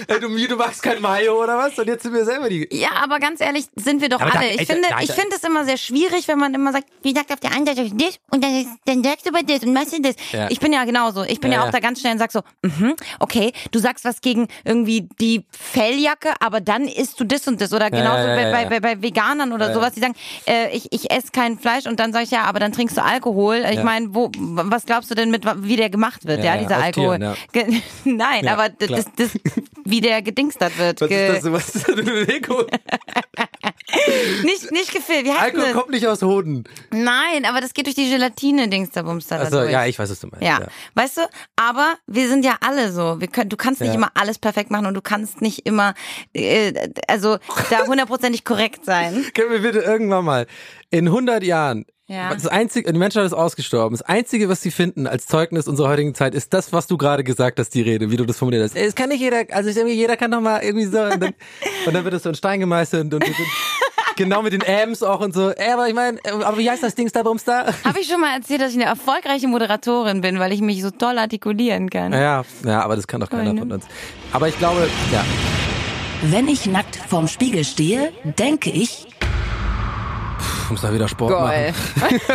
äh, 0.07 0.21
du, 0.21 0.29
du 0.29 0.57
magst 0.57 0.83
kein 0.83 1.01
Mayo 1.01 1.43
oder 1.43 1.57
was? 1.59 1.79
Und 1.79 1.87
jetzt 1.87 2.03
sind 2.03 2.13
wir 2.13 2.25
selber 2.25 2.49
die. 2.49 2.69
Ja, 2.71 2.91
aber 3.03 3.19
ganz 3.19 3.41
ehrlich, 3.41 3.67
sind 3.75 4.01
wir 4.01 4.09
doch 4.09 4.21
alle. 4.21 4.51
Ich 4.53 4.67
finde, 4.67 4.89
ich 5.01 5.13
finde 5.13 5.37
es 5.37 5.43
immer 5.43 5.65
sehr 5.65 5.79
schwierig, 5.79 6.29
wenn 6.29 6.39
man 6.39 6.55
immer 6.55 6.73
sagt, 6.73 6.87
wie 7.03 7.15
sagt 7.15 7.33
auf 7.33 7.41
der 7.41 7.53
einen 7.53 7.67
Seite 7.67 7.89
das 7.95 8.19
und 8.31 8.45
dann, 8.45 8.67
dann 8.85 9.03
sagst 9.03 9.27
du 9.27 9.31
aber 9.31 9.43
das 9.43 9.63
und 9.63 9.73
machst 9.73 9.97
du 9.97 10.03
das. 10.03 10.15
Ich 10.51 10.61
bin 10.61 10.73
ja 10.73 10.85
genauso. 10.85 11.25
Ich 11.25 11.41
bin 11.41 11.53
ja, 11.53 11.65
auch 11.65 11.71
da 11.71 11.81
ganz 11.81 12.01
schnell 12.01 12.13
und 12.13 12.19
sag 12.19 12.33
so, 12.33 12.43
mhm, 12.63 12.95
okay, 13.19 13.53
du 13.71 13.79
sagst 13.79 14.05
was 14.05 14.21
gegen 14.21 14.49
irgendwie 14.65 15.09
die 15.21 15.45
Felljacke, 15.51 16.35
aber 16.41 16.61
dann 16.61 16.87
isst 16.87 17.19
du 17.19 17.25
das 17.25 17.49
und 17.49 17.61
das. 17.61 17.73
Oder 17.73 17.91
genauso 17.91 18.27
bei. 18.27 18.49
Bei, 18.49 18.65
bei, 18.67 18.81
bei 18.81 19.03
Veganern 19.03 19.53
oder 19.53 19.73
sowas, 19.73 19.93
die 19.93 20.01
sagen, 20.01 20.15
äh, 20.47 20.75
ich, 20.77 20.93
ich 20.93 21.11
esse 21.11 21.31
kein 21.33 21.59
Fleisch 21.59 21.87
und 21.87 22.01
dann 22.01 22.13
sage 22.13 22.25
ich 22.25 22.31
ja, 22.31 22.43
aber 22.43 22.61
dann 22.61 22.73
trinkst 22.73 22.97
du 22.97 23.03
Alkohol. 23.03 23.38
Ich 23.39 23.77
Ja. 23.77 23.85
meine, 23.85 24.15
wo, 24.15 24.31
was 24.37 24.85
glaubst 24.87 25.11
du 25.11 25.15
denn 25.15 25.31
mit, 25.31 25.45
wie 25.63 25.77
der 25.77 25.91
gemacht 25.91 26.27
wird, 26.27 26.41
Ja, 26.41 26.55
ja, 26.55 26.55
ja, 26.57 26.63
dieser 26.63 26.83
Alkohol? 26.83 27.19
Tieren, 27.19 27.37
Ge- 27.53 27.81
Nein, 28.05 28.45
Ja, 28.45 28.53
aber 28.55 28.69
das, 28.71 29.07
das, 29.17 29.31
wie 29.85 30.01
der 30.01 30.23
gedingstert 30.23 30.77
wird. 30.79 31.01
Was 31.01 31.09
Ge 31.09 31.29
ist 31.37 31.45
das? 31.45 31.53
Was 31.53 31.75
ist 31.75 31.89
das 31.89 31.95
Bewegung? 31.97 32.65
Nicht, 34.43 34.71
nicht 34.73 34.93
gefilmt. 34.93 35.25
Wie 35.27 35.31
heißt 35.31 35.41
Alkohol 35.43 35.65
das? 35.65 35.73
kommt 35.73 35.91
nicht 35.91 36.07
aus 36.07 36.23
Hoden. 36.23 36.65
Nein, 36.91 37.45
aber 37.47 37.61
das 37.61 37.73
geht 37.73 37.87
durch 37.87 37.95
die 37.95 38.07
Bums 39.03 39.27
da 39.29 39.37
Also 39.39 39.63
ja, 39.63 39.87
ich 39.87 39.99
weiß, 39.99 40.11
was 40.11 40.21
du 40.21 40.27
meinst. 40.29 40.45
Ja. 40.47 40.61
weißt 40.95 41.17
du, 41.19 41.21
aber 41.57 41.95
wir 42.07 42.29
sind 42.29 42.45
ja 42.45 42.57
alle 42.61 42.93
so. 42.93 43.21
Wir 43.21 43.29
können, 43.29 43.49
du 43.49 43.57
kannst 43.57 43.81
nicht 43.81 43.91
Ja. 43.91 43.95
immer 43.95 44.11
alles 44.15 44.39
perfekt 44.39 44.71
machen 44.71 44.87
und 44.87 44.95
du 44.95 45.01
kannst 45.01 45.41
nicht 45.41 45.65
immer, 45.67 45.95
äh, 46.35 46.73
also 47.07 47.39
da 47.71 47.87
hundertprozentig 47.87 48.45
korrekt 48.45 48.85
sein. 48.85 49.25
Können 49.35 49.51
wir 49.53 49.61
bitte 49.63 49.79
irgendwann 49.81 50.25
mal 50.25 50.47
in 50.91 51.07
100 51.09 51.43
Jahren 51.43 51.85
Ja. 52.09 52.33
Das 52.33 52.47
einzige, 52.47 52.91
die 52.91 52.99
Menschheit 52.99 53.27
ist 53.27 53.35
ausgestorben. 53.35 53.95
Das 53.97 54.01
einzige, 54.03 54.49
was 54.49 54.63
sie 54.63 54.71
finden 54.71 55.07
als 55.07 55.27
Zeugnis 55.27 55.69
unserer 55.69 55.91
heutigen 55.91 56.15
Zeit, 56.15 56.35
ist 56.35 56.55
das, 56.55 56.73
was 56.73 56.87
du 56.87 56.97
gerade 56.97 57.23
gesagt 57.23 57.61
hast, 57.61 57.75
die 57.75 57.83
Rede, 57.83 58.11
wie 58.11 58.17
du 58.17 58.25
das 58.25 58.39
formuliert 58.39 58.65
hast. 58.65 58.77
Ey, 58.77 58.87
das 58.87 58.95
kann 58.95 59.11
nicht 59.11 59.21
jeder, 59.21 59.45
also 59.53 59.69
irgendwie 59.69 59.95
jeder 59.95 60.17
kann 60.17 60.31
doch 60.31 60.41
mal 60.41 60.63
irgendwie 60.63 60.87
so, 60.87 60.99
und 61.03 61.21
dann, 61.21 61.35
und 61.87 61.95
dann 61.95 62.05
wird 62.05 62.15
es 62.15 62.23
so 62.23 62.31
in 62.31 62.35
Stein 62.35 62.61
gemeißelt 62.61 63.05
und, 63.05 63.15
und, 63.15 63.25
und 63.27 63.47
genau 64.17 64.41
mit 64.41 64.55
den 64.55 64.63
Ams 64.67 65.03
auch 65.03 65.21
und 65.21 65.35
so. 65.35 65.51
Ey, 65.51 65.71
aber 65.71 65.87
ich 65.87 65.95
meine, 65.95 66.19
aber 66.25 66.57
wie 66.57 66.71
heißt 66.71 66.83
das 66.83 66.95
Dings 66.95 67.13
da, 67.13 67.23
Bums 67.23 67.45
da? 67.45 67.67
Habe 67.85 68.01
ich 68.01 68.09
schon 68.09 68.23
mal 68.23 68.35
erzählt, 68.35 68.63
dass 68.63 68.71
ich 68.71 68.79
eine 68.79 68.87
erfolgreiche 68.87 69.47
Moderatorin 69.47 70.23
bin, 70.23 70.39
weil 70.39 70.53
ich 70.53 70.63
mich 70.63 70.83
so 70.83 70.91
toll 70.91 71.19
artikulieren 71.19 71.91
kann. 71.91 72.13
Ja, 72.15 72.43
ja, 72.65 72.83
aber 72.83 72.97
das 72.97 73.07
kann 73.07 73.21
doch 73.21 73.29
keiner 73.29 73.45
Voll, 73.45 73.55
ne? 73.55 73.61
von 73.61 73.73
uns. 73.73 73.85
Aber 74.33 74.49
ich 74.49 74.59
glaube, 74.59 74.89
ja. 75.13 75.23
Wenn 76.23 76.49
ich 76.49 76.65
nackt 76.65 76.97
vorm 76.97 77.29
Spiegel 77.29 77.65
stehe, 77.65 78.13
denke 78.25 78.71
ich, 78.71 79.08
Ich 80.65 80.71
muss 80.71 80.81
da 80.83 80.93
wieder 80.93 81.09
Sport 81.09 81.33
Geil. 81.33 81.75
machen. 81.97 82.21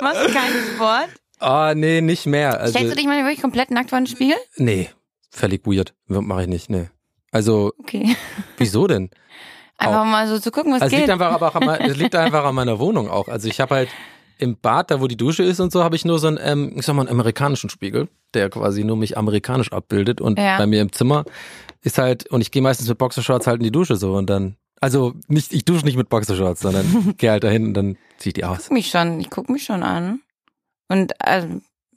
Machst 0.00 0.20
du 0.28 0.32
keinen 0.32 0.74
Sport? 0.74 1.08
Oh, 1.40 1.72
nee, 1.74 2.00
nicht 2.00 2.26
mehr. 2.26 2.58
Also, 2.60 2.72
Stellst 2.72 2.92
du 2.92 2.96
dich 2.96 3.06
mal 3.06 3.22
wirklich 3.24 3.40
komplett 3.40 3.70
nackt 3.70 3.90
vor 3.90 3.98
den 3.98 4.06
Spiegel? 4.06 4.36
nee, 4.56 4.90
völlig 5.30 5.66
weird. 5.66 5.94
Mache 6.06 6.42
ich 6.42 6.48
nicht, 6.48 6.70
nee. 6.70 6.88
Also, 7.32 7.72
Okay. 7.80 8.16
wieso 8.56 8.86
denn? 8.86 9.10
Einfach 9.78 10.04
mal 10.06 10.26
so 10.26 10.38
zu 10.38 10.50
gucken, 10.50 10.72
was 10.72 10.80
Also 10.80 10.92
geht. 10.96 11.00
liegt 11.00 11.10
einfach 11.10 11.32
aber 11.32 11.48
auch 11.48 11.54
an, 11.54 11.68
es 11.82 11.96
liegt 11.98 12.14
einfach 12.14 12.44
an 12.46 12.54
meiner 12.54 12.78
Wohnung 12.78 13.10
auch. 13.10 13.28
Also 13.28 13.46
ich 13.46 13.60
habe 13.60 13.74
halt 13.74 13.90
im 14.38 14.56
Bad, 14.58 14.90
da 14.90 15.02
wo 15.02 15.06
die 15.06 15.18
Dusche 15.18 15.42
ist 15.42 15.60
und 15.60 15.70
so, 15.70 15.84
habe 15.84 15.96
ich 15.96 16.06
nur 16.06 16.18
so 16.18 16.28
einen, 16.28 16.38
ähm, 16.42 16.72
ich 16.76 16.86
sag 16.86 16.94
mal, 16.94 17.02
einen 17.02 17.10
amerikanischen 17.10 17.68
Spiegel, 17.68 18.08
der 18.32 18.48
quasi 18.48 18.84
nur 18.84 18.96
mich 18.96 19.18
amerikanisch 19.18 19.72
abbildet. 19.72 20.22
Und 20.22 20.38
Ja. 20.38 20.56
bei 20.56 20.66
mir 20.66 20.80
im 20.80 20.92
Zimmer 20.92 21.26
ist 21.82 21.98
halt, 21.98 22.26
und 22.28 22.40
ich 22.40 22.50
gehe 22.52 22.62
meistens 22.62 22.88
mit 22.88 22.96
Boxershorts 22.96 23.46
halt 23.46 23.58
in 23.58 23.64
die 23.64 23.70
Dusche 23.70 23.96
so 23.96 24.14
und 24.14 24.30
dann, 24.30 24.56
also 24.80 25.14
nicht, 25.28 25.52
ich 25.52 25.64
dusche 25.64 25.84
nicht 25.84 25.96
mit 25.96 26.08
Boxershorts, 26.08 26.60
sondern 26.60 27.14
gehe 27.18 27.30
halt 27.30 27.44
dahin 27.44 27.66
und 27.66 27.74
dann 27.74 27.96
zieh 28.18 28.30
ich 28.30 28.34
die 28.34 28.44
aus. 28.44 28.64
guck 28.64 28.72
mich 28.72 28.88
schon, 28.90 29.20
ich 29.20 29.30
guck 29.30 29.48
mich 29.50 29.64
schon 29.64 29.82
an. 29.82 30.20
Und 30.88 31.20
also, 31.20 31.48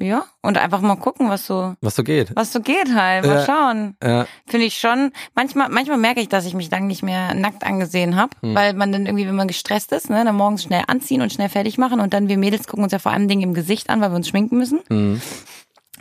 ja, 0.01 0.23
und 0.41 0.57
einfach 0.57 0.79
mal 0.79 0.95
gucken, 0.95 1.29
was 1.29 1.45
so, 1.45 1.75
Was 1.81 1.95
so 1.97 2.03
geht. 2.03 2.33
was 2.35 2.53
so 2.53 2.61
geht 2.61 2.95
halt. 2.95 3.25
Mal 3.25 3.39
Ja. 3.39 3.45
schauen. 3.45 3.97
Ja, 4.01 4.27
Finde 4.47 4.65
ich 4.65 4.79
schon. 4.79 5.11
Manchmal, 5.35 5.67
manchmal 5.69 5.97
merke 5.97 6.21
ich, 6.21 6.29
dass 6.29 6.45
ich 6.45 6.53
mich 6.53 6.69
dann 6.69 6.87
nicht 6.87 7.03
mehr 7.03 7.33
nackt 7.33 7.63
angesehen 7.65 8.15
habe, 8.15 8.31
Hm. 8.41 8.55
weil 8.55 8.73
man 8.73 8.93
dann 8.93 9.05
irgendwie, 9.05 9.27
wenn 9.27 9.35
man 9.35 9.49
gestresst 9.49 9.91
ist, 9.91 10.09
ne, 10.09 10.23
dann 10.23 10.35
morgens 10.37 10.63
schnell 10.63 10.83
anziehen 10.87 11.21
und 11.21 11.33
schnell 11.33 11.49
fertig 11.49 11.77
machen 11.77 11.99
und 11.99 12.13
dann 12.13 12.29
wir 12.29 12.37
Mädels 12.37 12.65
gucken 12.67 12.83
uns 12.85 12.93
ja 12.93 12.99
vor 12.99 13.11
allem 13.11 13.27
Dingen 13.27 13.41
im 13.41 13.53
Gesicht 13.53 13.89
an, 13.89 13.99
weil 13.99 14.11
wir 14.11 14.15
uns 14.15 14.29
schminken 14.29 14.57
müssen. 14.57 14.79
mhm. 14.89 15.21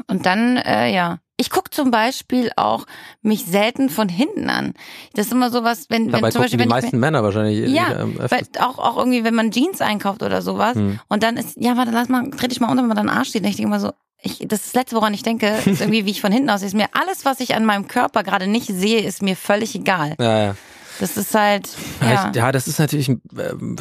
Und 0.06 0.26
dann, 0.26 0.56
äh, 0.56 0.92
ja. 0.92 1.18
Ich 1.40 1.50
guck 1.50 1.72
zum 1.72 1.92
Beispiel 1.92 2.50
auch 2.56 2.84
mich 3.22 3.44
selten 3.44 3.90
von 3.90 4.08
hinten 4.08 4.50
an. 4.50 4.74
Das 5.14 5.26
ist 5.26 5.32
immer 5.32 5.50
sowas, 5.50 5.86
wenn, 5.88 6.06
wenn 6.06 6.12
Dabei 6.12 6.30
zum 6.30 6.42
Beispiel, 6.42 6.58
die 6.58 6.62
wenn 6.64 6.68
meisten 6.68 6.98
Männer 6.98 7.22
wahrscheinlich 7.22 7.70
Ja, 7.70 8.00
ähm, 8.00 8.18
weil 8.18 8.42
auch, 8.58 8.78
auch 8.78 8.96
irgendwie, 8.96 9.22
wenn 9.22 9.36
man 9.36 9.52
Jeans 9.52 9.80
einkauft 9.80 10.24
oder 10.24 10.42
sowas 10.42 10.74
Hm. 10.74 10.98
und 11.08 11.22
dann 11.22 11.36
ist, 11.36 11.56
ja, 11.56 11.76
warte, 11.76 11.92
lass 11.92 12.08
mal, 12.08 12.28
dreh 12.30 12.48
dich 12.48 12.58
mal 12.58 12.68
unter, 12.68 12.82
wenn 12.82 12.88
man 12.88 12.96
dann 12.96 13.08
Arsch 13.08 13.28
steht. 13.28 13.42
Und 13.42 13.50
ich 13.50 13.56
denke 13.56 13.68
immer 13.68 13.78
so, 13.78 13.92
ich, 14.20 14.38
das 14.48 14.60
ist 14.64 14.66
das 14.68 14.74
Letzte, 14.74 14.96
woran 14.96 15.14
ich 15.14 15.22
denke, 15.22 15.46
ist 15.64 15.80
irgendwie, 15.80 16.06
wie 16.06 16.10
ich 16.10 16.20
von 16.20 16.32
hinten 16.32 16.50
aussehe. 16.50 16.66
Ist 16.66 16.74
mir 16.74 16.88
alles, 16.92 17.24
was 17.24 17.38
ich 17.38 17.54
an 17.54 17.64
meinem 17.64 17.86
Körper 17.86 18.24
gerade 18.24 18.48
nicht 18.48 18.66
sehe, 18.66 19.00
ist 19.02 19.22
mir 19.22 19.36
völlig 19.36 19.76
egal. 19.76 20.16
Ja, 20.18 20.42
ja. 20.42 20.54
Das 20.98 21.16
ist 21.16 21.32
halt, 21.36 21.68
Ja, 22.00 22.32
ja. 22.34 22.50
das 22.50 22.66
ist 22.66 22.80
natürlich 22.80 23.10
äh, 23.10 23.16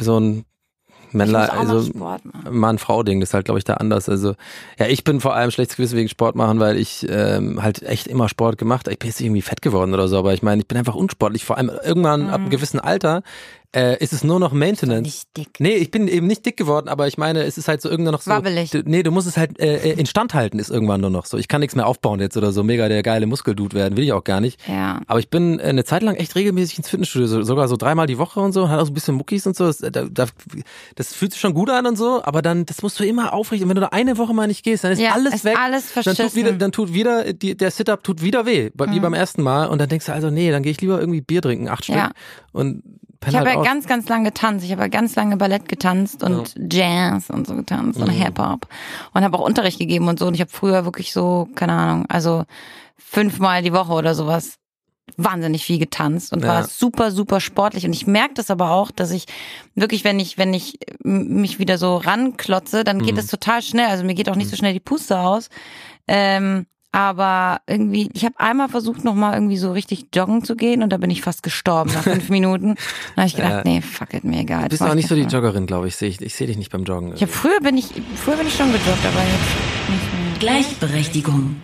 so 0.00 0.20
ein 0.20 0.44
mal 1.12 1.34
also. 1.34 1.90
Mann-Frau-Ding, 2.50 3.20
das 3.20 3.30
ist 3.30 3.34
halt, 3.34 3.44
glaube 3.44 3.58
ich, 3.58 3.64
da 3.64 3.74
anders. 3.74 4.08
Also, 4.08 4.34
ja, 4.78 4.86
ich 4.86 5.04
bin 5.04 5.20
vor 5.20 5.34
allem 5.34 5.50
schlechtes 5.50 5.76
Gewissen 5.76 5.96
wegen 5.96 6.08
Sport 6.08 6.36
machen, 6.36 6.60
weil 6.60 6.76
ich 6.76 7.06
ähm, 7.08 7.62
halt 7.62 7.82
echt 7.82 8.06
immer 8.06 8.28
Sport 8.28 8.58
gemacht 8.58 8.86
habe. 8.86 8.92
Ich 8.92 8.98
bin 8.98 9.08
jetzt 9.08 9.20
nicht 9.20 9.26
irgendwie 9.26 9.42
fett 9.42 9.62
geworden 9.62 9.94
oder 9.94 10.08
so, 10.08 10.18
aber 10.18 10.34
ich 10.34 10.42
meine, 10.42 10.62
ich 10.62 10.68
bin 10.68 10.78
einfach 10.78 10.94
unsportlich. 10.94 11.44
Vor 11.44 11.56
allem 11.56 11.70
irgendwann 11.84 12.28
ab 12.28 12.40
einem 12.40 12.50
gewissen 12.50 12.80
Alter 12.80 13.22
äh, 13.76 14.02
ist 14.02 14.12
es 14.14 14.24
nur 14.24 14.40
noch 14.40 14.52
Maintenance. 14.52 15.02
Nicht 15.02 15.36
dick. 15.36 15.60
Nee, 15.60 15.74
ich 15.74 15.90
bin 15.90 16.08
eben 16.08 16.26
nicht 16.26 16.46
dick 16.46 16.56
geworden, 16.56 16.88
aber 16.88 17.06
ich 17.06 17.18
meine, 17.18 17.42
es 17.44 17.58
ist 17.58 17.68
halt 17.68 17.82
so 17.82 17.90
irgendwann 17.90 18.12
noch 18.12 18.22
so. 18.22 18.30
Wabbelig. 18.30 18.70
Du, 18.70 18.82
nee, 18.84 19.02
du 19.02 19.10
musst 19.10 19.28
es 19.28 19.36
halt 19.36 19.60
äh, 19.60 19.92
instand 19.92 20.32
halten, 20.32 20.58
ist 20.58 20.70
irgendwann 20.70 21.02
nur 21.02 21.10
noch 21.10 21.26
so. 21.26 21.36
Ich 21.36 21.48
kann 21.48 21.60
nichts 21.60 21.76
mehr 21.76 21.86
aufbauen 21.86 22.20
jetzt 22.20 22.36
oder 22.36 22.52
so, 22.52 22.62
mega 22.62 22.88
der 22.88 23.02
geile 23.02 23.26
Muskeldude 23.26 23.76
werden, 23.76 23.96
will 23.96 24.04
ich 24.04 24.12
auch 24.12 24.24
gar 24.24 24.40
nicht. 24.40 24.58
Ja. 24.66 25.00
Aber 25.06 25.20
ich 25.20 25.28
bin 25.28 25.58
äh, 25.58 25.64
eine 25.64 25.84
Zeit 25.84 26.02
lang 26.02 26.16
echt 26.16 26.34
regelmäßig 26.34 26.78
ins 26.78 26.88
Fitnessstudio, 26.88 27.28
so, 27.28 27.42
sogar 27.42 27.68
so 27.68 27.76
dreimal 27.76 28.06
die 28.06 28.16
Woche 28.16 28.40
und 28.40 28.52
so, 28.52 28.70
hat 28.70 28.80
auch 28.80 28.86
so 28.86 28.90
ein 28.90 28.94
bisschen 28.94 29.16
Muckis 29.16 29.46
und 29.46 29.54
so. 29.54 29.66
Das, 29.66 29.78
da, 29.78 29.90
da, 29.90 30.26
das 30.94 31.12
fühlt 31.12 31.32
sich 31.32 31.40
schon 31.40 31.52
gut 31.52 31.68
an 31.68 31.86
und 31.86 31.96
so, 31.98 32.22
aber 32.24 32.40
dann, 32.40 32.64
das 32.64 32.80
musst 32.80 32.98
du 32.98 33.04
immer 33.04 33.34
aufrichten. 33.34 33.64
Und 33.66 33.70
wenn 33.70 33.82
du 33.82 33.82
da 33.82 33.88
eine 33.88 34.16
Woche 34.16 34.32
mal 34.32 34.46
nicht 34.46 34.64
gehst, 34.64 34.84
dann 34.84 34.92
ist 34.92 35.00
Ja, 35.00 35.12
alles 35.12 35.34
ist 35.34 35.44
weg. 35.44 35.58
alles 35.58 35.92
dann 35.92 36.14
tut 36.16 36.34
wieder, 36.34 36.52
dann 36.52 36.72
tut 36.72 36.94
wieder, 36.94 37.34
die, 37.34 37.54
der 37.54 37.70
Sit-Up 37.70 38.02
tut 38.02 38.22
wieder 38.22 38.46
weh, 38.46 38.70
wie 38.74 39.00
beim 39.00 39.14
ersten 39.14 39.42
Mal. 39.42 39.66
Und 39.66 39.78
dann 39.78 39.90
denkst 39.90 40.06
du 40.06 40.12
also, 40.12 40.30
nee, 40.30 40.50
dann 40.50 40.62
gehe 40.62 40.72
ich 40.72 40.80
lieber 40.80 40.98
irgendwie 40.98 41.20
Bier 41.20 41.42
trinken, 41.42 41.68
acht 41.68 41.84
Stück. 41.84 41.96
Ja. 41.96 42.12
Und 42.52 42.82
Ich 43.20 43.26
penne 43.32 43.38
habe 43.38 43.50
halt 43.50 43.58
ja 43.58 43.72
ganz, 43.72 43.86
ganz 43.86 44.08
lange 44.08 44.24
getanzt. 44.26 44.64
Ich 44.64 44.70
habe 44.72 44.82
ja 44.82 44.88
ganz 44.88 45.16
lange 45.16 45.36
Ballett 45.36 45.68
getanzt 45.68 46.22
und 46.22 46.54
Jazz 46.70 47.30
und 47.30 47.46
so 47.46 47.54
getanzt 47.56 47.98
Mhm. 47.98 48.04
und 48.04 48.10
Hip-Hop. 48.10 48.68
Und 49.12 49.24
habe 49.24 49.36
auch 49.38 49.44
Unterricht 49.44 49.78
gegeben 49.78 50.06
und 50.08 50.18
so. 50.18 50.26
Und 50.26 50.34
ich 50.34 50.40
habe 50.40 50.50
früher 50.50 50.84
wirklich 50.84 51.12
so, 51.12 51.48
keine 51.56 51.72
Ahnung, 51.72 52.06
also 52.08 52.44
fünfmal 52.96 53.62
die 53.62 53.72
Woche 53.72 53.92
oder 53.92 54.14
sowas 54.14 54.54
wahnsinnig 55.16 55.64
viel 55.64 55.78
getanzt 55.78 56.32
und 56.32 56.42
war 56.44 56.60
Ja. 56.60 56.66
super, 56.68 57.10
super 57.10 57.40
sportlich. 57.40 57.84
Und 57.86 57.92
ich 57.92 58.06
merke 58.06 58.34
das 58.34 58.50
aber 58.50 58.70
auch, 58.70 58.90
dass 58.90 59.10
ich 59.10 59.24
wirklich, 59.74 60.04
wenn 60.04 60.20
ich, 60.20 60.38
wenn 60.38 60.54
ich 60.54 60.78
mich 61.02 61.58
wieder 61.58 61.76
so 61.78 61.96
ranklotze, 61.96 62.84
dann 62.84 62.98
Mhm. 62.98 63.02
geht 63.02 63.18
das 63.18 63.26
total 63.26 63.62
schnell. 63.62 63.86
Also 63.86 64.04
mir 64.04 64.14
geht 64.14 64.28
auch 64.28 64.36
nicht 64.36 64.50
so 64.50 64.56
schnell 64.56 64.74
die 64.74 64.80
Puste 64.80 65.18
aus. 65.18 65.48
Ähm, 66.06 66.66
aber 66.92 67.60
irgendwie, 67.66 68.08
ich 68.14 68.24
habe 68.24 68.38
einmal 68.40 68.68
versucht, 68.68 69.04
nochmal 69.04 69.34
irgendwie 69.34 69.56
so 69.58 69.72
richtig 69.72 70.06
joggen 70.14 70.42
zu 70.44 70.56
gehen 70.56 70.82
und 70.82 70.90
da 70.90 70.96
bin 70.96 71.10
ich 71.10 71.22
fast 71.22 71.42
gestorben 71.42 71.92
nach 71.92 72.02
fünf 72.02 72.28
Minuten. 72.30 72.74
Dann 73.14 73.16
habe 73.16 73.26
ich 73.28 73.36
gedacht, 73.36 73.52
Ja. 73.52 73.62
nee, 73.64 73.80
fuck 73.82 74.14
it, 74.14 74.24
mir 74.24 74.40
egal. 74.40 74.64
Du 74.64 74.68
bist 74.70 74.82
auch 74.82 74.88
ich 74.88 74.94
nicht 74.94 75.08
so 75.08 75.14
die. 75.14 75.22
Joggerin, 75.22 75.66
glaube 75.66 75.88
ich. 75.88 75.96
Seh 75.96 76.06
ich 76.06 76.20
ich 76.20 76.34
sehe 76.34 76.46
dich 76.46 76.56
nicht 76.56 76.72
beim 76.72 76.84
Joggen. 76.84 77.12
Ich 77.14 77.22
hab, 77.22 77.30
früher 77.30 77.60
bin 77.60 77.76
ich, 77.76 77.86
früher 78.16 78.36
bin 78.36 78.46
ich 78.46 78.54
schon 78.54 78.68
gejoggt, 78.72 79.04
aber 79.04 79.20
jetzt 79.22 79.90
nicht 79.90 80.12
mehr. 80.14 80.38
Gleichberechtigung. 80.40 81.56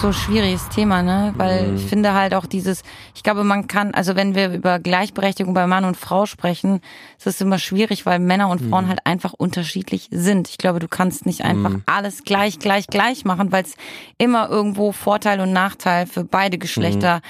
So 0.00 0.08
ein 0.08 0.12
schwieriges 0.12 0.68
Thema, 0.68 1.02
ne? 1.02 1.34
Weil 1.36 1.74
ich 1.74 1.86
finde 1.86 2.14
halt 2.14 2.32
auch 2.32 2.46
dieses, 2.46 2.82
ich 3.16 3.24
glaube, 3.24 3.42
man 3.42 3.66
kann, 3.66 3.92
also 3.94 4.14
wenn 4.14 4.36
wir 4.36 4.52
über 4.52 4.78
Gleichberechtigung 4.78 5.54
bei 5.54 5.66
Mann 5.66 5.84
und 5.84 5.96
Frau 5.96 6.24
sprechen, 6.24 6.80
ist 7.18 7.26
es 7.26 7.40
immer 7.40 7.58
schwierig, 7.58 8.06
weil 8.06 8.20
Männer 8.20 8.48
und 8.48 8.60
Frauen 8.60 8.86
halt 8.86 9.00
einfach 9.04 9.32
unterschiedlich 9.32 10.08
sind. 10.12 10.48
Ich 10.48 10.58
glaube, 10.58 10.78
du 10.78 10.86
kannst 10.86 11.26
nicht 11.26 11.42
einfach 11.42 11.72
alles 11.86 12.22
gleich, 12.22 12.60
gleich, 12.60 12.86
gleich 12.86 13.24
machen, 13.24 13.50
weil 13.50 13.64
es 13.64 13.74
immer 14.18 14.48
irgendwo 14.48 14.92
Vorteil 14.92 15.40
und 15.40 15.52
Nachteil 15.52 16.06
für 16.06 16.22
beide 16.22 16.58
Geschlechter 16.58 17.20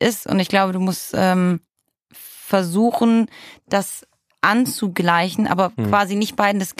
ist. 0.00 0.26
Und 0.26 0.40
ich 0.40 0.48
glaube, 0.48 0.72
du 0.72 0.80
musst 0.80 1.14
ähm, 1.14 1.60
versuchen, 2.12 3.26
das 3.68 4.07
anzugleichen, 4.40 5.46
aber 5.46 5.72
Hm. 5.76 5.88
quasi 5.88 6.14
nicht 6.16 6.36
beiden 6.36 6.58
das, 6.60 6.74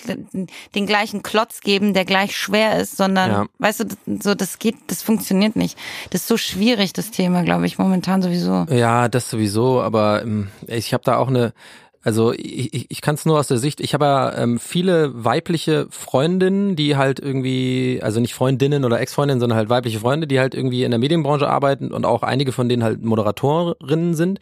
den 0.75 0.87
gleichen 0.87 1.23
Klotz 1.23 1.61
geben, 1.61 1.95
der 1.95 2.05
gleich 2.05 2.37
schwer 2.37 2.79
ist, 2.81 2.97
sondern, 2.97 3.31
Ja. 3.31 3.47
weißt 3.59 3.81
du, 3.81 3.85
das- 3.85 3.99
so 4.25 4.35
das 4.35 4.59
geht, 4.59 4.77
das 4.87 5.03
funktioniert 5.03 5.57
nicht. 5.57 5.77
Das 6.11 6.23
ist 6.23 6.29
so 6.29 6.37
schwierig, 6.37 6.93
das 6.93 7.11
Thema, 7.11 7.43
glaube 7.43 7.67
ich, 7.67 7.79
momentan 7.79 8.23
sowieso. 8.23 8.67
Ja, 8.71 9.09
das 9.09 9.31
sowieso, 9.31 9.81
aber 9.81 10.23
ähm, 10.23 10.49
ich 10.67 10.93
habe 10.93 11.03
da 11.05 11.17
auch 11.17 11.29
eine, 11.29 11.53
also 12.05 12.33
ich, 12.33 12.73
ich, 12.73 12.87
ich 12.91 13.01
kann 13.01 13.17
es 13.17 13.27
nur 13.27 13.39
aus 13.39 13.49
der 13.49 13.59
Sicht, 13.59 13.81
ich 13.81 13.93
habe 13.93 14.05
ja 14.05 14.39
ähm, 14.39 14.59
viele 14.61 15.13
weibliche 15.25 15.89
Freundinnen, 15.91 16.77
die 16.77 16.97
halt 16.97 17.19
irgendwie, 17.19 17.99
also 18.03 18.21
nicht 18.21 18.35
Freundinnen 18.35 18.85
oder 18.85 19.01
Ex-Freundinnen, 19.01 19.41
sondern 19.41 19.59
halt 19.59 19.69
weibliche 19.69 19.99
Freunde, 20.01 20.27
die 20.27 20.39
halt 20.39 20.55
irgendwie 20.55 20.85
in 20.85 20.91
der 20.93 21.01
Medienbranche 21.01 21.49
arbeiten 21.49 21.93
und 21.93 22.07
auch 22.07 22.23
einige 22.23 22.53
von 22.53 22.69
denen 22.69 22.85
halt 22.85 23.03
Moderatorinnen 23.05 24.15
sind. 24.15 24.39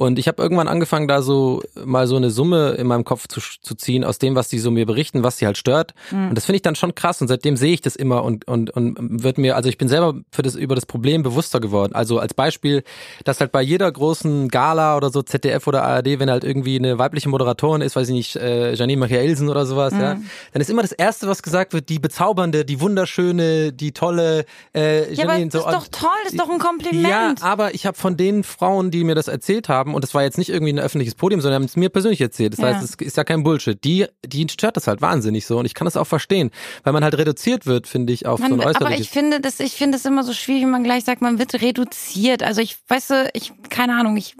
Und 0.00 0.18
ich 0.18 0.28
habe 0.28 0.42
irgendwann 0.42 0.66
angefangen, 0.66 1.08
da 1.08 1.20
so 1.20 1.60
mal 1.84 2.06
so 2.06 2.16
eine 2.16 2.30
Summe 2.30 2.70
in 2.70 2.86
meinem 2.86 3.04
Kopf 3.04 3.28
zu, 3.28 3.38
zu 3.60 3.74
ziehen, 3.74 4.02
aus 4.02 4.18
dem, 4.18 4.34
was 4.34 4.48
die 4.48 4.58
so 4.58 4.70
mir 4.70 4.86
berichten, 4.86 5.22
was 5.22 5.36
sie 5.36 5.44
halt 5.44 5.58
stört. 5.58 5.92
Und 6.10 6.34
das 6.34 6.46
finde 6.46 6.56
ich 6.56 6.62
dann 6.62 6.74
schon 6.74 6.94
krass. 6.94 7.20
Und 7.20 7.28
seitdem 7.28 7.54
sehe 7.54 7.74
ich 7.74 7.82
das 7.82 7.96
immer 7.96 8.24
und, 8.24 8.48
und, 8.48 8.70
und 8.70 9.22
wird 9.22 9.36
mir, 9.36 9.56
also 9.56 9.68
ich 9.68 9.76
bin 9.76 9.88
selber 9.88 10.14
für 10.32 10.40
das, 10.40 10.54
über 10.54 10.74
das 10.74 10.86
Problem 10.86 11.22
bewusster 11.22 11.60
geworden. 11.60 11.92
Also 11.94 12.18
als 12.18 12.32
Beispiel, 12.32 12.82
dass 13.24 13.40
halt 13.40 13.52
bei 13.52 13.60
jeder 13.60 13.92
großen 13.92 14.48
Gala 14.48 14.96
oder 14.96 15.10
so, 15.10 15.20
ZDF 15.20 15.66
oder 15.66 15.82
ARD, 15.82 16.18
wenn 16.18 16.30
halt 16.30 16.44
irgendwie 16.44 16.78
eine 16.78 16.98
weibliche 16.98 17.28
Moderatorin 17.28 17.82
ist, 17.82 17.94
weiß 17.94 18.08
ich 18.08 18.14
nicht, 18.14 18.36
äh, 18.36 18.72
Janine 18.72 19.00
Michaelsen 19.00 19.50
oder 19.50 19.66
sowas, 19.66 19.92
ja, 19.92 20.16
dann 20.54 20.62
ist 20.62 20.70
immer 20.70 20.80
das 20.80 20.92
Erste, 20.92 21.28
was 21.28 21.42
gesagt 21.42 21.74
wird, 21.74 21.90
die 21.90 21.98
bezaubernde, 21.98 22.64
die 22.64 22.80
wunderschöne, 22.80 23.74
die 23.74 23.92
tolle 23.92 24.46
äh, 24.74 25.12
Ja, 25.12 25.24
aber 25.24 25.34
Janine. 25.34 25.50
das 25.50 25.66
ist 25.66 25.72
doch 25.74 25.88
toll, 25.88 26.08
das 26.24 26.32
ist 26.32 26.40
doch 26.40 26.48
ein 26.48 26.58
Kompliment. 26.58 27.06
Ja, 27.06 27.34
aber 27.42 27.74
ich 27.74 27.84
habe 27.84 27.98
von 27.98 28.16
den 28.16 28.44
Frauen, 28.44 28.90
die 28.90 29.04
mir 29.04 29.14
das 29.14 29.28
erzählt 29.28 29.68
haben, 29.68 29.89
und 29.94 30.02
das 30.04 30.14
war 30.14 30.22
jetzt 30.22 30.38
nicht 30.38 30.48
irgendwie 30.50 30.72
ein 30.72 30.78
öffentliches 30.78 31.14
Podium, 31.14 31.40
sondern 31.40 31.62
haben 31.62 31.66
es 31.66 31.76
mir 31.76 31.88
persönlich 31.88 32.20
erzählt. 32.20 32.52
Das 32.54 32.60
Ja. 32.60 32.66
heißt, 32.74 32.82
es 32.82 32.94
ist 32.94 33.16
ja 33.16 33.24
kein 33.24 33.42
Bullshit. 33.42 33.82
Die, 33.82 34.06
die 34.24 34.46
stört 34.50 34.76
das 34.76 34.86
halt 34.86 35.00
wahnsinnig 35.02 35.46
so 35.46 35.58
und 35.58 35.64
ich 35.66 35.74
kann 35.74 35.84
das 35.84 35.96
auch 35.96 36.06
verstehen, 36.06 36.50
weil 36.84 36.92
man 36.92 37.04
halt 37.04 37.16
reduziert 37.18 37.66
wird, 37.66 37.86
finde 37.86 38.12
ich, 38.12 38.26
auf 38.26 38.40
Man, 38.40 38.50
so 38.50 38.54
ein 38.56 38.60
aber 38.60 38.70
äußerliches. 38.70 39.00
ich 39.06 39.10
finde 39.10 39.40
das, 39.40 39.60
ich 39.60 39.72
finde 39.74 39.96
es 39.98 40.04
immer 40.04 40.24
so 40.24 40.32
schwierig, 40.32 40.62
wenn 40.62 40.70
man 40.70 40.84
gleich 40.84 41.04
sagt, 41.04 41.22
man 41.22 41.38
wird 41.38 41.60
reduziert. 41.60 42.42
Also 42.42 42.60
ich, 42.60 42.76
weißt 42.88 43.10
du, 43.10 43.30
ich, 43.34 43.52
keine 43.70 43.94
Ahnung, 43.96 44.16
ich, 44.16 44.36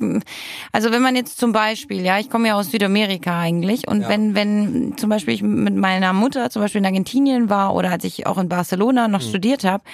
also 0.72 0.90
wenn 0.92 1.02
man 1.02 1.16
jetzt 1.16 1.38
zum 1.38 1.52
Beispiel, 1.52 2.00
ja, 2.04 2.18
ich 2.18 2.30
komme 2.30 2.48
ja 2.48 2.54
aus 2.54 2.70
Südamerika 2.70 3.38
eigentlich 3.40 3.86
und 3.88 4.08
wenn, 4.08 4.34
wenn 4.34 4.94
zum 4.96 5.10
Beispiel 5.10 5.34
ich 5.34 5.42
mit 5.42 5.76
meiner 5.76 6.12
Mutter 6.12 6.50
zum 6.50 6.62
Beispiel 6.62 6.80
in 6.80 6.86
Argentinien 6.86 7.48
war 7.50 7.74
oder 7.74 7.90
als 7.90 8.04
ich 8.04 8.26
auch 8.26 8.38
in 8.38 8.48
Barcelona 8.48 9.08
noch 9.08 9.20
studiert 9.22 9.64
habe 9.64 9.84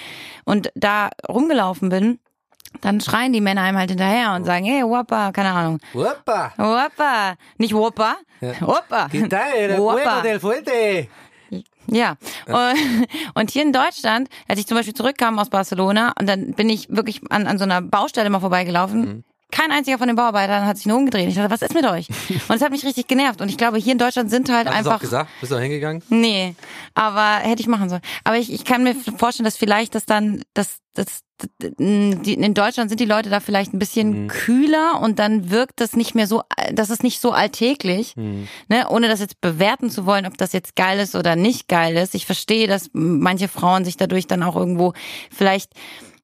und 0.45 0.71
da 0.75 1.09
rumgelaufen 1.27 1.89
bin, 1.89 2.19
dann 2.81 3.01
schreien 3.01 3.33
die 3.33 3.41
Männer 3.41 3.61
einem 3.61 3.77
halt 3.77 3.89
hinterher 3.89 4.33
und 4.33 4.45
sagen, 4.45 4.65
hey, 4.65 4.83
Wappa, 4.83 5.31
keine 5.31 5.51
Ahnung. 5.51 5.79
Opa, 5.93 6.53
Wappa, 6.57 7.35
nicht 7.57 7.73
Wappa, 7.73 8.15
Wappa. 8.59 9.07
Wappa. 9.79 10.39
fuerte. 10.39 11.07
Ja. 11.89 12.15
Und- 12.47 13.07
Und 13.33 13.51
hier 13.51 13.61
in 13.63 13.71
Deutschland, 13.71 14.29
als 14.47 14.59
ich 14.59 14.67
zum 14.67 14.75
Beispiel 14.77 14.93
zurückkam 14.93 15.39
aus 15.39 15.49
Barcelona 15.49 16.13
und 16.19 16.27
dann 16.27 16.51
bin 16.53 16.69
ich 16.69 16.89
wirklich 16.89 17.21
an, 17.31 17.47
an 17.47 17.57
so 17.57 17.63
einer 17.63 17.81
Baustelle 17.81 18.29
mal 18.29 18.39
vorbeigelaufen. 18.41 18.99
Mhm. 19.01 19.23
Kein 19.49 19.71
einziger 19.71 19.97
von 19.97 20.07
den 20.07 20.15
Bauarbeitern 20.17 20.65
hat 20.65 20.77
sich 20.77 20.85
nur 20.87 20.97
umgedreht. 20.97 21.29
Ich 21.29 21.35
dachte, 21.35 21.49
was 21.49 21.61
ist 21.61 21.73
mit 21.73 21.85
euch? 21.85 22.07
Und 22.49 22.55
es 22.55 22.61
hat 22.61 22.71
mich 22.71 22.83
richtig 22.83 23.07
genervt. 23.07 23.39
Und 23.41 23.49
ich 23.49 23.57
glaube, 23.57 23.77
hier 23.77 23.93
in 23.93 23.97
Deutschland 23.97 24.29
sind 24.29 24.49
halt 24.49 24.67
Hast 24.67 24.75
du 24.75 24.79
es 24.81 24.85
auch 24.87 24.91
einfach. 24.91 24.99
gesagt? 25.01 25.29
Bist 25.39 25.51
du 25.51 25.55
auch 25.55 25.61
hingegangen? 25.61 26.03
Nee, 26.09 26.53
aber 26.93 27.37
hätte 27.37 27.61
ich 27.61 27.67
machen 27.67 27.87
sollen. 27.89 28.01
Aber 28.25 28.37
ich, 28.37 28.51
ich 28.51 28.65
kann 28.65 28.83
mir 28.83 28.93
vorstellen, 29.17 29.45
dass 29.45 29.55
vielleicht 29.57 29.95
das 29.95 30.05
dann, 30.05 30.41
das, 30.53 30.79
das, 30.93 31.05
das 31.59 31.71
die, 31.79 32.33
in 32.33 32.53
Deutschland 32.55 32.89
sind 32.89 32.99
die 32.99 33.05
Leute 33.05 33.29
da 33.29 33.39
vielleicht 33.39 33.71
ein 33.73 33.79
bisschen 33.79 34.23
Mhm. 34.23 34.27
kühler 34.27 34.99
und 35.01 35.19
dann 35.19 35.49
wirkt 35.51 35.79
das 35.79 35.95
nicht 35.95 36.15
mehr 36.15 36.25
so, 36.27 36.41
das 36.73 36.89
ist 36.89 37.03
nicht 37.03 37.21
so 37.21 37.31
alltäglich, 37.31 38.15
Mhm. 38.15 38.47
ne, 38.69 38.87
ohne 38.89 39.07
das 39.07 39.19
jetzt 39.19 39.39
bewerten 39.39 39.89
zu 39.91 40.05
wollen, 40.07 40.25
ob 40.25 40.37
das 40.37 40.51
jetzt 40.51 40.75
geil 40.75 40.99
ist 40.99 41.15
oder 41.15 41.35
nicht 41.35 41.67
geil 41.67 41.95
ist. 41.95 42.15
Ich 42.15 42.25
verstehe, 42.25 42.67
dass 42.67 42.89
manche 42.91 43.47
Frauen 43.47 43.85
sich 43.85 43.95
dadurch 43.97 44.25
dann 44.27 44.41
auch 44.43 44.55
irgendwo 44.55 44.93
vielleicht 45.31 45.71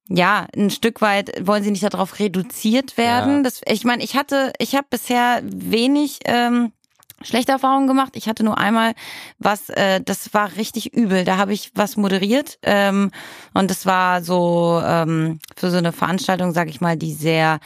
ja, 0.09 0.47
ein 0.55 0.69
Stück 0.69 1.01
weit 1.01 1.31
wollen 1.45 1.63
sie 1.63 1.71
nicht 1.71 1.83
darauf 1.83 2.19
reduziert 2.19 2.97
werden. 2.97 3.37
Ja. 3.37 3.43
Das, 3.43 3.61
ich 3.65 3.85
meine, 3.85 4.03
ich 4.03 4.15
hatte, 4.15 4.51
ich 4.59 4.75
habe 4.75 4.87
bisher 4.89 5.41
wenig 5.43 6.19
ähm, 6.25 6.73
schlechte 7.21 7.53
Erfahrungen 7.53 7.87
gemacht. 7.87 8.15
Ich 8.15 8.27
hatte 8.27 8.43
nur 8.43 8.57
einmal 8.57 8.93
was, 9.39 9.69
äh, 9.69 10.01
das 10.01 10.33
war 10.33 10.55
richtig 10.57 10.93
übel. 10.93 11.23
Da 11.23 11.37
habe 11.37 11.53
ich 11.53 11.71
was 11.75 11.95
moderiert 11.95 12.59
ähm, 12.63 13.11
und 13.53 13.69
das 13.69 13.85
war 13.85 14.23
so 14.23 14.81
ähm, 14.83 15.39
für 15.55 15.71
so 15.71 15.77
eine 15.77 15.93
Veranstaltung, 15.93 16.51
sag 16.51 16.69
ich 16.69 16.81
mal, 16.81 16.97
die 16.97 17.13
sehr 17.13 17.59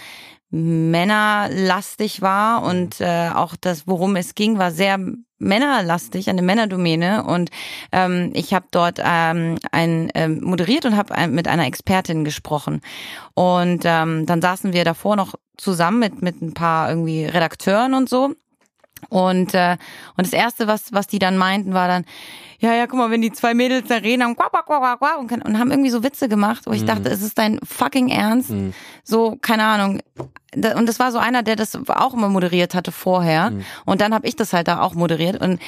männerlastig 0.49 2.21
war 2.21 2.63
und 2.63 3.01
äh, 3.01 3.29
auch 3.33 3.55
das, 3.59 3.87
worum 3.87 4.15
es 4.15 4.33
ging, 4.33 4.57
war 4.57 4.71
sehr 4.71 4.97
männerlastig, 5.39 6.29
eine 6.29 6.41
Männerdomäne. 6.41 7.23
Und 7.23 7.49
ähm, 7.91 8.31
ich 8.33 8.53
habe 8.53 8.67
dort 8.71 8.99
ähm, 9.03 9.57
ein 9.71 10.09
ähm, 10.15 10.41
moderiert 10.41 10.85
und 10.85 10.95
habe 10.95 11.13
ein, 11.13 11.33
mit 11.33 11.47
einer 11.47 11.67
Expertin 11.67 12.23
gesprochen. 12.23 12.81
Und 13.33 13.83
ähm, 13.85 14.25
dann 14.25 14.41
saßen 14.41 14.73
wir 14.73 14.83
davor 14.83 15.15
noch 15.15 15.35
zusammen 15.57 15.99
mit 15.99 16.21
mit 16.21 16.41
ein 16.41 16.53
paar 16.53 16.89
irgendwie 16.89 17.25
Redakteuren 17.25 17.93
und 17.93 18.09
so 18.09 18.33
und 19.09 19.53
äh, 19.53 19.77
und 20.17 20.25
das 20.25 20.33
erste 20.33 20.67
was 20.67 20.93
was 20.93 21.07
die 21.07 21.19
dann 21.19 21.37
meinten 21.37 21.73
war 21.73 21.87
dann 21.87 22.05
ja 22.59 22.73
ja 22.73 22.87
guck 22.87 22.99
mal 22.99 23.11
wenn 23.11 23.21
die 23.21 23.31
zwei 23.31 23.53
Mädels 23.53 23.87
da 23.87 23.95
reden 23.95 24.23
haben 24.23 24.35
quack, 24.35 24.51
quack, 24.51 24.65
quack, 24.65 24.99
quack, 24.99 25.19
und, 25.19 25.45
und 25.45 25.59
haben 25.59 25.71
irgendwie 25.71 25.89
so 25.89 26.03
Witze 26.03 26.27
gemacht 26.29 26.63
wo 26.65 26.71
ich 26.71 26.85
dachte 26.85 27.09
es 27.09 27.21
ist 27.21 27.37
dein 27.37 27.59
fucking 27.63 28.09
Ernst? 28.09 28.51
So 29.03 29.37
keine 29.41 29.63
Ahnung. 29.65 30.01
Und 30.53 30.87
das 30.87 30.99
war 30.99 31.11
so 31.11 31.17
einer 31.17 31.43
der 31.43 31.55
das 31.55 31.77
auch 31.87 32.13
immer 32.13 32.29
moderiert 32.29 32.73
hatte 32.73 32.91
vorher. 32.91 33.51
Und 33.85 34.01
dann 34.01 34.13
habe 34.13 34.27
ich 34.27 34.35
das 34.35 34.53
halt 34.53 34.67
da 34.67 34.81
auch 34.81 34.93
moderiert. 34.95 35.41
Und 35.41 35.59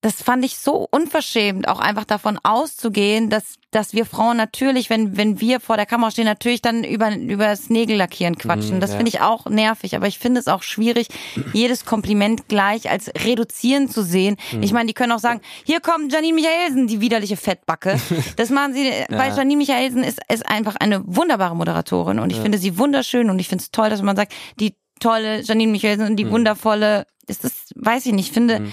das 0.00 0.22
fand 0.22 0.44
ich 0.44 0.58
so 0.58 0.86
unverschämt, 0.88 1.66
auch 1.66 1.80
einfach 1.80 2.04
davon 2.04 2.38
auszugehen, 2.44 3.30
dass, 3.30 3.54
dass 3.72 3.94
wir 3.94 4.06
Frauen 4.06 4.36
natürlich, 4.36 4.90
wenn, 4.90 5.16
wenn 5.16 5.40
wir 5.40 5.58
vor 5.58 5.76
der 5.76 5.86
Kamera 5.86 6.12
stehen, 6.12 6.24
natürlich 6.24 6.62
dann 6.62 6.84
über, 6.84 7.16
über 7.16 7.46
das 7.46 7.68
Nägellackieren 7.68 8.38
quatschen. 8.38 8.78
das 8.78 8.90
ja. 8.92 8.96
finde 8.96 9.08
ich 9.08 9.20
auch 9.20 9.46
nervig, 9.46 9.96
aber 9.96 10.06
ich 10.06 10.20
finde 10.20 10.38
es 10.38 10.46
auch 10.46 10.62
schwierig, 10.62 11.08
jedes 11.52 11.84
Kompliment 11.84 12.46
gleich 12.46 12.88
als 12.88 13.08
reduzieren 13.24 13.88
zu 13.88 14.02
sehen. 14.04 14.36
Ich 14.60 14.72
meine, 14.72 14.86
die 14.86 14.94
können 14.94 15.10
auch 15.10 15.18
sagen, 15.18 15.40
hier 15.64 15.80
kommt 15.80 16.12
Janine 16.12 16.34
Michaelsen, 16.34 16.86
die 16.86 17.00
widerliche 17.00 17.36
Fettbacke. 17.36 17.98
Das 18.36 18.50
machen 18.50 18.72
sie, 18.72 18.90
weil 19.08 19.34
Janine 19.36 19.56
Michaelsen 19.56 20.04
ist, 20.04 20.20
ist 20.32 20.46
einfach 20.46 20.76
eine 20.76 21.02
wunderbare 21.06 21.56
Moderatorin 21.56 22.18
und 22.18 22.30
ich 22.30 22.38
finde 22.38 22.58
sie 22.58 22.78
wunderschön 22.78 23.30
und 23.30 23.38
ich 23.38 23.48
finde 23.48 23.62
es 23.62 23.70
toll, 23.70 23.90
dass 23.90 24.02
man 24.02 24.16
sagt, 24.16 24.32
die 24.60 24.74
tolle 25.00 25.40
Janine 25.40 25.72
Michaelsen 25.72 26.06
und 26.06 26.16
die 26.16 26.30
wundervolle, 26.30 27.06
ist 27.26 27.44
das, 27.44 27.72
weiß 27.74 28.06
ich 28.06 28.12
nicht, 28.12 28.32
finde, 28.32 28.70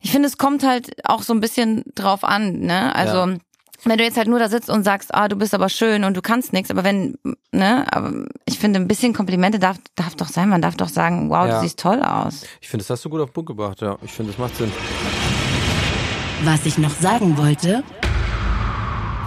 ich 0.00 0.10
finde, 0.12 0.28
es 0.28 0.38
kommt 0.38 0.62
halt 0.64 0.90
auch 1.04 1.22
so 1.22 1.32
ein 1.32 1.40
bisschen 1.40 1.84
drauf 1.94 2.24
an, 2.24 2.60
ne? 2.60 2.94
Also, 2.94 3.16
Ja. 3.30 3.36
wenn 3.84 3.98
du 3.98 4.04
jetzt 4.04 4.16
halt 4.18 4.28
nur 4.28 4.38
da 4.38 4.48
sitzt 4.48 4.68
und 4.70 4.82
sagst, 4.84 5.14
ah, 5.14 5.28
du 5.28 5.36
bist 5.36 5.54
aber 5.54 5.68
schön 5.68 6.04
und 6.04 6.16
du 6.16 6.22
kannst 6.22 6.52
nichts, 6.52 6.70
aber 6.70 6.84
wenn, 6.84 7.16
ne, 7.52 7.86
aber 7.92 8.12
ich 8.46 8.58
finde, 8.58 8.78
ein 8.80 8.88
bisschen 8.88 9.12
Komplimente 9.14 9.58
darf, 9.58 9.78
darf 9.96 10.14
doch 10.16 10.28
sein, 10.28 10.48
man 10.48 10.60
darf 10.62 10.76
doch 10.76 10.88
sagen, 10.88 11.30
wow, 11.30 11.46
Ja. 11.46 11.54
du 11.56 11.60
siehst 11.62 11.78
toll 11.78 12.02
aus. 12.02 12.44
Ich 12.60 12.68
finde, 12.68 12.84
das 12.84 12.90
hast 12.90 13.04
du 13.04 13.10
gut 13.10 13.20
auf 13.20 13.30
den 13.30 13.34
Punkt 13.34 13.48
gebracht, 13.48 13.80
ja. 13.80 13.96
Ich 14.02 14.12
finde, 14.12 14.32
das 14.32 14.38
macht 14.38 14.56
Sinn. 14.56 14.70
Was 16.44 16.64
ich 16.66 16.78
noch 16.78 16.90
sagen 16.94 17.36
wollte, 17.36 17.82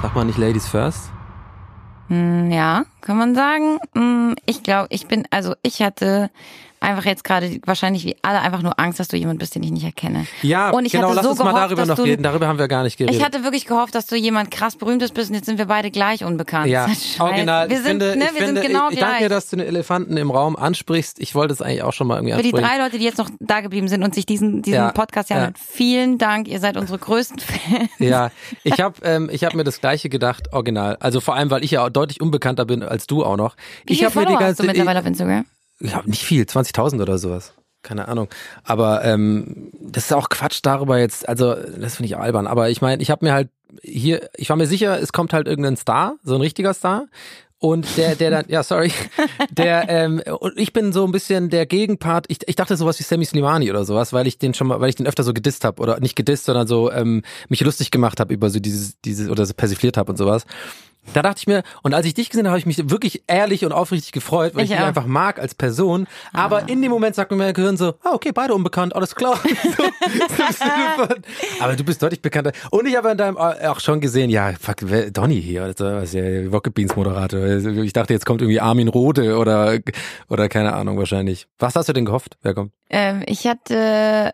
Sag 0.01 0.15
mal 0.15 0.25
nicht 0.25 0.37
Ladies 0.37 0.67
first. 0.67 1.09
Hm, 2.09 2.51
Ja, 2.51 2.83
kann 3.01 3.17
man 3.17 3.35
sagen. 3.35 3.77
Hm, 3.95 4.35
Ich 4.45 4.61
glaube, 4.63 4.87
ich 4.89 5.07
bin, 5.07 5.25
also 5.31 5.55
ich 5.63 5.81
hatte 5.81 6.29
einfach 6.83 7.05
jetzt 7.05 7.23
gerade 7.23 7.59
wahrscheinlich 7.65 8.05
wie 8.05 8.15
alle 8.21 8.41
einfach 8.41 8.61
nur 8.61 8.79
Angst, 8.79 8.99
dass 8.99 9.07
du 9.07 9.17
jemand 9.17 9.39
bist, 9.39 9.55
den 9.55 9.63
ich 9.63 9.71
nicht 9.71 9.83
erkenne. 9.85 10.25
Ja, 10.41 10.69
und 10.69 10.85
ich 10.85 10.91
genau, 10.91 11.05
hatte 11.05 11.15
lass 11.15 11.23
so 11.23 11.29
uns 11.31 11.39
mal 11.39 11.45
gehofft, 11.45 11.65
darüber 11.65 11.81
dass 11.81 11.87
noch 11.89 11.95
du, 11.95 12.03
reden. 12.03 12.23
Darüber 12.23 12.47
haben 12.47 12.59
wir 12.59 12.67
gar 12.67 12.83
nicht 12.83 12.97
geredet. 12.97 13.15
Ich 13.15 13.23
hatte 13.23 13.43
wirklich 13.43 13.65
gehofft, 13.65 13.95
dass 13.95 14.05
du 14.05 14.15
jemand 14.15 14.51
krass 14.51 14.75
berühmtes 14.75 15.11
bist 15.11 15.29
und 15.29 15.35
jetzt 15.35 15.45
sind 15.45 15.57
wir 15.57 15.65
beide 15.65 15.91
gleich 15.91 16.23
unbekannt. 16.23 16.67
Ja, 16.67 16.87
original. 17.19 17.69
Wir 17.69 17.77
sind, 17.77 17.87
finde, 17.87 18.17
ne, 18.17 18.25
wir 18.33 18.45
finde, 18.45 18.61
sind 18.61 18.71
genau 18.71 18.87
ich, 18.87 18.93
ich 18.93 18.99
gleich. 18.99 19.09
danke 19.09 19.23
dir, 19.23 19.29
dass 19.29 19.49
du 19.49 19.55
den 19.55 19.67
Elefanten 19.67 20.17
im 20.17 20.31
Raum 20.31 20.55
ansprichst. 20.55 21.19
Ich 21.19 21.35
wollte 21.35 21.53
es 21.53 21.61
eigentlich 21.61 21.83
auch 21.83 21.93
schon 21.93 22.07
mal 22.07 22.17
irgendwie 22.17 22.33
Für 22.35 22.41
die 22.41 22.53
ansprechen. 22.53 22.77
drei 22.77 22.83
Leute, 22.83 22.97
die 22.99 23.05
jetzt 23.05 23.17
noch 23.17 23.29
da 23.39 23.61
geblieben 23.61 23.87
sind 23.87 24.03
und 24.03 24.13
sich 24.13 24.25
diesen, 24.25 24.61
diesen 24.61 24.75
Ja, 24.75 24.91
Podcast 24.91 25.29
ja 25.29 25.37
ja. 25.37 25.41
hören, 25.43 25.53
vielen 25.55 26.17
Dank. 26.17 26.47
Ihr 26.47 26.59
seid 26.59 26.77
unsere 26.77 26.99
größten 26.99 27.39
Fans. 27.39 27.89
Ja, 27.99 28.31
ich 28.63 28.79
habe 28.79 28.95
ähm, 29.03 29.29
ich 29.31 29.43
hab 29.43 29.53
mir 29.53 29.63
das 29.63 29.79
gleiche 29.79 30.09
gedacht, 30.09 30.51
original. 30.53 30.97
Also 30.99 31.21
vor 31.21 31.35
allem, 31.35 31.49
weil 31.49 31.63
ich 31.63 31.71
ja 31.71 31.85
auch 31.85 31.89
deutlich 31.89 32.21
unbekannter 32.21 32.65
bin 32.65 32.83
als 32.83 33.07
du 33.07 33.23
auch 33.23 33.37
noch. 33.37 33.55
Wie 33.85 33.93
ich 33.93 34.03
habe 34.03 34.19
mir 34.19 34.25
die 34.25 34.33
Follower 34.33 34.39
hast 34.39 34.57
ganze 34.57 34.61
du 34.63 34.67
mittlerweile 34.67 34.99
auf 34.99 35.05
Instagram? 35.05 35.45
Ja, 35.83 36.01
nicht 36.05 36.23
viel, 36.23 36.43
20.000 36.43 37.01
oder 37.01 37.17
sowas. 37.17 37.53
Keine 37.83 38.07
Ahnung. 38.07 38.29
Aber 38.63 39.03
ähm, 39.03 39.69
das 39.81 40.05
ist 40.05 40.13
auch 40.13 40.29
Quatsch 40.29 40.59
darüber 40.63 40.97
jetzt. 40.97 41.27
Also 41.27 41.53
das 41.53 41.97
finde 41.97 42.07
ich 42.07 42.17
albern. 42.17 42.47
Aber 42.47 42.69
ich 42.69 42.81
meine, 42.81 43.01
ich 43.01 43.11
habe 43.11 43.25
mir 43.25 43.33
halt 43.33 43.49
hier, 43.81 44.29
ich 44.35 44.49
war 44.49 44.55
mir 44.55 44.67
sicher, 44.67 44.99
es 45.01 45.11
kommt 45.11 45.33
halt 45.33 45.47
irgendein 45.47 45.75
Star, 45.75 46.15
so 46.23 46.35
ein 46.35 46.41
richtiger 46.41 46.73
Star. 46.73 47.07
Und 47.59 47.97
der, 47.97 48.15
der 48.15 48.29
dann, 48.29 48.45
ja, 48.49 48.61
sorry, 48.61 48.91
der, 49.49 49.87
ähm, 49.87 50.21
und 50.39 50.57
ich 50.57 50.73
bin 50.73 50.91
so 50.91 51.05
ein 51.05 51.13
bisschen 51.13 51.49
der 51.49 51.65
Gegenpart. 51.65 52.25
Ich, 52.27 52.39
ich 52.45 52.55
dachte 52.57 52.75
sowas 52.75 52.99
wie 52.99 53.03
Sammy 53.03 53.23
Slimani 53.23 53.69
oder 53.69 53.85
sowas, 53.85 54.11
weil 54.11 54.27
ich 54.27 54.37
den 54.37 54.53
schon 54.53 54.67
mal, 54.67 54.81
weil 54.81 54.89
ich 54.89 54.95
den 54.95 55.07
öfter 55.07 55.23
so 55.23 55.33
gedisst 55.33 55.63
habe 55.63 55.81
oder 55.81 55.99
nicht 56.01 56.17
gedisst, 56.17 56.45
sondern 56.45 56.67
so 56.67 56.91
ähm, 56.91 57.21
mich 57.47 57.61
lustig 57.61 57.89
gemacht 57.89 58.19
habe 58.19 58.33
über 58.33 58.49
so 58.49 58.59
dieses, 58.59 58.99
dieses 59.01 59.29
oder 59.29 59.45
so 59.45 59.53
persifliert 59.53 59.95
habe 59.95 60.11
und 60.11 60.17
sowas. 60.17 60.45
Da 61.13 61.21
dachte 61.21 61.39
ich 61.39 61.47
mir, 61.47 61.63
und 61.81 61.93
als 61.93 62.05
ich 62.05 62.13
dich 62.13 62.29
gesehen 62.29 62.45
habe, 62.45 62.51
habe 62.51 62.59
ich 62.59 62.65
mich 62.65 62.89
wirklich 62.89 63.23
ehrlich 63.27 63.65
und 63.65 63.71
aufrichtig 63.71 64.13
gefreut, 64.13 64.55
weil 64.55 64.63
ich, 64.63 64.71
Ich 64.71 64.77
dich 64.77 64.85
einfach 64.85 65.05
mag 65.05 65.39
als 65.39 65.53
Person. 65.53 66.07
Aber 66.31 66.69
in 66.69 66.81
dem 66.81 66.91
Moment 66.91 67.15
sagt 67.15 67.31
mir 67.31 67.37
mein 67.37 67.53
Gehirn 67.53 67.77
so, 67.77 67.95
ah, 68.03 68.13
okay, 68.13 68.31
beide 68.31 68.53
unbekannt, 68.53 68.95
alles 68.95 69.13
klar. 69.15 69.37
so, 69.77 69.83
aber 71.59 71.75
du 71.75 71.83
bist 71.83 72.01
deutlich 72.01 72.21
bekannter. 72.21 72.51
Und 72.71 72.87
ich 72.87 72.95
habe 72.95 73.11
in 73.11 73.17
deinem 73.17 73.37
äh, 73.37 73.67
auch 73.67 73.79
schon 73.79 73.99
gesehen, 73.99 74.29
ja, 74.29 74.53
fuck, 74.59 74.77
wer, 74.81 75.11
Donny 75.11 75.41
hier, 75.41 75.73
was 75.77 76.13
ist 76.13 76.13
ja 76.13 76.49
Rocket 76.49 76.73
Beans 76.73 76.95
Moderator. 76.95 77.45
Ich 77.47 77.93
dachte, 77.93 78.13
jetzt 78.13 78.25
kommt 78.25 78.41
irgendwie 78.41 78.61
Armin 78.61 78.87
Rohde 78.87 79.37
oder, 79.37 79.79
oder 80.29 80.49
keine 80.49 80.73
Ahnung, 80.73 80.97
wahrscheinlich. 80.97 81.47
Was 81.59 81.75
hast 81.75 81.89
du 81.89 81.93
denn 81.93 82.05
gehofft? 82.05 82.37
Wer 82.41 82.53
kommt? 82.53 82.71
Ähm, 82.89 83.23
ich 83.25 83.45
hatte, 83.47 84.33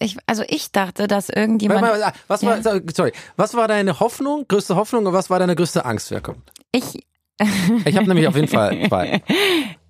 ich, 0.00 0.16
also 0.26 0.42
ich 0.48 0.72
dachte, 0.72 1.06
dass 1.06 1.28
irgendjemand, 1.28 1.82
Warte 1.82 1.98
mal, 2.00 2.12
Was 2.28 2.42
war, 2.44 2.58
Ja. 2.58 2.80
sorry, 2.94 3.12
was 3.36 3.54
war 3.54 3.68
deine 3.68 4.00
Hoffnung, 4.00 4.46
größte 4.48 4.74
Hoffnung 4.76 5.06
und 5.06 5.12
was 5.12 5.30
war 5.30 5.38
deine 5.38 5.54
größte 5.54 5.84
Angst, 5.84 6.10
wer 6.10 6.20
kommt? 6.20 6.50
ich, 6.72 7.06
Ich 7.86 7.96
habe 7.96 8.06
nämlich 8.06 8.26
auf 8.28 8.34
jeden 8.36 8.48
Fall 8.48 8.86
zwei. 8.88 9.22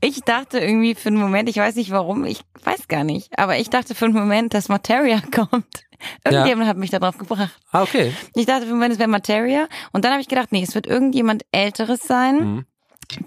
ich 0.01 0.21
dachte 0.23 0.59
irgendwie 0.61 0.95
für 0.95 1.09
einen 1.09 1.19
Moment, 1.19 1.49
ich 1.49 1.57
weiß 1.57 1.75
nicht 1.77 1.91
warum, 1.91 2.25
ich 2.25 2.43
weiß 2.65 2.87
gar 2.89 3.05
nicht, 3.05 3.37
aber 3.39 3.59
ich 3.59 3.71
dachte 3.71 3.95
für 3.95 4.05
einen 4.05 4.15
Moment, 4.15 4.55
dass 4.55 4.69
Materia 4.69 5.21
kommt. 5.35 5.85
Irgendjemand 6.25 6.67
hat 6.69 6.77
mich 6.79 6.91
darauf 6.91 7.19
gebracht. 7.19 7.51
Ah, 7.73 7.83
okay. 7.83 8.13
Ich 8.35 8.47
dachte 8.47 8.63
für 8.63 8.69
einen 8.69 8.77
Moment, 8.79 8.93
es 8.95 8.99
wäre 8.99 9.09
Materia. 9.11 9.67
Und 9.93 10.05
dann 10.05 10.13
habe 10.13 10.23
ich 10.23 10.29
gedacht, 10.29 10.49
nee, 10.51 10.63
es 10.63 10.75
wird 10.75 10.87
irgendjemand 10.87 11.43
Älteres 11.53 12.01
sein, 12.01 12.37
Mhm. 12.37 12.65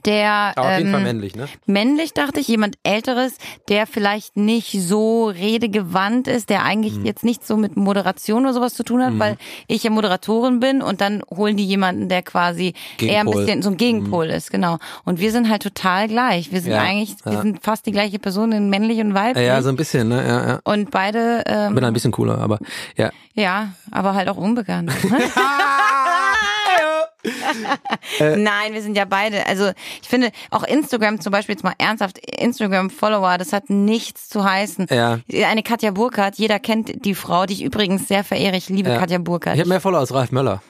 Der 0.06 0.54
auf 0.56 0.78
jeden 0.78 0.88
ähm, 0.88 0.92
Fall 0.94 1.04
männlich, 1.04 1.36
ne? 1.36 1.48
männlich, 1.66 2.14
dachte 2.14 2.40
ich, 2.40 2.48
jemand 2.48 2.78
Älteres, 2.84 3.36
der 3.70 3.88
vielleicht 3.88 4.38
nicht 4.38 4.72
so 4.82 5.28
redegewandt 5.28 6.28
ist, 6.28 6.50
der 6.50 6.64
eigentlich 6.64 6.96
Mhm. 6.98 7.06
jetzt 7.06 7.24
nicht 7.24 7.46
so 7.46 7.58
mit 7.58 7.76
Moderation 7.78 8.44
oder 8.44 8.54
sowas 8.54 8.74
zu 8.74 8.84
tun 8.84 9.04
hat, 9.04 9.18
weil 9.20 9.38
ich 9.68 9.84
ja 9.84 9.90
Moderatorin 9.90 10.60
bin 10.60 10.82
und 10.82 11.02
dann 11.02 11.22
holen 11.30 11.58
die 11.58 11.66
jemanden, 11.66 12.10
der 12.10 12.22
quasi 12.22 12.74
eher 13.00 13.22
ein 13.22 13.26
Gegenpol. 13.26 13.36
Mhm. 13.42 13.46
bisschen 13.46 13.62
so 13.64 13.70
ein 13.72 13.78
Gegenpol 13.78 14.26
ist, 14.28 14.52
genau. 14.52 14.78
Und 15.06 15.20
wir 15.20 15.32
sind 15.32 15.50
halt 15.50 15.64
total 15.64 16.08
gleich. 16.08 16.52
Wir 16.52 16.62
sind 16.62 16.72
Ja, 16.74 16.82
eigentlich, 16.82 17.16
wir 17.24 17.34
ja. 17.34 17.42
sind 17.42 17.64
fast 17.64 17.86
die 17.86 17.92
gleiche 17.92 18.20
Person, 18.20 18.52
in 18.52 18.70
männlich 18.70 19.00
und 19.00 19.14
weiblich. 19.14 19.46
Ja, 19.46 19.62
so 19.62 19.70
ein 19.70 19.76
bisschen, 19.76 20.10
ne? 20.10 20.28
Ja, 20.28 20.48
ja. 20.48 20.60
und 20.64 20.92
beide, 20.92 21.44
ähm, 21.46 21.76
Bin 21.76 21.84
ein 21.84 21.94
bisschen 21.94 22.12
cooler, 22.12 22.38
aber 22.40 22.60
ja. 22.98 23.12
ja, 23.34 23.74
aber 23.92 24.14
halt 24.16 24.30
auch 24.30 24.38
unbekannt. 24.38 24.92
Nein, 28.20 28.74
wir 28.74 28.82
sind 28.82 28.98
ja 28.98 29.06
beide. 29.06 29.46
Also 29.48 29.72
ich 30.02 30.08
finde 30.10 30.32
auch 30.52 30.64
Instagram 30.64 31.22
zum 31.22 31.32
Beispiel 31.32 31.56
jetzt 31.56 31.64
mal 31.64 31.74
ernsthaft, 31.78 32.18
Instagram-Follower, 32.18 33.38
das 33.38 33.54
hat 33.54 33.70
nichts 33.70 34.30
zu 34.30 34.44
heißen. 34.44 34.88
Ja. 34.90 35.20
Eine 35.46 35.64
Katja 35.64 35.92
Burkhardt, 35.92 36.36
jeder 36.36 36.60
kennt 36.60 37.06
die 37.06 37.16
Frau, 37.16 37.46
die 37.46 37.54
ich 37.54 37.64
übrigens 37.64 38.08
sehr 38.08 38.24
verehre. 38.24 38.56
Ich 38.58 38.70
liebe 38.70 38.90
Ja. 38.90 39.00
Katja 39.00 39.18
Burkhardt. 39.20 39.56
Ich 39.56 39.62
habe 39.62 39.70
mehr 39.70 39.82
Follower 39.82 40.00
als 40.00 40.14
Ralf 40.14 40.32
Möller. 40.32 40.62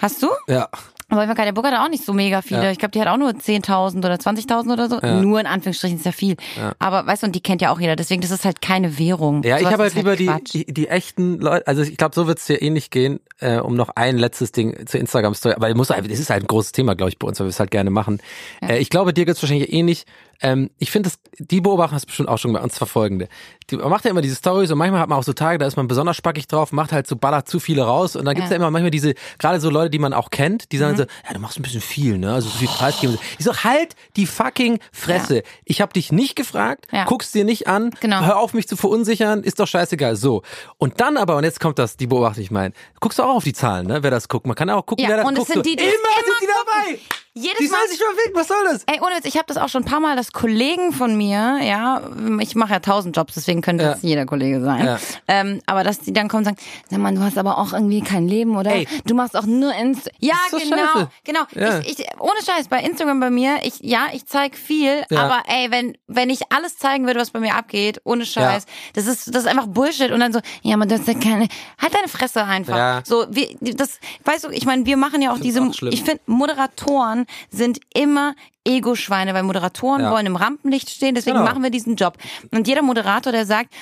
Hast 0.00 0.22
du? 0.22 0.28
Ja. 0.48 0.68
Aber 1.12 1.26
bei 1.26 1.34
Katja 1.34 1.52
Burkhardt 1.52 1.76
hat 1.76 1.84
auch 1.84 1.90
nicht 1.90 2.04
so 2.04 2.12
mega 2.14 2.40
viele. 2.42 2.64
Ja. 2.64 2.70
Ich 2.70 2.78
glaube, 2.78 2.92
die 2.92 3.00
hat 3.00 3.06
auch 3.08 3.18
nur 3.18 3.30
10.000 3.30 3.98
oder 3.98 4.14
20.000 4.14 4.72
oder 4.72 4.88
so. 4.88 4.98
Nur 5.20 5.38
in 5.40 5.46
Anführungsstrichen 5.46 5.98
ist 5.98 6.06
ja 6.06 6.12
viel. 6.12 6.36
Aber 6.78 7.06
weißt 7.06 7.22
du, 7.22 7.26
und 7.26 7.34
die 7.36 7.40
kennt 7.42 7.60
ja 7.60 7.70
auch 7.70 7.78
jeder. 7.78 7.96
Deswegen, 7.96 8.22
das 8.22 8.30
ist 8.30 8.44
halt 8.46 8.62
keine 8.62 8.98
Währung. 8.98 9.42
Ja, 9.42 9.56
ich 9.56 9.60
Sowas 9.62 9.72
habe 9.74 9.82
halt 9.84 9.92
ist 9.92 9.96
lieber 9.98 10.16
die, 10.16 10.64
die, 10.64 10.72
die 10.72 10.88
echten 10.88 11.38
Leute, 11.38 11.66
also 11.66 11.82
ich 11.82 11.96
glaube, 11.98 12.14
so 12.14 12.26
wird's 12.26 12.46
dir 12.46 12.62
ähnlich 12.62 12.90
gehen, 12.90 13.20
äh, 13.40 13.58
um 13.58 13.74
noch 13.76 13.90
ein 13.90 14.16
letztes 14.16 14.52
Ding 14.52 14.86
zur 14.86 15.00
Instagram-Story, 15.00 15.56
weil 15.58 15.74
muss, 15.74 15.90
halt- 15.90 16.10
das 16.10 16.18
ist 16.18 16.30
halt 16.30 16.44
ein 16.44 16.46
großes 16.46 16.72
Thema, 16.72 16.94
glaube 16.94 17.10
ich, 17.10 17.18
bei 17.18 17.28
uns, 17.28 17.38
weil 17.38 17.46
wir 17.46 17.50
es 17.50 17.60
halt 17.60 17.70
gerne 17.70 17.90
machen. 17.90 18.20
Äh, 18.62 18.78
ich 18.78 18.88
glaube, 18.88 19.12
dir 19.12 19.26
geht's 19.26 19.42
wahrscheinlich 19.42 19.72
ähnlich. 19.72 20.04
Ähm, 20.42 20.70
ich 20.78 20.90
finde, 20.90 21.08
das- 21.08 21.18
die 21.38 21.60
Beobachtung 21.60 21.94
hast 21.94 22.02
du 22.02 22.06
bestimmt 22.08 22.28
auch 22.28 22.38
schon 22.38 22.52
bei 22.52 22.60
uns 22.60 22.76
verfolgende. 22.76 23.28
Die, 23.70 23.76
man 23.76 23.88
macht 23.90 24.04
ja 24.04 24.10
immer 24.10 24.20
diese 24.22 24.34
Stories 24.36 24.70
und 24.72 24.78
manchmal 24.78 25.00
hat 25.00 25.08
man 25.08 25.18
auch 25.18 25.22
so 25.22 25.32
Tage, 25.32 25.56
da 25.58 25.66
ist 25.66 25.76
man 25.76 25.86
besonders 25.88 26.16
spackig 26.16 26.46
drauf, 26.48 26.72
macht 26.72 26.92
halt 26.92 27.06
so 27.06 27.14
ballert 27.16 27.48
zu 27.48 27.60
viele 27.60 27.82
raus 27.84 28.16
und 28.16 28.24
dann 28.24 28.34
gibt's 28.34 28.50
ja. 28.50 28.54
Ja. 28.56 28.58
Mhm. 28.58 28.62
immer 28.64 28.70
manchmal 28.72 28.90
diese, 28.90 29.14
gerade 29.38 29.60
so 29.60 29.70
Leute, 29.70 29.90
die 29.90 29.98
man 30.00 30.12
auch 30.12 30.30
kennt, 30.30 30.72
die 30.72 30.78
sagen 30.78 30.96
so, 30.96 31.04
ja, 31.04 31.32
du 31.32 31.38
machst 31.38 31.58
ein 31.58 31.62
bisschen 31.62 31.80
viel, 31.80 32.18
ne, 32.18 32.34
also 32.34 32.48
so 32.48 32.58
viel 32.58 32.68
preisgeben. 32.68 33.18
Ich 33.38 33.44
so, 33.44 33.54
halt 33.56 33.94
die 34.16 34.26
fucking 34.26 34.78
Fresse. 34.92 35.42
Ich 35.64 35.80
habe 35.80 35.92
dich 35.92 36.10
nicht 36.12 36.34
gefragt, 36.36 36.86
Ja. 36.92 37.04
guck's 37.04 37.30
dir 37.32 37.44
nicht 37.44 37.68
an, 37.68 37.90
Genau. 38.00 38.20
hör 38.22 38.38
auf 38.38 38.52
mich 38.52 38.66
zu 38.68 38.76
verunsichern, 38.76 39.42
ist 39.44 39.60
doch 39.60 39.68
scheißegal. 39.68 40.16
So. 40.16 40.42
Und 40.78 41.00
dann 41.00 41.16
aber, 41.16 41.36
und 41.36 41.44
jetzt 41.44 41.60
kommt 41.60 41.78
das, 41.78 41.96
die 41.96 42.06
Beobachtung, 42.08 42.42
ich 42.42 42.50
meine, 42.50 42.74
guckst 43.00 43.18
du 43.20 43.22
auch 43.22 43.36
auf 43.36 43.44
die 43.44 43.52
Zahlen, 43.52 43.86
ne? 43.86 44.02
Wer 44.02 44.10
das 44.10 44.28
guckt. 44.28 44.46
Man 44.46 44.56
kann 44.56 44.68
auch 44.70 44.84
gucken, 44.86 45.04
Ja, 45.04 45.10
wer 45.10 45.16
das 45.18 45.26
und 45.26 45.34
es 45.38 45.38
guckt. 45.46 45.52
sind 45.52 45.66
die, 45.66 45.76
die 45.76 45.84
immer, 45.84 45.92
es 45.92 46.26
sind 46.26 46.34
die 46.40 46.44
immer 46.44 46.54
dabei. 46.66 46.98
Jedes 47.34 47.58
Die 47.60 47.68
Mal 47.68 47.78
sollen 47.78 47.88
sich 47.88 47.98
verwegen, 47.98 48.34
was 48.34 48.48
soll 48.48 48.62
das? 48.64 48.84
Ey, 48.86 49.00
ohne 49.00 49.16
Witz, 49.16 49.24
ich 49.24 49.36
habe 49.36 49.46
das 49.46 49.56
auch 49.56 49.70
schon 49.70 49.84
ein 49.84 49.86
paar 49.86 50.00
Mal, 50.00 50.16
dass 50.16 50.32
Kollegen 50.32 50.92
von 50.92 51.16
mir, 51.16 51.60
ja, 51.62 52.02
ich 52.40 52.54
mache 52.54 52.72
ja 52.74 52.80
tausend 52.80 53.16
Jobs, 53.16 53.32
deswegen 53.34 53.62
könnte 53.62 53.84
Ja. 53.84 53.92
das 53.92 54.02
jeder 54.02 54.26
Kollege 54.26 54.60
sein. 54.60 54.84
Ja. 54.84 54.98
Ähm, 55.28 55.62
aber 55.64 55.82
dass 55.82 56.00
die 56.00 56.12
dann 56.12 56.28
kommen 56.28 56.40
und 56.40 56.44
sagen, 56.44 56.56
sag 56.90 56.98
mal, 56.98 57.14
du 57.14 57.22
hast 57.22 57.38
aber 57.38 57.56
auch 57.56 57.72
irgendwie 57.72 58.02
kein 58.02 58.28
Leben, 58.28 58.54
oder? 58.54 58.72
Ey. 58.72 58.86
Du 59.06 59.14
machst 59.14 59.34
auch 59.34 59.46
nur 59.46 59.74
Inst 59.74 60.10
Ja, 60.18 60.34
doch 60.50 60.58
genau, 60.58 60.76
scheiße. 60.76 61.08
genau. 61.24 61.40
Ja. 61.54 61.78
Ich, 61.78 62.00
ich, 62.00 62.06
ohne 62.18 62.36
Scheiß, 62.44 62.68
bei 62.68 62.80
Instagram 62.82 63.18
bei 63.20 63.30
mir, 63.30 63.60
ich, 63.62 63.80
ja, 63.80 64.08
ich 64.12 64.26
zeig 64.26 64.54
viel, 64.54 65.04
aber 65.10 65.42
ey, 65.46 65.70
wenn, 65.70 65.96
wenn 66.08 66.28
ich 66.28 66.40
alles 66.52 66.76
zeigen 66.76 67.06
würde, 67.06 67.18
was 67.18 67.30
bei 67.30 67.40
mir 67.40 67.54
abgeht, 67.54 68.02
ohne 68.04 68.26
Scheiß, 68.26 68.66
das 68.92 69.06
ist, 69.06 69.34
das 69.34 69.44
ist 69.44 69.48
einfach 69.48 69.68
Bullshit. 69.68 70.10
Und 70.10 70.20
dann 70.20 70.34
so, 70.34 70.40
ja, 70.60 70.76
man, 70.76 70.86
du 70.86 70.98
hast 70.98 71.08
ja 71.08 71.14
keine, 71.14 71.48
halt 71.80 71.94
deine 71.94 72.08
Fresse 72.08 72.44
einfach. 72.44 72.76
Ja. 72.76 73.02
So, 73.06 73.24
wir, 73.30 73.48
das, 73.60 74.00
weißt 74.24 74.44
du, 74.44 74.48
ich 74.50 74.66
meine, 74.66 74.84
wir 74.84 74.98
machen 74.98 75.22
ja 75.22 75.32
auch 75.32 75.38
diese, 75.38 75.62
auch 75.62 75.72
ich 75.90 76.02
finde, 76.02 76.20
Moderatoren 76.26 77.21
sind 77.50 77.78
immer 77.94 78.34
Ego-Schweine, 78.64 79.34
weil 79.34 79.42
Moderatoren 79.42 80.02
Ja. 80.02 80.10
wollen 80.12 80.26
im 80.26 80.36
Rampenlicht 80.36 80.88
stehen, 80.90 81.14
deswegen 81.14 81.38
Genau. 81.38 81.48
machen 81.48 81.62
wir 81.62 81.70
diesen 81.70 81.96
Job. 81.96 82.16
Und 82.52 82.68
jeder 82.68 82.82
Moderator, 82.82 83.32
der 83.32 83.44
sagt, 83.46 83.72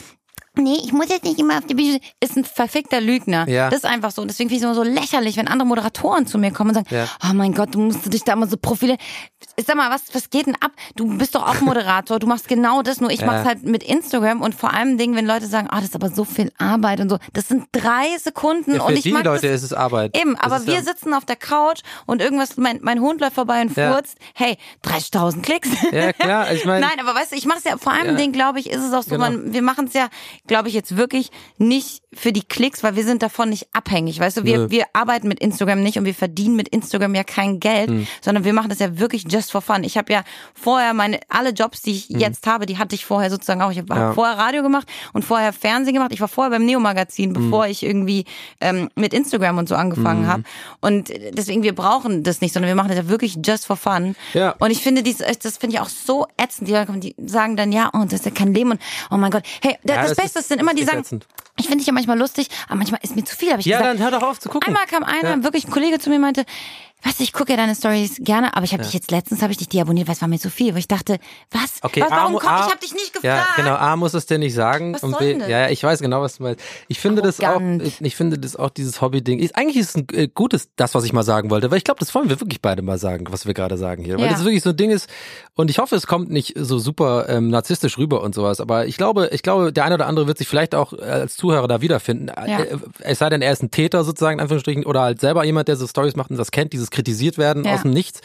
Nee, 0.61 0.79
ich 0.85 0.93
muss 0.93 1.09
jetzt 1.09 1.25
nicht 1.25 1.39
immer 1.39 1.59
auf 1.59 1.67
die 1.67 1.75
Bühne, 1.75 2.01
ist 2.21 2.37
ein 2.37 2.45
verfickter 2.45 3.01
Lügner. 3.01 3.49
Ja. 3.49 3.71
Das 3.71 3.81
ist 3.81 3.85
einfach 3.87 4.11
so. 4.11 4.23
Und 4.23 4.29
deswegen 4.29 4.51
finde 4.51 4.65
ich 4.67 4.71
es 4.71 4.77
immer 4.77 4.85
so 4.85 4.89
lächerlich, 4.91 5.37
wenn 5.37 5.49
andere 5.49 5.67
Moderatoren 5.67 6.27
zu 6.27 6.39
mir 6.39 6.53
kommen 6.53 6.71
und 6.71 6.75
sagen, 6.75 6.87
Ja. 6.91 7.07
oh 7.29 7.35
mein 7.35 7.53
Gott, 7.55 7.75
du 7.75 7.81
musst 7.81 8.13
dich 8.13 8.25
da 8.25 8.35
immer 8.35 8.47
so 8.47 8.57
profilieren. 8.57 8.99
Sag 9.67 9.77
mal, 9.77 9.91
was, 9.91 10.03
was 10.15 10.31
geht 10.31 10.47
denn 10.47 10.57
ab? 10.61 10.73
Du 10.97 11.07
bist 11.19 11.35
doch 11.35 11.47
auch 11.47 11.61
Moderator, 11.61 12.19
du 12.19 12.27
machst 12.27 12.49
genau 12.49 12.83
das, 12.83 13.01
nur 13.01 13.11
ich 13.11 13.21
Ja. 13.21 13.27
mach's 13.27 13.45
halt 13.47 13.63
mit 13.65 13.83
Instagram 13.83 14.41
und 14.43 14.55
vor 14.55 14.73
allem 14.73 14.99
Dingen, 14.99 15.17
wenn 15.17 15.27
Leute 15.27 15.47
sagen, 15.47 15.69
ah, 15.71 15.77
das 15.77 15.87
ist 15.87 15.95
aber 15.95 16.11
so 16.11 16.25
viel 16.25 16.53
Arbeit 16.59 17.01
und 17.01 17.09
so. 17.09 17.19
Das 17.33 17.49
sind 17.49 17.65
drei 17.73 18.17
Sekunden 18.19 18.75
Ja, 18.77 18.83
und 18.83 18.93
für 18.93 18.99
ich 18.99 19.03
die 19.03 19.13
mag 19.13 19.25
Leute 19.25 19.49
das 19.49 19.57
ist 19.57 19.63
es 19.65 19.73
Arbeit. 19.73 20.17
Eben, 20.17 20.35
Das 20.35 20.45
aber 20.45 20.67
wir 20.67 20.75
ja, 20.75 20.83
sitzen 20.83 21.15
auf 21.15 21.25
der 21.25 21.37
Couch 21.37 21.81
und 22.07 22.21
irgendwas, 22.21 22.57
mein, 22.57 22.79
mein 22.83 23.01
Hund 23.01 23.21
läuft 23.21 23.35
vorbei 23.35 23.61
und 23.63 23.71
furzt. 23.73 24.17
Hey, 24.35 24.57
30.000 24.85 25.43
Klicks. 25.43 25.69
Ja, 25.93 26.13
klar, 26.13 26.53
ich 26.53 26.65
meine- 26.67 26.81
Nein, 26.87 26.99
aber 27.01 27.15
weißt 27.15 27.33
du, 27.33 27.37
ich 27.37 27.47
mache 27.47 27.59
es 27.59 27.65
ja 27.65 27.77
vor 27.79 27.93
allem 27.93 28.07
Ja. 28.07 28.13
Ding, 28.15 28.33
glaube 28.33 28.59
ich, 28.61 28.69
ist 28.71 28.83
es 28.83 28.93
auch 28.93 29.03
so, 29.03 29.11
Genau. 29.11 29.25
man, 29.31 29.53
wir 29.53 29.63
machen 29.63 29.87
es 29.87 29.93
ja, 29.95 30.09
glaube 30.51 30.69
ich, 30.69 30.75
jetzt 30.75 30.97
wirklich 30.97 31.31
nicht 31.59 32.03
für 32.13 32.33
die 32.33 32.43
Klicks, 32.43 32.83
weil 32.83 32.97
wir 32.97 33.05
sind 33.05 33.23
davon 33.23 33.49
nicht 33.51 33.69
abhängig. 33.73 34.19
Weißt 34.21 34.37
du, 34.37 34.45
wir, 34.45 34.71
wir 34.71 34.85
arbeiten 34.93 35.29
mit 35.29 35.39
Instagram 35.41 35.83
nicht 35.83 35.97
und 35.97 36.05
wir 36.05 36.15
verdienen 36.15 36.57
mit 36.57 36.69
Instagram 36.69 37.15
ja 37.15 37.25
kein 37.25 37.61
Geld, 37.61 37.89
Hm. 37.89 38.07
sondern 38.21 38.45
wir 38.45 38.53
machen 38.53 38.69
das 38.69 38.81
ja 38.81 38.99
wirklich 38.99 39.25
just 39.31 39.53
for 39.53 39.63
fun. 39.63 39.85
Ich 39.85 39.97
habe 39.97 40.13
ja 40.13 40.25
vorher 40.55 40.93
meine, 40.93 41.21
alle 41.29 41.51
Jobs, 41.51 41.83
die 41.83 41.93
ich 41.93 42.09
jetzt 42.09 42.47
habe, 42.47 42.67
die 42.67 42.79
hatte 42.79 42.95
ich 42.95 43.07
vorher 43.07 43.31
sozusagen 43.31 43.63
auch. 43.63 43.71
Ich 43.71 43.79
habe 43.79 43.95
Hm. 43.95 44.01
Ja. 44.01 44.13
vorher 44.13 44.37
Radio 44.39 44.63
gemacht 44.63 44.87
und 45.13 45.25
vorher 45.25 45.53
Fernsehen 45.53 45.95
gemacht. 45.95 46.11
Ich 46.13 46.21
war 46.21 46.29
vorher 46.29 46.51
beim 46.51 46.65
Neo-Magazin, 46.67 47.33
bevor 47.33 47.65
Hm. 47.65 47.71
ich 47.71 47.83
irgendwie 47.85 48.25
ähm, 48.61 48.91
mit 48.97 49.15
Instagram 49.15 49.59
und 49.59 49.69
so 49.69 49.77
angefangen 49.77 50.27
habe. 50.27 50.43
Und 50.81 51.11
deswegen, 51.33 51.63
wir 51.63 51.75
brauchen 51.75 52.23
das 52.25 52.41
nicht, 52.41 52.53
sondern 52.53 52.69
wir 52.69 52.75
machen 52.75 52.89
das 52.89 52.97
ja 52.99 53.09
wirklich 53.09 53.39
just 53.47 53.67
for 53.67 53.77
fun. 53.77 54.17
Ja. 54.35 54.57
Und 54.59 54.71
ich 54.73 54.83
finde 54.83 55.03
dies, 55.05 55.19
das 55.19 55.57
finde 55.59 55.77
ich 55.77 55.81
auch 55.81 55.89
so 55.89 56.27
ätzend. 56.37 56.69
Die, 56.69 56.75
die 57.01 57.15
sagen 57.29 57.57
dann, 57.57 57.71
ja, 57.73 57.91
oh, 57.95 58.03
das 58.05 58.15
ist 58.15 58.25
ja 58.25 58.31
kein 58.33 58.53
Leben 58.53 58.73
und 58.73 58.81
oh 59.13 59.17
mein 59.17 59.31
Gott. 59.31 59.45
Hey, 59.63 59.77
da- 59.85 59.95
Ja, 59.95 60.01
das, 60.03 60.11
das 60.15 60.25
Beste 60.25 60.30
ist- 60.37 60.49
sind 60.49 60.61
immer, 60.61 60.73
das 60.73 60.81
die 60.81 60.85
sagen, 60.87 61.21
ich 61.59 61.67
finde 61.67 61.79
dich 61.79 61.87
ja 61.87 61.93
manchmal 61.93 62.19
lustig, 62.19 62.49
aber 62.69 62.77
manchmal 62.77 63.01
ist 63.03 63.15
mir 63.17 63.25
zu 63.25 63.37
viel, 63.37 63.51
habe 63.51 63.61
ich 63.61 63.67
Ja, 63.67 63.79
gesagt. 63.79 63.99
dann 63.99 64.03
hör 64.05 64.11
doch 64.19 64.23
auf 64.27 64.39
zu 64.41 64.49
gucken. 64.49 64.69
Einmal 64.69 64.87
kam 64.87 65.03
einer, 65.05 65.37
Ja. 65.37 65.43
wirklich 65.43 65.67
ein 65.67 65.71
Kollege 65.71 65.99
zu 65.99 66.09
mir 66.11 66.17
und 66.17 66.23
meinte, 66.23 66.45
weißt 67.05 67.19
du, 67.21 67.25
ich 67.25 67.33
gucke 67.33 67.51
ja 67.53 67.57
deine 67.57 67.75
Stories 67.75 68.17
gerne, 68.21 68.57
aber 68.57 68.65
ich 68.65 68.73
habe 68.73 68.83
dich 68.83 68.93
jetzt 68.93 69.11
letztens 69.11 69.43
habe 69.43 69.53
ich 69.53 69.59
dich 69.59 69.69
deabonniert, 69.69 70.09
weil 70.09 70.15
es 70.15 70.21
war 70.21 70.29
mir 70.29 70.39
zu 70.39 70.51
viel. 70.51 70.75
Wo 70.75 70.79
ich 70.79 70.89
dachte, 70.89 71.19
was? 71.51 71.79
Okay, 71.83 72.03
was 72.03 72.11
warum 72.11 72.35
komm, 72.35 72.49
A- 72.49 72.61
ich 72.67 72.71
habe 72.71 72.81
dich 72.81 72.93
nicht 72.93 73.13
gefragt. 73.15 73.25
Ja, 73.25 73.47
genau. 73.57 73.75
A 73.77 73.97
muss 73.97 74.15
es 74.15 74.27
dir 74.27 74.39
nicht 74.39 74.55
sagen. 74.55 74.95
Was 74.95 75.03
und 75.03 75.13
soll 75.13 75.21
B, 75.21 75.39
das? 75.39 75.49
ja, 75.49 75.59
ja, 75.61 75.69
ich 75.71 75.83
weiß 75.83 76.01
genau, 76.01 76.21
was 76.23 76.37
du 76.37 76.43
meinst. 76.45 76.63
Ich 76.89 76.99
finde 77.01 77.23
das 77.23 77.41
auch, 77.41 77.45
Arrogant. 77.47 77.83
ich, 77.83 78.01
ich 78.01 78.17
finde 78.17 78.39
das 78.39 78.57
auch 78.57 78.71
dieses 78.71 79.01
Hobby-Ding. 79.01 79.39
Ist, 79.39 79.57
eigentlich 79.57 79.77
ist 79.77 79.91
es 79.91 79.95
ein 79.97 80.07
äh, 80.13 80.29
gutes, 80.29 80.69
das, 80.77 80.95
was 80.95 81.05
ich 81.05 81.13
mal 81.13 81.23
sagen 81.23 81.51
wollte, 81.51 81.71
weil 81.71 81.79
ich 81.79 81.85
glaube, 81.85 82.01
das 82.01 82.15
wollen 82.15 82.29
wir 82.29 82.41
wirklich 82.41 82.61
beide 82.61 82.83
mal 82.83 82.99
sagen, 82.99 83.27
was 83.31 83.47
wir 83.47 83.55
gerade 83.55 83.77
sagen 83.77 84.05
hier. 84.05 84.17
Weil 84.19 84.27
Ja. 84.27 84.33
das 84.33 84.45
wirklich 84.45 84.63
so 84.63 84.71
ein 84.71 84.77
Ding 84.77 84.91
ist. 84.91 85.09
Und 85.55 85.71
ich 85.71 85.79
hoffe, 85.79 85.97
es 85.97 86.07
kommt 86.07 86.31
nicht 86.31 86.55
so 86.57 86.79
super 86.79 87.29
ähm, 87.29 87.49
narzisstisch 87.51 87.99
rüber 87.99 88.23
und 88.23 88.35
sowas. 88.35 88.61
Aber 88.61 88.87
ich 88.87 88.97
glaube, 88.97 89.29
ich 89.33 89.43
glaube, 89.43 89.73
der 89.73 89.85
eine 89.85 89.95
oder 89.95 90.07
andere 90.07 90.27
wird 90.27 90.39
sich 90.39 90.49
vielleicht 90.49 90.75
auch 90.75 90.93
äh, 90.93 91.01
als 91.03 91.37
Zuhörer 91.37 91.69
da 91.69 91.81
wiederfinden. 91.81 92.29
Ja. 92.29 92.61
Äh, 92.61 92.79
Es 93.01 93.19
sei 93.19 93.29
denn, 93.29 93.43
er 93.43 93.53
ist 93.53 93.63
ein 93.63 93.71
Täter 93.71 94.05
sozusagen, 94.05 94.39
in 94.39 94.41
Anführungsstrichen, 94.43 94.85
oder 94.85 95.01
halt 95.03 95.21
selber 95.21 95.45
jemand, 95.45 95.69
der 95.69 95.77
so 95.77 95.87
Stories 95.87 96.17
macht 96.17 96.31
und 96.31 96.37
das 96.37 96.51
kennt, 96.51 96.73
dieses 96.73 96.90
kritisiert 96.91 97.39
werden 97.39 97.65
Ja. 97.65 97.75
aus 97.75 97.83
dem 97.83 97.91
Nichts. 97.93 98.21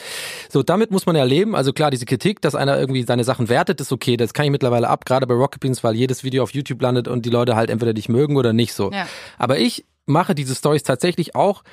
So, 0.50 0.64
damit 0.64 0.92
muss 0.92 1.06
man 1.06 1.16
ja 1.16 1.24
leben. 1.24 1.56
Also 1.56 1.74
klar, 1.74 1.92
diese 1.92 2.06
Kritik, 2.06 2.42
dass 2.42 2.56
einer 2.56 2.78
irgendwie 2.80 3.04
seine 3.04 3.24
Sachen 3.24 3.50
wertet, 3.50 3.82
ist 3.82 3.92
okay. 3.92 4.18
Das 4.18 4.34
kann 4.34 4.46
ich 4.46 4.52
mittlerweile 4.52 4.90
ab, 4.90 5.06
gerade 5.06 5.28
bei 5.28 5.34
Rocket 5.34 5.60
Beans, 5.60 5.84
weil 5.84 5.96
jedes 5.96 6.24
Video 6.24 6.44
auf 6.44 6.54
YouTube 6.54 6.82
landet 6.82 7.08
und 7.08 7.26
die 7.26 7.30
Leute 7.30 7.56
halt 7.56 7.70
entweder 7.70 7.94
dich 7.94 8.10
mögen 8.10 8.38
oder 8.38 8.54
nicht 8.54 8.74
so. 8.74 8.92
Ja. 8.92 9.08
Aber 9.38 9.58
ich 9.60 9.86
mache 10.06 10.36
diese 10.36 10.54
Stories 10.56 10.84
tatsächlich 10.84 11.36
auch 11.36 11.64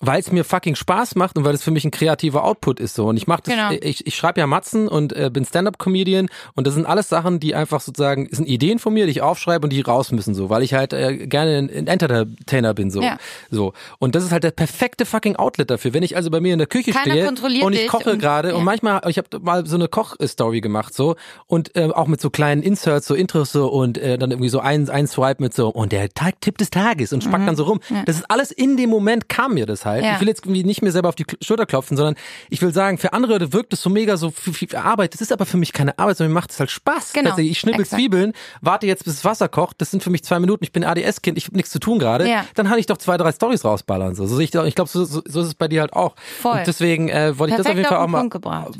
weil 0.00 0.20
es 0.20 0.32
mir 0.32 0.44
fucking 0.44 0.74
Spaß 0.74 1.14
macht 1.14 1.36
und 1.36 1.44
weil 1.44 1.54
es 1.54 1.62
für 1.62 1.70
mich 1.70 1.84
ein 1.84 1.90
kreativer 1.90 2.44
Output 2.44 2.80
ist 2.80 2.94
so. 2.94 3.06
Und 3.06 3.16
ich 3.16 3.26
mache 3.26 3.42
das, 3.44 3.54
Genau. 3.54 3.70
ich, 3.80 4.06
ich 4.06 4.16
schreibe 4.16 4.40
ja 4.40 4.46
Matzen 4.46 4.88
und 4.88 5.12
äh, 5.12 5.30
bin 5.30 5.44
Stand-up-Comedian 5.44 6.28
und 6.54 6.66
das 6.66 6.74
sind 6.74 6.86
alles 6.86 7.08
Sachen, 7.08 7.38
die 7.38 7.54
einfach 7.54 7.80
sozusagen, 7.80 8.28
sind 8.30 8.48
Ideen 8.48 8.78
von 8.78 8.94
mir, 8.94 9.04
die 9.04 9.12
ich 9.12 9.22
aufschreibe 9.22 9.64
und 9.64 9.72
die 9.72 9.80
raus 9.82 10.10
müssen 10.12 10.34
so, 10.34 10.48
weil 10.48 10.62
ich 10.62 10.74
halt 10.74 10.92
äh, 10.92 11.26
gerne 11.26 11.58
ein, 11.58 11.86
Entertainer 11.86 12.74
bin 12.74 12.90
so. 12.90 13.02
Ja. 13.02 13.18
So. 13.50 13.74
Und 13.98 14.14
das 14.14 14.24
ist 14.24 14.32
halt 14.32 14.44
der 14.44 14.52
perfekte 14.52 15.04
fucking 15.04 15.36
Outlet 15.36 15.70
dafür. 15.70 15.92
Wenn 15.92 16.02
ich 16.02 16.16
also 16.16 16.30
bei 16.30 16.40
mir 16.40 16.54
in 16.54 16.58
der 16.58 16.68
Küche 16.68 16.92
Keiner 16.92 17.36
stehe 17.36 17.64
und 17.64 17.74
ich 17.74 17.88
koche 17.88 18.16
gerade 18.16 18.50
ja. 18.50 18.54
und 18.54 18.64
manchmal, 18.64 19.02
ich 19.08 19.18
habe 19.18 19.28
mal 19.40 19.66
so 19.66 19.76
eine 19.76 19.88
Koch-Story 19.88 20.60
gemacht 20.60 20.94
so 20.94 21.16
und 21.46 21.76
äh, 21.76 21.90
auch 21.92 22.06
mit 22.06 22.20
so 22.20 22.30
kleinen 22.30 22.62
Inserts, 22.62 23.06
so 23.06 23.14
Intros 23.14 23.52
so 23.52 23.68
und 23.68 23.98
äh, 23.98 24.16
dann 24.16 24.30
irgendwie 24.30 24.48
so 24.48 24.60
ein, 24.60 24.88
ein 24.88 25.06
Swipe 25.06 25.42
mit 25.42 25.52
so 25.52 25.68
und 25.68 25.92
der 25.92 26.08
Tag 26.08 26.40
Tipp 26.40 26.56
des 26.56 26.70
Tages 26.70 27.12
und 27.12 27.22
spackt 27.22 27.46
dann 27.46 27.56
so 27.56 27.64
rum. 27.64 27.80
Das 28.06 28.16
ist 28.16 28.30
alles 28.30 28.50
in 28.50 28.76
dem 28.76 28.88
Moment 28.88 29.28
kam 29.28 29.54
mir 29.54 29.66
das 29.66 29.84
halt. 29.84 29.89
Mhm. 29.98 30.04
Ja. 30.04 30.14
Ich 30.14 30.20
will 30.20 30.28
jetzt 30.28 30.44
irgendwie 30.44 30.64
nicht 30.64 30.82
mir 30.82 30.92
selber 30.92 31.08
auf 31.08 31.14
die 31.14 31.26
Schulter 31.42 31.66
klopfen, 31.66 31.96
sondern 31.96 32.14
ich 32.48 32.62
will 32.62 32.72
sagen, 32.72 32.98
für 32.98 33.12
andere 33.12 33.32
Leute 33.32 33.52
wirkt 33.52 33.72
es 33.72 33.82
so 33.82 33.90
mega 33.90 34.16
so 34.16 34.30
viel, 34.30 34.52
viel 34.52 34.74
Arbeit. 34.76 35.14
Das 35.14 35.20
ist 35.20 35.32
aber 35.32 35.46
für 35.46 35.56
mich 35.56 35.72
keine 35.72 35.98
Arbeit, 35.98 36.16
sondern 36.16 36.32
mir 36.32 36.40
macht 36.40 36.50
es 36.50 36.60
halt 36.60 36.70
Spaß. 36.70 37.12
Genau. 37.12 37.36
Ich 37.38 37.58
schnippel 37.58 37.82
Exakt. 37.82 38.00
Zwiebeln, 38.00 38.32
warte 38.60 38.86
jetzt 38.86 39.04
bis 39.04 39.16
das 39.16 39.24
Wasser 39.24 39.48
kocht. 39.48 39.80
Das 39.80 39.90
sind 39.90 40.02
für 40.02 40.10
mich 40.10 40.24
zwei 40.24 40.38
Minuten. 40.40 40.64
Ich 40.64 40.72
bin 40.72 40.84
ADS-Kind, 40.84 41.38
ich 41.38 41.46
habe 41.46 41.56
nichts 41.56 41.70
zu 41.70 41.78
tun 41.78 41.98
gerade. 41.98 42.28
Ja. 42.28 42.44
Dann 42.54 42.66
kann 42.66 42.78
ich 42.78 42.86
doch 42.86 42.98
zwei, 42.98 43.16
drei 43.16 43.32
Stories 43.32 43.64
rausballern. 43.64 44.14
So, 44.14 44.38
ich, 44.38 44.54
ich 44.54 44.74
glaube, 44.74 44.90
so, 44.90 45.04
so, 45.04 45.22
so 45.26 45.40
ist 45.40 45.46
es 45.46 45.54
bei 45.54 45.68
dir 45.68 45.80
halt 45.80 45.92
auch. 45.92 46.14
Voll. 46.40 46.58
Und 46.58 46.66
deswegen 46.66 47.08
äh, 47.08 47.38
wollte 47.38 47.52
ich 47.52 47.58
das 47.58 47.66
auf 47.66 47.74
jeden 47.74 47.88
Fall 47.88 47.98
auch 47.98 48.08
mal. 48.08 48.28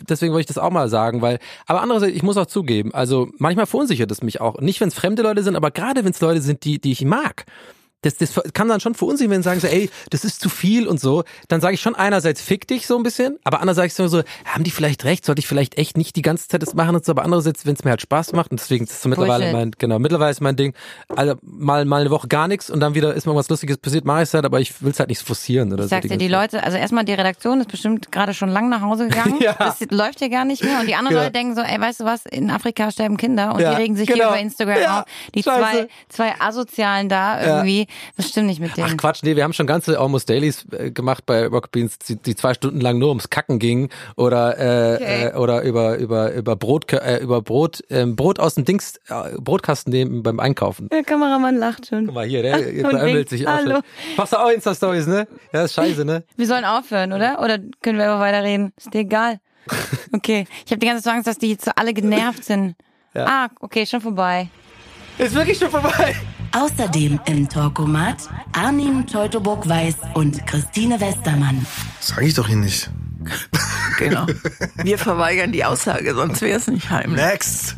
Deswegen 0.08 0.32
wollte 0.32 0.42
ich 0.42 0.46
das 0.46 0.58
auch 0.58 0.70
mal 0.70 0.88
sagen, 0.88 1.22
weil. 1.22 1.38
Aber 1.66 1.82
andererseits, 1.82 2.14
ich 2.14 2.22
muss 2.22 2.36
auch 2.36 2.46
zugeben, 2.46 2.94
also 2.94 3.28
manchmal 3.38 3.66
verunsichert 3.66 4.10
es 4.10 4.22
mich 4.22 4.40
auch. 4.40 4.60
Nicht, 4.60 4.80
wenn 4.80 4.88
es 4.88 4.94
fremde 4.94 5.22
Leute 5.22 5.42
sind, 5.42 5.56
aber 5.56 5.70
gerade 5.70 6.04
wenn 6.04 6.12
es 6.12 6.20
Leute 6.20 6.40
sind, 6.40 6.64
die, 6.64 6.80
die 6.80 6.92
ich 6.92 7.04
mag. 7.04 7.44
Das, 8.02 8.16
das 8.16 8.40
kann 8.54 8.68
dann 8.68 8.80
schon 8.80 8.94
verunsichern, 8.94 9.30
wenn 9.30 9.42
sie 9.42 9.48
sagen 9.48 9.60
so, 9.60 9.66
ey, 9.66 9.90
das 10.10 10.24
ist 10.24 10.40
zu 10.40 10.48
viel 10.48 10.86
und 10.88 10.98
so. 11.00 11.24
Dann 11.48 11.60
sage 11.60 11.74
ich 11.74 11.80
schon 11.80 11.94
einerseits 11.94 12.40
fick 12.40 12.66
dich 12.66 12.86
so 12.86 12.96
ein 12.96 13.02
bisschen, 13.02 13.38
aber 13.44 13.60
andererseits 13.60 13.98
ich 13.98 14.10
so, 14.10 14.22
haben 14.44 14.64
die 14.64 14.70
vielleicht 14.70 15.04
recht, 15.04 15.24
sollte 15.24 15.40
ich 15.40 15.46
vielleicht 15.46 15.76
echt 15.78 15.96
nicht 15.96 16.16
die 16.16 16.22
ganze 16.22 16.48
Zeit 16.48 16.62
das 16.62 16.74
machen 16.74 16.96
und 16.96 17.04
so, 17.04 17.12
aber 17.12 17.24
andererseits, 17.24 17.66
wenn 17.66 17.74
es 17.74 17.84
mir 17.84 17.90
halt 17.90 18.00
Spaß 18.00 18.32
macht 18.32 18.50
und 18.50 18.60
deswegen 18.60 18.84
ist 18.84 18.92
es 18.92 19.02
so 19.02 19.08
mittlerweile 19.08 19.44
Bullshit. 19.44 19.52
mein, 19.58 19.70
genau, 19.78 19.98
mittlerweile 19.98 20.30
ist 20.30 20.40
mein 20.40 20.56
Ding, 20.56 20.74
also 21.14 21.34
mal, 21.42 21.84
mal 21.84 22.00
eine 22.00 22.10
Woche 22.10 22.28
gar 22.28 22.48
nichts 22.48 22.70
und 22.70 22.80
dann 22.80 22.94
wieder 22.94 23.12
ist 23.14 23.26
mal 23.26 23.34
was 23.34 23.48
Lustiges 23.48 23.78
passiert, 23.78 24.04
mache 24.04 24.18
ich 24.22 24.28
es 24.28 24.34
halt, 24.34 24.44
aber 24.44 24.60
ich 24.60 24.82
will 24.82 24.92
es 24.92 24.98
halt 24.98 25.08
nicht 25.10 25.22
forcieren 25.22 25.72
oder 25.72 25.84
Ich 25.84 25.90
so. 25.90 25.96
sag's 25.96 26.08
dir, 26.08 26.16
die 26.18 26.28
Leute, 26.28 26.62
also 26.62 26.76
erstmal 26.78 27.04
die 27.04 27.12
Redaktion 27.14 27.60
ist 27.60 27.70
bestimmt 27.70 28.10
gerade 28.12 28.32
schon 28.34 28.48
lang 28.48 28.68
nach 28.68 28.80
Hause 28.80 29.08
gegangen. 29.08 29.38
Ja. 29.40 29.54
Das 29.58 29.80
läuft 29.90 30.18
hier 30.18 30.28
gar 30.28 30.44
nicht 30.44 30.62
mehr. 30.64 30.80
Und 30.80 30.86
die 30.88 30.94
anderen 30.94 31.16
Ja. 31.16 31.22
Leute 31.22 31.32
denken 31.32 31.54
so, 31.54 31.62
ey, 31.62 31.80
weißt 31.80 32.00
du 32.00 32.04
was, 32.04 32.26
in 32.26 32.50
Afrika 32.50 32.90
sterben 32.90 33.16
Kinder 33.16 33.54
und 33.54 33.60
Ja, 33.60 33.70
die 33.74 33.82
regen 33.82 33.96
sich 33.96 34.06
genau. 34.06 34.18
hier 34.18 34.28
über 34.28 34.38
Instagram 34.38 34.98
auf. 35.00 35.04
Die 35.34 35.42
scheiße. 35.42 35.88
zwei, 36.08 36.30
zwei 36.34 36.40
Asozialen 36.40 37.08
da 37.08 37.40
irgendwie, 37.42 37.86
was 38.16 38.28
stimmt 38.28 38.46
nicht 38.46 38.60
mit 38.60 38.76
denen? 38.76 38.88
Ach 38.90 38.96
Quatsch, 38.96 39.22
nee, 39.22 39.36
wir 39.36 39.44
haben 39.44 39.52
schon 39.52 39.66
ganze 39.66 39.98
Almost 40.00 40.28
Dailies 40.28 40.66
äh, 40.72 40.90
gemacht 40.90 41.26
bei 41.26 41.46
Rocket 41.46 41.70
Beans, 41.72 41.98
die, 41.98 42.16
die 42.16 42.34
zwei 42.36 42.54
Stunden 42.54 42.80
lang 42.80 42.98
nur 42.98 43.08
ums 43.08 43.30
Kacken 43.30 43.58
gingen 43.58 43.88
oder 44.16 44.58
äh, 44.58 44.94
Okay. 45.00 45.24
äh, 45.28 45.34
oder 45.36 45.62
über 45.62 45.96
über 45.96 46.32
über 46.32 46.56
Brot 46.56 46.92
äh, 46.92 47.18
über 47.18 47.42
Brot 47.42 47.82
ähm, 47.90 48.16
Brot 48.16 48.38
aus 48.38 48.54
dem 48.54 48.64
Dings 48.64 48.96
äh, 49.08 49.36
Brotkasten 49.38 49.92
nehmen 49.92 50.22
beim 50.22 50.40
Einkaufen. 50.40 50.88
Der 50.90 51.04
Kameramann 51.04 51.56
lacht 51.56 51.86
schon. 51.86 52.06
Guck 52.06 52.14
mal 52.14 52.26
hier, 52.26 52.42
der 52.42 52.58
winkt, 52.58 53.28
sich 53.30 53.46
auch 53.46 53.52
hallo. 53.54 53.70
schon. 53.76 53.82
Machst 54.16 54.32
du 54.32 54.36
auch 54.38 54.50
Insta 54.50 54.74
Stories, 54.74 55.06
ne? 55.06 55.26
Ja, 55.52 55.64
ist 55.64 55.74
scheiße, 55.74 56.04
ne? 56.04 56.24
Wir 56.36 56.46
sollen 56.46 56.64
aufhören, 56.64 57.12
oder? 57.12 57.40
Oder 57.42 57.58
können 57.82 57.98
wir 57.98 58.04
einfach 58.04 58.20
weiterreden? 58.20 58.72
Ist 58.76 58.92
dir 58.94 59.00
egal. 59.00 59.40
Okay. 60.12 60.46
Ich 60.64 60.72
habe 60.72 60.78
die 60.80 60.86
ganze 60.86 61.02
Zeit 61.04 61.14
Angst, 61.14 61.26
dass 61.28 61.38
die 61.38 61.50
jetzt 61.50 61.64
so 61.64 61.70
alle 61.76 61.92
genervt 61.94 62.44
sind. 62.44 62.74
Ah, 63.14 63.48
okay, 63.60 63.86
schon 63.86 64.00
vorbei. 64.00 64.48
Ist 65.18 65.34
wirklich 65.34 65.58
schon 65.58 65.70
vorbei. 65.70 66.16
Außerdem 66.52 67.20
im 67.26 67.48
Talkomat 67.48 68.16
Arnim 68.52 69.06
Teutoburg-Weiß 69.06 69.96
und 70.14 70.46
Christine 70.46 71.00
Westermann. 71.00 71.64
Sag 72.00 72.22
ich 72.22 72.34
doch 72.34 72.48
hier 72.48 72.56
nicht. 72.56 72.90
Genau. 73.98 74.24
Wir 74.82 74.96
verweigern 74.96 75.52
die 75.52 75.62
Aussage, 75.62 76.14
sonst 76.14 76.40
wäre 76.40 76.58
es 76.58 76.66
nicht 76.68 76.88
heimlich. 76.88 77.20
Next! 77.20 77.76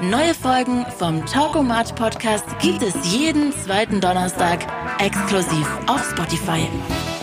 Neue 0.00 0.32
Folgen 0.32 0.86
vom 0.98 1.26
Talkomat 1.26 1.94
Podcast 1.94 2.44
gibt 2.60 2.82
es 2.82 2.94
jeden 3.12 3.52
zweiten 3.52 4.00
Donnerstag 4.00 4.66
exklusiv 4.98 5.66
auf 5.86 6.02
Spotify. 6.10 6.66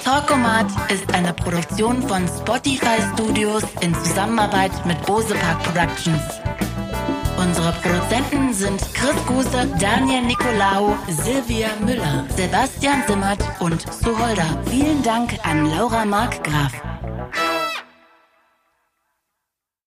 Talkomat 0.03 0.67
ist 0.91 1.11
eine 1.13 1.33
Produktion 1.33 2.07
von 2.07 2.27
Spotify 2.27 2.99
Studios 3.13 3.63
in 3.81 3.95
Zusammenarbeit 3.95 4.71
mit 4.85 5.01
Bose 5.07 5.33
Park 5.33 5.63
Productions. 5.63 6.42
Unsere 7.43 7.73
Produzenten 7.73 8.53
sind 8.53 8.79
Chris 8.93 9.25
Guse, 9.27 9.67
Daniel 9.77 10.21
Nicolaou, 10.21 10.95
Silvia 11.09 11.67
Müller, 11.85 12.25
Sebastian 12.37 13.03
Simmert 13.05 13.39
und 13.59 13.81
Suholder. 13.91 14.45
Vielen 14.69 15.03
Dank 15.03 15.37
an 15.43 15.65
Laura 15.65 16.05
Markgraf. 16.05 16.71